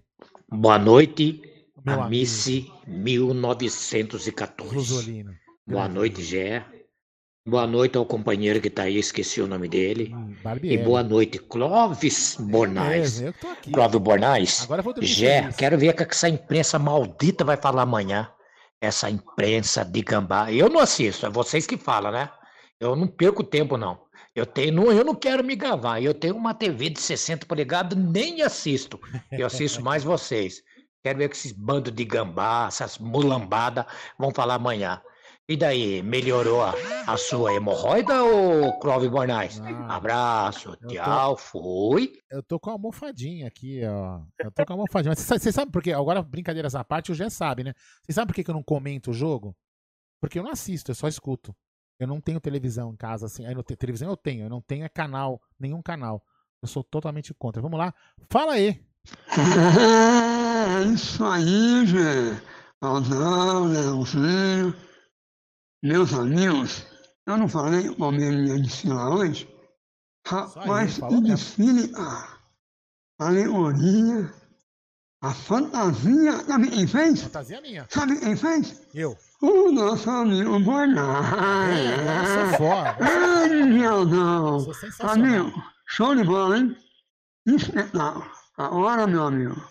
Boa 0.51 0.79
noite, 0.79 1.43
Meu 1.85 2.03
Amici 2.03 2.73
1914. 2.87 4.75
Rosolino. 4.75 5.35
Boa 5.67 5.87
noite, 5.87 6.23
Gé. 6.23 6.65
Boa 7.47 7.67
noite 7.67 7.99
ao 7.99 8.07
companheiro 8.07 8.61
que 8.61 8.71
tá 8.71 8.83
aí, 8.83 8.99
esqueci 8.99 9.41
o 9.41 9.47
nome 9.47 9.69
dele. 9.69 10.13
Hum, 10.15 10.35
e 10.63 10.77
boa 10.79 11.03
noite, 11.03 11.39
Clóvis 11.39 12.37
Bornais. 12.39 13.21
É, 13.23 13.33
Clóvis 13.73 14.01
Bornais. 14.01 14.63
Agora 14.63 14.83
vou 14.83 14.95
Gé, 15.01 15.51
quero 15.57 15.79
ver 15.79 15.91
o 15.91 15.97
que 15.97 16.03
essa 16.03 16.29
imprensa 16.29 16.79
maldita 16.79 17.45
vai 17.45 17.57
falar 17.57 17.83
amanhã. 17.83 18.31
Essa 18.81 19.11
imprensa 19.11 19.85
de 19.85 20.03
gambá. 20.03 20.53
Eu 20.53 20.69
não 20.69 20.81
assisto, 20.81 21.27
é 21.27 21.31
vocês 21.31 21.67
que 21.67 21.77
falam, 21.77 22.13
né? 22.13 22.31
Eu 22.79 22.95
não 22.95 23.07
perco 23.07 23.43
tempo, 23.43 23.77
não. 23.77 23.99
Eu 24.35 24.47
tenho, 24.47 24.73
não, 24.73 24.93
eu 24.93 25.05
não 25.05 25.15
quero 25.15 25.43
me 25.43 25.57
gavar. 25.57 26.03
Eu 26.03 26.15
tenho 26.15 26.37
uma 26.37 26.55
TV 26.55 26.91
de 26.91 27.01
60 27.01 27.47
polegadas, 27.47 27.99
nem 27.99 28.43
assisto. 28.43 28.99
Eu 29.31 29.47
assisto 29.47 29.83
mais 29.83 30.05
vocês. 30.05 30.63
Quero 31.03 31.19
ver 31.19 31.29
que 31.29 31.37
esses 31.37 31.53
bandos 31.53 31.93
de 31.93 32.05
gambá, 32.05 32.67
essas 32.69 32.99
mulambadas 32.99 33.87
vão 34.19 34.31
falar 34.33 34.55
amanhã. 34.55 35.03
E 35.49 35.57
daí, 35.57 36.01
melhorou 36.01 36.63
a, 36.63 36.73
a 37.09 37.17
sua 37.17 37.53
hemorroida, 37.55 38.23
ou 38.23 38.79
Clóvis 38.79 39.11
Bornais? 39.11 39.61
Ah, 39.61 39.97
Abraço, 39.97 40.77
tchau, 40.87 41.35
tô, 41.35 41.37
fui. 41.37 42.13
Eu 42.31 42.41
tô 42.41 42.61
com 42.61 42.71
a 42.71 42.75
almofadinha 42.75 43.49
aqui, 43.49 43.81
ó. 43.85 44.21
Eu 44.39 44.53
tô 44.53 44.65
com 44.65 44.75
a 44.75 44.77
almofadinha. 44.77 45.11
Mas 45.11 45.19
você 45.19 45.39
sabe, 45.41 45.53
sabe 45.53 45.73
por 45.73 45.83
quê? 45.83 45.93
Agora, 45.93 46.23
brincadeiras 46.23 46.77
à 46.77 46.85
parte, 46.85 47.11
o 47.11 47.17
já 47.17 47.29
sabe, 47.29 47.65
né? 47.65 47.75
Você 48.05 48.13
sabe 48.13 48.33
por 48.33 48.35
que 48.45 48.49
eu 48.49 48.55
não 48.55 48.63
comento 48.63 49.11
o 49.11 49.15
jogo? 49.15 49.57
Porque 50.21 50.39
eu 50.39 50.45
não 50.45 50.53
assisto, 50.53 50.93
eu 50.93 50.95
só 50.95 51.09
escuto. 51.09 51.53
Eu 52.01 52.07
não 52.07 52.21
tenho 52.21 52.41
televisão 52.41 52.93
em 52.93 52.97
casa, 52.97 53.27
assim. 53.27 53.45
Aí, 53.45 53.55
no, 53.55 53.63
televisão 53.63 54.09
eu 54.09 54.17
tenho, 54.17 54.45
eu 54.45 54.49
não 54.49 54.63
tenho 54.63 54.87
é 54.87 54.89
canal, 54.89 55.41
nenhum 55.59 55.83
canal. 55.83 56.25
Eu 56.63 56.67
sou 56.67 56.83
totalmente 56.83 57.35
contra. 57.35 57.61
Vamos 57.61 57.79
lá. 57.79 57.95
Fala 58.31 58.55
aí. 58.55 58.83
É 59.37 60.83
isso 60.93 61.23
aí, 61.25 61.87
Gê. 61.87 62.41
Aldão, 62.81 63.67
Leãozinho. 63.67 64.75
Meus 65.83 66.13
amigos, 66.13 66.87
eu 67.27 67.37
não 67.37 67.49
falei 67.49 67.89
o 67.89 67.97
Palmeirinha 67.97 68.61
de 68.61 68.71
Sila 68.71 69.15
hoje? 69.15 69.49
Rapaz, 70.27 70.99
que 70.99 71.21
desfile, 71.23 71.93
ah, 71.97 72.39
alegoria, 73.19 74.33
A 75.23 75.35
fantasia, 75.35 76.33
sabe 76.47 76.71
quem 76.71 76.87
fez? 76.87 77.23
Fantasia 77.25 77.61
minha. 77.61 77.87
Sabe 77.91 78.19
quem 78.19 78.35
fez? 78.35 78.89
Eu. 78.95 79.15
O 79.43 79.71
nosso 79.71 80.09
amigo 80.09 80.59
Bornai. 80.61 81.89
Eu 81.89 82.49
sou 82.49 82.57
foda. 82.57 82.97
Ai, 83.01 83.49
meu 83.65 84.07
Deus. 84.07 84.65
Sou 84.65 84.73
sensacional. 84.73 85.15
Amigo, 85.15 85.63
show 85.87 86.15
de 86.15 86.25
bola, 86.25 86.57
hein? 86.57 86.75
Espetáculo. 87.47 88.25
Agora, 88.57 89.07
meu 89.07 89.25
amigo, 89.25 89.63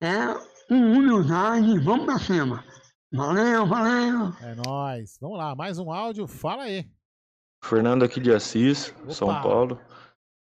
é 0.00 0.36
um 0.70 0.92
humildade, 0.92 1.80
vamos 1.80 2.04
pra 2.04 2.20
cima. 2.20 2.64
Valeu, 3.12 3.66
valeu. 3.66 4.32
É 4.40 4.54
nóis. 4.64 5.18
Vamos 5.20 5.36
lá, 5.36 5.52
mais 5.56 5.80
um 5.80 5.90
áudio. 5.90 6.28
Fala 6.28 6.62
aí. 6.62 6.88
Fernando 7.64 8.04
aqui 8.04 8.20
de 8.20 8.32
Assis, 8.32 8.94
São 9.08 9.28
Paulo. 9.42 9.80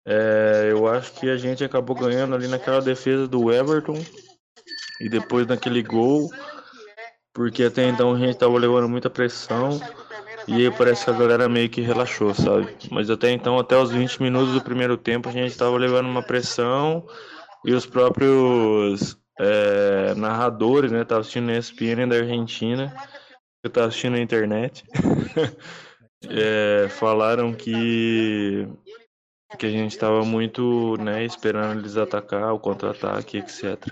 É, 0.06 0.68
eu 0.70 0.88
acho 0.88 1.14
que 1.14 1.32
a 1.32 1.38
gente 1.38 1.64
acabou 1.64 1.96
ganhando 1.96 2.36
ali 2.36 2.48
naquela 2.48 2.80
defesa 2.80 3.28
do 3.28 3.52
Everton 3.52 3.98
e 5.02 5.10
depois 5.10 5.48
naquele 5.48 5.82
gol, 5.82 6.30
porque 7.34 7.64
até 7.64 7.88
então 7.88 8.14
a 8.14 8.18
gente 8.18 8.38
tava 8.38 8.58
levando 8.58 8.88
muita 8.88 9.10
pressão 9.10 9.80
e 10.48 10.66
aí 10.66 10.72
parece 10.72 11.06
que 11.06 11.12
a 11.12 11.14
galera 11.14 11.50
meio 11.50 11.70
que 11.70 11.82
relaxou, 11.82 12.34
sabe? 12.34 12.68
Mas 12.90 13.10
até 13.10 13.32
então, 13.32 13.58
até 13.58 13.78
os 13.78 13.92
20 13.92 14.22
minutos 14.22 14.54
do 14.54 14.62
primeiro 14.62 14.98
tempo, 14.98 15.30
a 15.30 15.32
gente 15.32 15.58
tava 15.58 15.78
levando 15.78 16.08
uma 16.08 16.24
pressão 16.24 17.06
e 17.66 17.74
os 17.74 17.86
próprios 17.86 19.18
é, 19.40 20.14
narradores, 20.16 20.92
né? 20.92 21.04
Tava 21.04 21.22
assistindo 21.22 21.50
a 21.50 21.58
ESPN 21.58 22.08
da 22.08 22.18
Argentina, 22.18 22.94
eu 23.64 23.70
tava 23.70 23.88
assistindo 23.88 24.14
na 24.14 24.22
internet. 24.22 24.84
é, 26.30 26.88
falaram 26.90 27.54
que 27.54 28.68
que 29.58 29.66
a 29.66 29.70
gente 29.70 29.92
estava 29.92 30.24
muito, 30.24 30.96
né, 30.98 31.26
esperando 31.26 31.78
eles 31.80 31.98
atacar, 31.98 32.54
o 32.54 32.60
contra-ataque, 32.60 33.38
etc. 33.38 33.86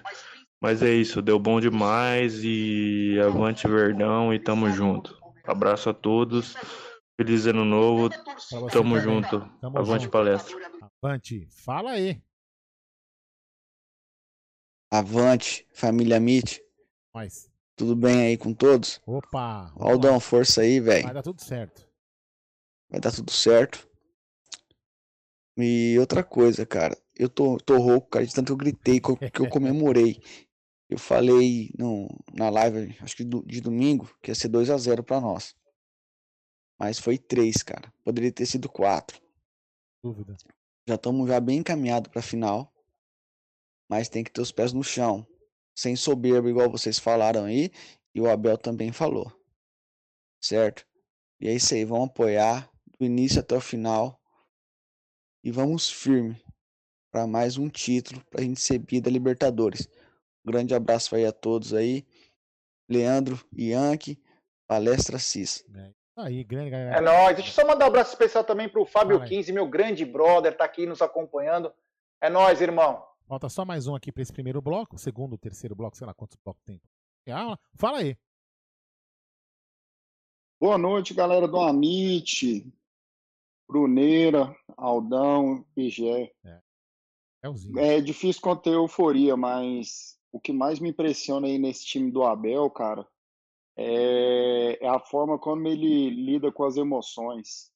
Mas 0.61 0.83
é 0.83 0.93
isso, 0.93 1.21
deu 1.21 1.39
bom 1.39 1.61
demais 1.61 2.43
e 2.43 3.17
avante 3.25 3.65
Verdão 3.67 4.33
e 4.33 4.39
tamo 4.39 4.69
junto. 4.69 5.17
Abraço 5.45 5.89
a 5.89 5.93
todos, 5.93 6.53
feliz 7.15 7.47
ano 7.47 7.63
novo, 7.63 8.09
tamo 8.71 8.99
junto, 8.99 9.39
Tamo 9.61 9.79
avante 9.79 10.03
junto. 10.03 10.11
palestra. 10.11 10.57
Avante. 11.01 11.47
Fala 11.49 11.91
aí. 11.91 12.21
Avante, 14.91 15.65
família 15.73 16.19
Mit. 16.19 16.61
Nós. 17.15 17.49
Tudo 17.77 17.95
bem 17.95 18.27
aí 18.27 18.37
com 18.37 18.53
todos? 18.53 18.99
Opa. 19.05 19.71
vamos 19.73 19.81
Aldão, 19.81 20.19
força 20.19 20.61
aí, 20.61 20.81
velho. 20.81 21.05
Vai 21.05 21.13
dar 21.13 21.23
tudo 21.23 21.41
certo. 21.41 21.87
Vai 22.89 22.99
dar 22.99 23.11
tudo 23.13 23.31
certo. 23.31 23.87
E 25.57 25.97
outra 25.97 26.21
coisa, 26.21 26.65
cara. 26.65 26.97
Eu 27.15 27.29
tô, 27.29 27.57
tô 27.57 27.77
rouco, 27.77 28.09
cara, 28.09 28.25
de 28.25 28.33
tanto 28.33 28.47
que 28.47 28.51
eu 28.51 28.57
gritei, 28.57 28.99
que 28.99 29.41
eu 29.41 29.49
comemorei. 29.49 30.21
Eu 30.89 30.97
falei 30.97 31.69
no, 31.77 32.07
na 32.33 32.49
live, 32.49 32.97
acho 33.01 33.15
que 33.15 33.23
do- 33.23 33.45
de 33.45 33.61
domingo, 33.61 34.09
que 34.23 34.31
ia 34.31 34.35
ser 34.35 34.47
2 34.47 34.69
a 34.71 34.77
0 34.77 35.03
pra 35.03 35.21
nós. 35.21 35.55
Mas 36.79 36.97
foi 36.97 37.17
3, 37.17 37.61
cara. 37.61 37.93
Poderia 38.03 38.31
ter 38.31 38.45
sido 38.45 38.67
4. 38.67 39.21
Dúvida. 40.03 40.35
Já 40.87 40.95
estamos 40.95 41.27
já 41.27 41.39
bem 41.39 41.59
encaminhados 41.59 42.11
pra 42.11 42.21
final. 42.21 42.73
Mas 43.87 44.09
tem 44.09 44.23
que 44.23 44.31
ter 44.31 44.41
os 44.41 44.51
pés 44.51 44.73
no 44.73 44.83
chão. 44.83 45.27
Sem 45.75 45.95
soberba, 45.95 46.49
igual 46.49 46.69
vocês 46.71 46.97
falaram 46.97 47.45
aí. 47.45 47.69
E 48.15 48.19
o 48.21 48.29
Abel 48.29 48.57
também 48.57 48.91
falou. 48.91 49.31
Certo? 50.41 50.87
E 51.39 51.47
é 51.47 51.53
isso 51.53 51.73
aí. 51.75 51.85
Vamos 51.85 52.09
apoiar 52.09 52.71
do 52.97 53.05
início 53.05 53.39
até 53.41 53.55
o 53.55 53.61
final. 53.61 54.19
E 55.43 55.51
vamos 55.51 55.89
firme 55.89 56.41
para 57.11 57.27
mais 57.27 57.57
um 57.57 57.69
título 57.69 58.23
para 58.29 58.41
a 58.41 58.43
gente 58.43 58.59
ser 58.59 58.79
da 59.01 59.11
Libertadores. 59.11 59.87
Um 60.49 60.51
grande 60.51 60.73
abraço 60.73 61.15
aí 61.15 61.25
a 61.27 61.31
todos 61.31 61.75
aí. 61.75 62.03
Leandro, 62.89 63.39
Yankee, 63.55 64.19
Palestra 64.67 65.19
Cis. 65.19 65.63
Aí, 66.17 66.43
grande 66.43 66.69
É 66.69 66.71
galera. 66.71 67.01
nóis. 67.01 67.35
Deixa 67.35 67.51
eu 67.51 67.53
só 67.53 67.67
mandar 67.67 67.85
um 67.85 67.89
abraço 67.89 68.13
especial 68.13 68.43
também 68.43 68.67
pro 68.67 68.83
Fábio 68.83 69.21
aí. 69.21 69.29
15, 69.29 69.53
meu 69.53 69.67
grande 69.69 70.03
brother, 70.03 70.57
tá 70.57 70.65
aqui 70.65 70.87
nos 70.87 71.03
acompanhando. 71.03 71.71
É 72.19 72.31
nóis, 72.31 72.61
irmão. 72.61 73.05
Falta 73.27 73.47
só 73.47 73.63
mais 73.63 73.85
um 73.85 73.93
aqui 73.93 74.11
pra 74.11 74.23
esse 74.23 74.33
primeiro 74.33 74.59
bloco. 74.59 74.97
Segundo, 74.97 75.37
terceiro 75.37 75.75
bloco, 75.75 75.95
sei 75.95 76.07
lá 76.07 76.15
quantos 76.15 76.35
blocos 76.43 76.63
tem. 76.65 76.81
Ah, 77.29 77.55
Fala 77.75 77.99
aí. 77.99 78.17
Boa 80.59 80.79
noite, 80.79 81.13
galera 81.13 81.47
do 81.47 81.57
Amit, 81.59 82.65
Bruneira, 83.69 84.53
Aldão, 84.75 85.63
Pigé. 85.75 86.33
Elzinho. 87.43 87.77
É 87.79 88.01
difícil 88.01 88.41
conter 88.41 88.73
euforia, 88.73 89.37
mas 89.37 90.18
o 90.31 90.39
que 90.39 90.53
mais 90.53 90.79
me 90.79 90.89
impressiona 90.89 91.47
aí 91.47 91.57
nesse 91.57 91.85
time 91.85 92.11
do 92.11 92.23
Abel, 92.23 92.69
cara, 92.69 93.05
é, 93.77 94.77
é 94.81 94.87
a 94.87 94.99
forma 94.99 95.39
como 95.39 95.67
ele 95.67 96.09
lida 96.09 96.51
com 96.51 96.63
as 96.63 96.77
emoções. 96.77 97.71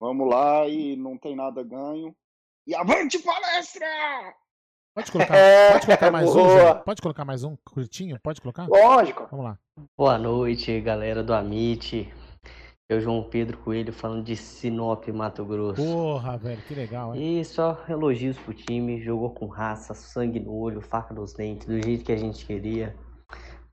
Vamos 0.00 0.28
lá 0.28 0.66
e 0.68 0.96
não 0.96 1.18
tem 1.18 1.34
nada 1.34 1.62
ganho. 1.62 2.14
E 2.66 2.74
avante 2.74 3.18
palestra! 3.18 3.86
Pode 4.94 5.12
colocar, 5.12 5.36
É, 5.36 5.72
pode 5.72 5.86
colocar 5.86 6.10
mais 6.10 6.34
um. 6.34 6.48
Zé? 6.48 6.74
Pode 6.74 7.02
colocar 7.02 7.24
mais 7.24 7.44
um 7.44 7.56
curtinho? 7.64 8.18
Pode 8.20 8.40
colocar? 8.40 8.66
Lógico. 8.68 9.28
Vamos 9.30 9.46
lá. 9.46 9.58
Boa 9.96 10.18
noite, 10.18 10.80
galera 10.80 11.22
do 11.22 11.32
Amit. 11.32 12.12
Eu, 12.90 13.02
João 13.02 13.22
Pedro 13.22 13.58
Coelho, 13.58 13.92
falando 13.92 14.24
de 14.24 14.34
Sinop, 14.34 15.06
Mato 15.08 15.44
Grosso. 15.44 15.82
Porra, 15.82 16.38
velho, 16.38 16.62
que 16.62 16.74
legal, 16.74 17.14
hein? 17.14 17.38
E 17.38 17.44
só 17.44 17.84
elogios 17.86 18.38
pro 18.38 18.54
time, 18.54 19.02
jogou 19.02 19.28
com 19.34 19.44
raça, 19.46 19.92
sangue 19.92 20.40
no 20.40 20.54
olho, 20.54 20.80
faca 20.80 21.12
nos 21.12 21.34
dentes, 21.34 21.66
do 21.66 21.78
jeito 21.82 22.02
que 22.02 22.12
a 22.12 22.16
gente 22.16 22.46
queria. 22.46 22.96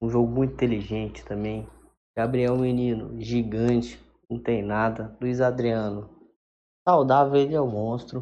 Um 0.01 0.09
jogo 0.09 0.29
muito 0.29 0.53
inteligente 0.55 1.23
também. 1.23 1.65
Gabriel 2.13 2.57
Menino, 2.57 3.17
gigante, 3.21 3.97
não 4.29 4.37
tem 4.37 4.61
nada. 4.61 5.15
Luiz 5.21 5.39
Adriano, 5.39 6.09
saudável, 6.85 7.39
ele 7.39 7.55
é 7.55 7.61
o 7.61 7.67
monstro. 7.67 8.21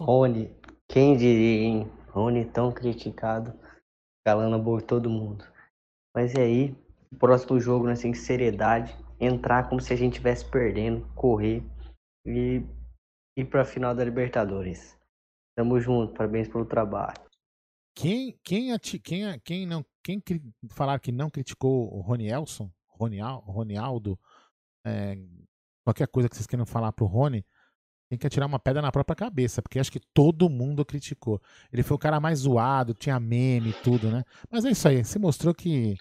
Rony, 0.00 0.52
quem 0.88 1.16
diria, 1.16 1.64
hein? 1.64 1.92
Rony 2.08 2.44
tão 2.44 2.72
criticado, 2.72 3.54
calando 4.26 4.56
a 4.56 4.58
boca 4.58 4.80
de 4.80 4.88
todo 4.88 5.08
mundo. 5.08 5.44
Mas 6.12 6.34
e 6.34 6.40
aí, 6.40 6.76
o 7.12 7.16
próximo 7.16 7.60
jogo 7.60 7.86
nós 7.86 8.00
temos 8.00 8.18
que 8.18 8.24
seriedade, 8.24 8.96
entrar 9.20 9.68
como 9.68 9.80
se 9.80 9.92
a 9.92 9.96
gente 9.96 10.12
estivesse 10.14 10.44
perdendo, 10.48 11.06
correr 11.14 11.62
e 12.26 12.62
ir 13.36 13.44
pra 13.46 13.64
final 13.64 13.94
da 13.94 14.04
Libertadores. 14.04 14.96
Tamo 15.56 15.80
junto, 15.80 16.14
parabéns 16.14 16.48
pelo 16.48 16.64
trabalho. 16.64 17.18
Quem, 17.94 18.38
quem, 18.44 18.78
quem, 19.02 19.40
quem 19.40 19.66
não, 19.66 19.84
quem 20.04 20.22
falar 20.70 21.00
que 21.00 21.10
não 21.10 21.28
criticou 21.28 21.92
o 21.92 22.00
Rony 22.00 22.28
Elson, 22.28 22.70
Rony, 22.86 23.20
Al- 23.20 23.40
Rony 23.40 23.76
Aldo, 23.76 24.18
é, 24.86 25.16
qualquer 25.84 26.06
coisa 26.06 26.28
que 26.28 26.36
vocês 26.36 26.46
queiram 26.46 26.64
falar 26.64 26.92
pro 26.92 27.06
Rony, 27.06 27.44
tem 28.08 28.18
que 28.18 28.26
atirar 28.26 28.46
uma 28.46 28.58
pedra 28.58 28.80
na 28.80 28.92
própria 28.92 29.16
cabeça, 29.16 29.60
porque 29.60 29.78
acho 29.78 29.92
que 29.92 30.00
todo 30.14 30.48
mundo 30.48 30.84
criticou. 30.84 31.42
Ele 31.72 31.82
foi 31.82 31.94
o 31.96 31.98
cara 31.98 32.20
mais 32.20 32.40
zoado, 32.40 32.94
tinha 32.94 33.18
meme 33.20 33.70
e 33.70 33.82
tudo, 33.82 34.10
né? 34.10 34.24
Mas 34.50 34.64
é 34.64 34.70
isso 34.70 34.88
aí, 34.88 35.04
se 35.04 35.18
mostrou 35.18 35.52
que 35.54 35.96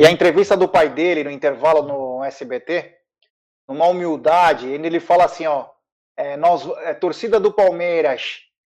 E 0.00 0.06
a 0.06 0.10
entrevista 0.10 0.56
do 0.56 0.66
pai 0.66 0.88
dele 0.88 1.22
no 1.22 1.30
intervalo 1.30 1.82
no 1.82 2.24
SBT, 2.24 2.90
numa 3.68 3.86
humildade, 3.86 4.66
ele, 4.66 4.98
fala 4.98 5.26
assim, 5.26 5.46
ó, 5.46 5.66
é, 6.16 6.38
nós, 6.38 6.66
é, 6.84 6.94
torcida 6.94 7.38
do 7.38 7.52
Palmeiras, 7.52 8.38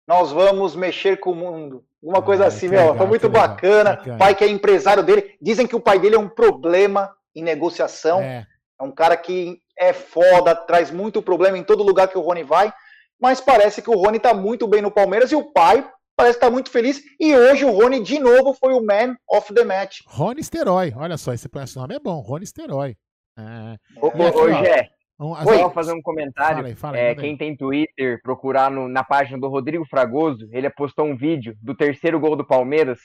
nós 0.09 0.32
vamos 0.32 0.74
mexer 0.74 1.20
com 1.20 1.32
o 1.32 1.34
mundo. 1.34 1.84
Uma 2.02 2.22
coisa 2.22 2.47
assim, 2.47 2.70
que 2.70 2.74
meu, 2.74 2.80
legal, 2.80 2.97
foi 2.97 3.06
muito 3.06 3.28
bacana. 3.28 3.97
bacana. 3.97 4.16
Pai 4.16 4.34
que 4.34 4.42
é 4.42 4.48
empresário 4.48 5.02
dele, 5.02 5.36
dizem 5.42 5.66
que 5.66 5.76
o 5.76 5.80
pai 5.80 5.98
dele 5.98 6.14
é 6.14 6.18
um 6.18 6.26
problema 6.26 7.14
em 7.36 7.42
negociação. 7.42 8.22
É. 8.22 8.47
É 8.80 8.82
um 8.82 8.90
cara 8.90 9.14
que 9.14 9.60
é 9.78 9.92
foda, 9.92 10.55
traz 10.55 10.90
muito 10.90 11.20
problema 11.20 11.59
em 11.59 11.62
todo 11.62 11.82
lugar 11.82 12.09
que 12.09 12.16
o 12.16 12.22
Rony 12.22 12.44
vai, 12.44 12.72
mas 13.20 13.42
parece 13.42 13.82
que 13.82 13.90
o 13.90 13.94
Rony 13.94 14.18
tá 14.18 14.32
muito 14.32 14.66
bem 14.66 14.80
no 14.80 14.90
Palmeiras 14.90 15.30
e 15.32 15.36
o 15.36 15.52
pai 15.52 15.86
parece 16.16 16.36
estar 16.36 16.50
muito 16.50 16.70
feliz. 16.70 17.02
E 17.18 17.34
hoje 17.34 17.64
o 17.64 17.70
Rony, 17.70 18.02
de 18.02 18.18
novo, 18.18 18.54
foi 18.54 18.72
o 18.74 18.84
man 18.84 19.16
of 19.28 19.52
the 19.54 19.64
match. 19.64 20.00
Rony 20.06 20.42
Sterói, 20.42 20.92
olha 20.96 21.16
só, 21.16 21.32
esse, 21.32 21.48
esse 21.62 21.76
nome 21.76 21.94
é 21.94 21.98
bom, 21.98 22.20
Rony 22.20 22.46
Sterói. 22.46 22.96
É. 23.38 23.76
E 23.96 23.98
ó, 24.02 24.62
Gé, 24.64 24.88
um- 25.18 25.34
as- 25.34 25.44
só 25.48 25.70
fazer 25.70 25.92
um 25.92 26.02
comentário. 26.02 26.56
Fala 26.56 26.68
aí, 26.68 26.74
fala 26.74 26.96
aí, 26.96 27.02
É, 27.04 27.14
quem 27.14 27.36
tem 27.36 27.56
Twitter, 27.56 28.20
procurar 28.22 28.70
no- 28.70 28.88
na 28.88 29.02
página 29.04 29.38
do 29.38 29.48
Rodrigo 29.48 29.86
Fragoso, 29.88 30.46
ele 30.52 30.68
postou 30.70 31.06
um 31.06 31.16
vídeo 31.16 31.56
do 31.62 31.74
terceiro 31.74 32.20
gol 32.20 32.36
do 32.36 32.46
Palmeiras, 32.46 32.98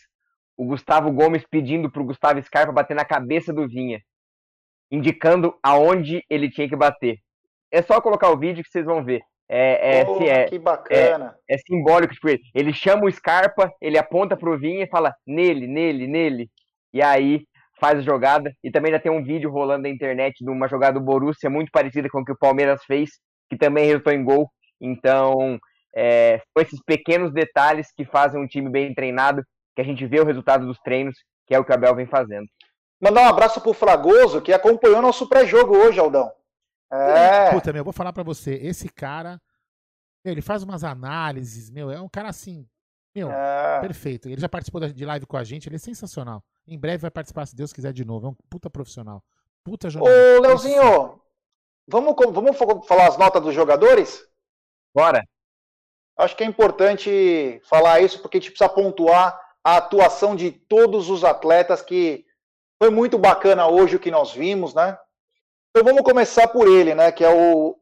o 0.58 0.66
Gustavo 0.66 1.12
Gomes 1.12 1.44
pedindo 1.50 1.90
pro 1.92 2.04
Gustavo 2.06 2.42
Scarpa 2.42 2.72
bater 2.74 2.96
na 2.96 3.06
cabeça 3.06 3.54
do 3.54 3.68
Vinha, 3.68 4.00
indicando 4.92 5.54
aonde 5.64 6.24
ele 6.30 6.50
tinha 6.50 6.68
que 6.68 6.76
bater. 6.76 7.18
É 7.72 7.82
só 7.82 8.00
colocar 8.00 8.30
o 8.30 8.38
vídeo 8.38 8.64
que 8.64 8.70
vocês 8.70 8.86
vão 8.86 9.04
ver. 9.04 9.22
É, 9.48 10.00
é, 10.00 10.06
se- 10.06 10.28
é- 10.30 10.46
que 10.46 10.58
bacana. 10.60 11.36
é, 11.48 11.56
é 11.56 11.58
simbólico, 11.60 12.14
tipo, 12.14 12.30
ele, 12.30 12.42
ele 12.54 12.74
chama 12.74 13.06
o 13.06 13.12
Scarpa, 13.12 13.72
ele 13.80 13.98
aponta 13.98 14.36
pro 14.36 14.58
Vinha 14.58 14.84
e 14.84 14.90
fala 14.90 15.14
nele, 15.26 15.68
nele, 15.68 16.08
nele. 16.08 16.50
E 16.94 17.02
aí 17.02 17.46
faz 17.80 18.00
a 18.00 18.02
jogada. 18.02 18.52
E 18.64 18.72
também 18.72 18.92
já 18.92 19.00
tem 19.00 19.12
um 19.12 19.24
vídeo 19.24 19.52
rolando 19.52 19.84
na 19.84 19.90
internet 19.90 20.44
de 20.44 20.50
uma 20.50 20.68
jogada 20.68 21.00
do 21.00 21.06
Borussia 21.06 21.50
muito 21.50 21.70
parecida 21.72 22.10
com 22.10 22.22
o 22.22 22.26
que 22.26 22.32
o 22.32 22.38
Palmeiras 22.38 22.84
fez, 22.86 23.12
que 23.50 23.58
também 23.58 23.86
resultou 23.86 24.14
em 24.14 24.24
gol. 24.24 24.50
Então, 24.82 25.60
é, 25.96 26.40
são 26.54 26.64
esses 26.64 26.80
pequenos 26.86 27.32
detalhes 27.34 27.92
que 27.96 28.06
fazem 28.06 28.42
um 28.42 28.48
time 28.48 28.70
bem 28.70 28.94
treinado 28.94 29.44
que 29.76 29.82
a 29.82 29.86
gente 29.86 30.06
vê 30.06 30.20
o 30.22 30.26
resultado 30.26 30.66
dos 30.66 30.80
treinos, 30.80 31.16
que 31.46 31.54
é 31.54 31.60
o 31.60 31.64
que 31.66 31.72
o 31.72 31.76
Abel 31.76 31.96
vem 31.96 32.06
fazendo. 32.08 32.48
Mandar 33.02 33.24
um 33.24 33.28
abraço 33.30 33.60
pro 33.62 33.74
Fragoso, 33.74 34.42
que 34.42 34.54
acompanhou 34.54 35.02
nosso 35.02 35.28
pré-jogo 35.28 35.76
hoje, 35.78 36.00
Aldão. 36.00 36.32
É. 36.92 37.52
Puta, 37.52 37.72
meu, 37.72 37.82
eu 37.82 37.84
vou 37.84 37.94
falar 37.94 38.14
para 38.14 38.24
você, 38.24 38.54
esse 38.56 38.90
cara, 38.90 39.42
meu, 40.24 40.34
ele 40.34 40.42
faz 40.42 40.64
umas 40.64 40.84
análises, 40.84 41.70
meu, 41.70 41.92
é 41.92 42.00
um 42.00 42.10
cara 42.10 42.30
assim, 42.30 42.68
meu, 43.16 43.32
é. 43.32 43.80
perfeito. 43.80 44.28
Ele 44.28 44.42
já 44.42 44.50
participou 44.50 44.82
de 44.82 45.06
live 45.06 45.26
com 45.26 45.38
a 45.38 45.44
gente, 45.44 45.70
ele 45.70 45.78
é 45.78 45.80
sensacional. 45.80 46.44
Em 46.68 46.78
breve 46.78 46.98
vai 46.98 47.12
participar, 47.12 47.46
se 47.46 47.56
Deus 47.56 47.72
quiser, 47.72 47.94
de 47.94 48.04
novo. 48.04 48.28
É 48.28 48.30
um 48.32 48.36
puta 48.50 48.70
profissional. 48.70 49.24
Puta 49.64 49.90
jornalista. 49.90 50.38
Ô, 50.38 50.42
Leozinho, 50.42 51.22
vamos, 51.88 52.16
vamos 52.34 52.58
falar 52.58 53.08
as 53.08 53.18
notas 53.18 53.42
dos 53.42 53.54
jogadores? 53.54 54.28
Bora. 54.94 55.24
Acho 56.18 56.36
que 56.36 56.44
é 56.44 56.48
importante 56.48 57.62
falar 57.66 58.02
isso 58.02 58.22
porque 58.22 58.38
a 58.38 58.40
gente 58.40 58.52
precisa 58.52 58.70
pontuar 58.70 59.40
a 59.64 59.78
atuação 59.78 60.36
de 60.36 60.52
todos 60.52 61.10
os 61.10 61.24
atletas 61.24 61.82
que 61.82 62.26
foi 62.82 62.90
muito 62.90 63.18
bacana 63.18 63.68
hoje 63.68 63.96
o 63.96 64.00
que 64.00 64.12
nós 64.12 64.32
vimos, 64.32 64.74
né? 64.74 64.98
Então 65.76 65.84
vamos 65.84 66.04
começar 66.04 66.48
por 66.48 66.70
ele, 66.70 66.96
né? 66.96 67.12
Que 67.12 67.22
é 67.22 67.30
o, 67.30 67.78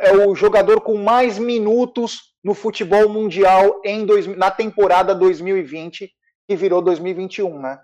é 0.00 0.12
o 0.26 0.34
jogador 0.34 0.80
com 0.80 0.96
mais 0.96 1.38
minutos 1.38 2.34
no 2.42 2.52
futebol 2.52 3.08
mundial 3.08 3.80
em 3.84 4.04
dois, 4.04 4.26
na 4.26 4.50
temporada 4.50 5.14
2020 5.14 6.12
que 6.48 6.56
virou 6.56 6.82
2021, 6.82 7.60
né? 7.60 7.80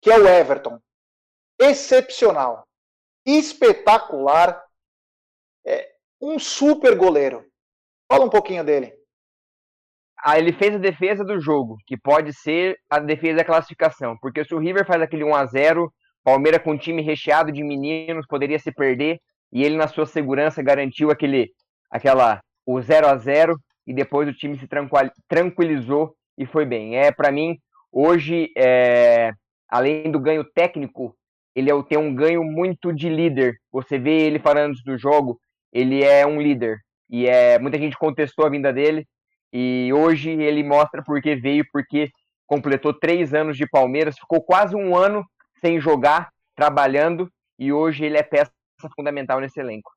Que 0.00 0.10
é 0.10 0.18
o 0.18 0.26
Everton. 0.26 0.80
Excepcional, 1.60 2.66
espetacular, 3.24 4.60
é 5.64 5.92
um 6.20 6.36
super 6.40 6.96
goleiro. 6.96 7.46
Fala 8.10 8.24
um 8.24 8.30
pouquinho 8.30 8.64
dele. 8.64 8.92
Ah, 10.18 10.40
ele 10.40 10.52
fez 10.52 10.74
a 10.74 10.78
defesa 10.78 11.24
do 11.24 11.40
jogo, 11.40 11.76
que 11.86 11.96
pode 11.96 12.32
ser 12.32 12.76
a 12.90 12.98
defesa 12.98 13.36
da 13.36 13.44
classificação, 13.44 14.18
porque 14.20 14.44
se 14.44 14.52
o 14.52 14.58
River 14.58 14.84
faz 14.84 15.00
aquele 15.00 15.22
1 15.22 15.34
a 15.36 15.46
0, 15.46 15.94
Palmeiras 16.24 16.62
com 16.62 16.72
um 16.72 16.78
time 16.78 17.02
recheado 17.02 17.50
de 17.50 17.62
meninos 17.62 18.26
poderia 18.26 18.58
se 18.58 18.72
perder 18.72 19.20
e 19.52 19.64
ele 19.64 19.76
na 19.76 19.88
sua 19.88 20.06
segurança 20.06 20.62
garantiu 20.62 21.10
aquele 21.10 21.50
aquela 21.90 22.40
o 22.64 22.80
0 22.80 23.08
a 23.08 23.16
0 23.16 23.56
e 23.86 23.92
depois 23.92 24.28
o 24.28 24.32
time 24.32 24.56
se 24.56 24.68
tranquilizou 25.28 26.14
e 26.38 26.46
foi 26.46 26.64
bem. 26.64 26.96
É 26.96 27.10
para 27.10 27.32
mim 27.32 27.58
hoje 27.90 28.50
é, 28.56 29.32
além 29.68 30.10
do 30.10 30.20
ganho 30.20 30.44
técnico, 30.44 31.14
ele 31.54 31.70
é, 31.70 31.82
tem 31.82 31.98
um 31.98 32.14
ganho 32.14 32.42
muito 32.44 32.92
de 32.92 33.08
líder. 33.08 33.56
Você 33.70 33.98
vê 33.98 34.22
ele 34.22 34.38
falando 34.38 34.74
do 34.84 34.96
jogo, 34.96 35.38
ele 35.72 36.02
é 36.02 36.26
um 36.26 36.40
líder 36.40 36.78
e 37.10 37.26
é 37.26 37.58
muita 37.58 37.78
gente 37.78 37.98
contestou 37.98 38.46
a 38.46 38.50
vinda 38.50 38.72
dele 38.72 39.06
e 39.52 39.92
hoje 39.92 40.30
ele 40.30 40.62
mostra 40.62 41.02
porque 41.04 41.34
veio, 41.34 41.64
porque 41.72 42.10
completou 42.46 42.94
três 42.94 43.34
anos 43.34 43.56
de 43.56 43.66
Palmeiras, 43.66 44.18
ficou 44.18 44.42
quase 44.42 44.74
um 44.74 44.96
ano 44.96 45.24
sem 45.64 45.80
jogar, 45.80 46.30
trabalhando, 46.56 47.30
e 47.58 47.72
hoje 47.72 48.04
ele 48.04 48.18
é 48.18 48.22
peça 48.22 48.50
fundamental 48.96 49.40
nesse 49.40 49.60
elenco. 49.60 49.92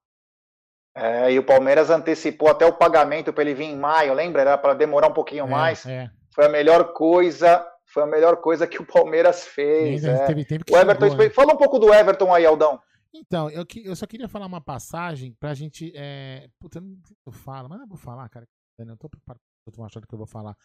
É, 0.96 1.32
e 1.32 1.38
o 1.38 1.44
Palmeiras 1.44 1.90
antecipou 1.90 2.48
até 2.48 2.66
o 2.66 2.72
pagamento 2.72 3.34
para 3.34 3.44
ele 3.44 3.54
vir 3.54 3.66
em 3.66 3.76
maio, 3.76 4.14
lembra? 4.14 4.42
Era 4.42 4.58
para 4.58 4.74
demorar 4.74 5.08
um 5.08 5.14
pouquinho 5.14 5.46
é, 5.46 5.50
mais. 5.50 5.86
É. 5.86 6.10
Foi 6.34 6.46
a 6.46 6.50
melhor 6.50 6.94
coisa, 6.94 7.66
foi 7.86 8.04
a 8.04 8.08
melhor 8.08 8.38
coisa 8.38 8.66
que 8.66 8.82
o 8.82 8.86
Palmeiras 8.86 9.46
fez. 9.46 10.06
É. 10.06 10.26
Teve 10.26 10.46
tempo 10.46 10.64
que 10.64 10.74
o 10.74 10.78
Everton, 10.78 11.10
chegou, 11.10 11.26
né? 11.26 11.30
fala 11.32 11.54
um 11.54 11.58
pouco 11.58 11.80
do 11.80 11.94
Everton 11.94 12.34
aí, 12.34 12.46
Aldão. 12.46 12.80
Então, 13.14 13.50
eu, 13.50 13.66
eu 13.84 13.96
só 13.96 14.06
queria 14.06 14.28
falar 14.28 14.46
uma 14.46 14.62
passagem 14.62 15.34
pra 15.40 15.54
gente. 15.54 15.92
É... 15.96 16.48
Puta, 16.60 16.80
não 16.80 16.98
sei 17.06 17.16
se 17.16 17.24
eu 17.26 17.32
falo, 17.32 17.68
mas 17.70 17.82
eu 17.82 17.88
vou 17.88 17.98
falar, 17.98 18.30
cara. 18.30 18.46
Eu 18.78 18.98
tô 18.98 19.10
preparado, 19.10 19.42
eu 19.66 19.72
tô 19.74 19.84
achando 19.84 20.06
que 20.06 20.14
eu 20.14 20.18
vou 20.18 20.28
falar. 20.28 20.56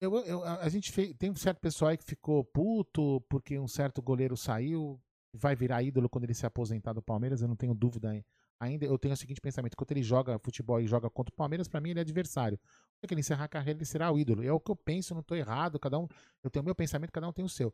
Eu, 0.00 0.14
eu, 0.24 0.44
a 0.44 0.68
gente 0.68 0.92
fez, 0.92 1.12
tem 1.18 1.30
um 1.30 1.34
certo 1.34 1.58
pessoal 1.60 1.90
aí 1.90 1.96
que 1.96 2.04
ficou 2.04 2.44
puto 2.44 3.20
porque 3.28 3.58
um 3.58 3.66
certo 3.66 4.00
goleiro 4.00 4.36
saiu, 4.36 5.00
vai 5.32 5.56
virar 5.56 5.82
ídolo 5.82 6.08
quando 6.08 6.24
ele 6.24 6.34
se 6.34 6.46
aposentar 6.46 6.92
do 6.92 7.02
Palmeiras, 7.02 7.42
eu 7.42 7.48
não 7.48 7.56
tenho 7.56 7.74
dúvida 7.74 8.10
ainda. 8.60 8.84
Eu 8.84 8.98
tenho 8.98 9.14
o 9.14 9.16
seguinte 9.16 9.40
pensamento: 9.40 9.76
quando 9.76 9.90
ele 9.92 10.02
joga 10.02 10.38
futebol 10.38 10.80
e 10.80 10.86
joga 10.86 11.10
contra 11.10 11.32
o 11.32 11.36
Palmeiras, 11.36 11.68
para 11.68 11.80
mim 11.80 11.90
ele 11.90 11.98
é 11.98 12.02
adversário. 12.02 12.58
Quando 13.00 13.12
ele 13.12 13.20
encerrar 13.20 13.44
a 13.44 13.48
carreira, 13.48 13.78
ele 13.78 13.84
será 13.84 14.10
o 14.10 14.18
ídolo. 14.18 14.44
É 14.44 14.52
o 14.52 14.60
que 14.60 14.70
eu 14.70 14.76
penso, 14.76 15.14
não 15.14 15.20
estou 15.20 15.36
errado, 15.36 15.78
cada 15.78 15.98
um. 15.98 16.06
Eu 16.42 16.50
tenho 16.50 16.62
o 16.62 16.64
meu 16.64 16.74
pensamento, 16.74 17.12
cada 17.12 17.28
um 17.28 17.32
tem 17.32 17.44
o 17.44 17.48
seu. 17.48 17.72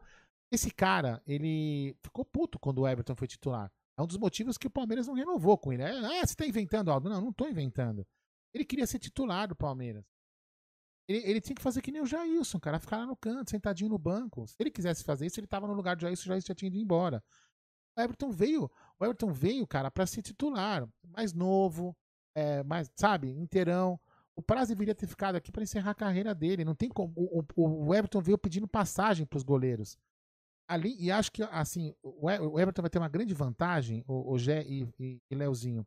Esse 0.51 0.70
cara, 0.70 1.22
ele 1.26 1.96
ficou 2.02 2.24
puto 2.24 2.59
quando 2.59 2.80
o 2.80 2.88
Everton 2.88 3.16
foi 3.16 3.26
titular. 3.26 3.72
É 3.96 4.02
um 4.02 4.06
dos 4.06 4.16
motivos 4.16 4.59
que 4.59 4.66
o 4.66 4.70
Palmeiras 4.70 5.06
não 5.06 5.14
renovou 5.14 5.56
com 5.56 5.72
ele. 5.72 5.82
É, 5.82 5.90
ah, 5.90 6.26
você 6.26 6.32
está 6.32 6.46
inventando, 6.46 6.90
Aldo? 6.90 7.09
Não, 7.09 7.20
não 7.20 7.30
estou 7.30 7.48
inventando. 7.48 8.06
Ele 8.52 8.64
queria 8.64 8.86
ser 8.86 8.98
titular 8.98 9.48
do 9.48 9.56
Palmeiras. 9.56 10.05
Ele, 11.06 11.18
ele, 11.18 11.40
tinha 11.40 11.55
que 11.55 11.62
fazer 11.62 11.82
que 11.82 11.93
nem 11.93 12.01
o 12.01 12.06
Jailson, 12.06 12.59
cara, 12.59 12.78
ficar 12.78 12.98
lá 12.98 13.06
no 13.06 13.16
canto, 13.16 13.51
sentadinho 13.51 13.90
no 13.90 13.98
banco. 13.98 14.47
Se 14.47 14.56
ele 14.59 14.70
quisesse 14.70 15.05
fazer 15.05 15.26
isso, 15.26 15.39
ele 15.39 15.47
tava 15.47 15.66
no 15.66 15.74
lugar 15.74 15.97
do 15.97 16.02
Jailson, 16.02 16.22
o 16.22 16.26
Jailson 16.28 16.47
já 16.48 16.55
tinha 16.55 16.68
ido 16.68 16.78
embora. 16.78 17.22
O 17.97 18.01
Everton 18.01 18.31
veio, 18.31 18.70
o 18.98 19.05
Everton 19.05 19.31
veio, 19.31 19.66
cara, 19.66 19.90
para 19.90 20.06
ser 20.06 20.22
titular, 20.22 20.89
mais 21.05 21.32
novo, 21.32 21.97
é, 22.35 22.62
mais, 22.64 22.90
sabe, 22.97 23.28
inteirão. 23.31 24.01
O 24.36 24.43
Praz 24.43 24.68
deveria 24.68 24.94
ter 24.94 25.06
ficado 25.06 25.36
aqui 25.36 25.52
para 25.52 25.62
encerrar 25.62 25.93
a 25.93 25.94
carreira 25.94 26.35
dele. 26.35 26.64
Não 26.64 26.74
tem 26.74 26.89
como. 26.89 27.12
O, 27.16 27.44
o, 27.55 27.86
o 27.86 27.94
Everton 27.94 28.20
veio 28.20 28.36
pedindo 28.36 28.66
passagem 28.66 29.24
para 29.24 29.36
os 29.36 29.44
goleiros. 29.44 29.97
Ali, 30.66 30.97
e 30.98 31.10
acho 31.10 31.31
que, 31.31 31.43
assim, 31.43 31.94
o 32.02 32.59
Everton 32.59 32.82
vai 32.82 32.90
ter 32.90 32.98
uma 32.98 33.09
grande 33.09 33.35
vantagem, 33.35 34.02
o, 34.09 34.32
o 34.32 34.39
Gé 34.39 34.64
e, 34.64 34.89
e, 34.98 35.22
e 35.31 35.35
Leozinho. 35.35 35.86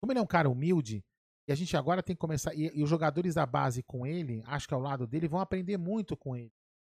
Como 0.00 0.12
ele 0.12 0.18
é 0.18 0.22
um 0.22 0.26
cara 0.26 0.50
humilde, 0.50 1.02
e 1.46 1.52
a 1.52 1.54
gente 1.54 1.76
agora 1.76 2.02
tem 2.02 2.14
que 2.14 2.20
começar. 2.20 2.54
E, 2.54 2.70
e, 2.74 2.82
os 2.82 2.88
jogadores 2.88 3.34
da 3.34 3.44
base 3.46 3.82
com 3.82 4.06
ele, 4.06 4.42
acho 4.46 4.68
que 4.68 4.74
ao 4.74 4.80
lado 4.80 5.06
dele, 5.06 5.28
vão 5.28 5.40
aprender 5.40 5.76
muito 5.76 6.16
com 6.16 6.36
ele. 6.36 6.52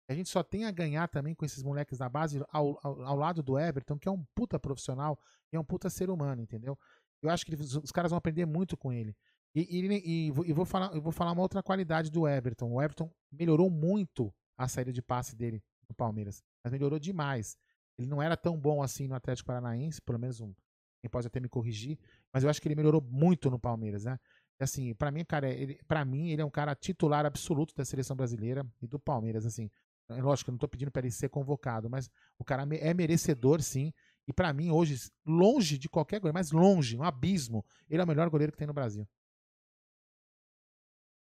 A 0.10 0.14
gente 0.14 0.30
só 0.30 0.42
tem 0.42 0.66
a 0.66 0.72
ganhar 0.72 1.08
também 1.10 1.36
com 1.36 1.44
esses 1.46 1.62
moleques 1.62 1.98
da 1.98 2.08
base 2.08 2.42
ao, 2.50 2.80
ao, 2.82 3.02
ao 3.04 3.16
lado 3.16 3.44
do 3.44 3.60
Everton, 3.60 4.00
que 4.00 4.08
é 4.08 4.12
um 4.12 4.24
puta 4.34 4.58
profissional 4.58 5.20
e 5.52 5.58
é 5.58 5.60
um 5.60 5.66
puta 5.66 5.90
ser 5.90 6.10
humano, 6.10 6.42
entendeu? 6.42 6.80
Eu 7.22 7.30
acho 7.30 7.46
que 7.46 7.54
ele, 7.54 7.62
os 7.62 7.92
caras 7.92 8.12
vão 8.12 8.18
aprender 8.18 8.46
muito 8.46 8.78
com 8.78 8.94
ele. 8.94 9.16
E, 9.54 9.62
e, 9.62 10.28
e, 10.28 10.54
vou 10.54 10.66
falar, 10.66 10.94
eu 10.94 11.02
vou 11.02 11.12
falar 11.12 11.32
uma 11.32 11.42
outra 11.42 11.62
qualidade 11.62 12.10
do 12.10 12.28
Everton. 12.28 12.72
O 12.72 12.82
Everton 12.82 13.12
melhorou 13.32 13.70
muito 13.70 14.34
a 14.58 14.68
saída 14.68 14.94
de 14.94 15.02
passe 15.02 15.36
dele 15.36 15.62
no 15.90 15.96
Palmeiras, 15.96 16.44
mas 16.64 16.72
melhorou 16.72 17.00
demais. 17.00 17.58
Ele 17.98 18.08
não 18.08 18.22
era 18.22 18.38
tão 18.38 18.58
bom 18.58 18.82
assim 18.82 19.08
no 19.08 19.16
Atlético 19.16 19.48
Paranaense, 19.48 20.02
pelo 20.02 20.20
menos 20.20 20.40
um. 20.40 20.54
Quem 21.02 21.10
pode 21.10 21.28
até 21.28 21.40
me 21.40 21.50
corrigir, 21.50 21.98
mas 22.34 22.44
eu 22.44 22.50
acho 22.50 22.62
que 22.62 22.68
ele 22.68 22.76
melhorou 22.76 23.02
muito 23.02 23.50
no 23.50 23.60
Palmeiras, 23.60 24.06
né? 24.06 24.20
Assim, 24.60 24.94
para 24.96 25.12
mim, 25.12 25.24
cara, 25.24 25.50
ele, 25.50 25.80
para 25.88 26.04
mim 26.04 26.32
ele 26.32 26.42
é 26.42 26.46
um 26.46 26.50
cara 26.50 26.76
titular 26.76 27.26
absoluto 27.26 27.76
da 27.76 27.86
seleção 27.86 28.16
brasileira 28.16 28.66
e 28.82 28.88
do 28.88 29.00
Palmeiras, 29.00 29.46
assim. 29.46 29.70
É 30.10 30.22
lógico, 30.22 30.50
eu 30.50 30.54
não 30.54 30.60
tô 30.60 30.68
pedindo 30.68 30.92
para 30.92 31.02
ele 31.02 31.12
ser 31.12 31.30
convocado, 31.30 31.90
mas 31.90 32.10
o 32.40 32.44
cara 32.44 32.66
é 32.80 32.94
merecedor, 32.94 33.62
sim. 33.62 33.94
E 34.28 34.34
para 34.34 34.54
mim, 34.54 34.72
hoje, 34.72 35.12
longe 35.26 35.78
de 35.78 35.90
qualquer 35.90 36.20
goleiro, 36.20 36.34
mas 36.34 36.52
longe, 36.52 36.98
um 36.98 37.04
abismo, 37.04 37.66
ele 37.90 38.02
é 38.02 38.04
o 38.06 38.08
melhor 38.08 38.30
goleiro 38.30 38.52
que 38.52 38.58
tem 38.58 38.68
no 38.68 38.74
Brasil. 38.74 39.08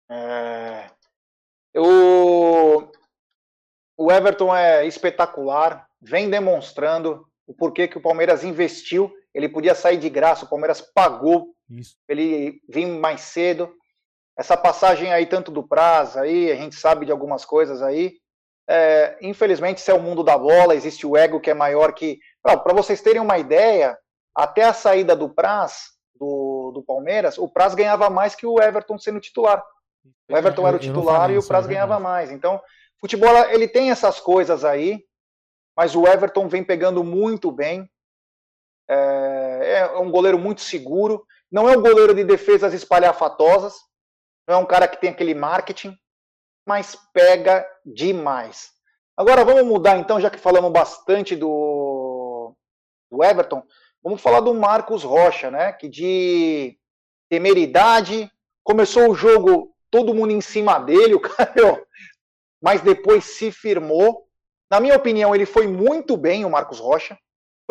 É... 0.09 0.87
O... 1.75 2.91
o 3.97 4.11
Everton 4.11 4.53
é 4.53 4.85
espetacular, 4.85 5.87
vem 6.01 6.29
demonstrando 6.29 7.25
o 7.47 7.53
porquê 7.53 7.87
que 7.87 7.97
o 7.97 8.01
Palmeiras 8.01 8.43
investiu. 8.43 9.13
Ele 9.33 9.47
podia 9.47 9.73
sair 9.73 9.97
de 9.97 10.09
graça, 10.09 10.45
o 10.45 10.49
Palmeiras 10.49 10.81
pagou 10.81 11.55
isso. 11.79 11.95
Ele 12.07 12.61
vir 12.69 12.85
mais 12.85 13.21
cedo. 13.21 13.73
Essa 14.37 14.57
passagem 14.57 15.11
aí, 15.11 15.25
tanto 15.25 15.51
do 15.51 15.67
prazo 15.67 16.19
aí, 16.19 16.51
a 16.51 16.55
gente 16.55 16.75
sabe 16.75 17.05
de 17.05 17.11
algumas 17.11 17.45
coisas 17.45 17.81
aí. 17.81 18.15
É, 18.69 19.17
infelizmente, 19.21 19.79
isso 19.79 19.91
é 19.91 19.93
o 19.93 20.01
mundo 20.01 20.23
da 20.23 20.37
bola, 20.37 20.75
existe 20.75 21.05
o 21.05 21.17
ego 21.17 21.39
que 21.39 21.49
é 21.49 21.53
maior 21.53 21.93
que. 21.93 22.19
Para 22.41 22.73
vocês 22.73 23.01
terem 23.01 23.21
uma 23.21 23.37
ideia, 23.37 23.97
até 24.35 24.63
a 24.63 24.73
saída 24.73 25.15
do 25.15 25.29
Praz, 25.29 25.91
do, 26.15 26.71
do 26.73 26.83
Palmeiras, 26.83 27.37
o 27.37 27.47
Praz 27.47 27.75
ganhava 27.75 28.09
mais 28.09 28.35
que 28.35 28.45
o 28.45 28.61
Everton 28.61 28.97
sendo 28.97 29.19
titular. 29.19 29.63
O 30.29 30.37
Everton 30.37 30.67
era 30.67 30.77
o 30.77 30.79
titular 30.79 31.29
e 31.31 31.37
o 31.37 31.45
Praz 31.45 31.65
é 31.65 31.69
ganhava 31.69 31.99
mais. 31.99 32.31
Então, 32.31 32.61
futebol 32.99 33.35
ele 33.49 33.67
tem 33.67 33.91
essas 33.91 34.19
coisas 34.19 34.63
aí, 34.63 35.03
mas 35.75 35.95
o 35.95 36.07
Everton 36.07 36.47
vem 36.47 36.63
pegando 36.63 37.03
muito 37.03 37.51
bem. 37.51 37.89
É, 38.87 39.79
é 39.79 39.97
um 39.97 40.11
goleiro 40.11 40.39
muito 40.39 40.61
seguro. 40.61 41.25
Não 41.51 41.67
é 41.69 41.77
um 41.77 41.81
goleiro 41.81 42.15
de 42.15 42.23
defesas 42.23 42.73
espalhafatosas, 42.73 43.75
não 44.47 44.55
é 44.55 44.57
um 44.57 44.65
cara 44.65 44.87
que 44.87 44.99
tem 44.99 45.09
aquele 45.09 45.35
marketing, 45.35 45.97
mas 46.65 46.95
pega 47.13 47.65
demais. 47.85 48.71
Agora 49.17 49.43
vamos 49.43 49.65
mudar 49.65 49.97
então, 49.97 50.19
já 50.19 50.29
que 50.29 50.39
falamos 50.39 50.71
bastante 50.71 51.35
do, 51.35 52.55
do 53.11 53.23
Everton, 53.23 53.63
vamos 54.01 54.21
falar 54.21 54.39
do 54.39 54.53
Marcos 54.53 55.03
Rocha, 55.03 55.51
né? 55.51 55.73
Que 55.73 55.89
de 55.89 56.77
temeridade 57.29 58.31
começou 58.63 59.09
o 59.09 59.15
jogo 59.15 59.75
todo 59.89 60.13
mundo 60.13 60.31
em 60.31 60.41
cima 60.41 60.79
dele, 60.79 61.13
o 61.15 61.19
cara, 61.19 61.85
mas 62.61 62.81
depois 62.81 63.25
se 63.25 63.51
firmou. 63.51 64.27
Na 64.71 64.79
minha 64.79 64.95
opinião, 64.95 65.35
ele 65.35 65.45
foi 65.45 65.67
muito 65.67 66.15
bem, 66.15 66.45
o 66.45 66.49
Marcos 66.49 66.79
Rocha. 66.79 67.17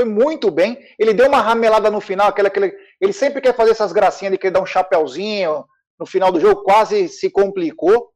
Foi 0.00 0.08
muito 0.08 0.50
bem. 0.50 0.78
Ele 0.98 1.12
deu 1.12 1.28
uma 1.28 1.42
ramelada 1.42 1.90
no 1.90 2.00
final, 2.00 2.28
aquela, 2.28 2.48
aquele, 2.48 2.74
ele 2.98 3.12
sempre 3.12 3.38
quer 3.38 3.54
fazer 3.54 3.72
essas 3.72 3.92
gracinhas 3.92 4.32
de 4.32 4.38
querer 4.38 4.52
dar 4.54 4.62
um 4.62 4.66
chapéuzinho 4.66 5.62
no 5.98 6.06
final 6.06 6.32
do 6.32 6.40
jogo, 6.40 6.62
quase 6.62 7.06
se 7.06 7.30
complicou. 7.30 8.08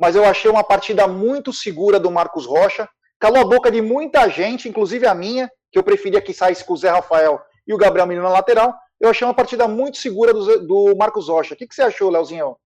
mas 0.00 0.16
eu 0.16 0.24
achei 0.24 0.50
uma 0.50 0.64
partida 0.64 1.06
muito 1.06 1.52
segura 1.52 2.00
do 2.00 2.10
Marcos 2.10 2.44
Rocha. 2.44 2.88
Calou 3.20 3.40
a 3.40 3.44
boca 3.44 3.70
de 3.70 3.80
muita 3.80 4.28
gente, 4.28 4.68
inclusive 4.68 5.06
a 5.06 5.14
minha, 5.14 5.48
que 5.70 5.78
eu 5.78 5.84
preferia 5.84 6.20
que 6.20 6.34
saísse 6.34 6.64
com 6.64 6.72
o 6.72 6.76
Zé 6.76 6.90
Rafael 6.90 7.40
e 7.68 7.72
o 7.72 7.78
Gabriel 7.78 8.08
Menino 8.08 8.26
na 8.26 8.32
lateral. 8.32 8.74
Eu 9.00 9.10
achei 9.10 9.24
uma 9.24 9.32
partida 9.32 9.68
muito 9.68 9.98
segura 9.98 10.34
do, 10.34 10.66
do 10.66 10.96
Marcos 10.96 11.28
Rocha. 11.28 11.54
O 11.54 11.56
que, 11.56 11.68
que 11.68 11.74
você 11.74 11.82
achou, 11.82 12.10
Leozinho? 12.10 12.56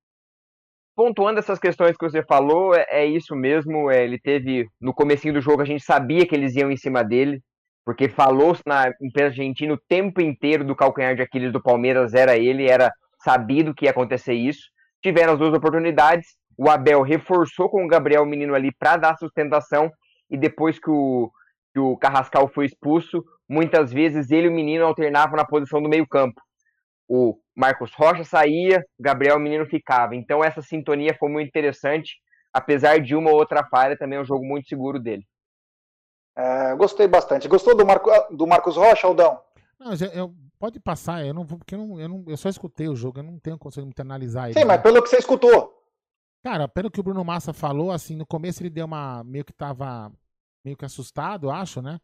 pontuando 0.94 1.38
essas 1.38 1.58
questões 1.58 1.96
que 1.96 2.08
você 2.08 2.22
falou, 2.22 2.74
é, 2.74 2.86
é 2.88 3.06
isso 3.06 3.34
mesmo. 3.34 3.90
É, 3.90 4.02
ele 4.02 4.18
teve 4.18 4.66
no 4.80 4.94
comecinho 4.94 5.34
do 5.34 5.40
jogo 5.42 5.60
a 5.60 5.66
gente 5.66 5.84
sabia 5.84 6.26
que 6.26 6.34
eles 6.34 6.54
iam 6.54 6.70
em 6.70 6.76
cima 6.76 7.02
dele, 7.02 7.42
porque 7.84 8.08
falou 8.08 8.56
na 8.66 8.88
imprensa 9.00 9.30
argentina 9.30 9.74
o 9.74 9.80
tempo 9.88 10.20
inteiro 10.20 10.64
do 10.64 10.76
calcanhar 10.76 11.16
de 11.16 11.22
Aquiles 11.22 11.52
do 11.52 11.62
Palmeiras 11.62 12.14
era 12.14 12.36
ele, 12.36 12.68
era 12.68 12.92
sabido 13.22 13.74
que 13.74 13.86
ia 13.86 13.90
acontecer 13.90 14.34
isso. 14.34 14.70
Tiveram 15.02 15.32
as 15.32 15.38
duas 15.38 15.54
oportunidades. 15.54 16.28
O 16.56 16.70
Abel 16.70 17.02
reforçou 17.02 17.68
com 17.68 17.84
o 17.84 17.88
Gabriel 17.88 18.24
Menino 18.24 18.54
ali 18.54 18.70
para 18.78 18.96
dar 18.96 19.16
sustentação 19.16 19.90
e 20.30 20.36
depois 20.36 20.78
que 20.78 20.90
o, 20.90 21.30
que 21.72 21.80
o 21.80 21.96
Carrascal 21.96 22.48
foi 22.48 22.66
expulso, 22.66 23.24
muitas 23.48 23.92
vezes 23.92 24.30
ele 24.30 24.46
e 24.46 24.50
o 24.50 24.52
Menino 24.52 24.84
alternavam 24.84 25.36
na 25.36 25.44
posição 25.44 25.82
do 25.82 25.88
meio 25.88 26.06
campo. 26.06 26.40
O 27.08 27.36
Marcos 27.54 27.92
Rocha 27.94 28.24
saía, 28.24 28.82
Gabriel 28.98 29.38
Menino 29.38 29.66
ficava. 29.66 30.14
Então 30.14 30.42
essa 30.42 30.62
sintonia 30.62 31.16
foi 31.18 31.28
muito 31.30 31.48
interessante, 31.48 32.16
apesar 32.52 33.00
de 33.00 33.16
uma 33.16 33.30
ou 33.30 33.36
outra 33.36 33.64
falha, 33.64 33.96
também 33.96 34.18
é 34.18 34.22
um 34.22 34.24
jogo 34.24 34.44
muito 34.44 34.68
seguro 34.68 35.00
dele. 35.00 35.24
É, 36.36 36.74
gostei 36.74 37.06
bastante. 37.06 37.48
Gostou 37.48 37.76
do, 37.76 37.84
Marco, 37.84 38.10
do 38.34 38.46
Marcos 38.46 38.76
Rocha, 38.76 39.06
Aldão? 39.06 39.40
Não, 39.78 39.92
eu, 40.14 40.34
pode 40.58 40.78
passar, 40.78 41.26
eu 41.26 41.34
não 41.34 41.44
vou, 41.44 41.58
porque 41.58 41.74
eu, 41.74 41.78
não, 41.78 42.00
eu, 42.00 42.08
não, 42.08 42.24
eu 42.28 42.36
só 42.36 42.48
escutei 42.48 42.88
o 42.88 42.96
jogo, 42.96 43.18
eu 43.18 43.24
não 43.24 43.38
tenho 43.38 43.58
condição 43.58 43.88
de 43.88 44.00
analisar 44.00 44.48
ele. 44.48 44.58
Sim, 44.58 44.64
mas 44.64 44.80
pelo 44.80 45.02
que 45.02 45.08
você 45.08 45.18
escutou. 45.18 45.82
Cara, 46.42 46.68
pelo 46.68 46.90
que 46.90 47.00
o 47.00 47.02
Bruno 47.02 47.24
Massa 47.24 47.52
falou, 47.52 47.90
assim, 47.90 48.16
no 48.16 48.26
começo 48.26 48.62
ele 48.62 48.70
deu 48.70 48.86
uma. 48.86 49.22
meio 49.24 49.44
que 49.44 49.52
tava 49.52 50.10
meio 50.64 50.76
que 50.76 50.84
assustado, 50.84 51.50
acho, 51.50 51.82
né? 51.82 52.00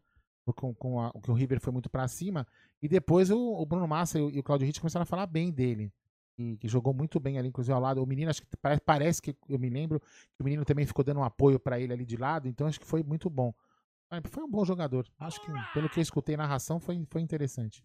Com, 0.55 0.73
com 0.73 0.99
a, 0.99 1.11
que 1.21 1.29
o 1.29 1.33
River 1.33 1.59
foi 1.61 1.71
muito 1.71 1.89
para 1.89 2.07
cima. 2.07 2.45
E 2.81 2.87
depois 2.87 3.29
o, 3.29 3.37
o 3.37 3.65
Bruno 3.65 3.87
Massa 3.87 4.17
e 4.17 4.21
o, 4.21 4.29
e 4.29 4.39
o 4.39 4.43
Claudio 4.43 4.65
Ritt 4.65 4.81
começaram 4.81 5.03
a 5.03 5.05
falar 5.05 5.27
bem 5.27 5.51
dele. 5.51 5.91
E, 6.37 6.57
que 6.57 6.67
jogou 6.67 6.93
muito 6.93 7.19
bem 7.19 7.37
ali, 7.37 7.49
inclusive 7.49 7.73
ao 7.73 7.81
lado. 7.81 8.01
O 8.01 8.05
menino, 8.05 8.29
acho 8.29 8.41
que 8.41 8.47
parece, 8.61 8.81
parece 8.81 9.21
que 9.21 9.35
eu 9.47 9.59
me 9.59 9.69
lembro 9.69 9.99
que 9.99 10.41
o 10.41 10.43
menino 10.43 10.65
também 10.65 10.85
ficou 10.85 11.03
dando 11.03 11.19
um 11.19 11.23
apoio 11.23 11.59
para 11.59 11.79
ele 11.79 11.93
ali 11.93 12.05
de 12.05 12.17
lado, 12.17 12.47
então 12.47 12.65
acho 12.65 12.79
que 12.79 12.85
foi 12.85 13.03
muito 13.03 13.29
bom. 13.29 13.53
Foi 14.31 14.43
um 14.43 14.49
bom 14.49 14.65
jogador. 14.65 15.05
Acho 15.19 15.39
que, 15.41 15.51
pelo 15.73 15.89
que 15.89 15.99
eu 15.99 16.01
escutei 16.01 16.35
narração, 16.35 16.79
foi, 16.79 16.99
foi 17.09 17.21
interessante. 17.21 17.83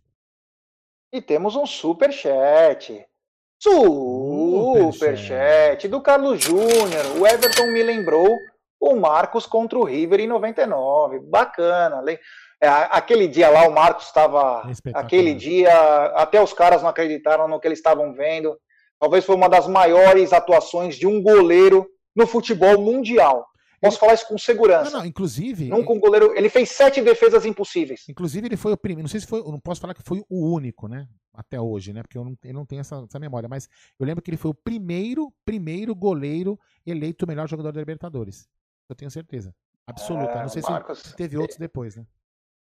E 1.13 1.21
temos 1.21 1.55
um 1.55 1.67
super 1.67 2.11
chat. 2.13 3.07
Super 3.61 5.17
chat 5.17 5.87
do 5.87 6.01
Carlos 6.01 6.43
Júnior. 6.43 7.19
O 7.19 7.27
Everton 7.27 7.67
me 7.69 7.83
lembrou 7.83 8.29
o 8.81 8.97
Marcos 8.97 9.47
contra 9.47 9.79
o 9.79 9.85
River 9.85 10.21
em 10.21 10.27
99. 10.27 11.21
Bacana. 11.21 12.03
É, 12.61 12.69
aquele 12.69 13.29
dia 13.29 13.51
lá 13.51 13.69
o 13.69 13.73
Marcos 13.73 14.07
estava. 14.07 14.69
Aquele 14.95 15.35
dia, 15.35 15.73
até 16.15 16.43
os 16.43 16.53
caras 16.53 16.83
não 16.83 16.89
acreditaram 16.89 17.47
no 17.47 17.61
que 17.61 17.69
eles 17.69 17.79
estavam 17.79 18.15
vendo. 18.15 18.59
Talvez 18.99 19.25
foi 19.25 19.35
uma 19.35 19.49
das 19.49 19.67
maiores 19.67 20.33
atuações 20.33 20.97
de 20.97 21.07
um 21.07 21.23
goleiro 21.23 21.87
no 22.17 22.27
futebol 22.27 22.81
mundial. 22.81 23.47
Posso 23.85 23.98
falar 23.98 24.15
isso 24.15 24.27
com 24.27 24.39
segurança. 24.39 24.90
Não, 24.90 25.01
não, 25.01 25.06
inclusive. 25.06 25.69
Nunca 25.69 25.93
um 25.93 26.01
goleiro. 26.01 26.32
Ele 26.36 26.48
fez 26.48 26.70
sete 26.70 27.02
defesas 27.02 27.44
impossíveis. 27.44 28.05
Inclusive, 28.09 28.47
ele 28.47 28.56
foi 28.56 28.73
o 28.73 28.77
primeiro. 28.77 29.02
Não 29.02 29.09
sei 29.09 29.20
se 29.20 29.27
foi. 29.27 29.43
Não 29.43 29.61
posso 29.61 29.81
falar 29.81 29.94
que 29.94 30.02
foi 30.02 30.24
o 30.28 30.52
único, 30.52 30.89
né? 30.89 31.06
Até 31.32 31.61
hoje, 31.61 31.93
né? 31.93 32.02
Porque 32.02 32.16
eu 32.16 32.24
não, 32.24 32.36
eu 32.44 32.55
não 32.55 32.65
tenho 32.65 32.81
essa, 32.81 33.05
essa 33.09 33.19
memória. 33.19 33.48
Mas 33.48 33.69
eu 33.98 34.06
lembro 34.06 34.23
que 34.23 34.31
ele 34.31 34.36
foi 34.36 34.51
o 34.51 34.55
primeiro, 34.55 35.32
primeiro 35.44 35.94
goleiro 35.94 36.59
eleito 36.86 37.24
o 37.24 37.28
melhor 37.28 37.48
jogador 37.48 37.73
da 37.73 37.81
Libertadores. 37.81 38.48
Eu 38.89 38.94
tenho 38.94 39.11
certeza. 39.11 39.55
Absoluta. 39.86 40.32
É, 40.32 40.43
não 40.43 40.48
sei 40.48 40.62
Marcos, 40.62 41.01
se 41.01 41.16
teve 41.16 41.36
outros 41.36 41.59
depois, 41.59 41.97
né? 41.97 42.06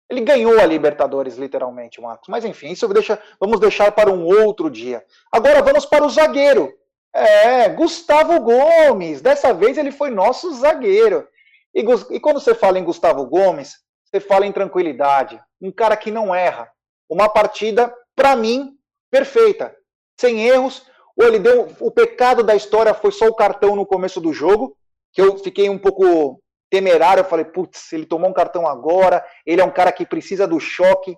Ele 0.09 0.23
ganhou 0.23 0.59
a 0.59 0.65
Libertadores, 0.65 1.37
literalmente, 1.37 2.01
Marcos. 2.01 2.29
Mas 2.29 2.45
enfim, 2.45 2.71
isso 2.71 2.89
deixa, 2.89 3.21
vamos 3.39 3.61
deixar 3.61 3.93
para 3.93 4.11
um 4.11 4.25
outro 4.25 4.71
dia. 4.71 5.05
Agora 5.31 5.63
vamos 5.63 5.85
para 5.85 6.05
o 6.05 6.09
zagueiro. 6.09 6.73
É, 7.13 7.69
Gustavo 7.69 8.41
Gomes. 8.41 9.21
Dessa 9.21 9.53
vez 9.53 9.79
ele 9.79 9.91
foi 9.91 10.11
nosso 10.11 10.55
zagueiro. 10.55 11.27
E, 11.75 11.81
e 11.81 12.21
quando 12.21 12.41
você 12.41 12.55
fala 12.55 12.79
em 12.79 12.85
Gustavo 12.85 13.27
Gomes, 13.27 13.77
você 14.05 14.21
fala 14.21 14.47
em 14.47 14.53
tranquilidade. 14.53 15.41
Um 15.61 15.71
cara 15.71 15.97
que 15.97 16.11
não 16.11 16.35
erra. 16.35 16.71
Uma 17.09 17.29
partida, 17.29 17.95
para 18.15 18.37
mim, 18.37 18.77
perfeita. 19.11 19.75
Sem 20.19 20.47
erros. 20.47 20.87
Ou 21.17 21.27
ele 21.27 21.39
deu. 21.39 21.69
O 21.81 21.91
pecado 21.91 22.43
da 22.43 22.55
história 22.55 22.95
foi 22.95 23.11
só 23.11 23.27
o 23.27 23.35
cartão 23.35 23.75
no 23.75 23.87
começo 23.87 24.21
do 24.21 24.33
jogo, 24.33 24.77
que 25.13 25.21
eu 25.21 25.37
fiquei 25.39 25.69
um 25.69 25.79
pouco 25.79 26.41
temerário. 26.71 27.23
Eu 27.23 27.25
falei, 27.25 27.45
putz, 27.45 27.93
ele 27.93 28.07
tomou 28.07 28.31
um 28.31 28.35
cartão 28.35 28.67
agora, 28.67 29.25
ele 29.45 29.61
é 29.61 29.65
um 29.65 29.71
cara 29.71 29.91
que 29.91 30.07
precisa 30.07 30.47
do 30.47 30.61
choque. 30.61 31.17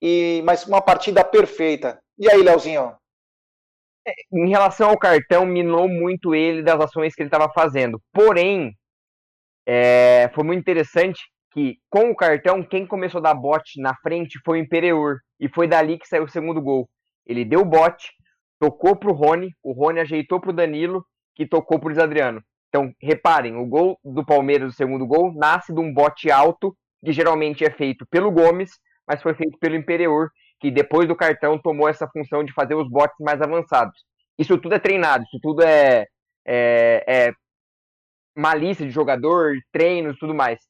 E, 0.00 0.42
mas 0.44 0.66
uma 0.66 0.82
partida 0.82 1.22
perfeita. 1.22 2.02
E 2.18 2.28
aí, 2.28 2.42
Leozinho? 2.42 2.96
Em 4.32 4.48
relação 4.48 4.90
ao 4.90 4.98
cartão, 4.98 5.46
minou 5.46 5.88
muito 5.88 6.34
ele 6.34 6.62
das 6.62 6.80
ações 6.80 7.14
que 7.14 7.22
ele 7.22 7.28
estava 7.28 7.52
fazendo. 7.52 8.00
Porém, 8.12 8.72
é, 9.66 10.30
foi 10.34 10.44
muito 10.44 10.60
interessante 10.60 11.20
que 11.52 11.76
com 11.90 12.10
o 12.10 12.16
cartão, 12.16 12.62
quem 12.62 12.86
começou 12.86 13.18
a 13.18 13.22
dar 13.22 13.34
bote 13.34 13.80
na 13.80 13.94
frente 13.96 14.40
foi 14.44 14.58
o 14.58 14.62
Imperiur. 14.62 15.18
E 15.38 15.48
foi 15.48 15.66
dali 15.66 15.98
que 15.98 16.08
saiu 16.08 16.24
o 16.24 16.28
segundo 16.28 16.60
gol. 16.60 16.88
Ele 17.26 17.44
deu 17.44 17.64
bote, 17.64 18.10
tocou 18.58 18.96
para 18.96 19.10
o 19.10 19.14
Rony, 19.14 19.50
o 19.62 19.72
Rony 19.72 20.00
ajeitou 20.00 20.40
para 20.40 20.50
o 20.50 20.54
Danilo, 20.54 21.04
que 21.34 21.46
tocou 21.46 21.78
para 21.78 21.92
o 21.92 22.02
Adriano. 22.02 22.42
Então, 22.68 22.92
reparem, 23.00 23.56
o 23.56 23.66
gol 23.66 23.98
do 24.02 24.24
Palmeiras, 24.24 24.72
o 24.72 24.76
segundo 24.76 25.06
gol, 25.06 25.32
nasce 25.34 25.74
de 25.74 25.80
um 25.80 25.92
bote 25.92 26.30
alto, 26.30 26.74
que 27.04 27.12
geralmente 27.12 27.64
é 27.64 27.70
feito 27.70 28.06
pelo 28.06 28.30
Gomes, 28.30 28.70
mas 29.06 29.20
foi 29.20 29.34
feito 29.34 29.58
pelo 29.58 29.76
Imperior, 29.76 30.30
que 30.62 30.70
depois 30.70 31.08
do 31.08 31.16
cartão 31.16 31.58
tomou 31.58 31.88
essa 31.88 32.06
função 32.06 32.44
de 32.44 32.52
fazer 32.52 32.76
os 32.76 32.88
botes 32.88 33.16
mais 33.18 33.42
avançados. 33.42 33.98
Isso 34.38 34.56
tudo 34.58 34.76
é 34.76 34.78
treinado, 34.78 35.24
isso 35.24 35.40
tudo 35.42 35.60
é, 35.60 36.06
é, 36.46 37.04
é 37.04 37.32
malícia 38.36 38.86
de 38.86 38.92
jogador, 38.92 39.56
treinos 39.72 40.16
tudo 40.20 40.32
mais. 40.32 40.60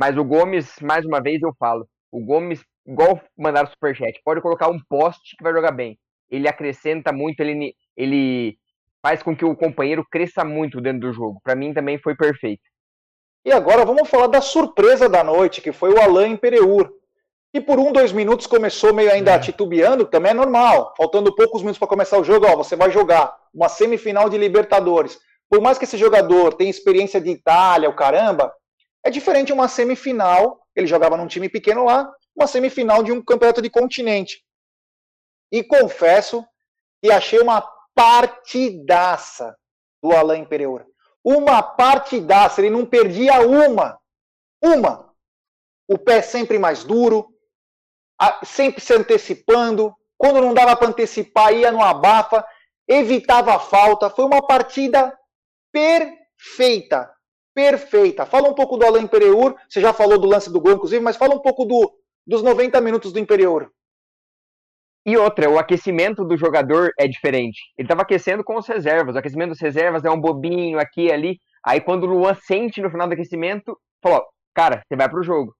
Mas 0.00 0.16
o 0.16 0.24
Gomes, 0.24 0.74
mais 0.80 1.04
uma 1.04 1.20
vez 1.20 1.42
eu 1.42 1.54
falo, 1.58 1.86
o 2.10 2.24
Gomes, 2.24 2.64
igual 2.86 3.20
mandar 3.36 3.64
o 3.64 3.68
superchat, 3.68 4.18
pode 4.24 4.40
colocar 4.40 4.70
um 4.70 4.80
poste 4.88 5.36
que 5.36 5.44
vai 5.44 5.52
jogar 5.52 5.72
bem. 5.72 5.98
Ele 6.30 6.48
acrescenta 6.48 7.12
muito, 7.12 7.40
ele, 7.40 7.74
ele 7.94 8.56
faz 9.02 9.22
com 9.22 9.36
que 9.36 9.44
o 9.44 9.54
companheiro 9.54 10.02
cresça 10.10 10.42
muito 10.42 10.80
dentro 10.80 11.00
do 11.00 11.12
jogo. 11.12 11.38
Para 11.44 11.54
mim 11.54 11.74
também 11.74 11.98
foi 11.98 12.16
perfeito. 12.16 12.62
E 13.44 13.52
agora 13.52 13.84
vamos 13.84 14.08
falar 14.08 14.28
da 14.28 14.40
surpresa 14.40 15.06
da 15.06 15.22
noite, 15.22 15.60
que 15.60 15.70
foi 15.70 15.92
o 15.92 16.00
Alain 16.00 16.34
Pereur. 16.34 16.90
E 17.54 17.60
por 17.60 17.78
um, 17.78 17.92
dois 17.92 18.10
minutos 18.10 18.48
começou 18.48 18.92
meio 18.92 19.12
ainda 19.12 19.34
é. 19.34 19.38
titubeando, 19.38 20.04
também 20.04 20.32
é 20.32 20.34
normal. 20.34 20.92
Faltando 20.96 21.32
poucos 21.32 21.62
minutos 21.62 21.78
para 21.78 21.86
começar 21.86 22.18
o 22.18 22.24
jogo, 22.24 22.46
ó, 22.46 22.56
você 22.56 22.74
vai 22.74 22.90
jogar 22.90 23.32
uma 23.54 23.68
semifinal 23.68 24.28
de 24.28 24.36
Libertadores. 24.36 25.20
Por 25.48 25.60
mais 25.60 25.78
que 25.78 25.84
esse 25.84 25.96
jogador 25.96 26.54
tenha 26.54 26.68
experiência 26.68 27.20
de 27.20 27.30
Itália, 27.30 27.88
o 27.88 27.94
caramba, 27.94 28.52
é 29.04 29.10
diferente 29.10 29.52
uma 29.52 29.68
semifinal, 29.68 30.66
ele 30.74 30.88
jogava 30.88 31.16
num 31.16 31.28
time 31.28 31.48
pequeno 31.48 31.84
lá, 31.84 32.12
uma 32.34 32.48
semifinal 32.48 33.04
de 33.04 33.12
um 33.12 33.22
campeonato 33.22 33.62
de 33.62 33.70
continente. 33.70 34.42
E 35.52 35.62
confesso 35.62 36.44
que 37.00 37.12
achei 37.12 37.38
uma 37.38 37.64
partidaça 37.94 39.56
do 40.02 40.10
Alain 40.10 40.44
Pereira. 40.44 40.84
Uma 41.22 41.62
partidaça, 41.62 42.60
ele 42.60 42.70
não 42.70 42.84
perdia 42.84 43.40
uma. 43.42 43.96
Uma. 44.60 45.14
O 45.86 45.96
pé 45.96 46.20
sempre 46.20 46.58
mais 46.58 46.82
duro, 46.82 47.33
sempre 48.44 48.80
se 48.80 48.94
antecipando. 48.94 49.94
Quando 50.16 50.40
não 50.40 50.54
dava 50.54 50.76
para 50.76 50.88
antecipar, 50.88 51.52
ia 51.52 51.72
no 51.72 51.82
abafa, 51.82 52.44
evitava 52.88 53.54
a 53.54 53.58
falta. 53.58 54.10
Foi 54.10 54.24
uma 54.24 54.46
partida 54.46 55.12
perfeita. 55.72 57.10
Perfeita. 57.54 58.26
Fala 58.26 58.48
um 58.48 58.54
pouco 58.54 58.76
do 58.76 58.86
Alain 58.86 59.06
Pereur. 59.06 59.54
Você 59.68 59.80
já 59.80 59.92
falou 59.92 60.18
do 60.18 60.26
lance 60.26 60.52
do 60.52 60.60
gol, 60.60 60.72
inclusive, 60.72 61.02
mas 61.02 61.16
fala 61.16 61.34
um 61.34 61.40
pouco 61.40 61.64
do, 61.64 61.92
dos 62.26 62.42
90 62.42 62.80
minutos 62.80 63.12
do 63.12 63.18
Imperiur. 63.18 63.70
E 65.06 65.16
outra, 65.18 65.50
o 65.50 65.58
aquecimento 65.58 66.24
do 66.24 66.36
jogador 66.36 66.90
é 66.98 67.06
diferente. 67.06 67.60
Ele 67.76 67.84
estava 67.84 68.02
aquecendo 68.02 68.42
com 68.42 68.56
as 68.56 68.66
reservas. 68.66 69.14
O 69.14 69.18
aquecimento 69.18 69.50
das 69.50 69.60
reservas 69.60 70.04
é 70.04 70.10
um 70.10 70.20
bobinho 70.20 70.78
aqui 70.78 71.02
e 71.02 71.12
ali. 71.12 71.38
Aí 71.64 71.80
quando 71.80 72.04
o 72.04 72.06
Luan 72.06 72.34
sente 72.34 72.80
no 72.80 72.90
final 72.90 73.06
do 73.06 73.12
aquecimento, 73.12 73.78
falou: 74.02 74.24
cara, 74.54 74.82
você 74.86 74.96
vai 74.96 75.08
pro 75.08 75.22
jogo. 75.22 75.54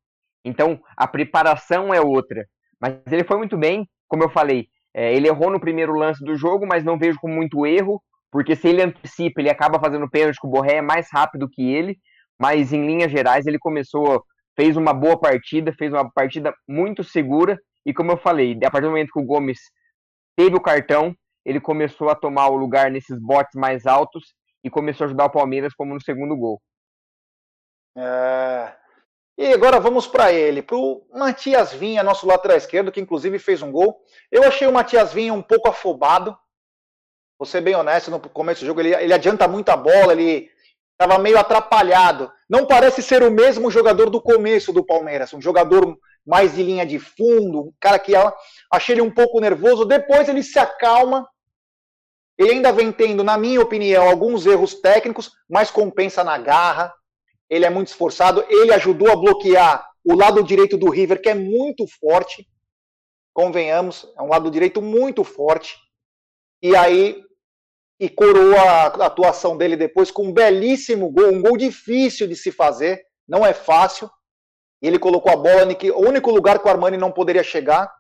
Então 0.45 0.81
a 0.97 1.07
preparação 1.07 1.93
é 1.93 2.01
outra. 2.01 2.45
Mas 2.81 3.01
ele 3.11 3.25
foi 3.25 3.37
muito 3.39 3.57
bem, 3.57 3.89
como 4.09 4.25
eu 4.25 4.31
falei. 4.31 4.69
É, 4.93 5.15
ele 5.15 5.29
errou 5.29 5.51
no 5.51 5.61
primeiro 5.61 5.95
lance 5.95 6.25
do 6.25 6.37
jogo, 6.37 6.67
mas 6.67 6.85
não 6.85 6.99
vejo 6.99 7.19
como 7.21 7.35
muito 7.35 7.67
erro, 7.67 8.01
porque 8.31 8.55
se 8.55 8.69
ele 8.69 8.83
antecipa, 8.83 9.41
ele 9.41 9.51
acaba 9.51 9.81
fazendo 9.81 10.09
pênalti, 10.09 10.39
que 10.41 10.47
o 10.47 10.51
Borré 10.51 10.77
é 10.77 10.83
mais 10.83 11.09
rápido 11.13 11.49
que 11.51 11.63
ele. 11.63 11.97
Mas 12.39 12.73
em 12.73 12.85
linhas 12.85 13.11
gerais, 13.11 13.47
ele 13.47 13.59
começou, 13.59 14.25
fez 14.57 14.77
uma 14.77 14.93
boa 14.93 15.19
partida, 15.19 15.73
fez 15.73 15.93
uma 15.93 16.11
partida 16.11 16.53
muito 16.69 17.03
segura 17.03 17.59
e 17.87 17.93
como 17.93 18.13
eu 18.13 18.17
falei, 18.17 18.59
a 18.65 18.71
partir 18.71 18.87
do 18.87 18.91
momento 18.91 19.13
que 19.13 19.21
o 19.21 19.25
Gomes 19.25 19.59
teve 20.37 20.57
o 20.57 20.61
cartão, 20.61 21.15
ele 21.45 21.61
começou 21.61 22.09
a 22.09 22.15
tomar 22.15 22.49
o 22.49 22.57
lugar 22.57 22.91
nesses 22.91 23.19
botes 23.21 23.55
mais 23.55 23.87
altos 23.87 24.35
e 24.63 24.71
começou 24.71 25.05
a 25.05 25.09
ajudar 25.09 25.27
o 25.27 25.31
Palmeiras 25.31 25.75
como 25.75 25.93
no 25.93 26.01
segundo 26.01 26.35
gol. 26.37 26.61
É... 27.97 28.75
E 29.37 29.53
agora 29.53 29.81
vamos 29.81 30.07
para 30.07 30.33
ele, 30.33 30.63
para 30.63 30.77
o 30.77 31.05
Matias 31.13 31.73
Vinha, 31.73 32.05
nosso 32.05 32.27
lateral 32.27 32.57
esquerdo, 32.57 32.93
que 32.93 33.01
inclusive 33.01 33.39
fez 33.39 33.63
um 33.63 33.73
gol. 33.73 34.01
Eu 34.31 34.45
achei 34.45 34.67
o 34.67 34.73
Matias 34.73 35.13
Vinha 35.13 35.35
um 35.35 35.43
pouco 35.43 35.69
afobado. 35.69 36.37
Vou 37.37 37.47
ser 37.47 37.61
bem 37.61 37.75
honesto, 37.75 38.13
no 38.13 38.21
começo 38.21 38.61
do 38.61 38.67
jogo 38.67 38.81
ele, 38.81 38.95
ele 38.95 39.13
adianta 39.13 39.49
muito 39.49 39.69
a 39.71 39.77
bola, 39.77 40.13
ele 40.13 40.49
estava 40.93 41.21
meio 41.21 41.37
atrapalhado. 41.37 42.31
Não 42.49 42.65
parece 42.65 43.03
ser 43.03 43.25
o 43.25 43.31
mesmo 43.31 43.71
jogador 43.73 44.09
do 44.09 44.21
começo 44.21 44.73
do 44.73 44.85
Palmeiras, 44.85 45.35
um 45.35 45.41
jogador 45.41 45.99
mais 46.25 46.55
de 46.55 46.63
linha 46.63 46.87
de 46.87 47.01
fundo, 47.01 47.61
um 47.61 47.73
cara 47.81 47.99
que 47.99 48.13
achei 48.73 48.95
ele 48.95 49.03
um 49.03 49.11
pouco 49.11 49.41
nervoso. 49.41 49.85
Depois 49.85 50.29
ele 50.29 50.45
se 50.45 50.59
acalma. 50.61 51.29
Ele 52.39 52.53
ainda 52.53 52.73
vem 52.73 52.91
tendo, 52.93 53.23
na 53.23 53.37
minha 53.37 53.61
opinião, 53.61 54.09
alguns 54.09 54.47
erros 54.47 54.75
técnicos, 54.75 55.33
mas 55.49 55.71
compensa 55.71 56.23
na 56.25 56.39
garra. 56.39 56.93
Ele 57.49 57.65
é 57.65 57.71
muito 57.71 57.89
esforçado. 57.89 58.45
Ele 58.49 58.73
ajudou 58.73 59.11
a 59.11 59.17
bloquear 59.17 59.89
o 60.05 60.15
lado 60.15 60.43
direito 60.43 60.77
do 60.77 60.91
River, 60.91 61.21
que 61.21 61.29
é 61.29 61.35
muito 61.35 61.87
forte. 62.01 62.47
Convenhamos, 63.33 64.07
é 64.17 64.23
um 64.23 64.29
lado 64.29 64.51
direito 64.51 64.81
muito 64.81 65.25
forte. 65.25 65.77
E 66.63 66.75
aí 66.77 67.25
e 67.99 68.09
coroou 68.09 68.57
a 68.57 68.87
atuação 69.07 69.57
dele 69.57 69.77
depois 69.77 70.11
com 70.11 70.25
um 70.25 70.33
belíssimo 70.33 71.11
gol, 71.11 71.33
um 71.33 71.41
gol 71.41 71.57
difícil 71.57 72.27
de 72.27 72.35
se 72.35 72.51
fazer, 72.51 73.03
não 73.27 73.47
é 73.47 73.53
fácil. 73.53 74.11
Ele 74.83 74.99
colocou 74.99 75.33
a 75.33 75.37
bola 75.37 75.65
no 75.65 75.99
único 76.07 76.31
lugar 76.31 76.59
que 76.59 76.67
o 76.67 76.71
Armani 76.71 76.97
não 76.97 77.11
poderia 77.11 77.43
chegar. 77.43 77.91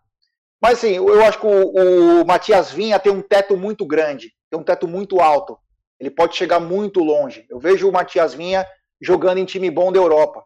Mas 0.60 0.80
sim, 0.80 0.96
eu 0.96 1.22
acho 1.22 1.40
que 1.40 1.46
o, 1.46 2.20
o 2.20 2.26
Matias 2.26 2.70
Vinha 2.70 2.98
tem 2.98 3.12
um 3.12 3.22
teto 3.22 3.56
muito 3.56 3.86
grande, 3.86 4.32
tem 4.50 4.58
um 4.58 4.64
teto 4.64 4.86
muito 4.86 5.20
alto. 5.20 5.58
Ele 5.98 6.10
pode 6.10 6.36
chegar 6.36 6.60
muito 6.60 7.00
longe. 7.00 7.46
Eu 7.48 7.58
vejo 7.58 7.88
o 7.88 7.92
Matias 7.92 8.34
Vinha 8.34 8.66
jogando 9.00 9.38
em 9.38 9.44
time 9.44 9.70
bom 9.70 9.92
da 9.92 9.98
Europa. 9.98 10.44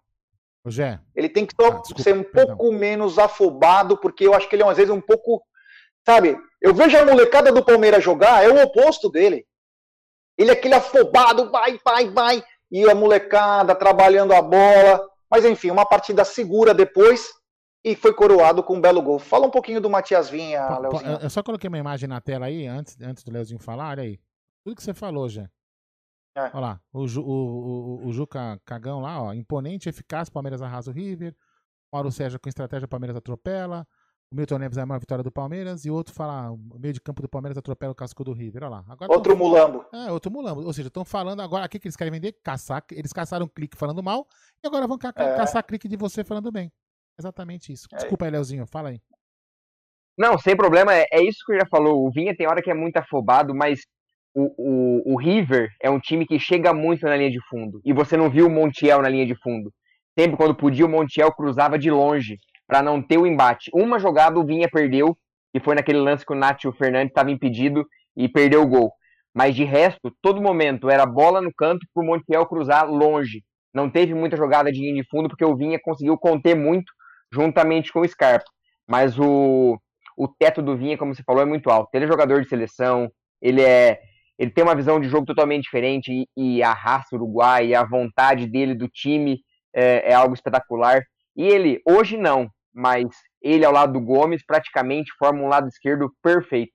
José. 0.65 1.01
Ele 1.15 1.29
tem 1.29 1.47
que 1.47 1.55
ah, 1.61 1.71
desculpa, 1.71 2.03
ser 2.03 2.15
um 2.15 2.23
perdão. 2.23 2.57
pouco 2.57 2.73
menos 2.73 3.19
afobado, 3.19 3.97
porque 3.97 4.27
eu 4.27 4.35
acho 4.35 4.49
que 4.49 4.57
ele 4.57 4.63
é 4.63 4.69
às 4.69 4.77
vezes 4.77 4.93
um 4.93 5.01
pouco 5.01 5.43
Sabe? 6.09 6.39
Eu 6.59 6.75
vejo 6.75 6.97
a 6.97 7.05
molecada 7.05 7.53
do 7.53 7.63
Palmeiras 7.63 8.03
jogar, 8.03 8.43
é 8.43 8.49
o 8.49 8.63
oposto 8.65 9.11
dele. 9.11 9.45
Ele 10.39 10.49
é 10.49 10.55
aquele 10.55 10.73
afobado, 10.73 11.51
vai, 11.51 11.79
vai, 11.85 12.09
vai. 12.09 12.45
E 12.71 12.89
a 12.89 12.95
molecada 12.95 13.75
trabalhando 13.75 14.33
a 14.33 14.41
bola. 14.41 15.07
Mas 15.31 15.45
enfim, 15.45 15.71
uma 15.71 15.85
partida 15.85 16.25
segura 16.25 16.73
depois 16.73 17.31
e 17.85 17.95
foi 17.95 18.15
coroado 18.15 18.63
com 18.63 18.77
um 18.77 18.81
belo 18.81 19.03
gol. 19.03 19.19
Fala 19.19 19.47
um 19.47 19.51
pouquinho 19.51 19.83
do 19.83 19.91
Matias 19.91 20.31
Vinha, 20.31 20.79
Leozinho. 20.79 21.19
Eu 21.21 21.29
só 21.29 21.43
coloquei 21.43 21.69
uma 21.69 21.77
imagem 21.77 22.09
na 22.09 22.23
tela 22.23 22.47
aí, 22.47 22.67
antes, 22.67 22.97
antes 23.03 23.23
do 23.23 23.31
Leozinho 23.31 23.61
falar, 23.61 23.91
olha 23.91 24.05
aí. 24.05 24.19
Tudo 24.65 24.77
que 24.77 24.83
você 24.83 24.95
falou, 24.95 25.29
já. 25.29 25.47
É. 26.39 26.51
Olha 26.53 26.61
lá, 26.61 26.81
o, 26.93 27.05
o, 27.05 27.21
o, 27.21 28.07
o 28.07 28.13
Juca 28.13 28.61
Cagão 28.65 29.01
lá, 29.01 29.21
ó. 29.21 29.33
Imponente, 29.33 29.89
eficaz, 29.89 30.29
Palmeiras 30.29 30.63
arrasa 30.63 30.91
o 30.91 30.95
River. 30.95 31.35
Mauro 31.93 32.13
Sérgio 32.13 32.39
com 32.39 32.49
estratégia, 32.49 32.87
Palmeiras 32.87 33.17
atropela. 33.17 33.87
O 34.31 34.37
Milton 34.37 34.59
Neves 34.59 34.77
é 34.77 34.83
a 34.83 34.87
maior 34.87 35.01
vitória 35.01 35.25
do 35.25 35.33
Palmeiras 35.33 35.87
e 35.87 35.91
o 35.91 35.95
outro 35.95 36.15
fala, 36.15 36.51
o 36.51 36.79
meio 36.79 36.93
de 36.93 37.01
campo 37.01 37.23
do 37.23 37.29
Palmeiras 37.29 37.57
atropela 37.57 37.93
o 37.93 37.95
casco 37.95 38.23
do 38.23 38.35
River. 38.35 38.63
Olha 38.65 38.71
lá. 38.71 38.85
Agora 38.87 39.11
outro 39.11 39.35
tão... 39.35 39.39
mulambo. 39.39 39.87
É, 39.93 40.13
outro 40.13 40.31
mulambo. 40.31 40.63
Ou 40.65 40.73
seja, 40.73 40.89
estão 40.89 41.05
falando 41.05 41.41
agora 41.41 41.65
aqui 41.65 41.79
que 41.79 41.89
eles 41.89 41.97
querem 41.97 42.13
vender, 42.13 42.37
caçar. 42.45 42.85
Eles 42.93 43.13
caçaram 43.13 43.49
clique 43.49 43.77
falando 43.77 44.03
mal 44.03 44.27
e 44.63 44.67
agora 44.67 44.87
vão 44.87 44.99
ca 44.99 45.13
é. 45.17 45.37
caçar 45.37 45.65
clique 45.65 45.89
de 45.89 45.97
você 45.97 46.23
falando 46.23 46.53
bem. 46.53 46.71
Exatamente 47.19 47.73
isso. 47.73 47.89
É. 47.93 47.97
Desculpa 47.97 48.27
aí, 48.27 48.31
Leozinho, 48.31 48.67
fala 48.67 48.91
aí. 48.91 49.01
Não, 50.17 50.37
sem 50.37 50.57
problema, 50.57 50.95
é, 50.95 51.07
é 51.11 51.23
isso 51.23 51.45
que 51.47 51.53
eu 51.53 51.61
já 51.61 51.67
falou. 51.67 52.07
O 52.07 52.11
Vinha 52.11 52.37
tem 52.37 52.47
hora 52.47 52.61
que 52.61 52.71
é 52.71 52.75
muito 52.75 52.99
afobado, 52.99 53.55
mas 53.55 53.87
o, 54.39 54.55
o, 54.57 55.15
o 55.15 55.17
River 55.19 55.69
é 55.83 55.91
um 55.91 55.99
time 55.99 56.25
que 56.25 56.39
chega 56.39 56.73
muito 56.73 57.05
na 57.05 57.17
linha 57.17 57.31
de 57.31 57.41
fundo. 57.49 57.81
E 57.85 57.93
você 57.93 58.17
não 58.17 58.31
viu 58.31 58.47
o 58.47 58.51
Montiel 58.51 59.03
na 59.03 59.09
linha 59.09 59.27
de 59.27 59.35
fundo. 59.35 59.73
Sempre 60.17 60.37
quando 60.37 60.55
podia, 60.55 60.87
o 60.87 60.89
Montiel 60.89 61.33
cruzava 61.33 61.77
de 61.77 61.91
longe 61.91 62.37
para 62.67 62.81
não 62.81 63.03
ter 63.03 63.19
o 63.19 63.27
embate. 63.27 63.69
Uma 63.75 63.99
jogada 63.99 64.39
o 64.39 64.45
Vinha 64.45 64.69
perdeu, 64.71 65.17
que 65.53 65.61
foi 65.61 65.75
naquele 65.75 65.99
lance 65.99 66.25
que 66.25 66.33
o 66.33 66.37
Nátio 66.37 66.73
Fernandes 66.73 67.11
estava 67.11 67.33
impedido 67.33 67.85
e 68.17 68.29
perdeu 68.29 68.63
o 68.63 68.69
gol. 68.69 68.93
Mas 69.35 69.57
de 69.57 69.65
resto, 69.65 70.13
todo 70.23 70.41
momento 70.41 70.89
era 70.89 71.05
bola 71.05 71.41
no 71.41 71.53
canto 71.53 71.85
para 71.93 72.03
o 72.03 72.07
Montiel 72.07 72.47
cruzar 72.47 72.89
longe. 72.89 73.43
Não 73.75 73.91
teve 73.91 74.15
muita 74.15 74.37
jogada 74.37 74.71
de 74.71 74.81
linha 74.81 75.03
de 75.03 75.09
fundo, 75.09 75.29
porque 75.29 75.45
o 75.45 75.57
Vinha 75.57 75.79
conseguiu 75.83 76.17
conter 76.17 76.55
muito 76.55 76.93
juntamente 77.33 77.93
com 77.93 78.01
o 78.01 78.09
Scarpa. 78.09 78.47
Mas 78.87 79.19
o, 79.19 79.79
o 80.17 80.29
teto 80.29 80.63
do 80.63 80.77
Vinha, 80.77 80.97
como 80.97 81.15
você 81.15 81.23
falou, 81.25 81.43
é 81.43 81.47
muito 81.47 81.71
alto. 81.71 81.89
Ele 81.93 82.05
é 82.05 82.09
jogador 82.09 82.41
de 82.41 82.49
seleção, 82.49 83.11
ele 83.43 83.63
é 83.63 84.01
ele 84.39 84.51
tem 84.51 84.63
uma 84.63 84.75
visão 84.75 85.01
de 85.01 85.09
jogo 85.09 85.27
totalmente 85.27 85.65
diferente 85.65 86.13
e, 86.37 86.57
e 86.59 86.63
a 86.63 86.73
raça 86.73 87.17
uruguai, 87.17 87.69
e 87.69 87.75
a 87.75 87.85
vontade 87.85 88.47
dele 88.47 88.75
do 88.75 88.89
time 88.89 89.41
é, 89.75 90.13
é 90.13 90.15
algo 90.15 90.35
espetacular. 90.35 91.03
E 91.37 91.47
ele, 91.47 91.83
hoje 91.85 92.17
não, 92.17 92.49
mas 92.73 93.07
ele 93.43 93.65
ao 93.65 93.73
lado 93.73 93.93
do 93.95 94.01
Gomes 94.01 94.45
praticamente 94.45 95.13
forma 95.19 95.43
um 95.43 95.49
lado 95.49 95.69
esquerdo 95.69 96.11
perfeito. 96.23 96.73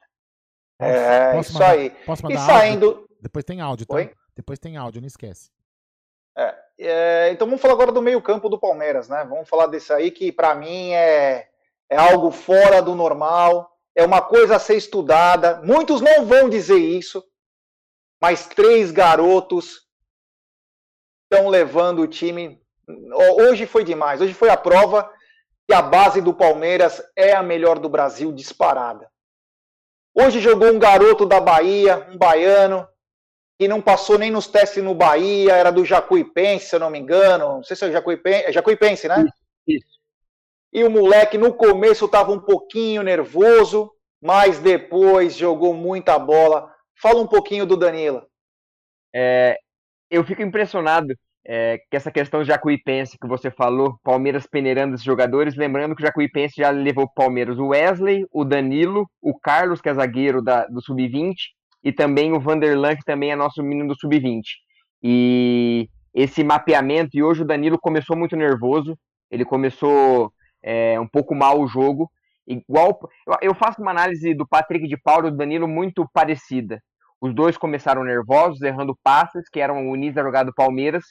É, 0.80 1.34
posso 1.34 1.50
isso 1.50 1.54
mandar, 1.54 1.72
aí. 1.72 1.90
Posso 2.06 2.24
mandar 2.24 2.36
e 2.36 2.46
saindo. 2.46 2.86
Áudio? 2.88 3.08
Depois 3.22 3.46
tem 3.46 3.62
áudio, 3.62 3.86
tá? 3.86 3.96
Oi? 3.96 4.12
Depois 4.36 4.60
tem 4.60 4.76
áudio, 4.76 5.02
não 5.02 5.08
esquece. 5.08 5.50
É, 6.38 6.56
é, 6.80 7.30
então 7.32 7.48
vamos 7.48 7.62
falar 7.62 7.76
agora 7.76 7.92
do 7.92 8.02
meio-campo 8.02 8.50
do 8.50 8.60
Palmeiras, 8.60 9.08
né? 9.08 9.24
Vamos 9.30 9.48
falar 9.48 9.68
desse 9.68 9.94
aí 9.94 10.12
que 10.12 10.32
para 10.32 10.56
mim 10.56 10.92
é, 10.92 11.48
é 11.90 11.96
algo 11.96 12.32
fora 12.32 12.82
do 12.82 12.96
normal, 12.96 13.70
é 13.96 14.04
uma 14.04 14.22
coisa 14.22 14.56
a 14.56 14.60
ser 14.60 14.76
estudada. 14.76 15.62
Muitos 15.62 16.02
não 16.02 16.26
vão 16.26 16.50
dizer 16.50 16.78
isso, 16.78 17.24
mas 18.24 18.48
três 18.48 18.90
garotos 18.90 19.82
estão 21.26 21.50
levando 21.50 22.04
o 22.04 22.08
time. 22.08 22.58
Hoje 23.38 23.66
foi 23.66 23.84
demais. 23.84 24.22
Hoje 24.22 24.34
foi 24.34 24.48
a 24.48 24.56
prova 24.56 25.12
que 25.68 25.74
a 25.74 25.82
base 25.82 26.22
do 26.22 26.34
Palmeiras 26.34 27.04
é 27.18 27.34
a 27.34 27.44
melhor 27.44 27.80
do 27.80 27.90
Brasil 27.90 28.32
disparada. 28.32 29.12
Hoje 30.16 30.40
jogou 30.40 30.70
um 30.70 30.80
garoto 30.80 31.26
da 31.26 31.42
Bahia, 31.42 32.08
um 32.10 32.18
baiano, 32.18 32.88
que 33.60 33.68
não 33.68 33.82
passou 33.82 34.18
nem 34.18 34.32
nos 34.32 34.48
testes 34.48 34.82
no 34.82 34.96
Bahia, 34.96 35.58
era 35.58 35.70
do 35.70 35.84
Jacuipense, 35.84 36.68
se 36.68 36.76
eu 36.78 36.80
não 36.80 36.90
me 36.90 37.00
engano. 37.00 37.58
Não 37.58 37.64
sei 37.66 37.76
se 37.76 37.84
é 37.84 37.92
Jacuipense, 37.92 38.46
é 38.46 38.54
Jacuipense 38.54 39.06
né? 39.06 39.26
Isso. 39.68 40.00
E 40.72 40.82
o 40.86 40.90
moleque 40.90 41.38
no 41.38 41.54
começo 41.54 42.06
estava 42.06 42.32
um 42.32 42.40
pouquinho 42.40 43.04
nervoso, 43.04 43.92
mas 44.22 44.60
depois 44.60 45.36
jogou 45.36 45.74
muita 45.74 46.18
bola. 46.18 46.73
Fala 47.04 47.20
um 47.20 47.28
pouquinho 47.28 47.66
do 47.66 47.76
Danilo. 47.76 48.26
É, 49.14 49.58
eu 50.10 50.24
fico 50.24 50.42
impressionado 50.42 51.14
é, 51.46 51.78
que 51.92 51.98
essa 51.98 52.10
questão 52.10 52.46
Jacuipense 52.46 53.18
que 53.20 53.28
você 53.28 53.52
falou, 53.52 54.00
Palmeiras 54.02 54.48
peneirando 54.48 54.96
esses 54.96 55.04
jogadores, 55.04 55.58
lembrando 55.58 55.98
que 55.98 56.02
o 56.02 56.06
Jacuipense 56.06 56.54
já 56.56 56.70
levou 56.70 57.12
Palmeiras 57.14 57.60
o 57.60 57.68
Wesley, 57.68 58.26
o 58.32 58.46
Danilo, 58.46 59.06
o 59.22 59.38
Carlos, 59.38 59.82
que 59.82 59.90
é 59.90 59.94
zagueiro 59.94 60.42
da, 60.42 60.66
do 60.68 60.82
Sub-20, 60.82 61.34
e 61.84 61.92
também 61.92 62.32
o 62.32 62.40
Vanderlan, 62.40 62.96
que 62.96 63.04
também 63.04 63.32
é 63.32 63.36
nosso 63.36 63.62
menino 63.62 63.90
do 63.90 64.00
Sub-20. 64.00 64.42
E 65.04 65.90
esse 66.14 66.42
mapeamento, 66.42 67.18
e 67.18 67.22
hoje 67.22 67.42
o 67.42 67.46
Danilo 67.46 67.78
começou 67.78 68.16
muito 68.16 68.38
nervoso, 68.38 68.98
ele 69.30 69.44
começou 69.44 70.32
é, 70.64 70.98
um 70.98 71.08
pouco 71.10 71.36
mal 71.36 71.60
o 71.60 71.68
jogo, 71.68 72.10
igual, 72.48 72.98
eu 73.42 73.54
faço 73.54 73.82
uma 73.82 73.92
análise 73.92 74.34
do 74.34 74.48
Patrick 74.48 74.88
de 74.88 74.96
Paulo 74.96 75.28
e 75.28 75.32
do 75.32 75.38
Danilo 75.38 75.68
muito 75.68 76.10
parecida. 76.14 76.82
Os 77.24 77.34
dois 77.34 77.56
começaram 77.56 78.04
nervosos, 78.04 78.62
errando 78.62 79.00
passes, 79.02 79.48
que 79.48 79.62
eram 79.62 79.90
o 79.90 80.12
da 80.12 80.22
jogada 80.22 80.52
do 80.52 80.54
Palmeiras, 80.54 81.06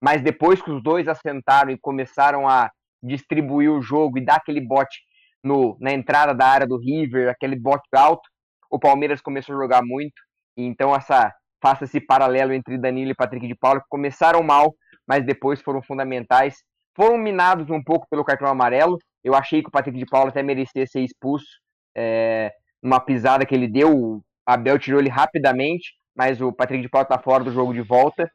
mas 0.00 0.22
depois 0.22 0.62
que 0.62 0.70
os 0.70 0.80
dois 0.80 1.08
assentaram 1.08 1.72
e 1.72 1.76
começaram 1.76 2.48
a 2.48 2.70
distribuir 3.02 3.68
o 3.68 3.82
jogo 3.82 4.18
e 4.18 4.24
dar 4.24 4.36
aquele 4.36 4.60
bote 4.60 5.00
no, 5.42 5.76
na 5.80 5.92
entrada 5.92 6.32
da 6.32 6.46
área 6.46 6.64
do 6.64 6.78
River, 6.78 7.28
aquele 7.28 7.58
bote 7.58 7.88
alto, 7.92 8.22
o 8.70 8.78
Palmeiras 8.78 9.20
começou 9.20 9.56
a 9.56 9.58
jogar 9.58 9.82
muito. 9.82 10.14
Então 10.56 10.94
essa 10.94 11.34
faça 11.60 11.86
esse 11.86 12.00
paralelo 12.00 12.52
entre 12.52 12.78
Danilo 12.78 13.10
e 13.10 13.16
Patrick 13.16 13.48
de 13.48 13.56
Paulo, 13.56 13.80
que 13.80 13.86
começaram 13.88 14.44
mal, 14.44 14.72
mas 15.08 15.26
depois 15.26 15.60
foram 15.60 15.82
fundamentais. 15.82 16.62
Foram 16.94 17.18
minados 17.18 17.68
um 17.68 17.82
pouco 17.82 18.06
pelo 18.08 18.24
cartão 18.24 18.46
amarelo. 18.46 18.96
Eu 19.24 19.34
achei 19.34 19.60
que 19.60 19.68
o 19.70 19.72
Patrick 19.72 19.98
de 19.98 20.06
Paulo 20.06 20.28
até 20.28 20.40
merecia 20.40 20.86
ser 20.86 21.00
expulso. 21.00 21.48
É, 21.96 22.52
uma 22.80 23.00
pisada 23.00 23.44
que 23.44 23.56
ele 23.56 23.66
deu, 23.66 24.22
Abel 24.48 24.78
tirou 24.78 24.98
ele 24.98 25.10
rapidamente, 25.10 25.92
mas 26.16 26.40
o 26.40 26.50
Patrick 26.50 26.80
de 26.80 26.88
Paulo 26.88 27.02
está 27.02 27.18
fora 27.18 27.44
do 27.44 27.52
jogo 27.52 27.74
de 27.74 27.82
volta. 27.82 28.26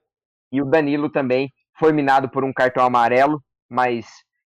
E 0.51 0.61
o 0.61 0.65
Danilo 0.65 1.09
também 1.09 1.51
foi 1.79 1.91
minado 1.91 2.29
por 2.29 2.43
um 2.43 2.53
cartão 2.53 2.85
amarelo, 2.85 3.41
mas 3.67 4.05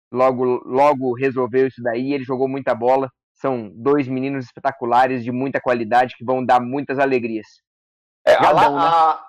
logo, 0.09 0.45
logo 0.65 1.13
resolveu 1.13 1.67
isso 1.67 1.81
daí. 1.83 2.13
Ele 2.13 2.23
jogou 2.23 2.47
muita 2.47 2.73
bola. 2.73 3.09
São 3.33 3.69
dois 3.75 4.07
meninos 4.07 4.45
espetaculares 4.45 5.21
de 5.21 5.33
muita 5.33 5.59
qualidade 5.59 6.15
que 6.17 6.23
vão 6.23 6.45
dar 6.45 6.61
muitas 6.61 6.97
alegrias. 6.97 7.47
É, 8.25 8.35
a, 8.35 8.53
né? 8.53 8.61
a, 8.63 9.23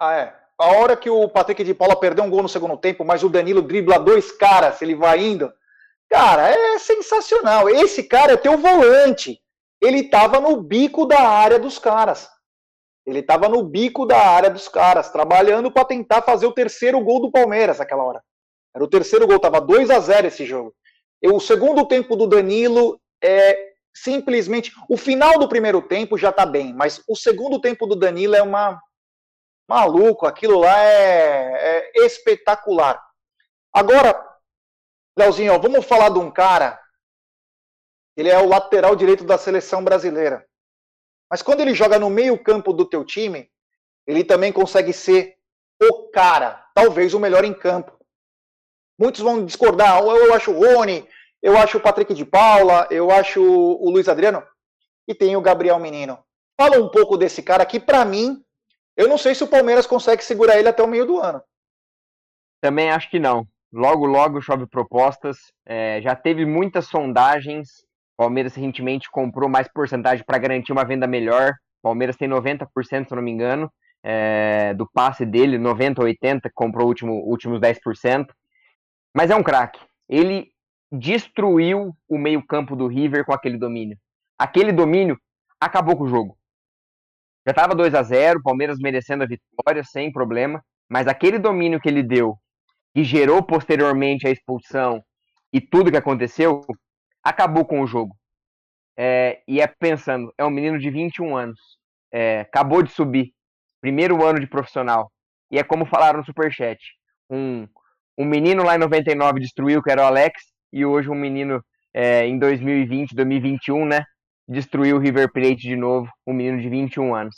a, 0.00 0.14
é, 0.14 0.34
a 0.58 0.66
hora 0.78 0.96
que 0.96 1.10
o 1.10 1.28
Patrick 1.28 1.62
de 1.64 1.74
Paula 1.74 2.00
perdeu 2.00 2.24
um 2.24 2.30
gol 2.30 2.42
no 2.42 2.48
segundo 2.48 2.78
tempo, 2.78 3.04
mas 3.04 3.22
o 3.22 3.28
Danilo 3.28 3.60
dribla 3.60 3.98
dois 3.98 4.32
caras, 4.32 4.80
ele 4.80 4.94
vai 4.94 5.22
indo. 5.22 5.52
Cara, 6.08 6.48
é 6.48 6.78
sensacional. 6.78 7.68
Esse 7.68 8.04
cara 8.04 8.32
é 8.32 8.36
teu 8.38 8.56
volante. 8.56 9.43
Ele 9.84 10.08
tava 10.08 10.40
no 10.40 10.56
bico 10.62 11.04
da 11.04 11.20
área 11.20 11.58
dos 11.58 11.78
caras. 11.78 12.28
Ele 13.06 13.18
estava 13.18 13.50
no 13.50 13.62
bico 13.62 14.06
da 14.06 14.18
área 14.18 14.48
dos 14.48 14.66
caras, 14.66 15.10
trabalhando 15.10 15.70
para 15.70 15.84
tentar 15.84 16.22
fazer 16.22 16.46
o 16.46 16.52
terceiro 16.52 16.98
gol 17.04 17.20
do 17.20 17.30
Palmeiras 17.30 17.78
naquela 17.78 18.02
hora. 18.02 18.24
Era 18.74 18.82
o 18.82 18.88
terceiro 18.88 19.26
gol, 19.26 19.38
tava 19.38 19.60
2 19.60 19.90
a 19.90 20.00
0 20.00 20.26
esse 20.26 20.46
jogo. 20.46 20.74
E 21.22 21.28
o 21.28 21.38
segundo 21.38 21.86
tempo 21.86 22.16
do 22.16 22.26
Danilo 22.26 22.98
é 23.22 23.74
simplesmente. 23.94 24.72
O 24.88 24.96
final 24.96 25.38
do 25.38 25.48
primeiro 25.48 25.82
tempo 25.82 26.16
já 26.16 26.32
tá 26.32 26.46
bem, 26.46 26.72
mas 26.72 27.02
o 27.06 27.14
segundo 27.14 27.60
tempo 27.60 27.86
do 27.86 27.94
Danilo 27.94 28.34
é 28.34 28.42
uma. 28.42 28.80
Maluco, 29.68 30.26
aquilo 30.26 30.60
lá 30.60 30.78
é, 30.78 31.90
é 31.94 32.06
espetacular. 32.06 33.02
Agora, 33.72 34.14
Leozinho, 35.16 35.54
ó, 35.54 35.58
vamos 35.58 35.86
falar 35.86 36.10
de 36.10 36.18
um 36.18 36.30
cara. 36.30 36.78
Ele 38.16 38.28
é 38.28 38.38
o 38.38 38.48
lateral 38.48 38.94
direito 38.94 39.24
da 39.24 39.36
seleção 39.36 39.82
brasileira. 39.82 40.46
Mas 41.30 41.42
quando 41.42 41.60
ele 41.60 41.74
joga 41.74 41.98
no 41.98 42.10
meio-campo 42.10 42.72
do 42.72 42.84
teu 42.84 43.04
time, 43.04 43.50
ele 44.06 44.22
também 44.22 44.52
consegue 44.52 44.92
ser 44.92 45.36
o 45.82 46.10
cara, 46.10 46.64
talvez 46.74 47.14
o 47.14 47.20
melhor 47.20 47.44
em 47.44 47.54
campo. 47.54 47.98
Muitos 48.98 49.20
vão 49.20 49.44
discordar. 49.44 50.00
Eu 50.00 50.32
acho 50.34 50.52
o 50.52 50.60
Rony, 50.60 51.08
eu 51.42 51.58
acho 51.58 51.78
o 51.78 51.80
Patrick 51.80 52.14
de 52.14 52.24
Paula, 52.24 52.86
eu 52.90 53.10
acho 53.10 53.42
o 53.42 53.90
Luiz 53.90 54.08
Adriano 54.08 54.42
e 55.06 55.14
tem 55.14 55.36
o 55.36 55.40
Gabriel 55.40 55.78
Menino. 55.78 56.18
Fala 56.58 56.78
um 56.78 56.88
pouco 56.88 57.16
desse 57.16 57.42
cara 57.42 57.66
que, 57.66 57.80
para 57.80 58.04
mim, 58.04 58.42
eu 58.96 59.08
não 59.08 59.18
sei 59.18 59.34
se 59.34 59.42
o 59.42 59.48
Palmeiras 59.48 59.86
consegue 59.86 60.22
segurar 60.22 60.58
ele 60.58 60.68
até 60.68 60.82
o 60.82 60.88
meio 60.88 61.04
do 61.04 61.18
ano. 61.18 61.42
Também 62.60 62.90
acho 62.90 63.10
que 63.10 63.18
não. 63.18 63.46
Logo, 63.72 64.06
logo 64.06 64.40
chove 64.40 64.66
propostas. 64.66 65.52
É, 65.66 66.00
já 66.00 66.14
teve 66.14 66.46
muitas 66.46 66.86
sondagens. 66.86 67.84
Palmeiras 68.16 68.54
recentemente 68.54 69.10
comprou 69.10 69.48
mais 69.48 69.68
porcentagem 69.68 70.24
para 70.24 70.38
garantir 70.38 70.72
uma 70.72 70.84
venda 70.84 71.06
melhor. 71.06 71.54
Palmeiras 71.82 72.16
tem 72.16 72.28
90%, 72.28 73.08
se 73.08 73.14
não 73.14 73.22
me 73.22 73.30
engano, 73.30 73.70
é, 74.02 74.74
do 74.74 74.88
passe 74.88 75.26
dele, 75.26 75.58
90% 75.58 75.96
80%, 75.96 76.50
comprou 76.54 76.86
último, 76.86 77.14
últimos 77.24 77.60
10%. 77.60 78.26
Mas 79.14 79.30
é 79.30 79.36
um 79.36 79.42
craque. 79.42 79.80
Ele 80.08 80.48
destruiu 80.90 81.94
o 82.08 82.18
meio-campo 82.18 82.76
do 82.76 82.86
River 82.86 83.24
com 83.24 83.32
aquele 83.32 83.58
domínio. 83.58 83.96
Aquele 84.38 84.72
domínio 84.72 85.18
acabou 85.60 85.96
com 85.96 86.04
o 86.04 86.08
jogo. 86.08 86.36
Já 87.46 87.50
estava 87.50 87.74
2 87.74 87.94
a 87.94 88.02
0 88.02 88.42
Palmeiras 88.42 88.78
merecendo 88.78 89.24
a 89.24 89.26
vitória, 89.26 89.84
sem 89.84 90.10
problema. 90.12 90.64
Mas 90.88 91.06
aquele 91.06 91.38
domínio 91.38 91.80
que 91.80 91.88
ele 91.88 92.02
deu, 92.02 92.38
que 92.94 93.02
gerou 93.04 93.42
posteriormente 93.42 94.26
a 94.26 94.30
expulsão 94.30 95.02
e 95.52 95.60
tudo 95.60 95.90
que 95.90 95.96
aconteceu, 95.96 96.62
acabou 97.24 97.64
com 97.64 97.80
o 97.80 97.86
jogo. 97.86 98.14
É, 98.96 99.42
e 99.48 99.60
é 99.60 99.66
pensando, 99.66 100.32
é 100.38 100.44
um 100.44 100.50
menino 100.50 100.78
de 100.78 100.88
21 100.90 101.36
anos, 101.36 101.58
é, 102.12 102.40
acabou 102.40 102.82
de 102.82 102.92
subir, 102.92 103.32
primeiro 103.80 104.24
ano 104.24 104.38
de 104.38 104.46
profissional. 104.46 105.10
E 105.50 105.58
é 105.58 105.64
como 105.64 105.86
falaram 105.86 106.18
no 106.20 106.24
Superchat: 106.24 106.78
um 107.28 107.66
um 108.16 108.24
menino 108.24 108.62
lá 108.62 108.76
em 108.76 108.78
99 108.78 109.40
destruiu, 109.40 109.82
que 109.82 109.90
era 109.90 110.02
o 110.02 110.06
Alex, 110.06 110.40
e 110.72 110.86
hoje 110.86 111.10
um 111.10 111.14
menino 111.14 111.62
é, 111.92 112.26
em 112.26 112.38
2020, 112.38 113.14
2021, 113.14 113.86
né? 113.86 114.04
Destruiu 114.48 114.96
o 114.96 115.00
River 115.00 115.32
Plate 115.32 115.56
de 115.56 115.76
novo, 115.76 116.08
um 116.26 116.32
menino 116.32 116.60
de 116.60 116.68
21 116.68 117.14
anos. 117.14 117.34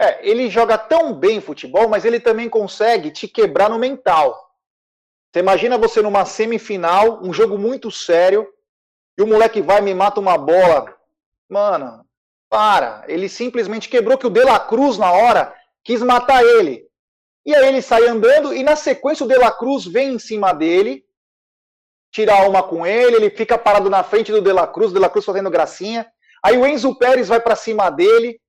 É, 0.00 0.28
ele 0.28 0.48
joga 0.48 0.78
tão 0.78 1.14
bem 1.14 1.40
futebol, 1.40 1.88
mas 1.88 2.04
ele 2.04 2.20
também 2.20 2.48
consegue 2.48 3.10
te 3.10 3.26
quebrar 3.26 3.68
no 3.68 3.78
mental. 3.78 4.38
Você 5.32 5.40
imagina 5.40 5.78
você 5.78 6.00
numa 6.02 6.24
semifinal, 6.24 7.22
um 7.22 7.32
jogo 7.32 7.58
muito 7.58 7.90
sério, 7.90 8.46
e 9.18 9.22
o 9.22 9.26
moleque 9.26 9.60
vai 9.60 9.80
me 9.80 9.94
mata 9.94 10.20
uma 10.20 10.36
bola. 10.36 10.94
Mano, 11.48 12.04
para. 12.48 13.04
Ele 13.08 13.28
simplesmente 13.28 13.88
quebrou 13.88 14.18
que 14.18 14.26
o 14.26 14.30
De 14.30 14.42
La 14.42 14.60
Cruz, 14.60 14.98
na 14.98 15.12
hora, 15.12 15.54
quis 15.84 16.02
matar 16.02 16.44
ele. 16.44 16.86
E 17.44 17.54
aí 17.54 17.68
ele 17.68 17.80
sai 17.80 18.06
andando 18.06 18.52
e 18.52 18.62
na 18.62 18.74
sequência 18.74 19.24
o 19.24 19.28
De 19.28 19.36
La 19.36 19.52
Cruz 19.52 19.86
vem 19.86 20.14
em 20.14 20.18
cima 20.18 20.52
dele, 20.52 21.04
tirar 22.10 22.48
uma 22.48 22.62
com 22.62 22.84
ele, 22.86 23.16
ele 23.16 23.30
fica 23.30 23.56
parado 23.56 23.88
na 23.88 24.02
frente 24.02 24.32
do 24.32 24.42
De 24.42 24.52
La 24.52 24.66
Cruz, 24.66 24.90
o 24.90 24.94
De 24.94 25.00
La 25.00 25.08
Cruz 25.08 25.24
fazendo 25.24 25.50
gracinha. 25.50 26.10
Aí 26.44 26.58
o 26.58 26.66
Enzo 26.66 26.96
Pérez 26.98 27.28
vai 27.28 27.40
para 27.40 27.56
cima 27.56 27.88
dele, 27.90 28.40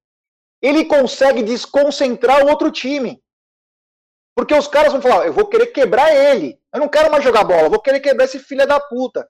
ele 0.62 0.86
consegue 0.86 1.44
desconcentrar 1.44 2.44
o 2.44 2.50
outro 2.50 2.72
time. 2.72 3.22
Porque 4.36 4.54
os 4.54 4.68
caras 4.68 4.92
vão 4.92 5.02
falar, 5.02 5.26
eu 5.26 5.34
vou 5.34 5.48
querer 5.48 5.68
quebrar 5.68 6.14
ele. 6.14 6.60
Eu 6.74 6.80
não 6.80 6.88
quero 6.88 7.12
mais 7.12 7.24
jogar 7.24 7.44
bola, 7.44 7.64
eu 7.64 7.70
vou 7.70 7.82
querer 7.82 8.00
quebrar 8.00 8.26
esse 8.26 8.40
filho 8.40 8.68
da 8.68 8.80
puta. 8.80 9.28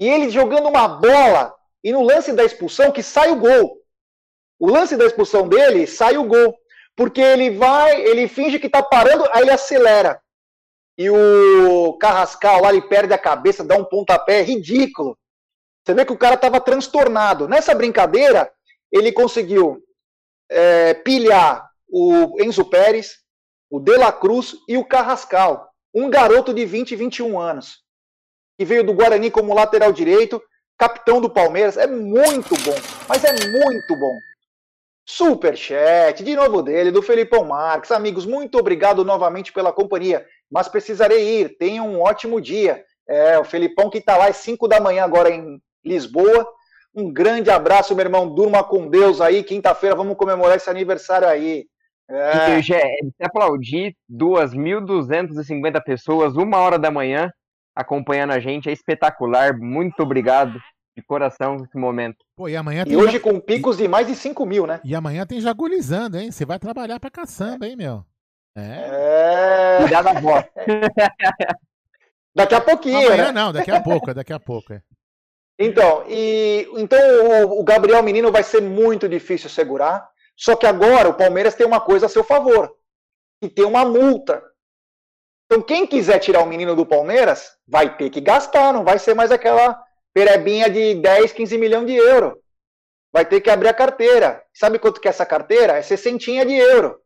E 0.00 0.08
ele 0.08 0.30
jogando 0.30 0.68
uma 0.68 0.88
bola, 0.88 1.54
e 1.82 1.92
no 1.92 2.02
lance 2.02 2.32
da 2.32 2.44
expulsão 2.44 2.90
que 2.90 3.02
sai 3.02 3.30
o 3.30 3.36
gol. 3.36 3.78
O 4.58 4.70
lance 4.70 4.96
da 4.96 5.04
expulsão 5.04 5.48
dele 5.48 5.86
sai 5.86 6.16
o 6.16 6.24
gol. 6.24 6.56
Porque 6.96 7.20
ele 7.20 7.50
vai, 7.50 8.00
ele 8.02 8.28
finge 8.28 8.58
que 8.58 8.68
tá 8.68 8.82
parando, 8.82 9.28
aí 9.32 9.42
ele 9.42 9.50
acelera. 9.50 10.20
E 10.96 11.10
o 11.10 11.94
Carrascal 11.94 12.62
lá, 12.62 12.70
ele 12.70 12.82
perde 12.82 13.12
a 13.12 13.18
cabeça, 13.18 13.64
dá 13.64 13.76
um 13.76 13.84
pontapé 13.84 14.42
ridículo. 14.42 15.18
Você 15.84 15.92
vê 15.92 16.04
que 16.04 16.12
o 16.12 16.18
cara 16.18 16.36
tava 16.36 16.60
transtornado. 16.60 17.48
Nessa 17.48 17.74
brincadeira, 17.74 18.50
ele 18.90 19.12
conseguiu 19.12 19.82
é, 20.48 20.94
pilhar 20.94 21.68
o 21.88 22.40
Enzo 22.40 22.64
Pérez, 22.64 23.18
o 23.68 23.80
De 23.80 23.96
La 23.96 24.12
Cruz 24.12 24.56
e 24.68 24.78
o 24.78 24.84
Carrascal. 24.84 25.68
Um 25.92 26.08
garoto 26.08 26.54
de 26.54 26.64
20, 26.64 26.96
21 26.96 27.38
anos. 27.38 27.83
Que 28.58 28.64
veio 28.64 28.84
do 28.84 28.94
Guarani 28.94 29.30
como 29.30 29.54
lateral 29.54 29.92
direito, 29.92 30.42
capitão 30.78 31.20
do 31.20 31.30
Palmeiras. 31.30 31.76
É 31.76 31.86
muito 31.86 32.54
bom, 32.62 32.76
mas 33.08 33.24
é 33.24 33.32
muito 33.32 33.96
bom. 33.96 34.18
Superchat, 35.06 36.24
de 36.24 36.34
novo 36.34 36.62
dele, 36.62 36.90
do 36.90 37.02
Felipão 37.02 37.44
Marques. 37.44 37.90
Amigos, 37.90 38.24
muito 38.24 38.58
obrigado 38.58 39.04
novamente 39.04 39.52
pela 39.52 39.72
companhia, 39.72 40.26
mas 40.50 40.68
precisarei 40.68 41.40
ir. 41.40 41.56
Tenham 41.58 41.88
um 41.88 42.00
ótimo 42.00 42.40
dia. 42.40 42.82
É, 43.06 43.38
o 43.38 43.44
Felipão 43.44 43.90
que 43.90 43.98
está 43.98 44.16
lá 44.16 44.28
às 44.28 44.36
5 44.38 44.66
da 44.66 44.80
manhã 44.80 45.04
agora 45.04 45.30
em 45.30 45.60
Lisboa. 45.84 46.48
Um 46.94 47.12
grande 47.12 47.50
abraço, 47.50 47.94
meu 47.94 48.04
irmão. 48.04 48.32
Durma 48.32 48.64
com 48.64 48.88
Deus 48.88 49.20
aí. 49.20 49.42
Quinta-feira 49.42 49.94
vamos 49.94 50.16
comemorar 50.16 50.56
esse 50.56 50.70
aniversário 50.70 51.28
aí. 51.28 51.66
É. 52.08 52.60
é 53.20 53.26
aplaudir 53.26 53.96
2.250 54.10 55.82
pessoas, 55.82 56.36
uma 56.36 56.58
hora 56.58 56.78
da 56.78 56.90
manhã, 56.90 57.30
acompanhando 57.74 58.32
a 58.32 58.40
gente. 58.40 58.68
É 58.68 58.72
espetacular. 58.72 59.56
Muito 59.56 60.00
obrigado 60.02 60.60
de 60.96 61.02
coração 61.02 61.56
nesse 61.56 61.76
momento. 61.76 62.18
Pô, 62.36 62.48
e 62.48 62.56
amanhã 62.56 62.84
e 62.86 62.96
hoje 62.96 63.18
com 63.18 63.40
picos 63.40 63.76
de 63.76 63.88
mais 63.88 64.06
de 64.06 64.14
5 64.14 64.46
mil, 64.46 64.66
né? 64.66 64.80
E 64.84 64.94
amanhã 64.94 65.26
tem 65.26 65.40
jagulizando, 65.40 66.18
hein? 66.18 66.30
Você 66.30 66.44
vai 66.44 66.58
trabalhar 66.58 67.00
pra 67.00 67.10
caçamba, 67.10 67.66
hein, 67.66 67.76
meu? 67.76 68.04
É. 68.56 69.76
é... 69.76 69.78
Cuidado 69.80 70.04
da 70.04 70.20
voz. 70.20 70.44
daqui 72.34 72.54
a 72.54 72.60
pouquinho, 72.60 73.06
amanhã 73.06 73.26
né? 73.26 73.32
não, 73.32 73.52
daqui 73.52 73.70
a 73.70 73.80
pouco, 73.80 74.10
é 74.10 74.14
daqui 74.14 74.32
a 74.32 74.38
pouco, 74.38 74.72
é. 74.72 74.80
Então, 75.58 76.04
e, 76.08 76.68
então 76.76 76.98
o, 77.46 77.60
o 77.60 77.64
Gabriel 77.64 78.02
Menino 78.02 78.30
vai 78.30 78.42
ser 78.42 78.60
muito 78.60 79.08
difícil 79.08 79.48
segurar. 79.48 80.08
Só 80.36 80.56
que 80.56 80.66
agora 80.66 81.08
o 81.08 81.14
Palmeiras 81.14 81.54
tem 81.54 81.66
uma 81.66 81.80
coisa 81.80 82.06
a 82.06 82.08
seu 82.08 82.24
favor. 82.24 82.72
E 83.40 83.48
tem 83.48 83.64
uma 83.64 83.84
multa. 83.84 84.42
Então, 85.46 85.62
quem 85.62 85.86
quiser 85.86 86.18
tirar 86.18 86.42
o 86.42 86.46
menino 86.46 86.74
do 86.74 86.86
Palmeiras, 86.86 87.52
vai 87.66 87.96
ter 87.96 88.10
que 88.10 88.20
gastar, 88.20 88.72
não 88.72 88.84
vai 88.84 88.98
ser 88.98 89.14
mais 89.14 89.30
aquela 89.30 89.80
perebinha 90.12 90.70
de 90.70 90.94
10, 90.94 91.32
15 91.32 91.58
milhões 91.58 91.86
de 91.86 91.94
euro. 91.94 92.40
Vai 93.12 93.24
ter 93.24 93.40
que 93.40 93.50
abrir 93.50 93.68
a 93.68 93.74
carteira. 93.74 94.42
Sabe 94.52 94.78
quanto 94.78 95.00
que 95.00 95.08
é 95.08 95.10
essa 95.10 95.26
carteira? 95.26 95.74
É 95.74 95.82
60 95.82 96.46
de 96.46 96.54
euro. 96.54 97.00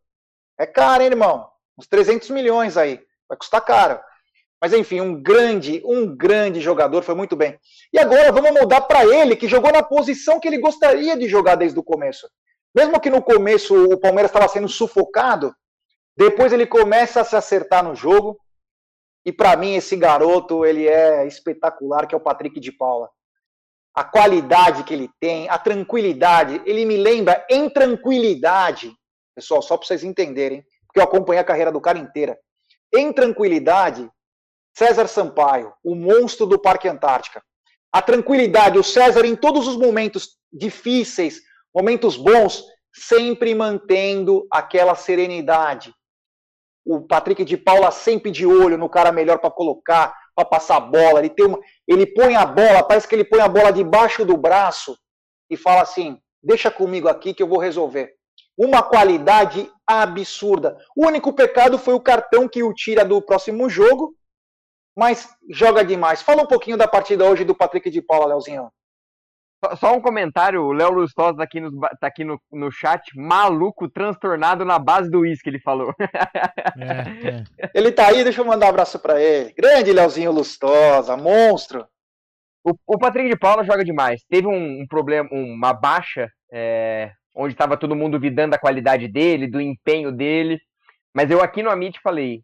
É 0.58 0.66
caro, 0.66 1.02
hein, 1.02 1.10
irmão? 1.10 1.48
Uns 1.78 1.86
300 1.86 2.30
milhões 2.30 2.76
aí. 2.76 3.00
Vai 3.28 3.36
custar 3.36 3.64
caro. 3.64 4.00
Mas 4.60 4.72
enfim, 4.72 5.00
um 5.00 5.22
grande, 5.22 5.82
um 5.84 6.16
grande 6.16 6.60
jogador, 6.60 7.02
foi 7.02 7.14
muito 7.14 7.36
bem. 7.36 7.58
E 7.92 7.98
agora 7.98 8.32
vamos 8.32 8.50
mudar 8.50 8.80
para 8.82 9.04
ele, 9.04 9.36
que 9.36 9.46
jogou 9.46 9.70
na 9.70 9.82
posição 9.82 10.40
que 10.40 10.48
ele 10.48 10.58
gostaria 10.58 11.16
de 11.16 11.28
jogar 11.28 11.54
desde 11.54 11.78
o 11.78 11.82
começo. 11.82 12.28
Mesmo 12.74 13.00
que 13.00 13.10
no 13.10 13.22
começo 13.22 13.74
o 13.92 13.98
Palmeiras 13.98 14.30
estava 14.30 14.48
sendo 14.48 14.68
sufocado, 14.68 15.54
depois 16.18 16.52
ele 16.52 16.66
começa 16.66 17.20
a 17.20 17.24
se 17.24 17.36
acertar 17.36 17.84
no 17.84 17.94
jogo, 17.94 18.40
e 19.24 19.32
para 19.32 19.56
mim 19.56 19.76
esse 19.76 19.94
garoto, 19.94 20.66
ele 20.66 20.88
é 20.88 21.24
espetacular, 21.28 22.08
que 22.08 22.14
é 22.14 22.18
o 22.18 22.20
Patrick 22.20 22.58
de 22.58 22.72
Paula. 22.72 23.08
A 23.94 24.02
qualidade 24.02 24.82
que 24.82 24.92
ele 24.92 25.08
tem, 25.20 25.48
a 25.48 25.56
tranquilidade, 25.56 26.60
ele 26.66 26.84
me 26.84 26.96
lembra 26.96 27.46
em 27.48 27.70
tranquilidade, 27.70 28.92
pessoal, 29.32 29.62
só 29.62 29.76
para 29.76 29.86
vocês 29.86 30.02
entenderem, 30.02 30.64
porque 30.88 30.98
eu 30.98 31.04
acompanhei 31.04 31.40
a 31.40 31.44
carreira 31.44 31.70
do 31.70 31.80
cara 31.80 32.00
inteira. 32.00 32.36
Em 32.92 33.12
tranquilidade, 33.12 34.10
César 34.76 35.06
Sampaio, 35.06 35.72
o 35.84 35.94
monstro 35.94 36.46
do 36.46 36.58
Parque 36.58 36.88
Antártica. 36.88 37.40
A 37.92 38.02
tranquilidade, 38.02 38.76
o 38.76 38.82
César 38.82 39.24
em 39.24 39.36
todos 39.36 39.68
os 39.68 39.76
momentos 39.76 40.30
difíceis, 40.52 41.40
momentos 41.72 42.16
bons, 42.16 42.64
sempre 42.92 43.54
mantendo 43.54 44.48
aquela 44.50 44.96
serenidade, 44.96 45.94
o 46.88 47.02
Patrick 47.02 47.44
de 47.44 47.58
Paula 47.58 47.90
sempre 47.90 48.30
de 48.30 48.46
olho 48.46 48.78
no 48.78 48.88
cara 48.88 49.12
melhor 49.12 49.38
para 49.38 49.50
colocar, 49.50 50.14
para 50.34 50.46
passar 50.46 50.76
a 50.76 50.80
bola. 50.80 51.18
Ele, 51.18 51.28
tem 51.28 51.44
uma, 51.44 51.60
ele 51.86 52.06
põe 52.06 52.34
a 52.34 52.46
bola, 52.46 52.82
parece 52.82 53.06
que 53.06 53.14
ele 53.14 53.24
põe 53.24 53.40
a 53.40 53.48
bola 53.48 53.70
debaixo 53.70 54.24
do 54.24 54.38
braço 54.38 54.96
e 55.50 55.56
fala 55.56 55.82
assim: 55.82 56.18
deixa 56.42 56.70
comigo 56.70 57.06
aqui 57.06 57.34
que 57.34 57.42
eu 57.42 57.46
vou 57.46 57.58
resolver. 57.58 58.14
uma 58.56 58.82
qualidade 58.82 59.70
absurda. 59.86 60.78
O 60.96 61.06
único 61.06 61.30
pecado 61.34 61.78
foi 61.78 61.92
o 61.92 62.00
cartão 62.00 62.48
que 62.48 62.62
o 62.62 62.72
tira 62.72 63.04
do 63.04 63.20
próximo 63.20 63.68
jogo, 63.68 64.14
mas 64.96 65.28
joga 65.50 65.84
demais. 65.84 66.22
Fala 66.22 66.42
um 66.42 66.46
pouquinho 66.46 66.78
da 66.78 66.88
partida 66.88 67.26
hoje 67.26 67.44
do 67.44 67.54
Patrick 67.54 67.90
de 67.90 68.00
Paula, 68.00 68.28
Leozinho. 68.28 68.70
Só 69.76 69.92
um 69.92 70.00
comentário, 70.00 70.62
o 70.62 70.72
Léo 70.72 70.92
Lustosa 70.92 71.38
tá 71.38 71.42
aqui, 71.42 71.60
no, 71.60 71.80
tá 71.80 72.06
aqui 72.06 72.24
no, 72.24 72.40
no 72.52 72.70
chat, 72.70 73.02
maluco, 73.16 73.88
transtornado 73.88 74.64
na 74.64 74.78
base 74.78 75.10
do 75.10 75.20
uísque, 75.20 75.48
ele 75.48 75.60
falou. 75.60 75.92
É, 76.80 77.58
é. 77.58 77.70
Ele 77.74 77.90
tá 77.90 78.06
aí, 78.06 78.22
deixa 78.22 78.40
eu 78.40 78.44
mandar 78.44 78.66
um 78.66 78.68
abraço 78.68 79.00
para 79.00 79.20
ele. 79.20 79.52
Grande 79.54 79.92
Léozinho 79.92 80.30
Lustosa, 80.30 81.16
monstro. 81.16 81.84
O, 82.64 82.72
o 82.86 82.98
Patrick 82.98 83.28
de 83.28 83.36
Paula 83.36 83.64
joga 83.64 83.84
demais. 83.84 84.22
Teve 84.28 84.46
um, 84.46 84.82
um 84.82 84.86
problema, 84.86 85.28
uma 85.32 85.72
baixa, 85.72 86.28
é, 86.52 87.10
onde 87.34 87.54
estava 87.54 87.76
todo 87.76 87.96
mundo 87.96 88.12
duvidando 88.12 88.52
da 88.52 88.58
qualidade 88.58 89.08
dele, 89.08 89.48
do 89.48 89.60
empenho 89.60 90.12
dele. 90.12 90.60
Mas 91.12 91.30
eu 91.30 91.42
aqui 91.42 91.64
no 91.64 91.70
Amit 91.70 91.98
falei, 92.00 92.42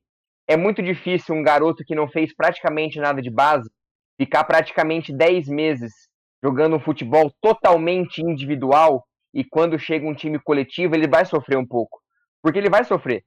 é 0.48 0.56
muito 0.56 0.82
difícil 0.82 1.34
um 1.34 1.44
garoto 1.44 1.84
que 1.86 1.94
não 1.94 2.08
fez 2.08 2.34
praticamente 2.34 2.98
nada 2.98 3.22
de 3.22 3.30
base 3.30 3.70
ficar 4.18 4.44
praticamente 4.44 5.12
10 5.12 5.48
meses 5.48 5.92
jogando 6.44 6.76
um 6.76 6.80
futebol 6.80 7.32
totalmente 7.40 8.20
individual 8.20 9.02
e 9.32 9.42
quando 9.42 9.78
chega 9.78 10.06
um 10.06 10.14
time 10.14 10.38
coletivo, 10.38 10.94
ele 10.94 11.08
vai 11.08 11.24
sofrer 11.24 11.56
um 11.56 11.66
pouco. 11.66 11.98
Porque 12.42 12.58
ele 12.58 12.68
vai 12.68 12.84
sofrer. 12.84 13.24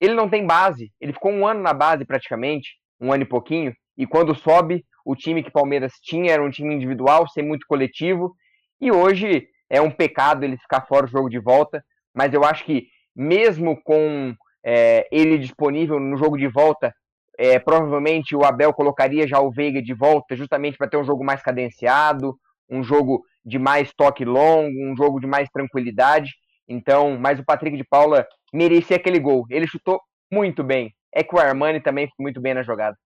Ele 0.00 0.14
não 0.14 0.30
tem 0.30 0.46
base, 0.46 0.92
ele 1.00 1.12
ficou 1.12 1.32
um 1.32 1.44
ano 1.44 1.60
na 1.60 1.72
base 1.72 2.04
praticamente, 2.04 2.76
um 3.00 3.12
ano 3.12 3.24
e 3.24 3.28
pouquinho, 3.28 3.74
e 3.98 4.06
quando 4.06 4.36
sobe, 4.36 4.84
o 5.04 5.16
time 5.16 5.42
que 5.42 5.50
Palmeiras 5.50 5.94
tinha 6.00 6.32
era 6.32 6.44
um 6.44 6.50
time 6.50 6.72
individual, 6.72 7.28
sem 7.28 7.44
muito 7.44 7.66
coletivo, 7.66 8.32
e 8.80 8.92
hoje 8.92 9.48
é 9.68 9.80
um 9.80 9.90
pecado 9.90 10.44
ele 10.44 10.56
ficar 10.56 10.86
fora 10.86 11.06
do 11.06 11.12
jogo 11.12 11.28
de 11.28 11.40
volta, 11.40 11.84
mas 12.14 12.32
eu 12.32 12.44
acho 12.44 12.64
que 12.64 12.86
mesmo 13.16 13.80
com 13.82 14.32
é, 14.64 15.08
ele 15.10 15.38
disponível 15.38 15.98
no 15.98 16.16
jogo 16.16 16.38
de 16.38 16.46
volta, 16.46 16.94
é, 17.38 17.58
provavelmente 17.58 18.34
o 18.34 18.44
Abel 18.44 18.72
colocaria 18.72 19.26
já 19.26 19.40
o 19.40 19.50
Veiga 19.50 19.82
de 19.82 19.94
volta, 19.94 20.36
justamente 20.36 20.78
para 20.78 20.88
ter 20.88 20.96
um 20.96 21.04
jogo 21.04 21.24
mais 21.24 21.42
cadenciado, 21.42 22.36
um 22.70 22.82
jogo 22.82 23.24
de 23.44 23.58
mais 23.58 23.92
toque 23.92 24.24
longo, 24.24 24.74
um 24.80 24.96
jogo 24.96 25.20
de 25.20 25.26
mais 25.26 25.48
tranquilidade. 25.50 26.32
Então, 26.68 27.18
mas 27.18 27.38
o 27.38 27.44
Patrick 27.44 27.76
de 27.76 27.84
Paula 27.84 28.26
merecia 28.52 28.96
aquele 28.96 29.18
gol. 29.18 29.44
Ele 29.50 29.66
chutou 29.66 30.00
muito 30.32 30.62
bem. 30.64 30.94
É 31.12 31.22
que 31.22 31.34
o 31.34 31.38
Armani 31.38 31.80
também 31.80 32.06
foi 32.06 32.22
muito 32.22 32.40
bem 32.40 32.54
na 32.54 32.62
jogada. 32.62 32.96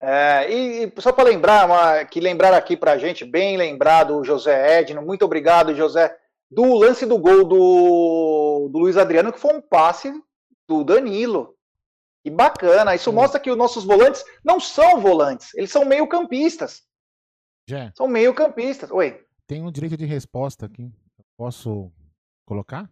É, 0.00 0.50
e, 0.50 0.92
só 0.98 1.12
para 1.12 1.28
lembrar, 1.28 1.66
uma, 1.66 2.04
que 2.04 2.20
lembrar 2.20 2.54
aqui 2.54 2.76
para 2.76 2.92
a 2.92 2.98
gente, 2.98 3.24
bem 3.24 3.56
lembrado, 3.56 4.16
o 4.16 4.24
José 4.24 4.78
Edno, 4.78 5.02
muito 5.02 5.24
obrigado, 5.24 5.74
José, 5.74 6.14
do 6.50 6.74
lance 6.74 7.04
do 7.04 7.18
gol 7.18 7.44
do, 7.44 8.68
do 8.72 8.78
Luiz 8.78 8.96
Adriano, 8.96 9.32
que 9.32 9.40
foi 9.40 9.54
um 9.54 9.60
passe 9.60 10.12
do 10.68 10.84
Danilo. 10.84 11.57
Que 12.22 12.30
bacana. 12.30 12.94
Isso 12.94 13.12
mostra 13.12 13.40
que 13.40 13.50
os 13.50 13.56
nossos 13.56 13.84
volantes 13.84 14.24
não 14.44 14.58
são 14.58 15.00
volantes, 15.00 15.54
eles 15.54 15.70
são 15.70 15.84
meio 15.84 16.08
campistas. 16.08 16.82
Já. 17.68 17.92
São 17.94 18.08
meio 18.08 18.34
campistas. 18.34 18.90
Oi. 18.90 19.22
Tem 19.46 19.62
um 19.62 19.70
direito 19.70 19.96
de 19.96 20.04
resposta 20.04 20.66
aqui. 20.66 20.90
Posso 21.36 21.92
colocar? 22.46 22.90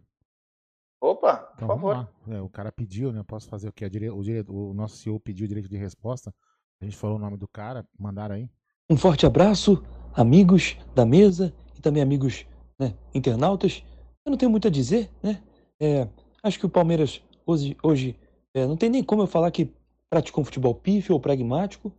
Opa, 1.01 1.51
então, 1.55 1.67
por 1.67 1.75
favor. 1.75 2.09
É, 2.27 2.41
o 2.41 2.49
cara 2.49 2.71
pediu, 2.71 3.11
né? 3.11 3.23
Posso 3.27 3.47
fazer 3.47 3.69
o 3.69 3.73
quê? 3.73 3.85
O, 3.85 3.89
dire... 4.23 4.45
o 4.47 4.73
nosso 4.73 4.97
CEO 4.97 5.19
pediu 5.19 5.45
o 5.45 5.47
direito 5.47 5.69
de 5.69 5.77
resposta. 5.77 6.33
A 6.81 6.85
gente 6.85 6.97
falou 6.97 7.17
o 7.17 7.19
nome 7.19 7.37
do 7.37 7.47
cara, 7.47 7.87
mandaram 7.97 8.35
aí. 8.35 8.49
Um 8.89 8.97
forte 8.97 9.25
abraço, 9.25 9.83
amigos 10.13 10.77
da 10.95 11.05
mesa 11.05 11.53
e 11.75 11.81
também 11.81 12.01
amigos 12.01 12.45
né, 12.79 12.95
internautas. 13.13 13.83
Eu 14.25 14.31
não 14.31 14.37
tenho 14.37 14.51
muito 14.51 14.67
a 14.67 14.71
dizer, 14.71 15.11
né? 15.21 15.43
É, 15.79 16.07
acho 16.41 16.57
que 16.59 16.65
o 16.65 16.69
Palmeiras 16.69 17.21
hoje, 17.45 17.77
hoje 17.83 18.19
é, 18.57 18.65
não 18.65 18.75
tem 18.75 18.89
nem 18.89 19.03
como 19.03 19.21
eu 19.21 19.27
falar 19.27 19.51
que 19.51 19.71
praticou 20.09 20.41
um 20.41 20.45
futebol 20.45 20.73
pífio 20.73 21.13
ou 21.13 21.19
pragmático, 21.19 21.91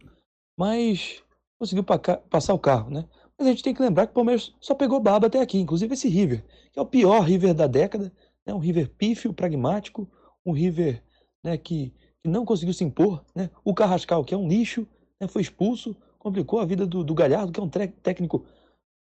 mas 0.58 1.22
conseguiu 1.58 1.84
passar 1.84 2.54
o 2.54 2.58
carro, 2.58 2.90
né? 2.90 3.04
Mas 3.38 3.46
a 3.46 3.50
gente 3.50 3.62
tem 3.62 3.74
que 3.74 3.82
lembrar 3.82 4.06
que 4.06 4.12
o 4.12 4.14
Palmeiras 4.14 4.54
só 4.60 4.74
pegou 4.74 4.98
baba 4.98 5.28
até 5.28 5.40
aqui, 5.40 5.58
inclusive 5.58 5.94
esse 5.94 6.08
River, 6.08 6.44
que 6.72 6.78
é 6.78 6.82
o 6.82 6.86
pior 6.86 7.20
River 7.20 7.54
da 7.54 7.66
década, 7.66 8.12
né? 8.44 8.52
um 8.52 8.58
River 8.58 8.88
pífio, 8.90 9.32
pragmático, 9.32 10.08
um 10.44 10.52
River 10.52 11.02
né, 11.44 11.56
que, 11.56 11.94
que 12.22 12.28
não 12.28 12.44
conseguiu 12.44 12.74
se 12.74 12.82
impor, 12.82 13.24
né? 13.34 13.50
O 13.64 13.74
Carrascal, 13.74 14.24
que 14.24 14.34
é 14.34 14.36
um 14.36 14.48
lixo, 14.48 14.86
né, 15.20 15.28
foi 15.28 15.42
expulso, 15.42 15.94
complicou 16.18 16.58
a 16.58 16.64
vida 16.64 16.84
do, 16.84 17.04
do 17.04 17.14
Galhardo, 17.14 17.52
que 17.52 17.60
é 17.60 17.62
um 17.62 17.68
técnico 17.68 18.44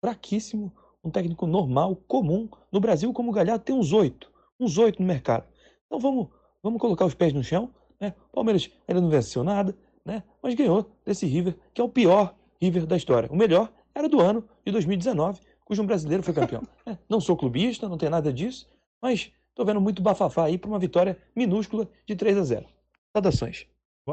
fraquíssimo, 0.04 0.72
um 1.02 1.10
técnico 1.10 1.46
normal, 1.46 1.96
comum. 2.06 2.48
No 2.70 2.80
Brasil, 2.80 3.12
como 3.12 3.30
o 3.30 3.34
Galhardo, 3.34 3.64
tem 3.64 3.74
uns 3.74 3.92
oito, 3.92 4.30
uns 4.58 4.78
oito 4.78 5.00
no 5.00 5.08
mercado. 5.08 5.44
Então 5.86 5.98
vamos, 5.98 6.28
vamos 6.62 6.80
colocar 6.80 7.04
os 7.04 7.14
pés 7.14 7.32
no 7.32 7.42
chão. 7.42 7.72
Né? 8.00 8.14
O 8.28 8.34
Palmeiras 8.34 8.70
ainda 8.88 9.00
não 9.00 9.10
venceu 9.10 9.44
nada, 9.44 9.76
né? 10.04 10.22
mas 10.42 10.54
ganhou 10.54 10.90
desse 11.04 11.26
River, 11.26 11.56
que 11.74 11.80
é 11.80 11.84
o 11.84 11.88
pior 11.88 12.34
River 12.60 12.86
da 12.86 12.96
história. 12.96 13.30
O 13.30 13.36
melhor 13.36 13.72
era 13.94 14.08
do 14.08 14.20
ano 14.20 14.44
de 14.64 14.72
2019, 14.72 15.40
cujo 15.64 15.82
um 15.82 15.86
brasileiro 15.86 16.22
foi 16.22 16.34
campeão. 16.34 16.62
É, 16.86 16.96
não 17.08 17.20
sou 17.20 17.36
clubista, 17.36 17.88
não 17.88 17.98
tem 17.98 18.08
nada 18.08 18.32
disso, 18.32 18.68
mas 19.00 19.32
estou 19.50 19.64
vendo 19.64 19.80
muito 19.80 20.02
bafafá 20.02 20.44
aí 20.46 20.58
para 20.58 20.68
uma 20.68 20.78
vitória 20.78 21.16
minúscula 21.36 21.88
de 22.06 22.16
3 22.16 22.38
a 22.38 22.42
0. 22.42 22.66
Saudações. 23.12 23.66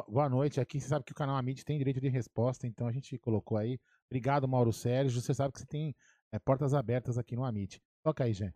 Boa 0.07 0.29
noite. 0.29 0.59
Aqui 0.59 0.79
você 0.79 0.87
sabe 0.87 1.05
que 1.05 1.11
o 1.11 1.15
canal 1.15 1.37
Amid 1.37 1.63
tem 1.63 1.77
direito 1.77 1.99
de 2.01 2.09
resposta, 2.09 2.67
então 2.67 2.87
a 2.87 2.91
gente 2.91 3.17
colocou 3.17 3.57
aí. 3.57 3.79
Obrigado, 4.09 4.47
Mauro 4.47 4.71
Sérgio. 4.71 5.21
Você 5.21 5.33
sabe 5.33 5.53
que 5.53 5.59
você 5.59 5.65
tem 5.65 5.95
é, 6.31 6.37
portas 6.37 6.73
abertas 6.73 7.17
aqui 7.17 7.35
no 7.35 7.43
Amit. 7.43 7.81
Toca 8.03 8.23
aí, 8.23 8.33
Jean. 8.33 8.53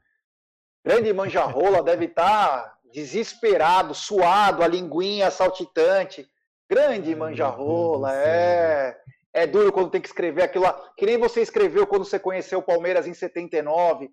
Grande 0.83 1.13
manjarrola 1.13 1.83
deve 1.83 2.05
estar 2.05 2.63
tá 2.63 2.77
desesperado, 2.91 3.93
suado, 3.93 4.63
a 4.63 4.67
linguinha 4.67 5.29
saltitante. 5.29 6.27
Grande 6.69 7.15
manjarrola, 7.15 8.13
é. 8.15 8.97
É 9.33 9.47
duro 9.47 9.71
quando 9.71 9.89
tem 9.89 10.01
que 10.01 10.07
escrever 10.07 10.43
aquilo 10.43 10.65
lá. 10.65 10.91
Que 10.97 11.05
nem 11.05 11.17
você 11.17 11.41
escreveu 11.41 11.87
quando 11.87 12.03
você 12.03 12.19
conheceu 12.19 12.59
o 12.59 12.63
Palmeiras 12.63 13.07
em 13.07 13.13
79. 13.13 14.11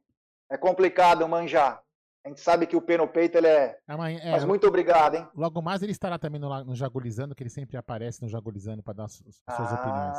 É 0.50 0.56
complicado 0.56 1.26
manjar. 1.28 1.82
A 2.24 2.28
gente 2.28 2.40
sabe 2.40 2.66
que 2.66 2.76
o 2.76 2.82
pé 2.82 2.98
no 2.98 3.08
peito 3.08 3.38
ele 3.38 3.46
é. 3.46 3.78
Amanhã, 3.86 4.20
é 4.22 4.30
Mas 4.30 4.44
muito 4.44 4.66
obrigado, 4.66 5.16
hein? 5.16 5.26
Logo 5.34 5.62
mais 5.62 5.82
ele 5.82 5.92
estará 5.92 6.18
também 6.18 6.40
no, 6.40 6.64
no 6.64 6.74
Jagulizando, 6.74 7.34
que 7.34 7.42
ele 7.42 7.50
sempre 7.50 7.76
aparece 7.76 8.22
no 8.22 8.28
Jagulizando 8.28 8.82
para 8.82 8.92
dar 8.92 9.04
as, 9.04 9.14
suas 9.14 9.72
ah, 9.72 9.74
opiniões. 9.74 10.18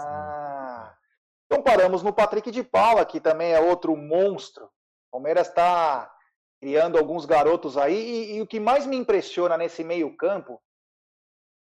Então 1.46 1.62
paramos 1.62 2.02
no 2.02 2.14
Patrick 2.14 2.52
de 2.52 2.64
Paula, 2.64 3.06
que 3.06 3.20
também 3.20 3.52
é 3.52 3.60
outro 3.60 3.96
monstro. 3.96 4.66
O 4.66 5.12
Palmeiras 5.12 5.48
está 5.48 6.12
criando 6.60 6.98
alguns 6.98 7.26
garotos 7.26 7.78
aí. 7.78 7.96
E, 7.96 8.36
e 8.36 8.42
o 8.42 8.48
que 8.48 8.60
mais 8.60 8.86
me 8.86 8.98
impressiona 8.98 9.58
nesse 9.58 9.84
meio-campo 9.84 10.62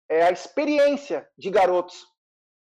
é 0.09 0.23
a 0.23 0.31
experiência 0.31 1.28
de 1.36 1.51
garotos. 1.51 2.06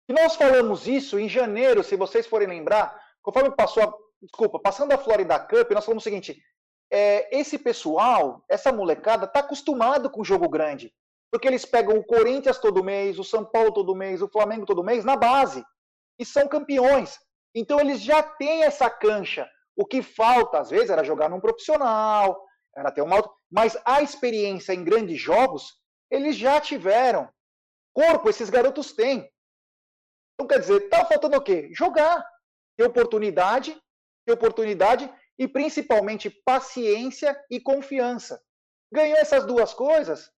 E 0.08 0.14
nós 0.14 0.36
falamos 0.36 0.88
isso 0.88 1.18
em 1.18 1.28
janeiro, 1.28 1.84
se 1.84 1.96
vocês 1.96 2.28
forem 2.28 2.48
lembrar, 2.48 3.00
conforme 3.24 3.56
passou 3.56 3.84
a, 3.84 3.94
desculpa, 4.22 4.60
passando 4.60 4.92
a 4.92 4.98
Florida 4.98 5.40
Cup, 5.40 5.72
nós 5.72 5.84
falamos 5.84 6.04
o 6.04 6.04
seguinte: 6.04 6.40
é, 6.92 7.36
esse 7.36 7.58
pessoal, 7.58 8.44
essa 8.50 8.72
molecada, 8.72 9.26
está 9.26 9.40
acostumado 9.40 10.10
com 10.10 10.24
jogo 10.24 10.48
grande. 10.50 10.94
Porque 11.32 11.48
eles 11.48 11.66
pegam 11.66 11.98
o 11.98 12.04
Corinthians 12.04 12.60
todo 12.60 12.84
mês, 12.84 13.18
o 13.20 13.24
São 13.24 13.44
Paulo 13.44 13.74
todo 13.74 13.96
mês, 13.96 14.22
o 14.22 14.30
Flamengo 14.30 14.66
todo 14.66 14.84
mês, 14.84 15.04
na 15.04 15.18
base. 15.18 15.66
E 16.20 16.26
são 16.26 16.48
campeões. 16.48 17.18
Então 17.54 17.80
eles 17.80 18.02
já 18.02 18.22
têm 18.22 18.64
essa 18.64 18.90
cancha. 18.90 19.50
O 19.76 19.86
que 19.86 20.02
falta, 20.02 20.60
às 20.60 20.70
vezes, 20.70 20.90
era 20.90 21.04
jogar 21.04 21.30
num 21.30 21.40
profissional, 21.40 22.46
era 22.76 22.92
ter 22.92 23.02
uma. 23.02 23.22
Mas 23.52 23.78
a 23.86 24.02
experiência 24.02 24.74
em 24.74 24.84
grandes 24.84 25.20
jogos, 25.20 25.80
eles 26.10 26.36
já 26.36 26.60
tiveram. 26.62 27.30
Corpo, 27.94 28.30
esses 28.30 28.50
garotos 28.50 28.94
têm. 28.94 29.30
Então, 30.34 30.48
quer 30.48 30.60
dizer, 30.60 30.90
tá 30.90 31.06
faltando 31.06 31.38
o 31.38 31.42
quê? 31.42 31.70
Jogar. 31.74 32.26
Ter 32.78 32.86
oportunidade, 32.86 33.82
ter 34.26 34.34
oportunidade 34.34 35.10
e 35.40 35.48
principalmente 35.48 36.30
paciência 36.30 37.42
e 37.50 37.60
confiança. 37.60 38.42
Ganhou 38.92 39.18
essas 39.18 39.46
duas 39.46 39.74
coisas, 39.74 40.30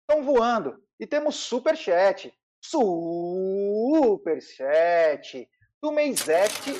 estão 0.00 0.24
voando. 0.24 0.82
E 0.98 1.06
temos 1.06 1.36
super 1.36 1.76
chat. 1.76 2.32
Super 2.64 4.40
chat 4.40 5.48
do 5.82 5.92
Meizete 5.92 6.72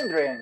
Andren. 0.00 0.38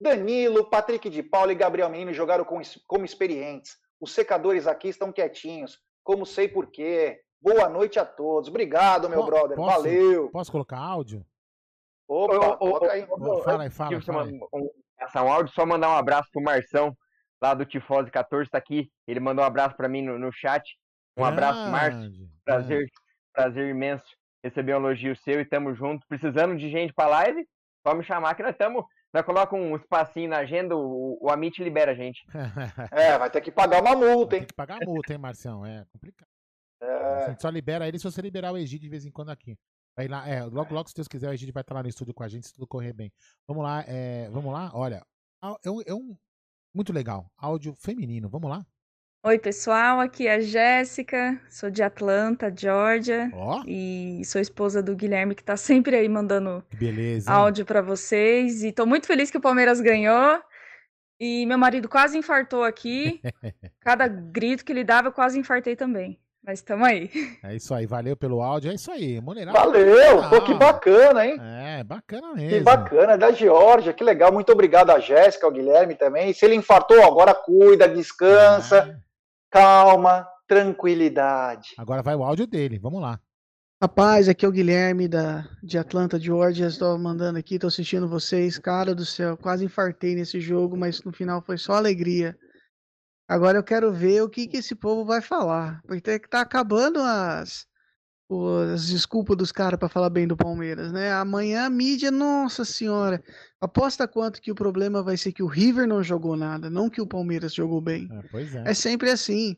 Danilo, 0.00 0.68
Patrick 0.68 1.08
de 1.08 1.22
Paula 1.22 1.52
e 1.52 1.54
Gabriel 1.56 1.88
Menino 1.88 2.12
jogaram 2.12 2.44
como 2.44 3.04
experientes. 3.04 3.76
Os 4.00 4.12
secadores 4.12 4.66
aqui 4.66 4.88
estão 4.88 5.12
quietinhos. 5.12 5.78
Como 6.04 6.26
sei 6.26 6.48
porquê. 6.48 7.20
Boa 7.40 7.68
noite 7.68 7.98
a 7.98 8.04
todos. 8.04 8.48
Obrigado, 8.48 9.08
meu 9.08 9.24
brother. 9.24 9.56
Posso, 9.56 9.76
Valeu. 9.76 10.30
Posso 10.30 10.52
colocar 10.52 10.78
áudio? 10.78 11.24
Opa, 12.08 12.58
ô, 12.60 12.70
ô, 12.70 12.90
aí. 12.90 13.06
fala 13.42 13.62
aí, 13.64 13.70
fala. 13.70 14.00
fala 14.00 14.24
aí. 14.24 14.40
Passar 14.98 15.24
um 15.24 15.32
áudio, 15.32 15.52
só 15.54 15.66
mandar 15.66 15.90
um 15.90 15.96
abraço 15.96 16.30
pro 16.32 16.42
Marção, 16.42 16.96
lá 17.42 17.52
do 17.52 17.66
Tifose 17.66 18.10
14, 18.10 18.48
tá 18.48 18.58
aqui. 18.58 18.90
Ele 19.06 19.20
mandou 19.20 19.44
um 19.44 19.46
abraço 19.46 19.76
para 19.76 19.88
mim 19.88 20.02
no, 20.02 20.18
no 20.18 20.32
chat. 20.32 20.62
Um 21.16 21.24
abraço, 21.24 21.70
Márcio. 21.70 22.10
Prazer, 22.44 22.86
prazer 23.32 23.68
imenso 23.68 24.04
receber 24.46 24.74
um 24.74 24.78
elogio 24.78 25.16
seu 25.16 25.40
e 25.40 25.44
tamo 25.44 25.74
junto. 25.74 26.06
Precisando 26.06 26.56
de 26.56 26.70
gente 26.70 26.92
pra 26.92 27.08
live, 27.08 27.46
só 27.86 27.94
me 27.94 28.04
chamar 28.04 28.34
que 28.34 28.42
nós 28.42 28.52
estamos 28.52 28.84
Nós 29.16 29.24
coloca 29.24 29.56
um 29.56 29.74
espacinho 29.74 30.28
na 30.28 30.36
agenda, 30.40 30.76
o, 30.76 31.16
o 31.22 31.30
Amit 31.30 31.64
libera 31.64 31.92
a 31.92 31.94
gente. 31.94 32.22
É, 32.92 33.16
vai 33.16 33.30
ter 33.30 33.40
que 33.40 33.50
pagar 33.50 33.80
uma 33.80 33.96
multa, 33.96 34.34
hein? 34.34 34.42
Tem 34.42 34.48
que 34.48 34.54
pagar 34.54 34.78
multa, 34.84 35.10
hein, 35.10 35.18
Marcião? 35.18 35.64
É 35.64 35.86
complicado. 35.90 36.28
É... 36.82 37.24
A 37.24 37.30
gente 37.30 37.40
só 37.40 37.48
libera 37.48 37.88
ele 37.88 37.98
se 37.98 38.04
você 38.04 38.20
liberar 38.20 38.52
o 38.52 38.58
Egide 38.58 38.82
de 38.82 38.90
vez 38.90 39.06
em 39.06 39.10
quando 39.10 39.30
aqui. 39.30 39.56
Vai 39.96 40.06
lá, 40.06 40.28
é, 40.28 40.44
logo, 40.44 40.74
logo, 40.74 40.86
se 40.90 40.94
Deus 40.94 41.08
quiser, 41.08 41.30
o 41.30 41.32
Egide 41.32 41.50
vai 41.50 41.62
estar 41.62 41.74
lá 41.74 41.82
no 41.82 41.88
estúdio 41.88 42.12
com 42.12 42.24
a 42.24 42.28
gente, 42.28 42.46
se 42.46 42.52
tudo 42.52 42.66
correr 42.66 42.92
bem. 42.92 43.10
Vamos 43.48 43.62
lá, 43.64 43.82
é, 43.88 44.28
vamos 44.28 44.52
lá, 44.52 44.70
olha. 44.74 45.02
É 45.64 45.70
um, 45.70 45.80
é 45.86 45.94
um 45.94 46.14
muito 46.74 46.92
legal. 46.92 47.32
Áudio 47.38 47.74
feminino, 47.74 48.28
vamos 48.28 48.50
lá? 48.50 48.66
Oi, 49.24 49.40
pessoal, 49.40 49.98
aqui 49.98 50.28
é 50.28 50.34
a 50.34 50.40
Jéssica, 50.40 51.40
sou 51.50 51.68
de 51.68 51.82
Atlanta, 51.82 52.52
Georgia, 52.56 53.28
oh. 53.34 53.60
e 53.66 54.22
sou 54.24 54.40
esposa 54.40 54.80
do 54.80 54.94
Guilherme 54.94 55.34
que 55.34 55.42
tá 55.42 55.56
sempre 55.56 55.96
aí 55.96 56.08
mandando 56.08 56.64
Beleza, 56.72 57.28
áudio 57.28 57.66
para 57.66 57.82
vocês 57.82 58.62
e 58.62 58.70
tô 58.70 58.86
muito 58.86 59.08
feliz 59.08 59.28
que 59.28 59.38
o 59.38 59.40
Palmeiras 59.40 59.80
ganhou. 59.80 60.40
E 61.18 61.44
meu 61.46 61.58
marido 61.58 61.88
quase 61.88 62.16
infartou 62.16 62.62
aqui. 62.62 63.20
Cada 63.80 64.06
grito 64.06 64.64
que 64.64 64.70
ele 64.70 64.84
dava, 64.84 65.08
eu 65.08 65.12
quase 65.12 65.38
infartei 65.38 65.74
também. 65.74 66.20
Mas 66.46 66.60
estamos 66.60 66.86
aí. 66.86 67.10
É 67.42 67.56
isso 67.56 67.74
aí, 67.74 67.86
valeu 67.86 68.16
pelo 68.16 68.40
áudio. 68.40 68.70
É 68.70 68.74
isso 68.74 68.92
aí, 68.92 69.20
Monerado. 69.20 69.58
Valeu, 69.58 70.28
pô, 70.28 70.40
que 70.42 70.54
bacana, 70.54 71.26
hein? 71.26 71.36
É, 71.40 71.82
bacana 71.82 72.34
mesmo. 72.34 72.50
Que 72.50 72.60
bacana, 72.60 73.18
da 73.18 73.32
Georgia, 73.32 73.92
que 73.92 74.04
legal. 74.04 74.30
Muito 74.30 74.52
obrigado 74.52 74.90
a 74.90 75.00
Jéssica, 75.00 75.46
ao 75.46 75.52
Guilherme 75.52 75.96
também. 75.96 76.32
Se 76.32 76.44
ele 76.44 76.54
infartou, 76.54 77.02
agora 77.02 77.34
cuida, 77.34 77.88
descansa. 77.88 78.96
É 79.02 79.05
calma, 79.56 80.28
tranquilidade. 80.46 81.74
Agora 81.78 82.02
vai 82.02 82.14
o 82.14 82.22
áudio 82.22 82.46
dele, 82.46 82.78
vamos 82.78 83.00
lá. 83.00 83.18
Rapaz, 83.80 84.28
aqui 84.28 84.44
é 84.44 84.48
o 84.48 84.52
Guilherme 84.52 85.08
da, 85.08 85.48
de 85.62 85.78
Atlanta, 85.78 86.18
Georgia. 86.18 86.66
Estou 86.66 86.98
mandando 86.98 87.38
aqui, 87.38 87.54
estou 87.54 87.68
assistindo 87.68 88.08
vocês. 88.08 88.58
Cara 88.58 88.94
do 88.94 89.04
céu, 89.04 89.36
quase 89.36 89.64
infartei 89.64 90.14
nesse 90.14 90.40
jogo, 90.40 90.76
mas 90.76 91.02
no 91.02 91.12
final 91.12 91.42
foi 91.42 91.58
só 91.58 91.74
alegria. 91.74 92.36
Agora 93.28 93.58
eu 93.58 93.64
quero 93.64 93.92
ver 93.92 94.22
o 94.22 94.28
que, 94.28 94.46
que 94.46 94.58
esse 94.58 94.74
povo 94.74 95.04
vai 95.04 95.20
falar. 95.20 95.82
Porque 95.86 96.18
tá 96.20 96.40
acabando 96.40 97.00
as, 97.00 97.66
as 98.72 98.88
desculpas 98.88 99.36
dos 99.36 99.52
caras 99.52 99.78
para 99.78 99.88
falar 99.88 100.10
bem 100.10 100.26
do 100.26 100.36
Palmeiras, 100.36 100.92
né? 100.92 101.12
Amanhã 101.12 101.66
a 101.66 101.70
mídia, 101.70 102.10
nossa 102.10 102.64
senhora, 102.64 103.22
aposta 103.66 104.08
quanto 104.08 104.40
que 104.40 104.50
o 104.50 104.54
problema 104.54 105.02
vai 105.02 105.16
ser 105.16 105.32
que 105.32 105.42
o 105.42 105.46
River 105.46 105.86
não 105.86 106.02
jogou 106.02 106.36
nada, 106.36 106.70
não 106.70 106.88
que 106.88 107.00
o 107.00 107.06
Palmeiras 107.06 107.54
jogou 107.54 107.80
bem. 107.80 108.08
É, 108.10 108.28
pois 108.30 108.54
é. 108.54 108.64
é 108.66 108.74
sempre 108.74 109.10
assim. 109.10 109.56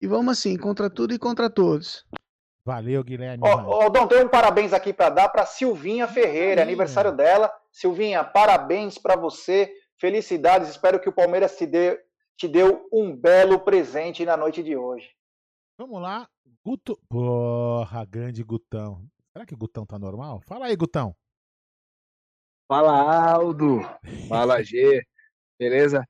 E 0.00 0.06
vamos 0.06 0.38
assim, 0.38 0.56
contra 0.56 0.88
tudo 0.88 1.14
e 1.14 1.18
contra 1.18 1.50
todos. 1.50 2.06
Valeu, 2.64 3.02
Guilherme. 3.04 3.42
Ó, 3.44 3.86
oh, 3.86 3.90
Dom, 3.90 4.06
tem 4.06 4.24
um 4.24 4.28
parabéns 4.28 4.72
aqui 4.72 4.92
para 4.92 5.10
dar 5.10 5.28
para 5.28 5.46
Silvinha 5.46 6.08
Ferreira, 6.08 6.62
aniversário 6.62 7.12
dela. 7.12 7.50
Silvinha, 7.70 8.24
parabéns 8.24 8.98
para 8.98 9.16
você, 9.16 9.72
felicidades. 9.98 10.68
Espero 10.68 10.98
que 10.98 11.08
o 11.08 11.12
Palmeiras 11.12 11.56
te 11.56 11.64
dê, 11.64 12.00
te 12.36 12.48
deu 12.48 12.88
um 12.92 13.14
belo 13.16 13.60
presente 13.60 14.24
na 14.24 14.36
noite 14.36 14.62
de 14.62 14.76
hoje. 14.76 15.08
Vamos 15.78 16.02
lá, 16.02 16.28
Guto. 16.64 16.98
Porra, 17.08 18.04
grande 18.04 18.42
Gutão. 18.42 19.06
Será 19.32 19.46
que 19.46 19.54
o 19.54 19.58
Gutão 19.58 19.86
tá 19.86 19.98
normal? 19.98 20.40
Fala 20.40 20.66
aí, 20.66 20.74
Gutão. 20.74 21.14
Fala, 22.68 23.30
Aldo. 23.30 23.80
Fala, 24.28 24.60
G. 24.60 25.00
Beleza? 25.56 26.04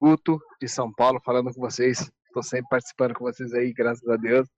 Guto, 0.00 0.40
de 0.60 0.66
São 0.66 0.92
Paulo, 0.92 1.20
falando 1.24 1.54
com 1.54 1.60
vocês. 1.60 2.10
Estou 2.26 2.42
sempre 2.42 2.68
participando 2.68 3.14
com 3.14 3.24
vocês 3.24 3.54
aí, 3.54 3.72
graças 3.72 4.06
a 4.08 4.16
Deus. 4.16 4.48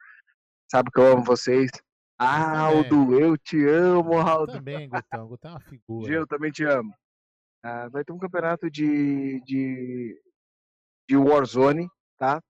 Sabe 0.71 0.91
que 0.91 0.99
eu 0.99 1.13
amo 1.13 1.25
vocês. 1.25 1.71
Aldo, 2.19 3.21
eu 3.21 3.37
te 3.37 3.67
amo, 3.67 4.19
Aldo. 4.19 4.53
Também, 4.53 4.89
Gutão. 4.89 5.29
Gutão 5.29 5.51
é 5.51 5.55
uma 5.55 5.61
figura. 5.61 6.07
G, 6.09 6.17
eu 6.17 6.27
também 6.27 6.51
te 6.51 6.65
amo. 6.65 6.95
Ah, 7.63 7.89
vai 7.91 8.03
ter 8.03 8.13
um 8.13 8.19
campeonato 8.19 8.71
de, 8.71 9.43
de, 9.45 10.19
de 11.07 11.17
Warzone, 11.19 11.87
tá? 12.19 12.43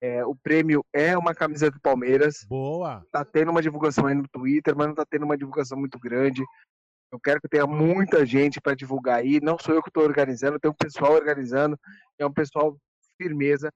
É, 0.00 0.24
o 0.24 0.36
prêmio 0.36 0.84
é 0.92 1.18
uma 1.18 1.34
camiseta 1.34 1.76
do 1.76 1.80
Palmeiras. 1.80 2.44
Boa. 2.48 3.04
Tá 3.10 3.24
tendo 3.24 3.50
uma 3.50 3.62
divulgação 3.62 4.06
aí 4.06 4.14
no 4.14 4.28
Twitter, 4.28 4.76
mas 4.76 4.86
não 4.86 4.94
tá 4.94 5.04
tendo 5.04 5.24
uma 5.24 5.36
divulgação 5.36 5.76
muito 5.76 5.98
grande. 5.98 6.44
Eu 7.12 7.20
quero 7.20 7.40
que 7.40 7.48
tenha 7.48 7.66
muita 7.66 8.26
gente 8.26 8.60
para 8.60 8.74
divulgar 8.74 9.20
aí. 9.20 9.40
Não 9.40 9.56
sou 9.58 9.74
eu 9.74 9.82
que 9.82 9.88
estou 9.88 10.02
organizando, 10.02 10.58
tem 10.58 10.70
um 10.70 10.74
pessoal 10.74 11.12
organizando. 11.12 11.78
É 12.18 12.26
um 12.26 12.32
pessoal 12.32 12.76
firmeza. 13.16 13.72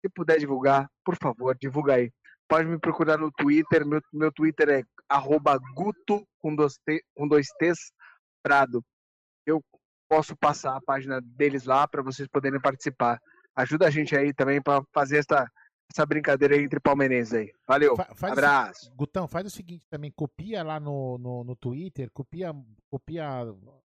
Se 0.00 0.08
puder 0.08 0.38
divulgar, 0.38 0.88
por 1.04 1.16
favor, 1.16 1.56
divulga 1.60 1.94
aí. 1.94 2.10
Pode 2.48 2.66
me 2.66 2.78
procurar 2.78 3.18
no 3.18 3.30
Twitter. 3.30 3.86
Meu, 3.86 4.00
meu 4.12 4.32
Twitter 4.32 4.68
é 4.68 4.82
guto 5.74 6.26
com 6.38 6.54
dois, 6.54 6.78
t, 6.84 7.02
com 7.14 7.28
dois 7.28 7.48
T's 7.58 7.92
Prado. 8.42 8.82
Eu 9.46 9.62
posso 10.08 10.36
passar 10.36 10.76
a 10.76 10.80
página 10.80 11.20
deles 11.20 11.64
lá 11.64 11.86
para 11.86 12.02
vocês 12.02 12.26
poderem 12.28 12.60
participar. 12.60 13.20
Ajuda 13.54 13.86
a 13.86 13.90
gente 13.90 14.16
aí 14.16 14.32
também 14.32 14.60
para 14.60 14.82
fazer 14.92 15.18
essa, 15.18 15.46
essa 15.92 16.06
brincadeira 16.06 16.54
aí 16.54 16.62
entre 16.62 16.78
palmeirenses 16.78 17.34
aí. 17.34 17.52
Valeu, 17.66 17.96
Fa 17.96 18.14
faz 18.14 18.32
abraço. 18.32 18.90
O, 18.90 18.96
Gutão, 18.96 19.26
faz 19.26 19.46
o 19.46 19.50
seguinte 19.50 19.86
também, 19.88 20.10
copia 20.10 20.62
lá 20.62 20.78
no, 20.78 21.18
no, 21.18 21.44
no 21.44 21.56
Twitter, 21.56 22.10
copia, 22.12 22.54
copia 22.88 23.26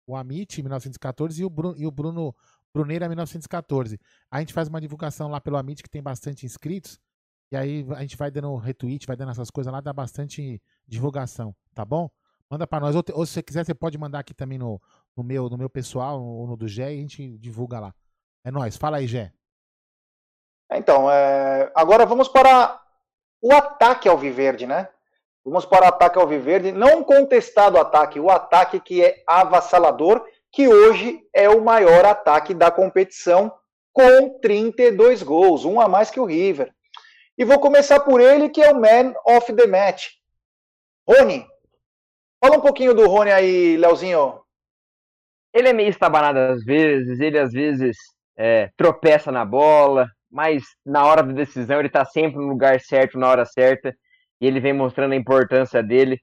o 0.06 0.16
Amit 0.16 0.62
1914 0.62 1.40
e 1.40 1.44
o 1.44 1.50
Bruno, 1.50 1.74
e 1.76 1.86
o 1.86 1.90
Bruno 1.90 2.34
Bruneira 2.72 3.08
1914. 3.08 3.98
A 4.30 4.40
gente 4.40 4.52
faz 4.52 4.68
uma 4.68 4.80
divulgação 4.80 5.28
lá 5.28 5.40
pelo 5.40 5.56
Amit 5.56 5.82
que 5.82 5.90
tem 5.90 6.02
bastante 6.02 6.46
inscritos. 6.46 6.98
E 7.52 7.56
aí 7.56 7.84
a 7.96 8.02
gente 8.02 8.16
vai 8.16 8.30
dando 8.30 8.54
retweet, 8.56 9.06
vai 9.06 9.16
dando 9.16 9.32
essas 9.32 9.50
coisas 9.50 9.72
lá, 9.72 9.80
dá 9.80 9.92
bastante 9.92 10.62
divulgação, 10.86 11.54
tá 11.74 11.84
bom? 11.84 12.08
Manda 12.48 12.66
para 12.66 12.80
nós. 12.80 12.94
Ou, 12.94 13.02
ou, 13.12 13.26
se 13.26 13.34
você 13.34 13.42
quiser, 13.42 13.64
você 13.64 13.74
pode 13.74 13.98
mandar 13.98 14.20
aqui 14.20 14.32
também 14.32 14.56
no, 14.56 14.80
no, 15.16 15.24
meu, 15.24 15.48
no 15.48 15.58
meu 15.58 15.68
pessoal, 15.68 16.22
ou 16.22 16.46
no 16.46 16.56
do 16.56 16.68
Gé, 16.68 16.94
e 16.94 16.98
a 16.98 17.00
gente 17.00 17.38
divulga 17.38 17.80
lá. 17.80 17.94
É 18.44 18.50
nóis. 18.52 18.76
Fala 18.76 18.98
aí, 18.98 19.06
Gé. 19.06 19.32
Então, 20.72 21.10
é... 21.10 21.70
agora 21.74 22.06
vamos 22.06 22.28
para 22.28 22.80
o 23.42 23.52
ataque 23.52 24.08
ao 24.08 24.18
Viverde, 24.18 24.66
né? 24.66 24.88
Vamos 25.44 25.64
para 25.64 25.86
o 25.86 25.88
ataque 25.88 26.18
ao 26.18 26.26
Viverde, 26.26 26.70
não 26.70 27.02
contestado 27.02 27.78
ataque, 27.78 28.20
o 28.20 28.30
ataque 28.30 28.78
que 28.78 29.02
é 29.02 29.22
avassalador, 29.26 30.24
que 30.52 30.68
hoje 30.68 31.22
é 31.32 31.48
o 31.48 31.62
maior 31.62 32.04
ataque 32.04 32.52
da 32.52 32.70
competição, 32.70 33.52
com 33.92 34.38
32 34.40 35.22
gols, 35.22 35.64
um 35.64 35.80
a 35.80 35.88
mais 35.88 36.10
que 36.10 36.20
o 36.20 36.24
River. 36.24 36.72
E 37.38 37.44
vou 37.44 37.58
começar 37.58 38.00
por 38.00 38.20
ele, 38.20 38.50
que 38.50 38.62
é 38.62 38.70
o 38.70 38.80
man 38.80 39.14
of 39.24 39.52
the 39.52 39.66
match. 39.66 40.08
Rony. 41.08 41.46
Fala 42.42 42.58
um 42.58 42.60
pouquinho 42.60 42.94
do 42.94 43.06
Rony 43.08 43.32
aí, 43.32 43.76
Leozinho. 43.76 44.40
Ele 45.52 45.68
é 45.68 45.72
meio 45.72 45.88
estabanado 45.88 46.38
às 46.38 46.62
vezes, 46.62 47.18
ele 47.18 47.38
às 47.38 47.52
vezes 47.52 47.96
é, 48.36 48.70
tropeça 48.76 49.32
na 49.32 49.44
bola, 49.44 50.08
mas 50.30 50.62
na 50.84 51.04
hora 51.04 51.22
da 51.22 51.32
decisão 51.32 51.78
ele 51.78 51.88
está 51.88 52.04
sempre 52.04 52.38
no 52.38 52.48
lugar 52.48 52.80
certo, 52.80 53.18
na 53.18 53.28
hora 53.28 53.44
certa, 53.44 53.94
e 54.40 54.46
ele 54.46 54.60
vem 54.60 54.72
mostrando 54.72 55.12
a 55.12 55.16
importância 55.16 55.82
dele. 55.82 56.20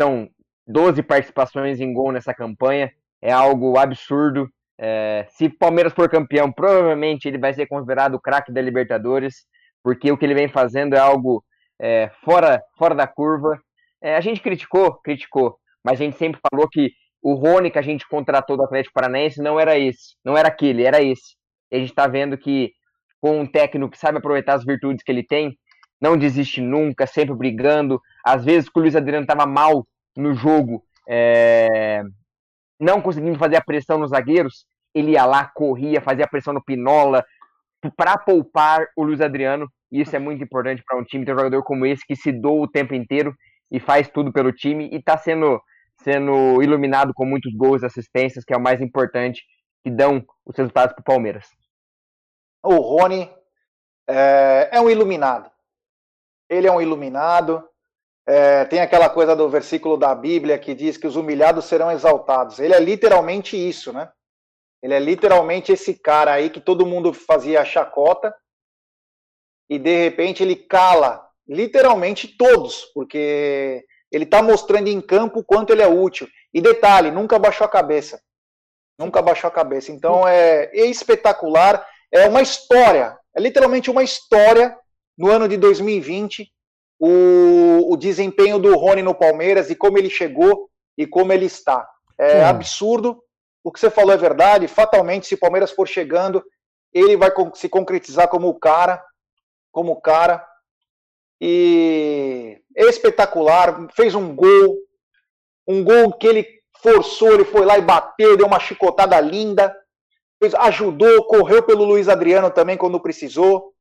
São 0.00 0.28
12 0.66 1.02
participações 1.02 1.80
em 1.80 1.92
gol 1.92 2.12
nessa 2.12 2.34
campanha, 2.34 2.92
é 3.22 3.32
algo 3.32 3.78
absurdo. 3.78 4.48
É, 4.76 5.26
se 5.30 5.48
Palmeiras 5.48 5.92
for 5.92 6.08
campeão, 6.08 6.52
provavelmente 6.52 7.26
ele 7.26 7.38
vai 7.38 7.52
ser 7.52 7.66
considerado 7.66 8.14
o 8.14 8.20
craque 8.20 8.52
da 8.52 8.60
Libertadores, 8.60 9.46
porque 9.82 10.12
o 10.12 10.16
que 10.16 10.24
ele 10.24 10.34
vem 10.34 10.48
fazendo 10.48 10.94
é 10.94 10.98
algo 10.98 11.42
é, 11.80 12.10
fora, 12.22 12.62
fora 12.76 12.94
da 12.94 13.06
curva. 13.06 13.58
É, 14.00 14.14
a 14.14 14.20
gente 14.20 14.40
criticou, 14.40 14.94
criticou, 15.00 15.58
mas 15.82 16.00
a 16.00 16.04
gente 16.04 16.16
sempre 16.16 16.40
falou 16.50 16.68
que 16.68 16.92
o 17.20 17.34
Rony 17.34 17.70
que 17.70 17.78
a 17.78 17.82
gente 17.82 18.06
contratou 18.06 18.56
do 18.56 18.62
Atlético 18.62 18.94
Paranaense 18.94 19.42
não 19.42 19.58
era 19.58 19.76
esse, 19.76 20.14
não 20.24 20.36
era 20.36 20.48
aquele, 20.48 20.84
era 20.84 21.02
esse. 21.02 21.36
E 21.70 21.76
a 21.76 21.78
gente 21.80 21.90
está 21.90 22.06
vendo 22.06 22.38
que 22.38 22.72
com 23.20 23.40
um 23.40 23.46
técnico 23.46 23.90
que 23.90 23.98
sabe 23.98 24.18
aproveitar 24.18 24.54
as 24.54 24.64
virtudes 24.64 25.02
que 25.02 25.10
ele 25.10 25.22
tem, 25.22 25.56
não 26.00 26.16
desiste 26.16 26.60
nunca, 26.60 27.06
sempre 27.06 27.34
brigando. 27.34 28.00
Às 28.24 28.44
vezes 28.44 28.68
que 28.68 28.78
o 28.78 28.82
Luiz 28.82 28.94
Adriano 28.94 29.24
estava 29.24 29.46
mal 29.46 29.86
no 30.16 30.34
jogo, 30.34 30.84
é... 31.08 32.02
não 32.80 33.00
conseguindo 33.00 33.38
fazer 33.38 33.56
a 33.56 33.64
pressão 33.64 33.98
nos 33.98 34.10
zagueiros, 34.10 34.66
ele 34.94 35.12
ia 35.12 35.24
lá, 35.24 35.50
corria, 35.54 36.00
fazia 36.00 36.24
a 36.24 36.28
pressão 36.28 36.52
no 36.52 36.64
Pinola 36.64 37.24
para 37.96 38.18
poupar 38.18 38.86
o 38.96 39.04
Luiz 39.04 39.20
Adriano. 39.20 39.68
E 39.90 40.00
isso 40.00 40.14
é 40.14 40.18
muito 40.18 40.42
importante 40.42 40.82
para 40.86 40.98
um 40.98 41.04
time 41.04 41.24
ter 41.24 41.32
um 41.32 41.38
jogador 41.38 41.62
como 41.62 41.86
esse 41.86 42.06
que 42.06 42.16
se 42.16 42.32
doa 42.32 42.64
o 42.64 42.68
tempo 42.68 42.94
inteiro 42.94 43.34
e 43.70 43.80
faz 43.80 44.08
tudo 44.08 44.32
pelo 44.32 44.52
time 44.52 44.88
e 44.92 44.96
está 44.96 45.16
sendo 45.16 45.60
sendo 46.00 46.62
iluminado 46.62 47.12
com 47.12 47.26
muitos 47.26 47.52
gols 47.54 47.82
e 47.82 47.86
assistências, 47.86 48.44
que 48.44 48.54
é 48.54 48.56
o 48.56 48.62
mais 48.62 48.80
importante, 48.80 49.42
que 49.82 49.90
dão 49.90 50.24
os 50.46 50.56
resultados 50.56 50.94
para 50.94 51.00
o 51.00 51.04
Palmeiras 51.04 51.48
o 52.62 52.76
Rony 52.76 53.30
é, 54.08 54.68
é, 54.72 54.80
um 54.80 54.90
iluminado. 54.90 55.50
Ele 56.48 56.66
é 56.66 56.72
um 56.72 56.80
iluminado. 56.80 57.68
É, 58.26 58.64
tem 58.64 58.80
aquela 58.80 59.08
coisa 59.08 59.34
do 59.34 59.48
versículo 59.48 59.96
da 59.96 60.14
Bíblia 60.14 60.58
que 60.58 60.74
diz 60.74 60.96
que 60.96 61.06
os 61.06 61.16
humilhados 61.16 61.64
serão 61.64 61.90
exaltados. 61.90 62.58
Ele 62.58 62.74
é 62.74 62.80
literalmente 62.80 63.56
isso, 63.56 63.92
né? 63.92 64.10
Ele 64.82 64.94
é 64.94 64.98
literalmente 64.98 65.72
esse 65.72 65.94
cara 65.94 66.32
aí 66.32 66.50
que 66.50 66.60
todo 66.60 66.86
mundo 66.86 67.12
fazia 67.12 67.64
chacota 67.64 68.34
e 69.68 69.78
de 69.78 70.04
repente 70.04 70.42
ele 70.42 70.56
cala 70.56 71.28
literalmente 71.46 72.28
todos, 72.28 72.84
porque 72.94 73.84
ele 74.10 74.24
está 74.24 74.42
mostrando 74.42 74.88
em 74.88 75.00
campo 75.00 75.40
o 75.40 75.44
quanto 75.44 75.72
ele 75.72 75.82
é 75.82 75.88
útil. 75.88 76.28
E 76.52 76.60
detalhe, 76.60 77.10
nunca 77.10 77.38
baixou 77.38 77.66
a 77.66 77.70
cabeça. 77.70 78.20
Nunca 78.98 79.20
baixou 79.20 79.48
a 79.48 79.52
cabeça. 79.52 79.92
Então 79.92 80.26
é 80.26 80.70
espetacular. 80.74 81.86
É 82.12 82.28
uma 82.28 82.42
história. 82.42 83.18
É 83.36 83.40
literalmente 83.40 83.90
uma 83.90 84.02
história 84.02 84.76
no 85.16 85.30
ano 85.30 85.48
de 85.48 85.56
2020. 85.56 86.50
O, 87.00 87.92
o 87.92 87.96
desempenho 87.96 88.58
do 88.58 88.76
Rony 88.76 89.02
no 89.02 89.14
Palmeiras 89.14 89.70
e 89.70 89.76
como 89.76 89.98
ele 89.98 90.10
chegou 90.10 90.68
e 90.96 91.06
como 91.06 91.32
ele 91.32 91.46
está. 91.46 91.88
É 92.18 92.42
hum. 92.42 92.46
absurdo. 92.46 93.22
O 93.62 93.70
que 93.70 93.78
você 93.78 93.90
falou 93.90 94.12
é 94.12 94.16
verdade. 94.16 94.66
Fatalmente, 94.66 95.26
se 95.26 95.34
o 95.34 95.38
Palmeiras 95.38 95.70
for 95.70 95.86
chegando, 95.86 96.42
ele 96.92 97.16
vai 97.16 97.30
se 97.54 97.68
concretizar 97.68 98.28
como 98.28 98.48
o 98.48 98.58
cara, 98.58 99.02
como 99.70 99.92
o 99.92 100.00
cara. 100.00 100.44
E 101.40 102.60
é 102.76 102.84
espetacular. 102.86 103.88
Fez 103.94 104.14
um 104.14 104.34
gol, 104.34 104.78
um 105.66 105.84
gol 105.84 106.12
que 106.12 106.26
ele 106.26 106.46
forçou, 106.82 107.32
ele 107.34 107.44
foi 107.44 107.64
lá 107.64 107.78
e 107.78 107.82
bateu, 107.82 108.36
deu 108.36 108.46
uma 108.46 108.60
chicotada 108.60 109.20
linda. 109.20 109.74
Ajudou, 110.58 111.24
correu 111.24 111.62
pelo 111.62 111.84
Luiz 111.84 112.08
Adriano 112.08 112.50
também 112.50 112.76
quando 112.76 113.00
precisou. 113.00 113.72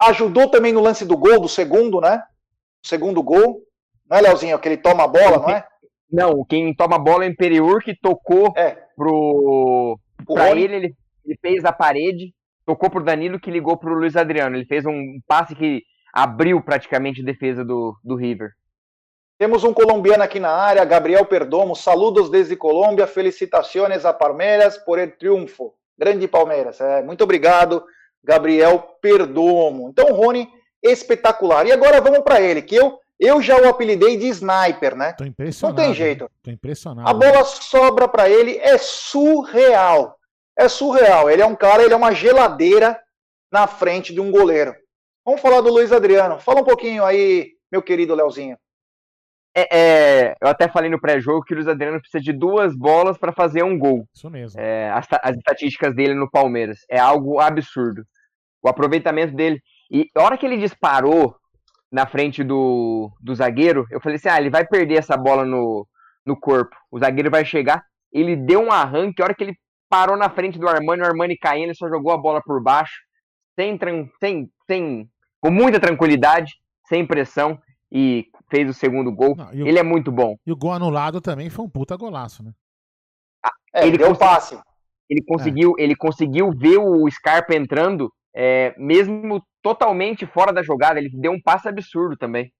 Ajudou 0.00 0.50
também 0.50 0.72
no 0.72 0.80
lance 0.80 1.04
do 1.04 1.16
gol, 1.16 1.40
do 1.40 1.48
segundo, 1.48 2.00
né? 2.00 2.22
O 2.84 2.88
segundo 2.88 3.22
gol. 3.22 3.62
Não 4.08 4.16
é, 4.16 4.20
Leozinho? 4.20 4.58
Que 4.58 4.68
ele 4.68 4.76
toma 4.78 5.04
a 5.04 5.08
bola, 5.08 5.38
não 5.38 5.50
é? 5.50 5.66
Não, 6.10 6.44
quem 6.44 6.74
toma 6.74 6.96
a 6.96 6.98
bola 6.98 7.24
é 7.24 7.28
o 7.28 7.30
Imperiur, 7.30 7.82
que 7.82 7.94
tocou 7.94 8.52
é. 8.56 8.76
pro. 8.96 9.98
Pra 10.26 10.50
ele, 10.50 10.74
ele, 10.74 10.96
ele 11.24 11.38
fez 11.40 11.64
a 11.64 11.72
parede, 11.72 12.34
tocou 12.64 12.90
pro 12.90 13.02
Danilo, 13.02 13.40
que 13.40 13.50
ligou 13.50 13.76
pro 13.76 13.94
Luiz 13.94 14.16
Adriano. 14.16 14.56
Ele 14.56 14.66
fez 14.66 14.84
um 14.86 15.20
passe 15.26 15.54
que 15.54 15.82
abriu 16.12 16.62
praticamente 16.62 17.22
a 17.22 17.24
defesa 17.24 17.64
do, 17.64 17.96
do 18.04 18.14
River. 18.14 18.50
Temos 19.38 19.64
um 19.64 19.72
colombiano 19.72 20.22
aqui 20.22 20.38
na 20.38 20.50
área, 20.50 20.84
Gabriel 20.84 21.26
Perdomo. 21.26 21.74
Saludos 21.74 22.30
desde 22.30 22.54
Colômbia, 22.54 23.06
felicitações 23.06 24.04
a 24.04 24.12
Palmeiras 24.12 24.78
por 24.78 24.98
el 24.98 25.16
triunfo. 25.16 25.74
Grande 26.02 26.26
Palmeiras. 26.26 26.80
É, 26.80 27.00
muito 27.00 27.22
obrigado, 27.22 27.84
Gabriel 28.24 28.96
Perdomo. 29.00 29.88
Então, 29.88 30.12
Rony, 30.12 30.48
espetacular. 30.82 31.64
E 31.64 31.70
agora 31.70 32.00
vamos 32.00 32.24
para 32.24 32.40
ele, 32.40 32.60
que 32.60 32.74
eu 32.74 32.98
eu 33.20 33.40
já 33.40 33.56
o 33.56 33.68
apelidei 33.68 34.16
de 34.16 34.26
sniper, 34.26 34.96
né? 34.96 35.12
Tô 35.12 35.24
impressionado. 35.24 35.78
Não 35.78 35.86
tem 35.86 35.94
jeito. 35.94 36.28
Tô 36.42 36.50
impressionado. 36.50 37.08
A 37.08 37.14
bola 37.14 37.44
sobra 37.44 38.08
para 38.08 38.28
ele, 38.28 38.58
é 38.58 38.76
surreal. 38.78 40.18
É 40.58 40.68
surreal. 40.68 41.30
Ele 41.30 41.40
é 41.40 41.46
um 41.46 41.54
cara, 41.54 41.84
ele 41.84 41.94
é 41.94 41.96
uma 41.96 42.12
geladeira 42.12 43.00
na 43.52 43.68
frente 43.68 44.12
de 44.12 44.20
um 44.20 44.32
goleiro. 44.32 44.74
Vamos 45.24 45.40
falar 45.40 45.60
do 45.60 45.70
Luiz 45.70 45.92
Adriano. 45.92 46.40
Fala 46.40 46.62
um 46.62 46.64
pouquinho 46.64 47.04
aí, 47.04 47.52
meu 47.70 47.80
querido 47.80 48.12
Leozinho. 48.12 48.58
É, 49.54 49.76
é, 49.76 50.34
eu 50.40 50.48
até 50.48 50.66
falei 50.66 50.90
no 50.90 51.00
pré-jogo 51.00 51.44
que 51.44 51.52
o 51.52 51.56
Luiz 51.56 51.68
Adriano 51.68 52.00
precisa 52.00 52.22
de 52.22 52.32
duas 52.32 52.74
bolas 52.74 53.18
para 53.18 53.32
fazer 53.32 53.62
um 53.62 53.78
gol. 53.78 54.06
Isso 54.14 54.30
mesmo. 54.30 54.58
É, 54.58 54.90
as, 54.90 55.06
as, 55.22 55.36
estatísticas 55.36 55.94
dele 55.94 56.14
no 56.14 56.30
Palmeiras 56.30 56.80
é 56.90 56.98
algo 56.98 57.38
absurdo. 57.38 58.02
O 58.62 58.68
aproveitamento 58.68 59.34
dele. 59.34 59.60
E 59.90 60.08
a 60.16 60.22
hora 60.22 60.38
que 60.38 60.46
ele 60.46 60.56
disparou 60.56 61.36
na 61.90 62.06
frente 62.06 62.42
do, 62.42 63.10
do 63.20 63.34
zagueiro, 63.34 63.86
eu 63.90 64.00
falei 64.00 64.16
assim: 64.16 64.28
ah, 64.30 64.38
ele 64.38 64.48
vai 64.48 64.66
perder 64.66 64.98
essa 64.98 65.16
bola 65.16 65.44
no, 65.44 65.86
no 66.24 66.38
corpo. 66.38 66.74
O 66.90 66.98
zagueiro 66.98 67.30
vai 67.30 67.44
chegar. 67.44 67.84
Ele 68.10 68.34
deu 68.34 68.60
um 68.60 68.72
arranque. 68.72 69.20
A 69.20 69.26
hora 69.26 69.34
que 69.34 69.44
ele 69.44 69.56
parou 69.90 70.16
na 70.16 70.30
frente 70.30 70.58
do 70.58 70.66
Armani, 70.66 71.02
o 71.02 71.06
Armani 71.06 71.36
caindo, 71.36 71.66
ele 71.66 71.74
só 71.74 71.86
jogou 71.90 72.12
a 72.12 72.16
bola 72.16 72.40
por 72.42 72.62
baixo, 72.62 72.94
sem, 73.54 73.78
sem, 74.18 74.50
sem 74.66 75.10
com 75.38 75.50
muita 75.50 75.78
tranquilidade, 75.78 76.54
sem 76.88 77.06
pressão 77.06 77.60
e 77.90 78.26
fez 78.52 78.68
o 78.68 78.74
segundo 78.74 79.10
gol. 79.10 79.34
Não, 79.34 79.48
o, 79.48 79.66
ele 79.66 79.78
é 79.78 79.82
muito 79.82 80.12
bom. 80.12 80.36
E 80.46 80.52
o 80.52 80.56
gol 80.56 80.72
anulado 80.72 81.22
também 81.22 81.48
foi 81.48 81.64
um 81.64 81.70
puta 81.70 81.96
golaço, 81.96 82.42
né? 82.42 82.52
Ah, 83.42 83.50
é, 83.74 83.86
ele 83.86 83.96
deu 83.96 84.14
passe. 84.14 84.60
Ele 85.08 85.22
conseguiu, 85.26 85.74
é. 85.78 85.82
ele 85.82 85.96
conseguiu 85.96 86.50
ver 86.54 86.76
o 86.76 87.10
Scarpa 87.10 87.54
entrando, 87.54 88.12
é, 88.36 88.74
mesmo 88.76 89.42
totalmente 89.62 90.26
fora 90.26 90.52
da 90.52 90.62
jogada. 90.62 90.98
Ele 90.98 91.08
deu 91.14 91.32
um 91.32 91.40
passe 91.40 91.66
absurdo 91.66 92.14
também. 92.14 92.52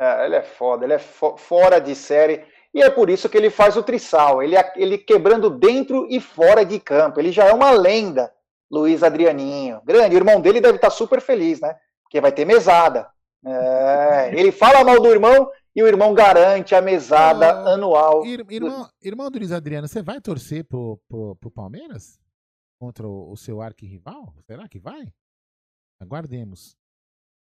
É, 0.00 0.26
ele 0.26 0.34
é 0.34 0.42
foda, 0.42 0.84
ele 0.84 0.94
é 0.94 0.98
fo 0.98 1.36
fora 1.36 1.80
de 1.80 1.94
série. 1.94 2.44
E 2.74 2.82
é 2.82 2.90
por 2.90 3.08
isso 3.10 3.28
que 3.28 3.36
ele 3.36 3.50
faz 3.50 3.76
o 3.76 3.82
trissal. 3.82 4.42
Ele, 4.42 4.56
ele 4.74 4.98
quebrando 4.98 5.50
dentro 5.50 6.06
e 6.10 6.20
fora 6.20 6.64
de 6.64 6.80
campo. 6.80 7.20
Ele 7.20 7.30
já 7.30 7.46
é 7.46 7.52
uma 7.52 7.70
lenda, 7.70 8.32
Luiz 8.68 9.04
Adrianinho. 9.04 9.80
Grande. 9.84 10.16
O 10.16 10.18
irmão 10.18 10.40
dele 10.40 10.60
deve 10.60 10.76
estar 10.76 10.90
super 10.90 11.20
feliz, 11.20 11.60
né? 11.60 11.76
Porque 12.02 12.20
vai 12.20 12.32
ter 12.32 12.44
mesada. 12.44 13.08
É, 13.44 14.38
ele 14.38 14.52
fala 14.52 14.84
mal 14.84 15.00
do 15.00 15.08
irmão 15.08 15.50
e 15.74 15.82
o 15.82 15.86
irmão 15.86 16.12
garante 16.12 16.74
a 16.74 16.82
mesada 16.82 17.50
anual. 17.72 18.24
Ir, 18.26 18.44
irmão, 18.50 18.88
irmão 19.02 19.30
do 19.30 19.38
Luiz 19.38 19.52
Adriano, 19.52 19.88
você 19.88 20.02
vai 20.02 20.20
torcer 20.20 20.64
pro, 20.64 21.00
pro, 21.08 21.36
pro 21.36 21.50
Palmeiras? 21.50 22.18
Contra 22.78 23.06
o, 23.06 23.30
o 23.30 23.36
seu 23.36 23.60
arquirrival? 23.60 24.34
Será 24.46 24.68
que 24.68 24.78
vai? 24.78 25.12
Aguardemos. 26.00 26.76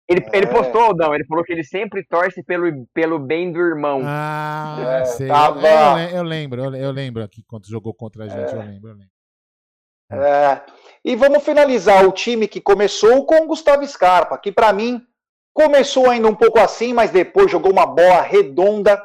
Ele, 0.07 0.21
é. 0.21 0.37
ele 0.37 0.47
postou, 0.47 0.95
não, 0.95 1.13
ele 1.13 1.25
falou 1.25 1.43
que 1.43 1.51
ele 1.51 1.65
sempre 1.65 2.03
torce 2.05 2.41
pelo, 2.41 2.87
pelo 2.93 3.19
bem 3.19 3.51
do 3.51 3.59
irmão. 3.59 4.01
Ah, 4.05 4.99
é, 5.01 5.05
sei. 5.05 5.27
Tava... 5.27 6.01
Eu, 6.01 6.17
eu, 6.17 6.23
lembro, 6.23 6.63
eu, 6.63 6.75
eu, 6.75 6.91
lembro 6.91 7.23
aqui 7.23 7.43
quando 7.43 7.67
jogou 7.67 7.93
contra 7.93 8.23
a 8.23 8.27
gente, 8.27 8.53
é. 8.53 8.55
eu 8.55 8.61
lembro, 8.61 8.89
eu 8.89 8.95
lembro. 8.95 9.11
É. 10.09 10.61
E 11.03 11.15
vamos 11.17 11.43
finalizar 11.43 12.07
o 12.07 12.13
time 12.13 12.47
que 12.47 12.61
começou 12.61 13.25
com 13.25 13.43
o 13.43 13.47
Gustavo 13.47 13.85
Scarpa, 13.85 14.37
que 14.37 14.51
para 14.51 14.71
mim 14.71 15.05
começou 15.57 16.07
ainda 16.07 16.27
um 16.27 16.35
pouco 16.35 16.59
assim, 16.59 16.93
mas 16.93 17.09
depois 17.09 17.49
jogou 17.49 17.71
uma 17.71 17.87
bola 17.87 18.21
redonda. 18.21 19.01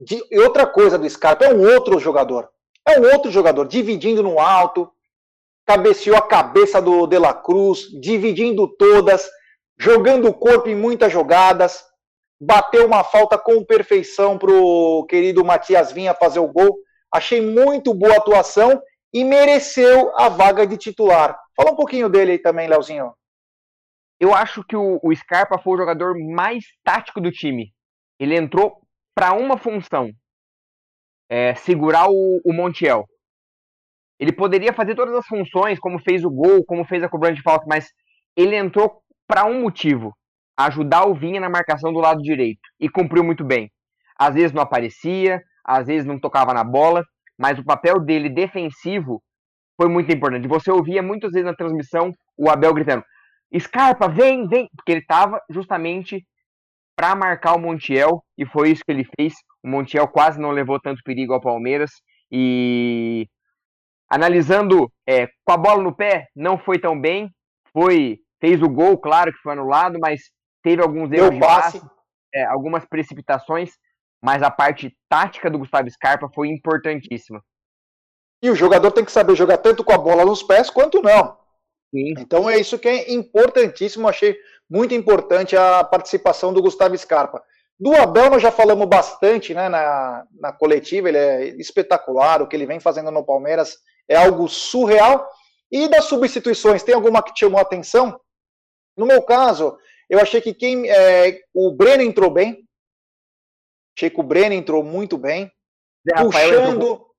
De... 0.00 0.22
Outra 0.38 0.64
coisa 0.64 0.96
do 0.96 1.10
Scarpa, 1.10 1.44
é 1.44 1.52
um 1.52 1.74
outro 1.74 1.98
jogador. 1.98 2.48
É 2.86 3.00
um 3.00 3.12
outro 3.12 3.32
jogador, 3.32 3.66
dividindo 3.66 4.22
no 4.22 4.38
alto, 4.38 4.88
cabeceou 5.66 6.16
a 6.16 6.22
cabeça 6.22 6.80
do 6.80 7.04
De 7.04 7.18
La 7.18 7.34
Cruz, 7.34 7.88
dividindo 8.00 8.68
todas, 8.68 9.28
jogando 9.76 10.28
o 10.28 10.32
corpo 10.32 10.68
em 10.68 10.76
muitas 10.76 11.12
jogadas, 11.12 11.84
bateu 12.40 12.86
uma 12.86 13.02
falta 13.02 13.36
com 13.36 13.64
perfeição 13.64 14.38
para 14.38 14.52
o 14.52 15.04
querido 15.04 15.44
Matias 15.44 15.90
Vinha 15.90 16.14
fazer 16.14 16.38
o 16.38 16.46
gol. 16.46 16.78
Achei 17.12 17.40
muito 17.40 17.92
boa 17.92 18.18
atuação 18.18 18.80
e 19.12 19.24
mereceu 19.24 20.12
a 20.16 20.28
vaga 20.28 20.64
de 20.64 20.76
titular. 20.76 21.36
Fala 21.56 21.72
um 21.72 21.76
pouquinho 21.76 22.08
dele 22.08 22.32
aí 22.32 22.38
também, 22.38 22.68
Leozinho. 22.68 23.17
Eu 24.20 24.34
acho 24.34 24.64
que 24.64 24.76
o, 24.76 24.98
o 25.02 25.14
Scarpa 25.14 25.58
foi 25.58 25.74
o 25.74 25.78
jogador 25.78 26.14
mais 26.18 26.64
tático 26.82 27.20
do 27.20 27.30
time. 27.30 27.72
Ele 28.18 28.36
entrou 28.36 28.80
para 29.14 29.32
uma 29.32 29.56
função: 29.56 30.10
é, 31.28 31.54
segurar 31.54 32.08
o, 32.08 32.40
o 32.44 32.52
Montiel. 32.52 33.06
Ele 34.18 34.32
poderia 34.32 34.72
fazer 34.72 34.96
todas 34.96 35.14
as 35.14 35.26
funções, 35.26 35.78
como 35.78 36.00
fez 36.00 36.24
o 36.24 36.30
gol, 36.30 36.64
como 36.64 36.84
fez 36.84 37.02
a 37.04 37.08
cobrança 37.08 37.36
de 37.36 37.42
falta, 37.42 37.64
mas 37.68 37.88
ele 38.36 38.56
entrou 38.56 39.00
para 39.26 39.44
um 39.44 39.60
motivo: 39.60 40.12
ajudar 40.56 41.06
o 41.06 41.14
Vinha 41.14 41.40
na 41.40 41.48
marcação 41.48 41.92
do 41.92 42.00
lado 42.00 42.20
direito. 42.20 42.60
E 42.80 42.88
cumpriu 42.88 43.22
muito 43.22 43.44
bem. 43.44 43.70
Às 44.18 44.34
vezes 44.34 44.52
não 44.52 44.62
aparecia, 44.62 45.40
às 45.64 45.86
vezes 45.86 46.04
não 46.04 46.18
tocava 46.18 46.52
na 46.52 46.64
bola, 46.64 47.04
mas 47.38 47.56
o 47.58 47.64
papel 47.64 48.00
dele 48.00 48.28
defensivo 48.28 49.22
foi 49.80 49.88
muito 49.88 50.12
importante. 50.12 50.48
Você 50.48 50.72
ouvia 50.72 51.00
muitas 51.02 51.30
vezes 51.30 51.46
na 51.46 51.54
transmissão 51.54 52.12
o 52.36 52.50
Abel 52.50 52.74
gritando: 52.74 53.04
Scarpa, 53.56 54.08
vem, 54.08 54.46
vem! 54.46 54.68
Porque 54.76 54.92
ele 54.92 55.00
estava 55.00 55.40
justamente 55.48 56.26
para 56.96 57.14
marcar 57.14 57.54
o 57.54 57.60
Montiel 57.60 58.24
e 58.36 58.44
foi 58.44 58.70
isso 58.70 58.82
que 58.84 58.92
ele 58.92 59.08
fez. 59.16 59.34
O 59.62 59.68
Montiel 59.68 60.08
quase 60.08 60.40
não 60.40 60.50
levou 60.50 60.80
tanto 60.80 61.02
perigo 61.04 61.32
ao 61.32 61.40
Palmeiras 61.40 61.90
e 62.30 63.26
analisando 64.10 64.90
é, 65.06 65.28
com 65.44 65.52
a 65.52 65.56
bola 65.56 65.82
no 65.82 65.94
pé, 65.94 66.26
não 66.34 66.58
foi 66.58 66.78
tão 66.78 67.00
bem. 67.00 67.30
Foi 67.72 68.18
fez 68.40 68.62
o 68.62 68.68
gol, 68.68 68.98
claro 68.98 69.32
que 69.32 69.38
foi 69.38 69.52
anulado, 69.52 69.98
mas 70.00 70.20
teve 70.62 70.82
alguns 70.82 71.10
erros 71.12 71.30
de 71.30 71.38
passe, 71.38 71.80
é, 72.34 72.44
algumas 72.44 72.84
precipitações, 72.84 73.70
mas 74.22 74.42
a 74.42 74.50
parte 74.50 74.96
tática 75.08 75.50
do 75.50 75.58
Gustavo 75.58 75.90
Scarpa 75.90 76.28
foi 76.34 76.48
importantíssima. 76.48 77.42
E 78.42 78.50
o 78.50 78.56
jogador 78.56 78.90
tem 78.92 79.04
que 79.04 79.12
saber 79.12 79.34
jogar 79.34 79.58
tanto 79.58 79.84
com 79.84 79.92
a 79.92 79.98
bola 79.98 80.24
nos 80.24 80.42
pés 80.42 80.70
quanto 80.70 81.02
não. 81.02 81.37
Sim. 81.90 82.14
Então 82.18 82.48
é 82.48 82.58
isso 82.58 82.78
que 82.78 82.88
é 82.88 83.12
importantíssimo, 83.12 84.08
achei 84.08 84.36
muito 84.68 84.94
importante 84.94 85.56
a 85.56 85.82
participação 85.82 86.52
do 86.52 86.62
Gustavo 86.62 86.96
Scarpa. 86.96 87.42
Do 87.80 87.94
Abel 87.94 88.30
nós 88.30 88.42
já 88.42 88.50
falamos 88.50 88.86
bastante 88.88 89.54
né, 89.54 89.68
na, 89.68 90.26
na 90.32 90.52
coletiva, 90.52 91.08
ele 91.08 91.18
é 91.18 91.44
espetacular, 91.56 92.42
o 92.42 92.46
que 92.46 92.56
ele 92.56 92.66
vem 92.66 92.80
fazendo 92.80 93.10
no 93.10 93.24
Palmeiras 93.24 93.78
é 94.08 94.16
algo 94.16 94.48
surreal. 94.48 95.28
E 95.70 95.86
das 95.86 96.06
substituições, 96.06 96.82
tem 96.82 96.94
alguma 96.94 97.22
que 97.22 97.32
te 97.32 97.40
chamou 97.40 97.58
a 97.58 97.62
atenção? 97.62 98.18
No 98.96 99.06
meu 99.06 99.22
caso, 99.22 99.78
eu 100.08 100.18
achei 100.18 100.40
que 100.40 100.54
quem. 100.54 100.90
É, 100.90 101.40
o 101.52 101.70
Breno 101.70 102.02
entrou 102.02 102.30
bem. 102.30 102.66
Achei 103.96 104.08
que 104.08 104.20
o 104.20 104.24
Breno 104.24 104.54
entrou 104.54 104.82
muito 104.82 105.18
bem. 105.18 105.52
Zé 106.08 106.22
puxando. 106.22 106.74
Entrou... 106.74 107.10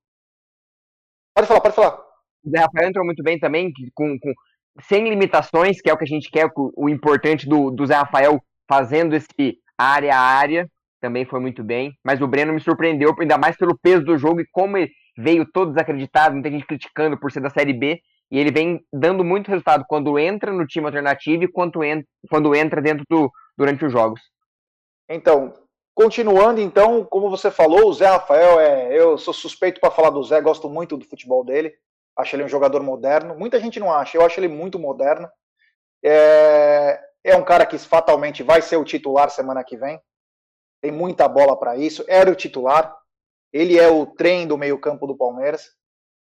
Pode 1.35 1.47
falar, 1.47 1.61
pode 1.61 1.75
falar. 1.75 1.99
O 2.43 2.49
Zé 2.49 2.59
Rafael 2.59 2.89
entrou 2.89 3.05
muito 3.05 3.21
bem 3.21 3.39
também, 3.39 3.71
com, 3.93 4.19
com, 4.19 4.33
sem 4.81 5.09
limitações, 5.09 5.81
que 5.81 5.89
é 5.89 5.93
o 5.93 5.97
que 5.97 6.03
a 6.03 6.07
gente 6.07 6.29
quer, 6.29 6.49
o, 6.55 6.71
o 6.75 6.89
importante 6.89 7.47
do, 7.47 7.69
do 7.71 7.85
Zé 7.85 7.95
Rafael 7.95 8.41
fazendo 8.67 9.15
esse 9.15 9.59
área 9.77 10.15
a 10.15 10.19
área, 10.19 10.69
também 11.01 11.25
foi 11.25 11.39
muito 11.39 11.63
bem. 11.63 11.93
Mas 12.03 12.21
o 12.21 12.27
Breno 12.27 12.53
me 12.53 12.59
surpreendeu, 12.59 13.15
ainda 13.19 13.37
mais 13.37 13.57
pelo 13.57 13.77
peso 13.77 14.03
do 14.03 14.17
jogo 14.17 14.41
e 14.41 14.47
como 14.51 14.77
ele, 14.77 14.91
veio 15.17 15.45
todo 15.45 15.71
desacreditado, 15.71 16.33
muita 16.33 16.49
gente 16.49 16.65
criticando 16.65 17.19
por 17.19 17.31
ser 17.31 17.41
da 17.41 17.49
Série 17.49 17.73
B, 17.73 17.99
e 18.31 18.39
ele 18.39 18.51
vem 18.51 18.81
dando 18.93 19.23
muito 19.23 19.49
resultado 19.49 19.83
quando 19.87 20.17
entra 20.17 20.53
no 20.53 20.65
time 20.65 20.85
alternativo 20.85 21.43
e 21.43 21.51
quando 21.51 21.83
entra, 21.83 22.05
quando 22.29 22.55
entra 22.55 22.81
dentro 22.81 23.03
do 23.09 23.31
durante 23.57 23.83
os 23.83 23.91
jogos. 23.91 24.21
Então, 25.09 25.53
continuando 25.93 26.61
então, 26.61 27.03
como 27.03 27.29
você 27.29 27.51
falou, 27.51 27.89
o 27.89 27.93
Zé 27.93 28.07
Rafael 28.07 28.59
é, 28.59 28.97
eu 28.97 29.17
sou 29.17 29.33
suspeito 29.33 29.81
para 29.81 29.91
falar 29.91 30.11
do 30.11 30.23
Zé, 30.23 30.39
gosto 30.39 30.69
muito 30.69 30.95
do 30.95 31.05
futebol 31.05 31.43
dele, 31.43 31.73
acho 32.19 32.35
ele 32.35 32.43
um 32.43 32.49
jogador 32.49 32.83
moderno. 32.83 33.35
Muita 33.37 33.59
gente 33.59 33.79
não 33.79 33.91
acha, 33.91 34.17
eu 34.17 34.25
acho 34.25 34.39
ele 34.39 34.49
muito 34.49 34.77
moderno. 34.77 35.29
É, 36.03 36.99
é 37.23 37.35
um 37.35 37.43
cara 37.43 37.65
que 37.65 37.77
fatalmente 37.77 38.43
vai 38.43 38.61
ser 38.61 38.75
o 38.75 38.83
titular 38.83 39.29
semana 39.29 39.63
que 39.63 39.77
vem. 39.77 39.99
Tem 40.81 40.91
muita 40.91 41.27
bola 41.27 41.57
para 41.57 41.77
isso. 41.77 42.03
Era 42.07 42.29
o 42.29 42.35
titular. 42.35 42.95
Ele 43.51 43.79
é 43.79 43.87
o 43.87 44.05
trem 44.05 44.45
do 44.45 44.57
meio-campo 44.57 45.07
do 45.07 45.17
Palmeiras. 45.17 45.71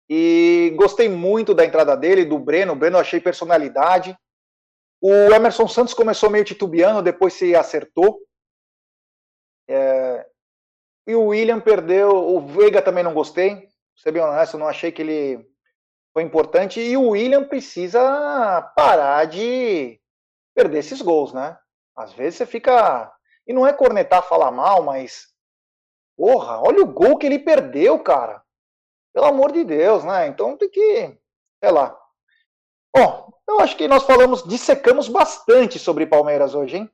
E 0.09 0.72
gostei 0.76 1.09
muito 1.09 1.54
da 1.54 1.64
entrada 1.64 1.96
dele, 1.96 2.24
do 2.24 2.38
Breno. 2.38 2.72
O 2.72 2.76
Breno 2.76 2.98
achei 2.98 3.20
personalidade. 3.20 4.16
O 5.00 5.10
Emerson 5.10 5.66
Santos 5.66 5.94
começou 5.94 6.30
meio 6.30 6.44
titubeando, 6.44 7.02
depois 7.02 7.34
se 7.34 7.56
acertou. 7.56 8.20
É... 9.68 10.26
E 11.09 11.14
o 11.14 11.26
William 11.26 11.60
perdeu. 11.60 12.10
O 12.10 12.40
Veiga 12.40 12.80
também 12.80 13.02
não 13.02 13.14
gostei. 13.14 13.68
Ser 13.96 14.12
bem 14.12 14.22
honesto, 14.22 14.59
não 14.59 14.68
achei 14.68 14.90
que 14.90 15.02
ele 15.02 15.51
foi 16.12 16.22
importante. 16.22 16.80
E 16.80 16.97
o 16.97 17.10
William 17.10 17.44
precisa 17.44 18.62
parar 18.76 19.24
de 19.26 20.01
perder 20.55 20.78
esses 20.78 21.01
gols, 21.02 21.32
né? 21.32 21.59
Às 21.97 22.12
vezes 22.12 22.36
você 22.36 22.47
fica. 22.47 23.12
E 23.47 23.52
não 23.52 23.66
é 23.66 23.72
cornetar 23.72 24.22
falar 24.22 24.51
mal, 24.51 24.82
mas 24.82 25.32
Porra, 26.16 26.60
olha 26.60 26.82
o 26.82 26.86
gol 26.86 27.18
que 27.18 27.26
ele 27.26 27.39
perdeu, 27.39 27.98
cara. 27.98 28.43
Pelo 29.12 29.26
amor 29.26 29.52
de 29.52 29.64
Deus, 29.64 30.05
né? 30.05 30.26
Então 30.28 30.56
tem 30.56 30.70
que. 30.70 31.18
Sei 31.62 31.72
lá. 31.72 31.98
Bom, 32.94 33.32
eu 33.48 33.60
acho 33.60 33.76
que 33.76 33.89
nós 33.89 34.05
falamos, 34.05 34.44
dissecamos 34.44 35.09
bastante 35.09 35.78
sobre 35.78 36.06
Palmeiras 36.06 36.55
hoje, 36.55 36.76
hein? 36.76 36.90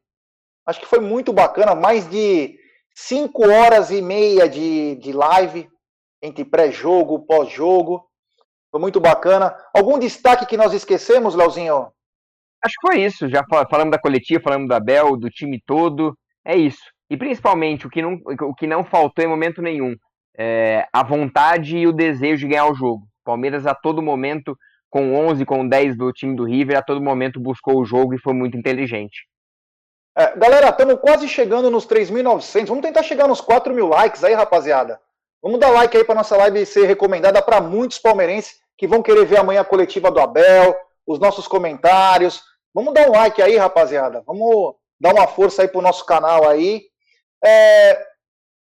Acho 0.67 0.81
que 0.81 0.87
foi 0.87 1.01
muito 1.01 1.33
bacana. 1.33 1.75
Mais 1.75 2.09
de 2.09 2.59
cinco 2.95 3.49
horas 3.49 3.91
e 3.91 4.01
meia 4.01 4.49
de, 4.49 4.95
de 4.97 5.13
live 5.13 5.69
entre 6.23 6.45
pré-jogo, 6.45 7.27
pós-jogo. 7.27 8.08
Foi 8.71 8.81
muito 8.81 9.01
bacana. 9.01 9.57
Algum 9.75 9.99
destaque 9.99 10.47
que 10.47 10.57
nós 10.57 10.73
esquecemos, 10.73 11.35
Leozinho? 11.35 11.91
Acho 12.63 12.75
que 12.81 12.87
foi 12.87 13.01
isso. 13.03 13.29
Já 13.29 13.43
falamos 13.71 13.93
da 13.93 13.99
coletiva, 13.99 14.43
falamos 14.43 14.69
da 14.69 14.79
Bel, 14.81 15.17
do 15.17 15.31
time 15.31 15.63
todo. 15.65 16.17
É 16.45 16.57
isso. 16.57 16.83
E 17.11 17.17
principalmente, 17.17 17.87
o 17.87 17.91
que 17.91 18.03
não, 18.03 18.21
o 18.43 18.55
que 18.55 18.67
não 18.67 18.85
faltou 18.85 19.25
em 19.25 19.29
momento 19.29 19.63
nenhum, 19.63 19.95
é 20.37 20.87
a 20.93 21.03
vontade 21.03 21.77
e 21.77 21.87
o 21.87 21.93
desejo 21.93 22.43
de 22.43 22.49
ganhar 22.49 22.67
o 22.67 22.75
jogo. 22.75 23.07
Palmeiras 23.25 23.67
a 23.67 23.75
todo 23.75 24.03
momento, 24.03 24.57
com 24.91 25.15
11, 25.15 25.45
com 25.45 25.67
10 25.67 25.97
do 25.97 26.13
time 26.13 26.37
do 26.37 26.45
River, 26.45 26.79
a 26.79 26.83
todo 26.83 27.01
momento 27.01 27.41
buscou 27.41 27.81
o 27.81 27.85
jogo 27.85 28.15
e 28.15 28.21
foi 28.21 28.33
muito 28.33 28.57
inteligente. 28.57 29.27
É, 30.17 30.37
galera, 30.37 30.69
estamos 30.69 31.01
quase 31.01 31.29
chegando 31.29 31.71
nos 31.71 31.87
3.900. 31.87 32.67
Vamos 32.67 32.83
tentar 32.83 33.03
chegar 33.03 33.29
nos 33.29 33.41
4 33.41 33.73
mil 33.73 33.87
likes 33.87 34.25
aí, 34.25 34.35
rapaziada. 34.35 35.01
Vamos 35.43 35.61
dar 35.61 35.71
like 35.71 35.97
aí 35.97 36.05
para 36.05 36.17
nossa 36.17 36.37
live 36.37 36.67
ser 36.67 36.87
recomendada 36.87 37.41
para 37.41 37.61
muitos 37.61 37.99
palmeirenses 37.99 38.61
que 38.77 38.87
vão 38.87 39.03
querer 39.03 39.25
ver 39.25 39.39
amanhã 39.39 39.61
a 39.61 39.65
coletiva 39.65 40.11
do 40.11 40.21
Abel, 40.21 40.77
os 41.07 41.19
nossos 41.19 41.47
comentários. 41.47 42.43
Vamos 42.75 42.93
dar 42.93 43.09
um 43.09 43.13
like 43.13 43.41
aí, 43.41 43.57
rapaziada. 43.57 44.23
Vamos 44.27 44.75
dar 45.01 45.15
uma 45.15 45.27
força 45.27 45.63
aí 45.63 45.69
pro 45.69 45.81
nosso 45.81 46.05
canal 46.05 46.49
aí. 46.49 46.85
É, 47.45 48.07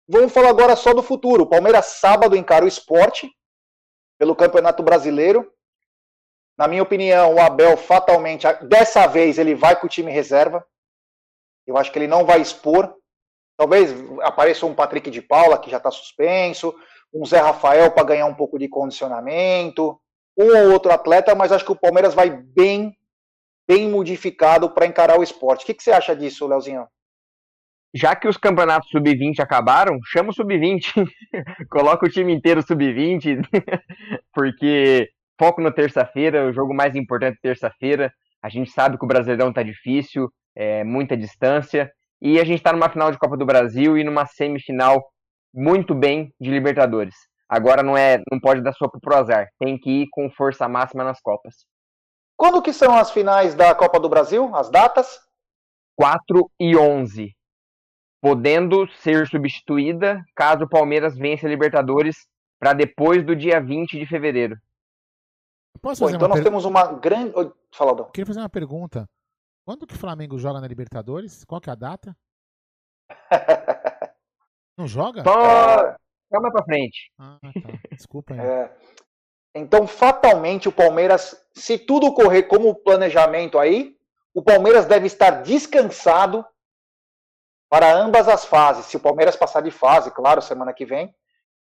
vamos 0.09 0.33
falar 0.33 0.51
agora 0.51 0.77
só 0.77 0.93
do 0.93 1.03
futuro. 1.03 1.47
Palmeiras 1.47 1.87
sábado 1.87 2.37
encara 2.37 2.65
o 2.65 2.69
esporte 2.69 3.31
pelo 4.19 4.37
Campeonato 4.37 4.83
Brasileiro. 4.83 5.51
Na 6.59 6.67
minha 6.67 6.83
opinião, 6.83 7.35
o 7.35 7.41
Abel 7.41 7.77
fatalmente, 7.77 8.47
dessa 8.63 9.07
vez, 9.07 9.39
ele 9.39 9.55
vai 9.55 9.79
com 9.79 9.87
o 9.87 9.91
time 9.91 10.11
reserva. 10.11 10.67
Eu 11.67 11.77
acho 11.77 11.93
que 11.93 11.99
ele 11.99 12.07
não 12.07 12.25
vai 12.25 12.41
expor. 12.41 12.97
Talvez 13.57 13.95
apareça 14.23 14.67
um 14.67 14.75
Patrick 14.75 15.11
de 15.11 15.23
Paula, 15.23 15.59
que 15.59 15.71
já 15.71 15.79
está 15.79 15.91
suspenso, 15.91 16.75
um 17.13 17.25
Zé 17.25 17.39
Rafael 17.39 17.91
para 17.91 18.05
ganhar 18.05 18.27
um 18.27 18.35
pouco 18.35 18.59
de 18.59 18.69
condicionamento, 18.69 19.99
um 20.37 20.57
ou 20.57 20.73
outro 20.73 20.93
atleta, 20.93 21.35
mas 21.35 21.51
acho 21.51 21.65
que 21.65 21.73
o 21.73 21.81
Palmeiras 21.81 22.15
vai 22.15 22.31
bem, 22.31 22.95
bem 23.67 23.89
modificado 23.89 24.71
para 24.71 24.87
encarar 24.87 25.19
o 25.19 25.23
esporte. 25.23 25.63
O 25.63 25.67
que, 25.67 25.75
que 25.75 25.83
você 25.83 25.93
acha 25.93 26.15
disso, 26.15 26.47
Leozinho? 26.47 26.87
já 27.97 28.15
que 28.15 28.29
os 28.29 28.37
campeonatos 28.37 28.91
sub-20 28.91 29.41
acabaram, 29.41 29.99
chama 30.05 30.29
o 30.29 30.33
sub-20. 30.33 30.93
Coloca 31.71 32.05
o 32.05 32.11
time 32.11 32.33
inteiro 32.33 32.63
sub-20, 32.63 33.41
porque 34.35 35.09
foco 35.39 35.63
na 35.63 35.73
terça-feira, 35.73 36.47
o 36.47 36.53
jogo 36.53 36.75
mais 36.75 36.95
importante 36.95 37.39
terça-feira. 37.41 38.13
A 38.43 38.51
gente 38.51 38.71
sabe 38.71 38.99
que 38.99 39.05
o 39.05 39.09
Brasileirão 39.09 39.51
tá 39.51 39.63
difícil, 39.63 40.31
é 40.55 40.85
muita 40.85 41.17
distância, 41.17 41.91
e 42.21 42.41
a 42.41 42.45
gente 42.45 42.59
está 42.59 42.73
numa 42.73 42.89
final 42.89 43.11
de 43.11 43.19
Copa 43.19 43.37
do 43.37 43.47
Brasil 43.47 43.97
e 43.97 44.05
numa 44.05 44.27
semifinal 44.27 45.05
muito 45.55 45.95
bem 45.95 46.33
de 46.41 46.51
Libertadores. 46.51 47.15
Agora 47.49 47.83
não 47.83 47.97
é, 47.97 48.21
não 48.31 48.41
pode 48.41 48.63
dar 48.63 48.73
sopa 48.73 48.99
pro 49.01 49.17
azar, 49.17 49.49
tem 49.59 49.79
que 49.79 50.03
ir 50.03 50.07
com 50.11 50.31
força 50.31 50.69
máxima 50.69 51.05
nas 51.05 51.21
Copas. 51.21 51.55
Quando 52.37 52.61
que 52.61 52.73
são 52.73 52.97
as 52.97 53.11
finais 53.11 53.55
da 53.55 53.75
Copa 53.75 53.99
do 54.01 54.09
Brasil? 54.09 54.55
As 54.55 54.71
datas? 54.71 55.19
4 55.97 56.51
e 56.61 56.77
11 56.77 57.37
podendo 58.27 58.89
ser 59.03 59.29
substituída 59.29 60.21
caso 60.35 60.65
o 60.65 60.69
Palmeiras 60.69 61.17
vença 61.17 61.47
a 61.47 61.49
Libertadores 61.49 62.27
para 62.59 62.73
depois 62.73 63.25
do 63.25 63.37
dia 63.37 63.61
20 63.61 63.99
de 63.99 64.05
fevereiro. 64.05 64.57
Posso 65.81 66.01
fazer 66.01 66.13
Pô, 66.13 66.17
então 66.17 66.29
nós 66.29 66.39
per... 66.39 66.45
temos 66.45 66.65
uma 66.65 66.93
grande. 66.95 67.33
Fala. 67.73 68.11
Queria 68.11 68.27
fazer 68.27 68.41
uma 68.41 68.49
pergunta. 68.49 69.07
Quando 69.67 69.85
que 69.85 69.95
o 69.95 69.99
Flamengo 69.99 70.39
joga 70.39 70.61
na 70.61 70.69
Libertadores? 70.69 71.45
Qual 71.45 71.61
que 71.61 71.69
é 71.69 71.73
a 71.73 71.77
data? 71.77 72.17
Não 74.79 74.87
joga? 74.87 75.25
Só... 75.25 75.97
Calma 76.31 76.53
pra 76.53 76.65
frente. 76.65 77.13
Ah, 77.19 77.39
tá. 77.43 77.51
Desculpa 77.91 78.35
aí. 78.35 78.39
É... 78.47 78.71
Então, 79.59 79.87
fatalmente, 79.87 80.69
o 80.69 80.73
Palmeiras, 80.73 81.35
se 81.55 81.79
tudo 81.79 82.13
correr 82.13 82.43
como 82.43 82.75
planejamento 82.75 83.59
aí, 83.59 83.97
o 84.35 84.43
Palmeiras 84.43 84.85
deve 84.85 85.07
estar 85.07 85.43
descansado 85.43 86.45
para 87.71 87.91
ambas 87.91 88.29
as 88.29 88.45
fases. 88.45 88.85
Se 88.85 88.99
o 88.99 89.01
Palmeiras 89.01 89.35
passar 89.35 89.63
de 89.63 89.71
fase, 89.71 90.11
claro, 90.11 90.43
semana 90.43 90.75
que 90.75 90.85
vem, 90.85 91.15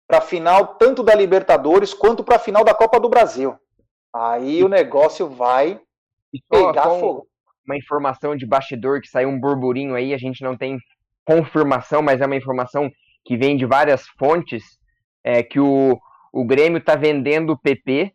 para 0.06 0.18
a 0.18 0.20
final 0.20 0.74
tanto 0.76 1.02
da 1.02 1.14
Libertadores 1.14 1.94
quanto 1.94 2.22
para 2.22 2.36
a 2.36 2.38
final 2.38 2.62
da 2.62 2.74
Copa 2.74 3.00
do 3.00 3.08
Brasil. 3.08 3.58
Aí 4.12 4.62
o 4.62 4.68
negócio 4.68 5.26
vai 5.26 5.80
pegar 6.50 6.84
fogo. 6.84 7.27
Uma 7.68 7.76
informação 7.76 8.34
de 8.34 8.46
bastidor 8.46 9.00
que 9.02 9.08
saiu 9.08 9.28
um 9.28 9.38
burburinho 9.38 9.94
aí, 9.94 10.14
a 10.14 10.18
gente 10.18 10.42
não 10.42 10.56
tem 10.56 10.78
confirmação, 11.22 12.00
mas 12.00 12.20
é 12.22 12.26
uma 12.26 12.36
informação 12.36 12.90
que 13.24 13.36
vem 13.36 13.58
de 13.58 13.66
várias 13.66 14.08
fontes, 14.18 14.64
é 15.22 15.42
que 15.42 15.60
o, 15.60 15.98
o 16.32 16.46
Grêmio 16.46 16.78
está 16.78 16.96
vendendo 16.96 17.52
o 17.52 17.58
PP 17.58 18.10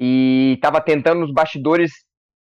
e 0.00 0.54
estava 0.56 0.80
tentando 0.80 1.20
nos 1.20 1.32
bastidores 1.32 1.92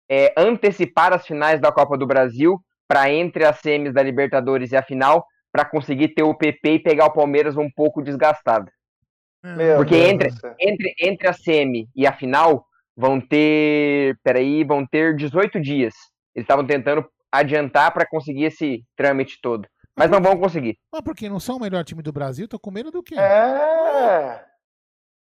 é, 0.09 0.33
antecipar 0.35 1.13
as 1.13 1.25
finais 1.25 1.61
da 1.61 1.71
Copa 1.71 1.97
do 1.97 2.05
Brasil 2.05 2.59
para 2.87 3.09
entre 3.09 3.45
as 3.45 3.59
semis 3.59 3.93
da 3.93 4.03
Libertadores 4.03 4.71
e 4.71 4.75
a 4.75 4.83
final, 4.83 5.25
para 5.51 5.63
conseguir 5.63 6.09
ter 6.09 6.23
o 6.23 6.35
PP 6.35 6.73
e 6.73 6.79
pegar 6.79 7.05
o 7.05 7.13
Palmeiras 7.13 7.55
um 7.55 7.69
pouco 7.71 8.01
desgastado. 8.01 8.69
Meu 9.41 9.77
Porque 9.77 9.95
Deus 9.95 10.09
entre, 10.09 10.29
entre, 10.59 10.95
entre 10.99 11.27
a 11.27 11.33
semi 11.33 11.87
e 11.95 12.05
a 12.05 12.13
final 12.13 12.65
vão 12.95 13.19
ter, 13.19 14.17
peraí, 14.23 14.63
vão 14.63 14.85
ter 14.85 15.15
18 15.15 15.61
dias. 15.61 15.93
Eles 16.35 16.43
estavam 16.43 16.65
tentando 16.65 17.05
adiantar 17.31 17.91
para 17.93 18.07
conseguir 18.07 18.45
esse 18.45 18.85
trâmite 18.95 19.39
todo. 19.41 19.67
Mas 19.95 20.09
não 20.09 20.21
vão 20.21 20.37
conseguir. 20.39 20.77
Mas 20.91 21.01
porque 21.01 21.29
não 21.29 21.39
são 21.39 21.57
o 21.57 21.59
melhor 21.59 21.83
time 21.83 22.01
do 22.01 22.11
Brasil, 22.11 22.47
tô 22.47 22.59
com 22.59 22.71
medo 22.71 22.91
do 22.91 23.03
quê? 23.03 23.15
É. 23.15 24.43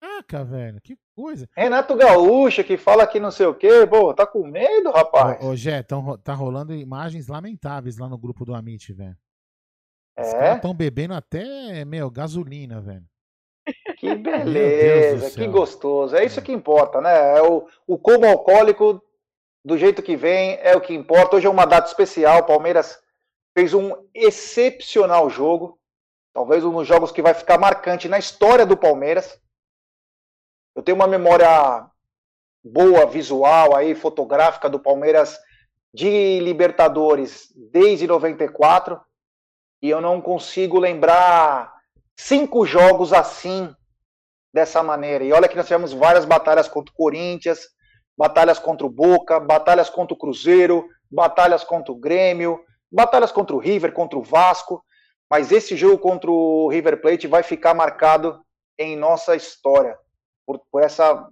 Caraca, 0.01 0.45
velho, 0.45 0.81
que 0.83 0.97
coisa. 1.15 1.49
Renato 1.57 1.95
Gaúcho 1.95 2.65
que 2.65 2.77
fala 2.77 3.07
que 3.07 3.21
não 3.21 3.31
sei 3.31 3.47
o 3.47 3.55
quê, 3.55 3.87
pô, 3.87 4.15
tá 4.15 4.27
com 4.27 4.47
medo, 4.47 4.91
rapaz? 4.91 5.43
Ô, 5.43 5.51
ô 5.51 5.57
Jé, 5.57 5.83
tão, 5.83 6.17
tá 6.19 6.33
rolando 6.33 6.75
imagens 6.75 7.29
lamentáveis 7.29 7.99
lá 7.99 8.09
no 8.09 8.19
grupo 8.19 8.45
do 8.45 8.55
Amit, 8.55 8.93
velho. 8.93 9.17
É? 10.17 10.23
Os 10.23 10.33
caras 10.33 10.61
tão 10.61 10.75
bebendo 10.75 11.15
até, 11.15 11.85
meu, 11.85 12.11
gasolina, 12.11 12.81
velho. 12.81 13.05
Que 13.99 14.15
beleza, 14.15 15.31
que 15.31 15.47
gostoso. 15.49 16.15
É 16.15 16.25
isso 16.25 16.41
que 16.41 16.53
importa, 16.53 17.01
né? 17.01 17.39
É 17.39 17.43
o, 17.43 17.67
o 17.87 17.99
como 17.99 18.25
alcoólico, 18.25 19.03
do 19.67 19.77
jeito 19.77 20.01
que 20.01 20.15
vem, 20.15 20.61
é 20.63 20.77
o 20.77 20.81
que 20.81 20.95
importa. 20.95 21.35
Hoje 21.35 21.49
é 21.49 21.51
uma 21.51 21.67
data 21.67 21.89
especial. 21.89 22.39
O 22.39 22.47
Palmeiras 22.47 23.01
fez 23.53 23.75
um 23.75 23.97
excepcional 24.15 25.29
jogo. 25.29 25.77
Talvez 26.33 26.65
um 26.65 26.73
dos 26.73 26.87
jogos 26.87 27.11
que 27.11 27.21
vai 27.21 27.35
ficar 27.35 27.59
marcante 27.59 28.09
na 28.09 28.17
história 28.17 28.65
do 28.65 28.77
Palmeiras. 28.77 29.37
Eu 30.77 30.85
tenho 30.85 30.95
uma 30.95 31.09
memória 31.09 31.85
boa, 32.63 33.07
visual, 33.07 33.75
aí, 33.75 33.97
fotográfica 33.97 34.71
do 34.71 34.79
Palmeiras 34.79 35.37
de 35.93 36.39
Libertadores 36.39 37.53
desde 37.57 38.07
94 38.07 39.01
e 39.83 39.91
eu 39.91 40.01
não 40.01 40.21
consigo 40.21 40.79
lembrar 40.79 41.75
cinco 42.17 42.65
jogos 42.65 43.13
assim 43.13 43.75
dessa 44.55 44.81
maneira. 44.81 45.25
E 45.25 45.33
olha 45.33 45.49
que 45.49 45.57
nós 45.57 45.67
tivemos 45.67 45.93
várias 45.93 46.25
batalhas 46.25 46.69
contra 46.69 46.93
o 46.93 46.97
Corinthians, 46.97 47.67
batalhas 48.17 48.59
contra 48.59 48.87
o 48.87 48.91
Boca, 48.91 49.39
batalhas 49.39 49.91
contra 49.91 50.15
o 50.15 50.19
Cruzeiro, 50.19 50.89
batalhas 51.11 51.63
contra 51.63 51.93
o 51.93 51.97
Grêmio, 51.97 52.65
batalhas 52.91 53.31
contra 53.31 53.55
o 53.55 53.59
River, 53.59 53.93
contra 53.93 54.19
o 54.19 54.23
Vasco. 54.23 54.85
Mas 55.31 55.51
esse 55.51 55.77
jogo 55.77 55.99
contra 55.99 56.31
o 56.31 56.69
River 56.69 57.01
Plate 57.01 57.27
vai 57.27 57.43
ficar 57.43 57.75
marcado 57.75 58.41
em 58.79 58.97
nossa 58.97 59.35
história 59.35 59.99
por, 60.47 60.61
por 60.71 60.83
essa 60.83 61.29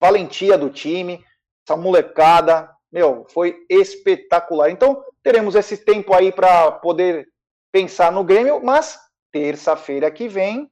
valentia 0.00 0.56
do 0.58 0.70
time, 0.70 1.24
essa 1.66 1.76
molecada, 1.76 2.70
meu, 2.92 3.26
foi 3.30 3.64
espetacular. 3.68 4.70
Então, 4.70 5.02
teremos 5.22 5.54
esse 5.54 5.76
tempo 5.76 6.14
aí 6.14 6.30
para 6.30 6.72
poder 6.72 7.28
pensar 7.72 8.12
no 8.12 8.24
Grêmio, 8.24 8.62
mas 8.62 8.98
terça-feira 9.32 10.10
que 10.10 10.28
vem 10.28 10.70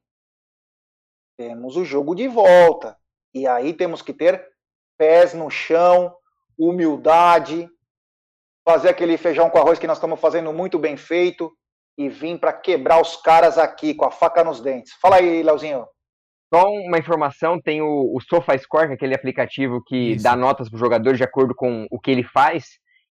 temos 1.36 1.76
o 1.76 1.84
jogo 1.84 2.14
de 2.14 2.28
volta. 2.28 2.96
E 3.34 3.46
aí 3.46 3.74
temos 3.74 4.00
que 4.00 4.12
ter 4.12 4.46
pés 4.96 5.34
no 5.34 5.50
chão, 5.50 6.14
humildade, 6.58 7.68
fazer 8.64 8.88
aquele 8.88 9.16
feijão 9.16 9.48
com 9.48 9.58
arroz 9.58 9.78
que 9.78 9.86
nós 9.86 9.98
estamos 9.98 10.20
fazendo 10.20 10.52
muito 10.52 10.78
bem 10.78 10.96
feito 10.96 11.52
e 11.96 12.08
vir 12.08 12.38
para 12.38 12.52
quebrar 12.52 13.00
os 13.00 13.16
caras 13.16 13.58
aqui 13.58 13.94
com 13.94 14.04
a 14.04 14.10
faca 14.10 14.44
nos 14.44 14.60
dentes. 14.60 14.92
Fala 15.00 15.16
aí, 15.16 15.42
Leozinho. 15.42 15.86
Só 16.52 16.68
uma 16.68 16.98
informação, 16.98 17.60
tem 17.60 17.82
o, 17.82 18.12
o 18.14 18.20
SofaScore, 18.20 18.86
que 18.86 18.92
é 18.92 18.94
aquele 18.94 19.14
aplicativo 19.14 19.82
que 19.84 20.12
Isso. 20.12 20.24
dá 20.24 20.36
notas 20.36 20.68
para 20.68 20.76
o 20.76 20.80
jogador 20.80 21.14
de 21.14 21.24
acordo 21.24 21.54
com 21.54 21.86
o 21.90 21.98
que 21.98 22.10
ele 22.10 22.22
faz. 22.22 22.64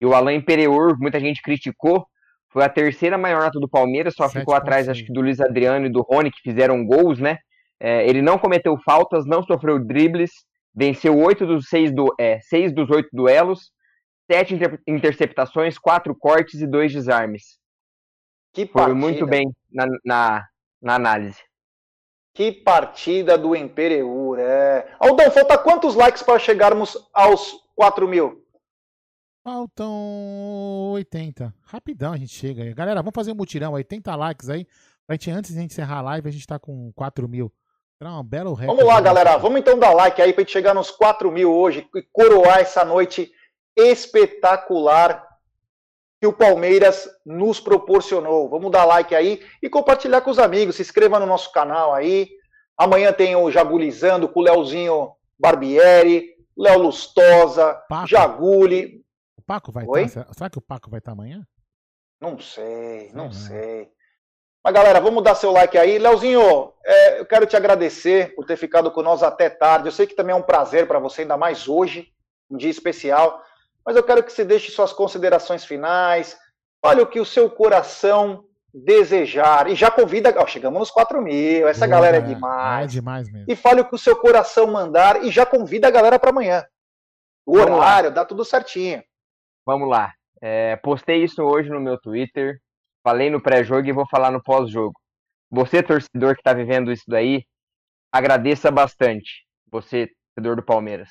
E 0.01 0.05
o 0.05 0.13
Alain 0.13 0.37
Imperior, 0.37 0.97
muita 0.97 1.19
gente 1.19 1.41
criticou, 1.41 2.07
foi 2.51 2.63
a 2.63 2.69
terceira 2.69 3.17
maior 3.17 3.43
nota 3.43 3.59
do 3.59 3.69
Palmeiras, 3.69 4.15
só 4.15 4.27
ficou 4.27 4.55
atrás, 4.55 4.89
acho 4.89 5.05
que 5.05 5.13
do 5.13 5.21
Luiz 5.21 5.39
Adriano 5.39 5.85
e 5.85 5.91
do 5.91 6.01
Rony, 6.01 6.31
que 6.31 6.41
fizeram 6.41 6.83
gols, 6.83 7.19
né? 7.19 7.37
É, 7.79 8.07
ele 8.07 8.21
não 8.21 8.39
cometeu 8.39 8.75
faltas, 8.83 9.25
não 9.25 9.43
sofreu 9.43 9.77
dribles, 9.79 10.31
venceu 10.73 11.17
oito 11.17 11.45
dos 11.45 11.67
seis, 11.67 11.93
do, 11.93 12.13
é, 12.19 12.39
seis 12.41 12.73
dos 12.73 12.89
oito 12.89 13.09
duelos, 13.11 13.71
sete 14.29 14.53
inter, 14.53 14.81
interceptações, 14.87 15.77
quatro 15.77 16.15
cortes 16.15 16.61
e 16.61 16.67
dois 16.67 16.91
desarmes. 16.91 17.57
Que 18.53 18.65
Foi 18.65 18.93
muito 18.93 19.25
bem 19.27 19.51
na, 19.71 19.85
na, 20.03 20.47
na 20.81 20.95
análise. 20.95 21.39
Que 22.33 22.51
partida 22.51 23.37
do 23.37 23.55
Empereur, 23.55 24.39
é. 24.39 24.95
Aldão, 24.99 25.29
falta 25.31 25.57
quantos 25.57 25.95
likes 25.95 26.23
para 26.23 26.39
chegarmos 26.39 26.97
aos 27.13 27.53
4 27.75 28.07
mil? 28.07 28.45
Faltam 29.43 30.91
80. 30.93 31.53
Rapidão 31.63 32.13
a 32.13 32.17
gente 32.17 32.33
chega 32.33 32.63
aí. 32.63 32.73
Galera, 32.73 33.01
vamos 33.01 33.15
fazer 33.15 33.31
um 33.31 33.35
mutirão, 33.35 33.73
80 33.73 34.15
likes 34.15 34.49
aí. 34.49 34.65
Pra 35.05 35.15
gente, 35.15 35.31
antes 35.31 35.51
de 35.51 35.57
a 35.57 35.61
gente 35.61 35.71
encerrar 35.71 35.97
a 35.97 36.01
live, 36.01 36.29
a 36.29 36.31
gente 36.31 36.45
tá 36.45 36.59
com 36.59 36.91
4 36.93 37.27
mil. 37.27 37.51
Será 37.99 38.17
um 38.17 38.23
belo 38.23 38.55
Vamos 38.55 38.85
lá, 38.85 39.01
galera. 39.01 39.35
Vamos 39.35 39.59
então 39.59 39.77
dar 39.77 39.91
like 39.91 40.21
aí 40.21 40.31
pra 40.31 40.41
gente 40.41 40.53
chegar 40.53 40.73
nos 40.73 40.89
4 40.89 41.29
mil 41.29 41.53
hoje 41.53 41.85
e 41.93 42.01
coroar 42.13 42.59
essa 42.59 42.85
noite 42.85 43.29
espetacular 43.75 45.27
que 46.21 46.25
o 46.25 46.31
Palmeiras 46.31 47.09
nos 47.25 47.59
proporcionou. 47.59 48.49
Vamos 48.49 48.71
dar 48.71 48.85
like 48.85 49.13
aí 49.13 49.45
e 49.61 49.69
compartilhar 49.69 50.21
com 50.21 50.31
os 50.31 50.39
amigos. 50.39 50.77
Se 50.77 50.81
inscreva 50.81 51.19
no 51.19 51.25
nosso 51.25 51.51
canal 51.51 51.93
aí. 51.93 52.29
Amanhã 52.77 53.11
tem 53.11 53.35
o 53.35 53.51
Jagulizando 53.51 54.29
com 54.29 54.39
o 54.39 54.43
Leozinho 54.43 55.11
Barbieri, 55.37 56.35
Léo 56.57 56.79
Lustosa, 56.79 57.73
Paco. 57.89 58.07
Jaguli. 58.07 59.03
O 59.37 59.41
Paco 59.41 59.73
vai 59.73 59.83
estar? 60.05 60.23
Tá, 60.23 60.33
será 60.33 60.49
que 60.49 60.57
o 60.57 60.61
Paco 60.61 60.89
vai 60.89 60.99
estar 60.99 61.11
tá 61.11 61.17
amanhã? 61.17 61.45
Não 62.21 62.39
sei, 62.39 63.11
não, 63.13 63.29
sei. 63.29 63.91
Mas 64.69 64.75
galera, 64.75 65.01
vamos 65.01 65.23
dar 65.23 65.35
seu 65.35 65.51
like 65.51 65.77
aí. 65.77 65.97
Leozinho, 65.97 66.71
é, 66.85 67.19
eu 67.19 67.25
quero 67.25 67.45
te 67.45 67.57
agradecer 67.57 68.35
por 68.35 68.45
ter 68.45 68.55
ficado 68.55 68.91
com 68.91 69.01
nós 69.01 69.23
até 69.23 69.49
tarde. 69.49 69.87
Eu 69.87 69.91
sei 69.91 70.05
que 70.05 70.15
também 70.15 70.33
é 70.33 70.37
um 70.37 70.43
prazer 70.43 70.87
para 70.87 70.99
você, 70.99 71.23
ainda 71.23 71.35
mais 71.35 71.67
hoje, 71.67 72.07
um 72.49 72.55
dia 72.55 72.69
especial 72.69 73.43
mas 73.89 73.95
eu 73.95 74.03
quero 74.03 74.23
que 74.23 74.31
você 74.31 74.45
deixe 74.45 74.71
suas 74.71 74.93
considerações 74.93 75.65
finais, 75.65 76.37
fale 76.79 77.01
o 77.01 77.07
que 77.07 77.19
o 77.19 77.25
seu 77.25 77.49
coração 77.49 78.45
desejar. 78.71 79.67
E 79.67 79.73
já 79.73 79.89
convida. 79.89 80.31
Oh, 80.39 80.45
chegamos 80.45 80.77
nos 80.77 80.91
4 80.91 81.19
mil, 81.23 81.67
essa 81.67 81.87
Boa, 81.87 81.97
galera 81.97 82.17
é 82.17 82.21
demais. 82.21 82.85
É 82.85 82.87
demais 82.87 83.31
mesmo. 83.31 83.51
E 83.51 83.55
fale 83.55 83.81
o 83.81 83.85
que 83.85 83.95
o 83.95 83.97
seu 83.97 84.15
coração 84.15 84.67
mandar 84.67 85.23
e 85.23 85.31
já 85.31 85.43
convida 85.43 85.87
a 85.87 85.91
galera 85.91 86.19
para 86.19 86.29
amanhã. 86.29 86.63
O 87.45 87.57
Vamos 87.57 87.79
horário, 87.79 88.09
lá. 88.09 88.15
dá 88.15 88.25
tudo 88.25 88.45
certinho. 88.45 89.03
Vamos 89.65 89.89
lá. 89.89 90.13
É, 90.39 90.75
postei 90.75 91.23
isso 91.23 91.41
hoje 91.41 91.69
no 91.69 91.79
meu 91.79 91.99
Twitter, 91.99 92.59
falei 93.03 93.29
no 93.29 93.41
pré-jogo 93.41 93.87
e 93.87 93.91
vou 93.91 94.07
falar 94.07 94.31
no 94.31 94.41
pós-jogo. 94.41 94.93
Você, 95.51 95.81
torcedor 95.81 96.35
que 96.35 96.41
está 96.41 96.53
vivendo 96.53 96.91
isso 96.91 97.05
daí, 97.07 97.43
agradeça 98.11 98.69
bastante. 98.71 99.45
Você, 99.71 100.09
torcedor 100.35 100.55
do 100.55 100.63
Palmeiras 100.63 101.09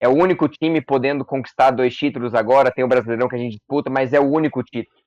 é 0.00 0.08
o 0.08 0.12
único 0.12 0.48
time 0.48 0.80
podendo 0.80 1.24
conquistar 1.24 1.70
dois 1.70 1.94
títulos 1.94 2.34
agora. 2.34 2.70
Tem 2.70 2.84
o 2.84 2.88
Brasileirão 2.88 3.28
que 3.28 3.34
a 3.34 3.38
gente 3.38 3.56
disputa, 3.56 3.90
mas 3.90 4.12
é 4.12 4.20
o 4.20 4.30
único 4.30 4.62
título. 4.62 5.02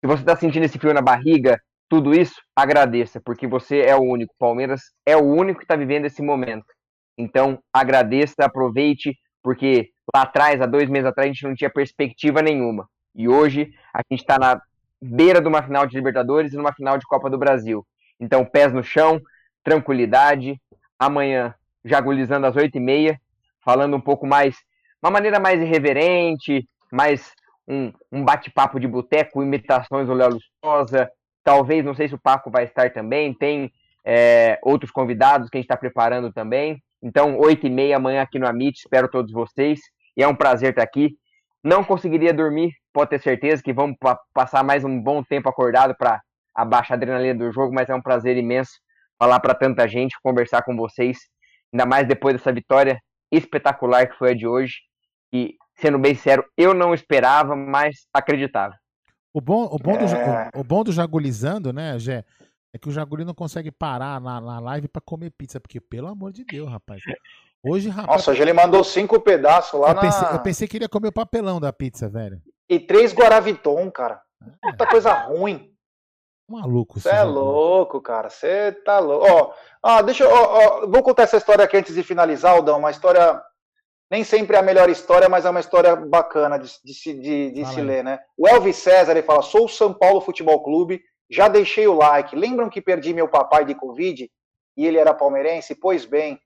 Se 0.00 0.06
você 0.06 0.22
está 0.22 0.36
sentindo 0.36 0.64
esse 0.64 0.78
frio 0.78 0.92
na 0.92 1.00
barriga, 1.00 1.58
tudo 1.88 2.14
isso, 2.14 2.34
agradeça, 2.54 3.20
porque 3.24 3.46
você 3.46 3.80
é 3.80 3.96
o 3.96 4.02
único. 4.02 4.34
Palmeiras 4.38 4.82
é 5.06 5.16
o 5.16 5.24
único 5.24 5.58
que 5.58 5.64
está 5.64 5.76
vivendo 5.76 6.04
esse 6.04 6.20
momento. 6.20 6.66
Então, 7.16 7.58
agradeça, 7.72 8.44
aproveite, 8.44 9.16
porque 9.42 9.90
lá 10.14 10.22
atrás, 10.22 10.60
há 10.60 10.66
dois 10.66 10.88
meses 10.88 11.06
atrás, 11.06 11.30
a 11.30 11.32
gente 11.32 11.44
não 11.44 11.54
tinha 11.54 11.70
perspectiva 11.70 12.42
nenhuma. 12.42 12.86
E 13.14 13.28
hoje 13.28 13.72
a 13.94 14.02
gente 14.10 14.20
está 14.20 14.38
na 14.38 14.60
beira 15.00 15.40
de 15.40 15.48
uma 15.48 15.62
final 15.62 15.86
de 15.86 15.96
Libertadores 15.96 16.52
e 16.52 16.56
numa 16.56 16.72
final 16.72 16.98
de 16.98 17.06
Copa 17.06 17.28
do 17.30 17.38
Brasil. 17.38 17.86
Então, 18.18 18.44
pés 18.44 18.72
no 18.72 18.82
chão, 18.82 19.20
tranquilidade. 19.62 20.60
Amanhã, 20.98 21.54
jagulizando 21.84 22.46
às 22.46 22.56
oito 22.56 22.76
e 22.76 22.80
meia, 22.80 23.20
falando 23.64 23.96
um 23.96 24.00
pouco 24.00 24.26
mais, 24.26 24.56
uma 25.02 25.10
maneira 25.10 25.38
mais 25.38 25.60
irreverente, 25.60 26.66
mais 26.90 27.32
um, 27.68 27.92
um 28.10 28.24
bate-papo 28.24 28.80
de 28.80 28.88
boteco, 28.88 29.42
imitações 29.42 30.06
do 30.06 30.14
Léo 30.14 30.30
Lustosa. 30.30 31.10
Talvez, 31.44 31.84
não 31.84 31.94
sei 31.94 32.08
se 32.08 32.14
o 32.14 32.20
Paco 32.20 32.50
vai 32.50 32.64
estar 32.64 32.92
também, 32.92 33.34
tem 33.34 33.70
é, 34.04 34.58
outros 34.62 34.90
convidados 34.90 35.50
que 35.50 35.56
a 35.56 35.60
gente 35.60 35.66
está 35.66 35.76
preparando 35.76 36.32
também. 36.32 36.82
Então, 37.02 37.38
oito 37.38 37.66
e 37.66 37.70
meia 37.70 37.96
amanhã 37.96 38.22
aqui 38.22 38.38
no 38.38 38.46
Amit, 38.46 38.78
espero 38.78 39.08
todos 39.08 39.32
vocês. 39.32 39.80
E 40.16 40.22
é 40.22 40.28
um 40.28 40.34
prazer 40.34 40.70
estar 40.70 40.82
aqui. 40.82 41.16
Não 41.66 41.82
conseguiria 41.82 42.32
dormir, 42.32 42.70
pode 42.92 43.10
ter 43.10 43.20
certeza 43.20 43.60
que 43.60 43.72
vamos 43.72 43.96
pa 43.98 44.16
passar 44.32 44.62
mais 44.62 44.84
um 44.84 45.02
bom 45.02 45.20
tempo 45.24 45.48
acordado 45.48 45.96
para 45.98 46.22
abaixar 46.54 46.92
a 46.92 46.94
adrenalina 46.94 47.36
do 47.36 47.50
jogo, 47.50 47.74
mas 47.74 47.88
é 47.88 47.94
um 47.96 48.00
prazer 48.00 48.36
imenso 48.36 48.70
falar 49.18 49.40
para 49.40 49.52
tanta 49.52 49.88
gente, 49.88 50.14
conversar 50.22 50.62
com 50.62 50.76
vocês, 50.76 51.18
ainda 51.72 51.84
mais 51.84 52.06
depois 52.06 52.36
dessa 52.36 52.52
vitória 52.52 53.00
espetacular 53.32 54.06
que 54.06 54.16
foi 54.16 54.30
a 54.30 54.34
de 54.36 54.46
hoje. 54.46 54.74
E, 55.32 55.56
sendo 55.74 55.98
bem 55.98 56.14
sério, 56.14 56.44
eu 56.56 56.72
não 56.72 56.94
esperava, 56.94 57.56
mas 57.56 57.96
acreditava. 58.14 58.72
O 59.34 59.40
bom, 59.40 59.64
o 59.64 59.76
bom, 59.76 59.96
é... 59.96 59.98
do, 59.98 60.58
o, 60.58 60.60
o, 60.60 60.64
bom 60.64 60.84
do 60.84 60.92
Jagulizando, 60.92 61.72
né, 61.72 61.98
Gé, 61.98 62.24
é 62.72 62.78
que 62.78 62.88
o 62.88 62.92
Jaguli 62.92 63.24
não 63.24 63.34
consegue 63.34 63.72
parar 63.72 64.20
na, 64.20 64.40
na 64.40 64.60
live 64.60 64.86
para 64.86 65.02
comer 65.02 65.32
pizza, 65.36 65.58
porque, 65.58 65.80
pelo 65.80 66.06
amor 66.06 66.30
de 66.30 66.44
Deus, 66.44 66.70
rapaz. 66.70 67.02
Hoje, 67.68 67.88
rapaz. 67.88 68.18
Nossa, 68.18 68.30
hoje 68.30 68.42
ele 68.42 68.52
mandou 68.52 68.84
cinco 68.84 69.20
pedaços 69.20 69.78
lá 69.80 69.88
eu 69.88 69.94
na. 69.94 70.00
Pensei, 70.00 70.28
eu 70.30 70.42
pensei 70.42 70.68
que 70.68 70.76
ele 70.76 70.84
ia 70.84 70.88
comer 70.88 71.08
o 71.08 71.12
papelão 71.12 71.60
da 71.60 71.72
pizza, 71.72 72.08
velho. 72.08 72.40
E 72.68 72.78
três 72.78 73.12
Guaraviton, 73.12 73.90
cara. 73.90 74.22
É. 74.64 74.70
Puta 74.70 74.86
coisa 74.86 75.12
ruim. 75.12 75.72
Maluco, 76.48 77.00
Você 77.00 77.08
é 77.08 77.24
louco, 77.24 78.00
cara. 78.00 78.30
Você 78.30 78.70
tá 78.70 79.00
louco. 79.00 79.26
Ó, 79.28 79.52
ah, 79.82 80.00
deixa 80.00 80.22
eu. 80.22 80.30
Ó, 80.30 80.84
ó, 80.84 80.86
vou 80.86 81.02
contar 81.02 81.24
essa 81.24 81.36
história 81.36 81.64
aqui 81.64 81.76
antes 81.76 81.92
de 81.92 82.04
finalizar, 82.04 82.52
Aldão. 82.52 82.78
Uma 82.78 82.92
história. 82.92 83.42
Nem 84.08 84.22
sempre 84.22 84.54
é 84.54 84.60
a 84.60 84.62
melhor 84.62 84.88
história, 84.88 85.28
mas 85.28 85.44
é 85.44 85.50
uma 85.50 85.58
história 85.58 85.96
bacana 85.96 86.58
de, 86.58 86.70
de, 86.84 87.20
de, 87.20 87.50
de 87.50 87.64
se 87.66 87.80
ler, 87.80 88.04
né? 88.04 88.20
O 88.38 88.46
Elvis 88.46 88.76
César 88.76 89.10
ele 89.10 89.24
fala: 89.24 89.42
sou 89.42 89.64
o 89.64 89.68
São 89.68 89.92
Paulo 89.92 90.20
Futebol 90.20 90.62
Clube, 90.62 91.02
já 91.28 91.48
deixei 91.48 91.88
o 91.88 91.94
like. 91.94 92.36
Lembram 92.36 92.70
que 92.70 92.80
perdi 92.80 93.12
meu 93.12 93.26
papai 93.26 93.64
de 93.64 93.74
Covid 93.74 94.30
e 94.76 94.86
ele 94.86 94.98
era 94.98 95.12
palmeirense? 95.12 95.74
Pois 95.74 96.04
bem, 96.04 96.38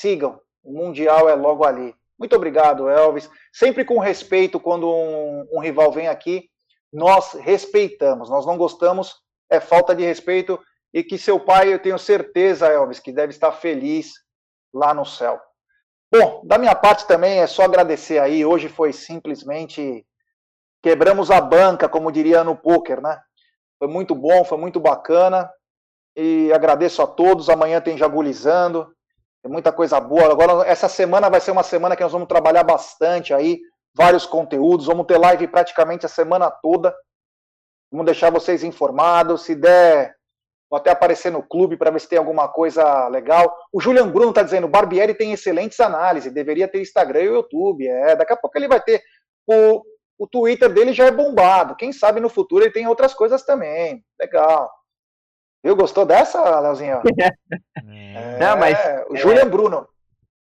sigam. 0.00 0.40
O 0.62 0.72
Mundial 0.72 1.28
é 1.28 1.34
logo 1.34 1.64
ali. 1.64 1.94
Muito 2.18 2.36
obrigado, 2.36 2.88
Elvis. 2.88 3.30
Sempre 3.52 3.84
com 3.84 3.98
respeito 3.98 4.60
quando 4.60 4.88
um, 4.88 5.46
um 5.52 5.60
rival 5.60 5.90
vem 5.90 6.08
aqui 6.08 6.50
nós 6.92 7.34
respeitamos. 7.34 8.28
Nós 8.28 8.44
não 8.44 8.56
gostamos, 8.56 9.16
é 9.48 9.60
falta 9.60 9.94
de 9.94 10.04
respeito. 10.04 10.58
E 10.92 11.04
que 11.04 11.16
seu 11.16 11.38
pai, 11.38 11.72
eu 11.72 11.78
tenho 11.78 11.98
certeza, 11.98 12.66
Elvis, 12.66 12.98
que 12.98 13.12
deve 13.12 13.30
estar 13.30 13.52
feliz 13.52 14.14
lá 14.74 14.92
no 14.92 15.06
céu. 15.06 15.40
Bom, 16.12 16.42
da 16.44 16.58
minha 16.58 16.74
parte 16.74 17.06
também 17.06 17.38
é 17.38 17.46
só 17.46 17.62
agradecer 17.62 18.18
aí. 18.18 18.44
Hoje 18.44 18.68
foi 18.68 18.92
simplesmente 18.92 20.04
quebramos 20.82 21.30
a 21.30 21.40
banca, 21.40 21.88
como 21.88 22.10
diria 22.10 22.42
no 22.42 22.56
poker, 22.56 23.00
né? 23.00 23.20
Foi 23.78 23.86
muito 23.86 24.14
bom, 24.14 24.44
foi 24.44 24.58
muito 24.58 24.80
bacana. 24.80 25.48
E 26.16 26.52
agradeço 26.52 27.00
a 27.02 27.06
todos. 27.06 27.48
Amanhã 27.48 27.80
tem 27.80 27.96
Jagulizando. 27.96 28.92
Tem 29.42 29.50
muita 29.50 29.72
coisa 29.72 29.98
boa. 30.00 30.30
Agora, 30.30 30.66
essa 30.66 30.88
semana 30.88 31.30
vai 31.30 31.40
ser 31.40 31.50
uma 31.50 31.62
semana 31.62 31.96
que 31.96 32.02
nós 32.02 32.12
vamos 32.12 32.28
trabalhar 32.28 32.62
bastante 32.62 33.32
aí 33.32 33.60
vários 33.94 34.26
conteúdos. 34.26 34.86
Vamos 34.86 35.06
ter 35.06 35.18
live 35.18 35.48
praticamente 35.48 36.06
a 36.06 36.08
semana 36.08 36.50
toda. 36.50 36.94
Vamos 37.90 38.06
deixar 38.06 38.30
vocês 38.30 38.62
informados. 38.62 39.42
Se 39.42 39.54
der 39.54 40.14
Vou 40.70 40.76
até 40.76 40.90
aparecer 40.90 41.32
no 41.32 41.42
clube 41.42 41.76
para 41.76 41.90
ver 41.90 42.00
se 42.00 42.08
tem 42.08 42.16
alguma 42.16 42.46
coisa 42.46 43.08
legal. 43.08 43.52
O 43.72 43.80
Julian 43.80 44.08
Bruno 44.08 44.28
está 44.28 44.44
dizendo: 44.44 44.68
Barbieri 44.68 45.14
tem 45.14 45.32
excelentes 45.32 45.80
análises, 45.80 46.32
deveria 46.32 46.68
ter 46.68 46.80
Instagram 46.80 47.22
e 47.22 47.24
YouTube. 47.24 47.88
É, 47.88 48.14
daqui 48.14 48.32
a 48.32 48.36
pouco 48.36 48.56
ele 48.56 48.68
vai 48.68 48.80
ter. 48.80 49.02
O, 49.48 49.82
o 50.16 50.28
Twitter 50.28 50.72
dele 50.72 50.92
já 50.92 51.06
é 51.06 51.10
bombado. 51.10 51.74
Quem 51.74 51.92
sabe 51.92 52.20
no 52.20 52.28
futuro 52.28 52.62
ele 52.62 52.72
tem 52.72 52.86
outras 52.86 53.12
coisas 53.12 53.42
também. 53.44 54.04
Legal. 54.20 54.70
Viu? 55.62 55.76
Gostou 55.76 56.06
dessa, 56.06 56.60
Leozinho? 56.60 57.00
é, 57.88 58.38
Não, 58.38 58.56
mas. 58.56 58.78
O 59.10 59.16
Julian 59.16 59.42
é... 59.42 59.48
Bruno. 59.48 59.86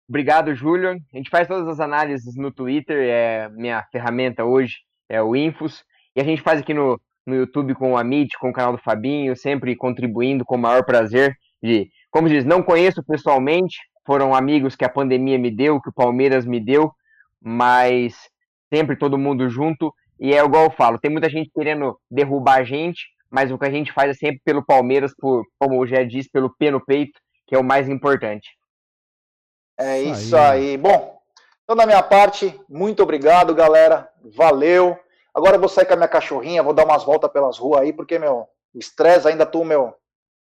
Obrigado, 0.09 0.55
Julian. 0.55 0.97
A 1.13 1.17
gente 1.17 1.31
faz 1.31 1.47
todas 1.47 1.69
as 1.69 1.79
análises 1.79 2.37
no 2.37 2.51
Twitter, 2.51 3.09
é 3.09 3.49
minha 3.51 3.83
ferramenta 3.93 4.45
hoje, 4.45 4.79
é 5.09 5.23
o 5.23 5.37
Infos. 5.37 5.85
E 6.17 6.21
a 6.21 6.25
gente 6.25 6.43
faz 6.43 6.61
aqui 6.61 6.75
no, 6.75 7.01
no 7.25 7.37
YouTube 7.37 7.75
com 7.75 7.93
o 7.93 7.97
Amit, 7.97 8.37
com 8.39 8.51
o 8.51 8.53
canal 8.53 8.73
do 8.73 8.83
Fabinho, 8.83 9.37
sempre 9.37 9.77
contribuindo 9.77 10.45
com 10.45 10.57
o 10.57 10.59
maior 10.59 10.85
prazer 10.85 11.37
de, 11.63 11.89
como 12.11 12.29
diz, 12.29 12.45
não 12.45 12.63
conheço 12.63 13.05
pessoalmente, 13.05 13.79
foram 14.07 14.35
amigos 14.35 14.75
que 14.75 14.85
a 14.85 14.89
pandemia 14.89 15.39
me 15.39 15.51
deu, 15.51 15.81
que 15.81 15.91
o 15.91 15.95
Palmeiras 15.95 16.45
me 16.45 16.59
deu, 16.59 16.91
mas 17.41 18.17
sempre 18.73 18.97
todo 18.97 19.19
mundo 19.19 19.49
junto. 19.49 19.95
E 20.19 20.35
é 20.35 20.45
igual 20.45 20.65
eu 20.65 20.71
falo, 20.71 20.99
tem 20.99 21.11
muita 21.11 21.31
gente 21.31 21.51
querendo 21.55 21.99
derrubar 22.11 22.59
a 22.59 22.65
gente, 22.65 23.07
mas 23.31 23.51
o 23.51 23.59
que 23.59 23.65
a 23.65 23.71
gente 23.71 23.93
faz 23.93 24.11
é 24.11 24.15
sempre 24.15 24.41
pelo 24.45 24.65
Palmeiras, 24.65 25.15
por, 25.17 25.45
como 25.59 25.81
o 25.81 25.87
Gé 25.87 26.05
disse, 26.05 26.29
pelo 26.31 26.55
pé 26.57 26.71
no 26.71 26.85
peito, 26.85 27.19
que 27.47 27.55
é 27.55 27.59
o 27.59 27.65
mais 27.65 27.89
importante. 27.89 28.49
É 29.79 30.03
isso 30.03 30.37
aí. 30.37 30.71
aí. 30.71 30.77
Bom, 30.77 31.21
então 31.63 31.77
da 31.77 31.87
minha 31.87 32.03
parte, 32.03 32.61
muito 32.69 33.03
obrigado, 33.03 33.55
galera. 33.55 34.11
Valeu. 34.37 34.99
Agora 35.33 35.55
eu 35.55 35.61
vou 35.61 35.69
sair 35.69 35.87
com 35.87 35.93
a 35.93 35.97
minha 35.97 36.09
cachorrinha, 36.09 36.63
vou 36.63 36.75
dar 36.75 36.85
umas 36.85 37.05
voltas 37.05 37.31
pelas 37.31 37.57
ruas 37.57 37.83
aí, 37.83 37.93
porque, 37.93 38.19
meu, 38.19 38.49
estresse 38.75 39.29
ainda 39.29 39.47
tô, 39.47 39.65
meu, 39.65 39.95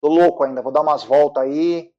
tô 0.00 0.08
louco 0.08 0.42
ainda. 0.42 0.60
Vou 0.60 0.72
dar 0.72 0.80
umas 0.80 1.04
voltas 1.04 1.44
aí, 1.44 1.91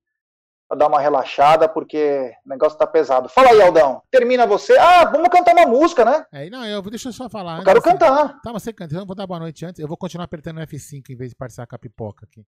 pra 0.74 0.76
dar 0.76 0.88
uma 0.88 1.00
relaxada, 1.00 1.70
porque 1.70 2.34
o 2.46 2.50
negócio 2.50 2.78
tá 2.78 2.88
pesado. 2.88 3.30
Fala 3.30 3.50
aí, 3.50 3.62
Aldão. 3.62 4.02
Termina 4.10 4.46
você. 4.46 4.76
Ah, 4.78 5.06
vamos 5.06 5.30
cantar 5.30 5.54
uma 5.54 5.68
música, 5.68 6.04
né? 6.04 6.26
É, 6.32 6.50
não, 6.50 6.66
eu 6.66 6.82
deixa 6.82 7.10
eu 7.10 7.14
só 7.14 7.30
falar. 7.30 7.60
Eu 7.60 7.64
quero 7.64 7.80
assim, 7.80 7.90
cantar. 7.90 8.42
Tá, 8.42 8.52
você 8.52 8.74
canta. 8.74 8.96
Eu 8.96 9.06
vou 9.06 9.16
dar 9.16 9.28
boa 9.28 9.40
noite 9.40 9.66
antes. 9.66 9.80
Eu 9.80 9.88
vou 9.88 9.96
continuar 9.96 10.26
apertando 10.26 10.60
F5 10.62 11.10
em 11.10 11.16
vez 11.16 11.30
de 11.30 11.36
participar 11.36 11.68
com 11.68 11.76
a 11.76 11.80
pipoca 11.80 12.26
aqui. 12.26 12.46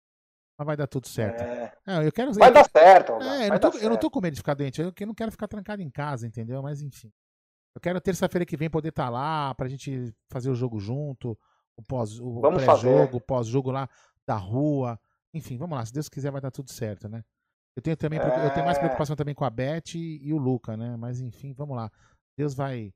Mas 0.57 0.66
vai 0.66 0.77
dar 0.77 0.86
tudo 0.86 1.09
certo. 1.09 1.43
É. 1.43 1.73
É, 1.86 2.07
eu 2.07 2.12
quero, 2.12 2.32
vai 2.35 2.51
eu, 2.51 2.55
dar 2.55 2.69
certo. 2.70 3.12
É, 3.20 3.47
eu, 3.47 3.51
não 3.51 3.59
tô, 3.59 3.78
eu 3.78 3.90
não 3.90 3.97
tô 3.97 4.11
com 4.11 4.20
medo 4.20 4.35
de 4.35 4.40
ficar 4.40 4.55
doente. 4.55 4.81
Eu, 4.81 4.93
não 5.07 5.15
quero 5.15 5.32
ficar 5.32 5.49
trancado 5.49 5.82
em 5.82 5.90
casa, 5.90 6.27
entendeu? 6.27 6.62
Mas 6.62 6.81
enfim. 6.81 7.11
Eu 7.74 7.81
quero 7.81 8.01
terça-feira 8.01 8.44
que 8.44 8.57
vem 8.57 8.70
poder 8.70 8.90
estar 8.90 9.05
tá 9.05 9.11
lá 9.11 9.55
pra 9.55 9.66
gente 9.66 10.15
fazer 10.31 10.51
o 10.51 10.55
jogo 10.55 10.78
junto, 10.78 11.36
o 11.74 11.82
pós, 11.82 12.20
o 12.20 13.20
pós-jogo 13.27 13.70
lá 13.70 13.89
da 14.27 14.36
rua. 14.36 15.01
Enfim, 15.32 15.57
vamos 15.57 15.77
lá. 15.77 15.85
Se 15.85 15.93
Deus 15.93 16.09
quiser, 16.09 16.31
vai 16.31 16.40
dar 16.40 16.51
tudo 16.51 16.70
certo, 16.70 17.09
né? 17.09 17.24
Eu 17.74 17.82
tenho 17.82 17.97
também, 17.97 18.19
é... 18.19 18.47
eu 18.47 18.51
tenho 18.53 18.66
mais 18.66 18.78
preocupação 18.78 19.16
também 19.16 19.35
com 19.35 19.44
a 19.44 19.51
Beth 19.51 19.94
e 19.94 20.32
o 20.32 20.39
Luca, 20.39 20.77
né? 20.77 20.97
Mas 20.97 21.20
enfim, 21.20 21.53
vamos 21.53 21.77
lá. 21.77 21.90
Deus 22.36 22.55
vai 22.55 22.93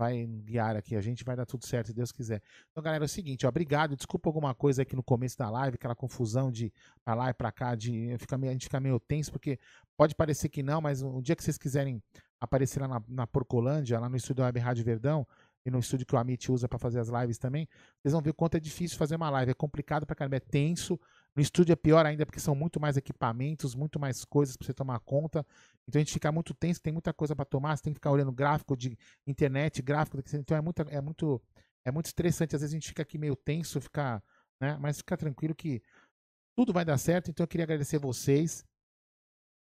vai 0.00 0.26
guiar 0.26 0.76
aqui 0.76 0.96
a 0.96 1.00
gente, 1.02 1.22
vai 1.22 1.36
dar 1.36 1.44
tudo 1.44 1.66
certo 1.66 1.88
se 1.88 1.92
Deus 1.92 2.10
quiser. 2.10 2.40
Então, 2.70 2.82
galera, 2.82 3.04
é 3.04 3.06
o 3.06 3.08
seguinte, 3.08 3.44
ó, 3.44 3.50
obrigado. 3.50 3.94
Desculpa 3.94 4.30
alguma 4.30 4.54
coisa 4.54 4.80
aqui 4.80 4.96
no 4.96 5.02
começo 5.02 5.36
da 5.36 5.50
live, 5.50 5.74
aquela 5.74 5.94
confusão 5.94 6.50
de 6.50 6.72
pra 7.04 7.14
lá 7.14 7.28
e 7.28 7.34
pra 7.34 7.52
cá, 7.52 7.74
de 7.74 8.16
ficar 8.16 8.38
meio, 8.38 8.48
a 8.50 8.54
gente 8.54 8.64
ficar 8.64 8.80
meio 8.80 8.98
tenso, 8.98 9.30
porque 9.30 9.58
pode 9.98 10.14
parecer 10.14 10.48
que 10.48 10.62
não, 10.62 10.80
mas 10.80 11.02
um 11.02 11.20
dia 11.20 11.36
que 11.36 11.44
vocês 11.44 11.58
quiserem 11.58 12.02
aparecer 12.40 12.80
lá 12.80 12.88
na, 12.88 13.02
na 13.06 13.26
Porcolândia, 13.26 14.00
lá 14.00 14.08
no 14.08 14.16
estúdio 14.16 14.42
Web 14.42 14.58
Rádio 14.58 14.82
Verdão, 14.82 15.26
e 15.66 15.70
no 15.70 15.78
estúdio 15.78 16.06
que 16.06 16.14
o 16.14 16.18
Amit 16.18 16.50
usa 16.50 16.66
para 16.66 16.78
fazer 16.78 16.98
as 16.98 17.08
lives 17.08 17.36
também, 17.36 17.68
vocês 18.00 18.12
vão 18.12 18.22
ver 18.22 18.30
o 18.30 18.34
quanto 18.34 18.56
é 18.56 18.60
difícil 18.60 18.96
fazer 18.96 19.16
uma 19.16 19.28
live. 19.28 19.50
É 19.50 19.54
complicado 19.54 20.06
pra 20.06 20.16
caramba, 20.16 20.36
é 20.36 20.40
tenso. 20.40 20.98
No 21.34 21.42
estúdio 21.42 21.72
é 21.72 21.76
pior 21.76 22.04
ainda 22.04 22.26
porque 22.26 22.40
são 22.40 22.54
muito 22.54 22.80
mais 22.80 22.96
equipamentos, 22.96 23.74
muito 23.74 24.00
mais 24.00 24.24
coisas 24.24 24.56
para 24.56 24.66
você 24.66 24.74
tomar 24.74 24.98
conta. 25.00 25.46
Então 25.88 25.98
a 25.98 26.02
gente 26.02 26.12
fica 26.12 26.30
muito 26.32 26.52
tenso, 26.54 26.80
tem 26.82 26.92
muita 26.92 27.12
coisa 27.12 27.36
para 27.36 27.44
tomar, 27.44 27.76
você 27.76 27.84
tem 27.84 27.92
que 27.92 27.98
ficar 27.98 28.10
olhando 28.10 28.32
gráfico 28.32 28.76
de 28.76 28.96
internet, 29.26 29.80
gráfico, 29.80 30.18
então 30.34 30.56
é 30.56 30.60
muito 30.60 30.82
é 30.82 31.00
muito 31.00 31.42
é 31.84 31.90
muito 31.90 32.06
estressante, 32.06 32.54
às 32.54 32.62
vezes 32.62 32.74
a 32.74 32.76
gente 32.76 32.88
fica 32.88 33.02
aqui 33.02 33.16
meio 33.16 33.36
tenso, 33.36 33.80
ficar, 33.80 34.22
né? 34.60 34.76
Mas 34.78 34.98
fica 34.98 35.16
tranquilo 35.16 35.54
que 35.54 35.82
tudo 36.56 36.72
vai 36.72 36.84
dar 36.84 36.98
certo. 36.98 37.30
Então 37.30 37.44
eu 37.44 37.48
queria 37.48 37.64
agradecer 37.64 37.98
vocês 37.98 38.64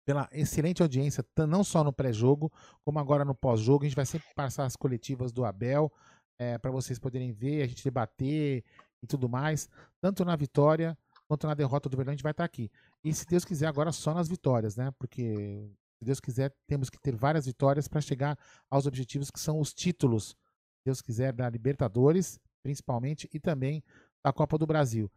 pela 0.04 0.28
excelente 0.32 0.82
audiência, 0.82 1.24
não 1.48 1.62
só 1.62 1.84
no 1.84 1.92
pré-jogo, 1.92 2.52
como 2.84 2.98
agora 2.98 3.24
no 3.24 3.34
pós-jogo. 3.34 3.84
A 3.84 3.88
gente 3.88 3.96
vai 3.96 4.06
sempre 4.06 4.26
passar 4.34 4.64
as 4.64 4.74
coletivas 4.74 5.32
do 5.32 5.44
Abel 5.44 5.92
é, 6.38 6.58
para 6.58 6.70
vocês 6.70 6.98
poderem 6.98 7.32
ver, 7.32 7.62
a 7.62 7.66
gente 7.66 7.84
debater 7.84 8.64
e 9.00 9.06
tudo 9.06 9.28
mais, 9.28 9.68
tanto 10.00 10.24
na 10.24 10.34
vitória 10.34 10.98
quanto 11.32 11.46
na 11.46 11.54
derrota 11.54 11.88
do 11.88 11.96
Verdão, 11.96 12.12
a 12.12 12.14
gente 12.14 12.22
vai 12.22 12.32
estar 12.32 12.44
aqui. 12.44 12.70
E 13.02 13.14
se 13.14 13.24
Deus 13.24 13.42
quiser, 13.42 13.66
agora 13.66 13.90
só 13.90 14.12
nas 14.12 14.28
vitórias, 14.28 14.76
né? 14.76 14.90
Porque, 14.98 15.66
se 15.98 16.04
Deus 16.04 16.20
quiser, 16.20 16.54
temos 16.66 16.90
que 16.90 17.00
ter 17.00 17.16
várias 17.16 17.46
vitórias 17.46 17.88
para 17.88 18.02
chegar 18.02 18.38
aos 18.70 18.84
objetivos 18.84 19.30
que 19.30 19.40
são 19.40 19.58
os 19.58 19.72
títulos, 19.72 20.28
se 20.28 20.84
Deus 20.84 21.00
quiser, 21.00 21.32
da 21.32 21.48
Libertadores, 21.48 22.38
principalmente, 22.62 23.30
e 23.32 23.40
também 23.40 23.82
da 24.22 24.30
Copa 24.30 24.58
do 24.58 24.66
Brasil. 24.66 25.10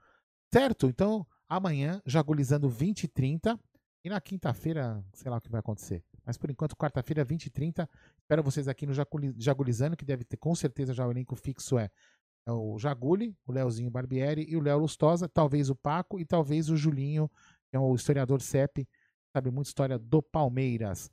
Certo? 0.53 0.87
Então, 0.87 1.27
amanhã, 1.49 2.01
jagulizando 2.05 2.69
20 2.69 3.03
e 3.03 3.07
30. 3.09 3.59
E 4.05 4.09
na 4.09 4.21
quinta-feira, 4.21 5.03
sei 5.13 5.29
lá 5.29 5.37
o 5.37 5.41
que 5.41 5.49
vai 5.49 5.59
acontecer. 5.59 6.01
Mas 6.23 6.37
por 6.37 6.49
enquanto, 6.49 6.77
quarta-feira, 6.77 7.25
20 7.25 7.47
e 7.47 7.49
30. 7.49 7.89
Espero 8.19 8.41
vocês 8.41 8.69
aqui 8.69 8.85
no 8.85 8.93
Jagulizando, 9.37 9.97
que 9.97 10.05
deve 10.05 10.23
ter 10.23 10.37
com 10.37 10.55
certeza 10.55 10.93
já 10.93 11.05
o 11.05 11.11
elenco 11.11 11.35
fixo 11.35 11.77
é 11.77 11.89
é 12.47 12.51
o 12.51 12.77
Jaguli, 12.77 13.35
o 13.45 13.51
Leozinho 13.51 13.89
Barbieri 13.89 14.45
e 14.47 14.55
o 14.55 14.61
Léo 14.61 14.79
Lustosa, 14.79 15.27
talvez 15.27 15.69
o 15.69 15.75
Paco 15.75 16.19
e 16.19 16.25
talvez 16.25 16.69
o 16.69 16.77
Julinho, 16.77 17.29
que 17.69 17.75
é 17.75 17.79
o 17.79 17.95
historiador 17.95 18.41
CEP, 18.41 18.87
sabe 19.33 19.49
muito 19.49 19.67
história 19.67 19.97
do 19.97 20.21
Palmeiras. 20.21 21.09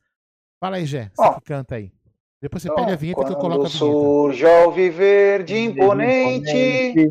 Fala 0.61 0.77
aí, 0.77 0.85
Gé, 0.85 1.11
você 1.15 1.27
oh. 1.27 1.35
que 1.35 1.41
canta 1.41 1.77
aí. 1.77 1.91
Depois 2.41 2.63
você 2.63 2.71
oh, 2.71 2.75
pega 2.75 2.93
a 2.93 2.97
vinheta 2.97 3.25
que 3.25 3.33
eu 3.33 3.37
coloco 3.37 3.65
a 3.65 3.69
vinheta. 3.69 3.79
surge 3.79 4.47
ao 4.47 4.73
viver 4.73 5.45
de 5.45 5.57
imponente, 5.57 7.11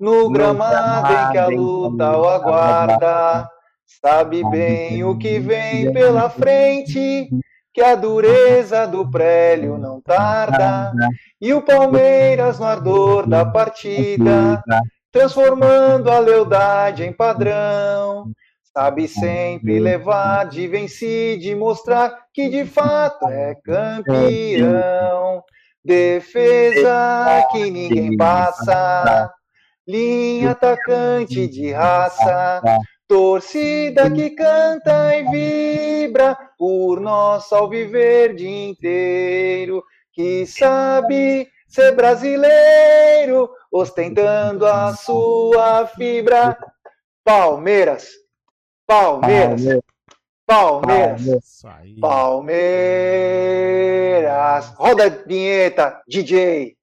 no 0.00 0.30
gramado 0.30 1.12
em 1.12 1.32
que 1.32 1.38
a 1.38 1.48
luta 1.48 2.16
o 2.16 2.28
aguarda, 2.28 3.48
sabe 3.84 4.48
bem 4.50 5.04
o 5.04 5.18
que 5.18 5.38
vem 5.38 5.92
pela 5.92 6.30
frente, 6.30 7.28
que 7.78 7.84
a 7.84 7.94
dureza 7.94 8.88
do 8.88 9.08
prélio 9.08 9.78
não 9.78 10.00
tarda, 10.00 10.90
e 11.40 11.54
o 11.54 11.62
Palmeiras 11.62 12.58
no 12.58 12.66
ardor 12.66 13.24
da 13.24 13.46
partida, 13.46 14.60
transformando 15.12 16.10
a 16.10 16.18
lealdade 16.18 17.04
em 17.04 17.12
padrão, 17.12 18.32
sabe 18.76 19.06
sempre 19.06 19.78
levar 19.78 20.46
de 20.46 20.66
vencido 20.66 21.44
e 21.44 21.54
mostrar 21.54 22.18
que 22.34 22.48
de 22.48 22.64
fato 22.66 23.28
é 23.28 23.54
campeão. 23.64 25.44
Defesa 25.84 27.46
que 27.52 27.70
ninguém 27.70 28.16
passa, 28.16 29.30
linha 29.86 30.50
atacante 30.50 31.46
de 31.46 31.70
raça, 31.70 32.60
Torcida 33.08 34.10
que 34.10 34.30
canta 34.30 35.16
e 35.16 35.24
vibra 35.30 36.36
por 36.58 37.00
nosso 37.00 37.54
alviverde 37.54 38.46
inteiro, 38.46 39.82
que 40.12 40.46
sabe 40.46 41.48
ser 41.66 41.96
brasileiro, 41.96 43.50
ostentando 43.72 44.66
a 44.66 44.94
sua 44.94 45.86
fibra. 45.86 46.58
Palmeiras, 47.24 48.10
Palmeiras, 48.86 49.62
Palmeiras, 50.46 51.62
Palmeiras. 52.00 52.58
Roda 54.76 55.06
a 55.06 55.08
vinheta, 55.08 56.02
DJ. 56.06 56.77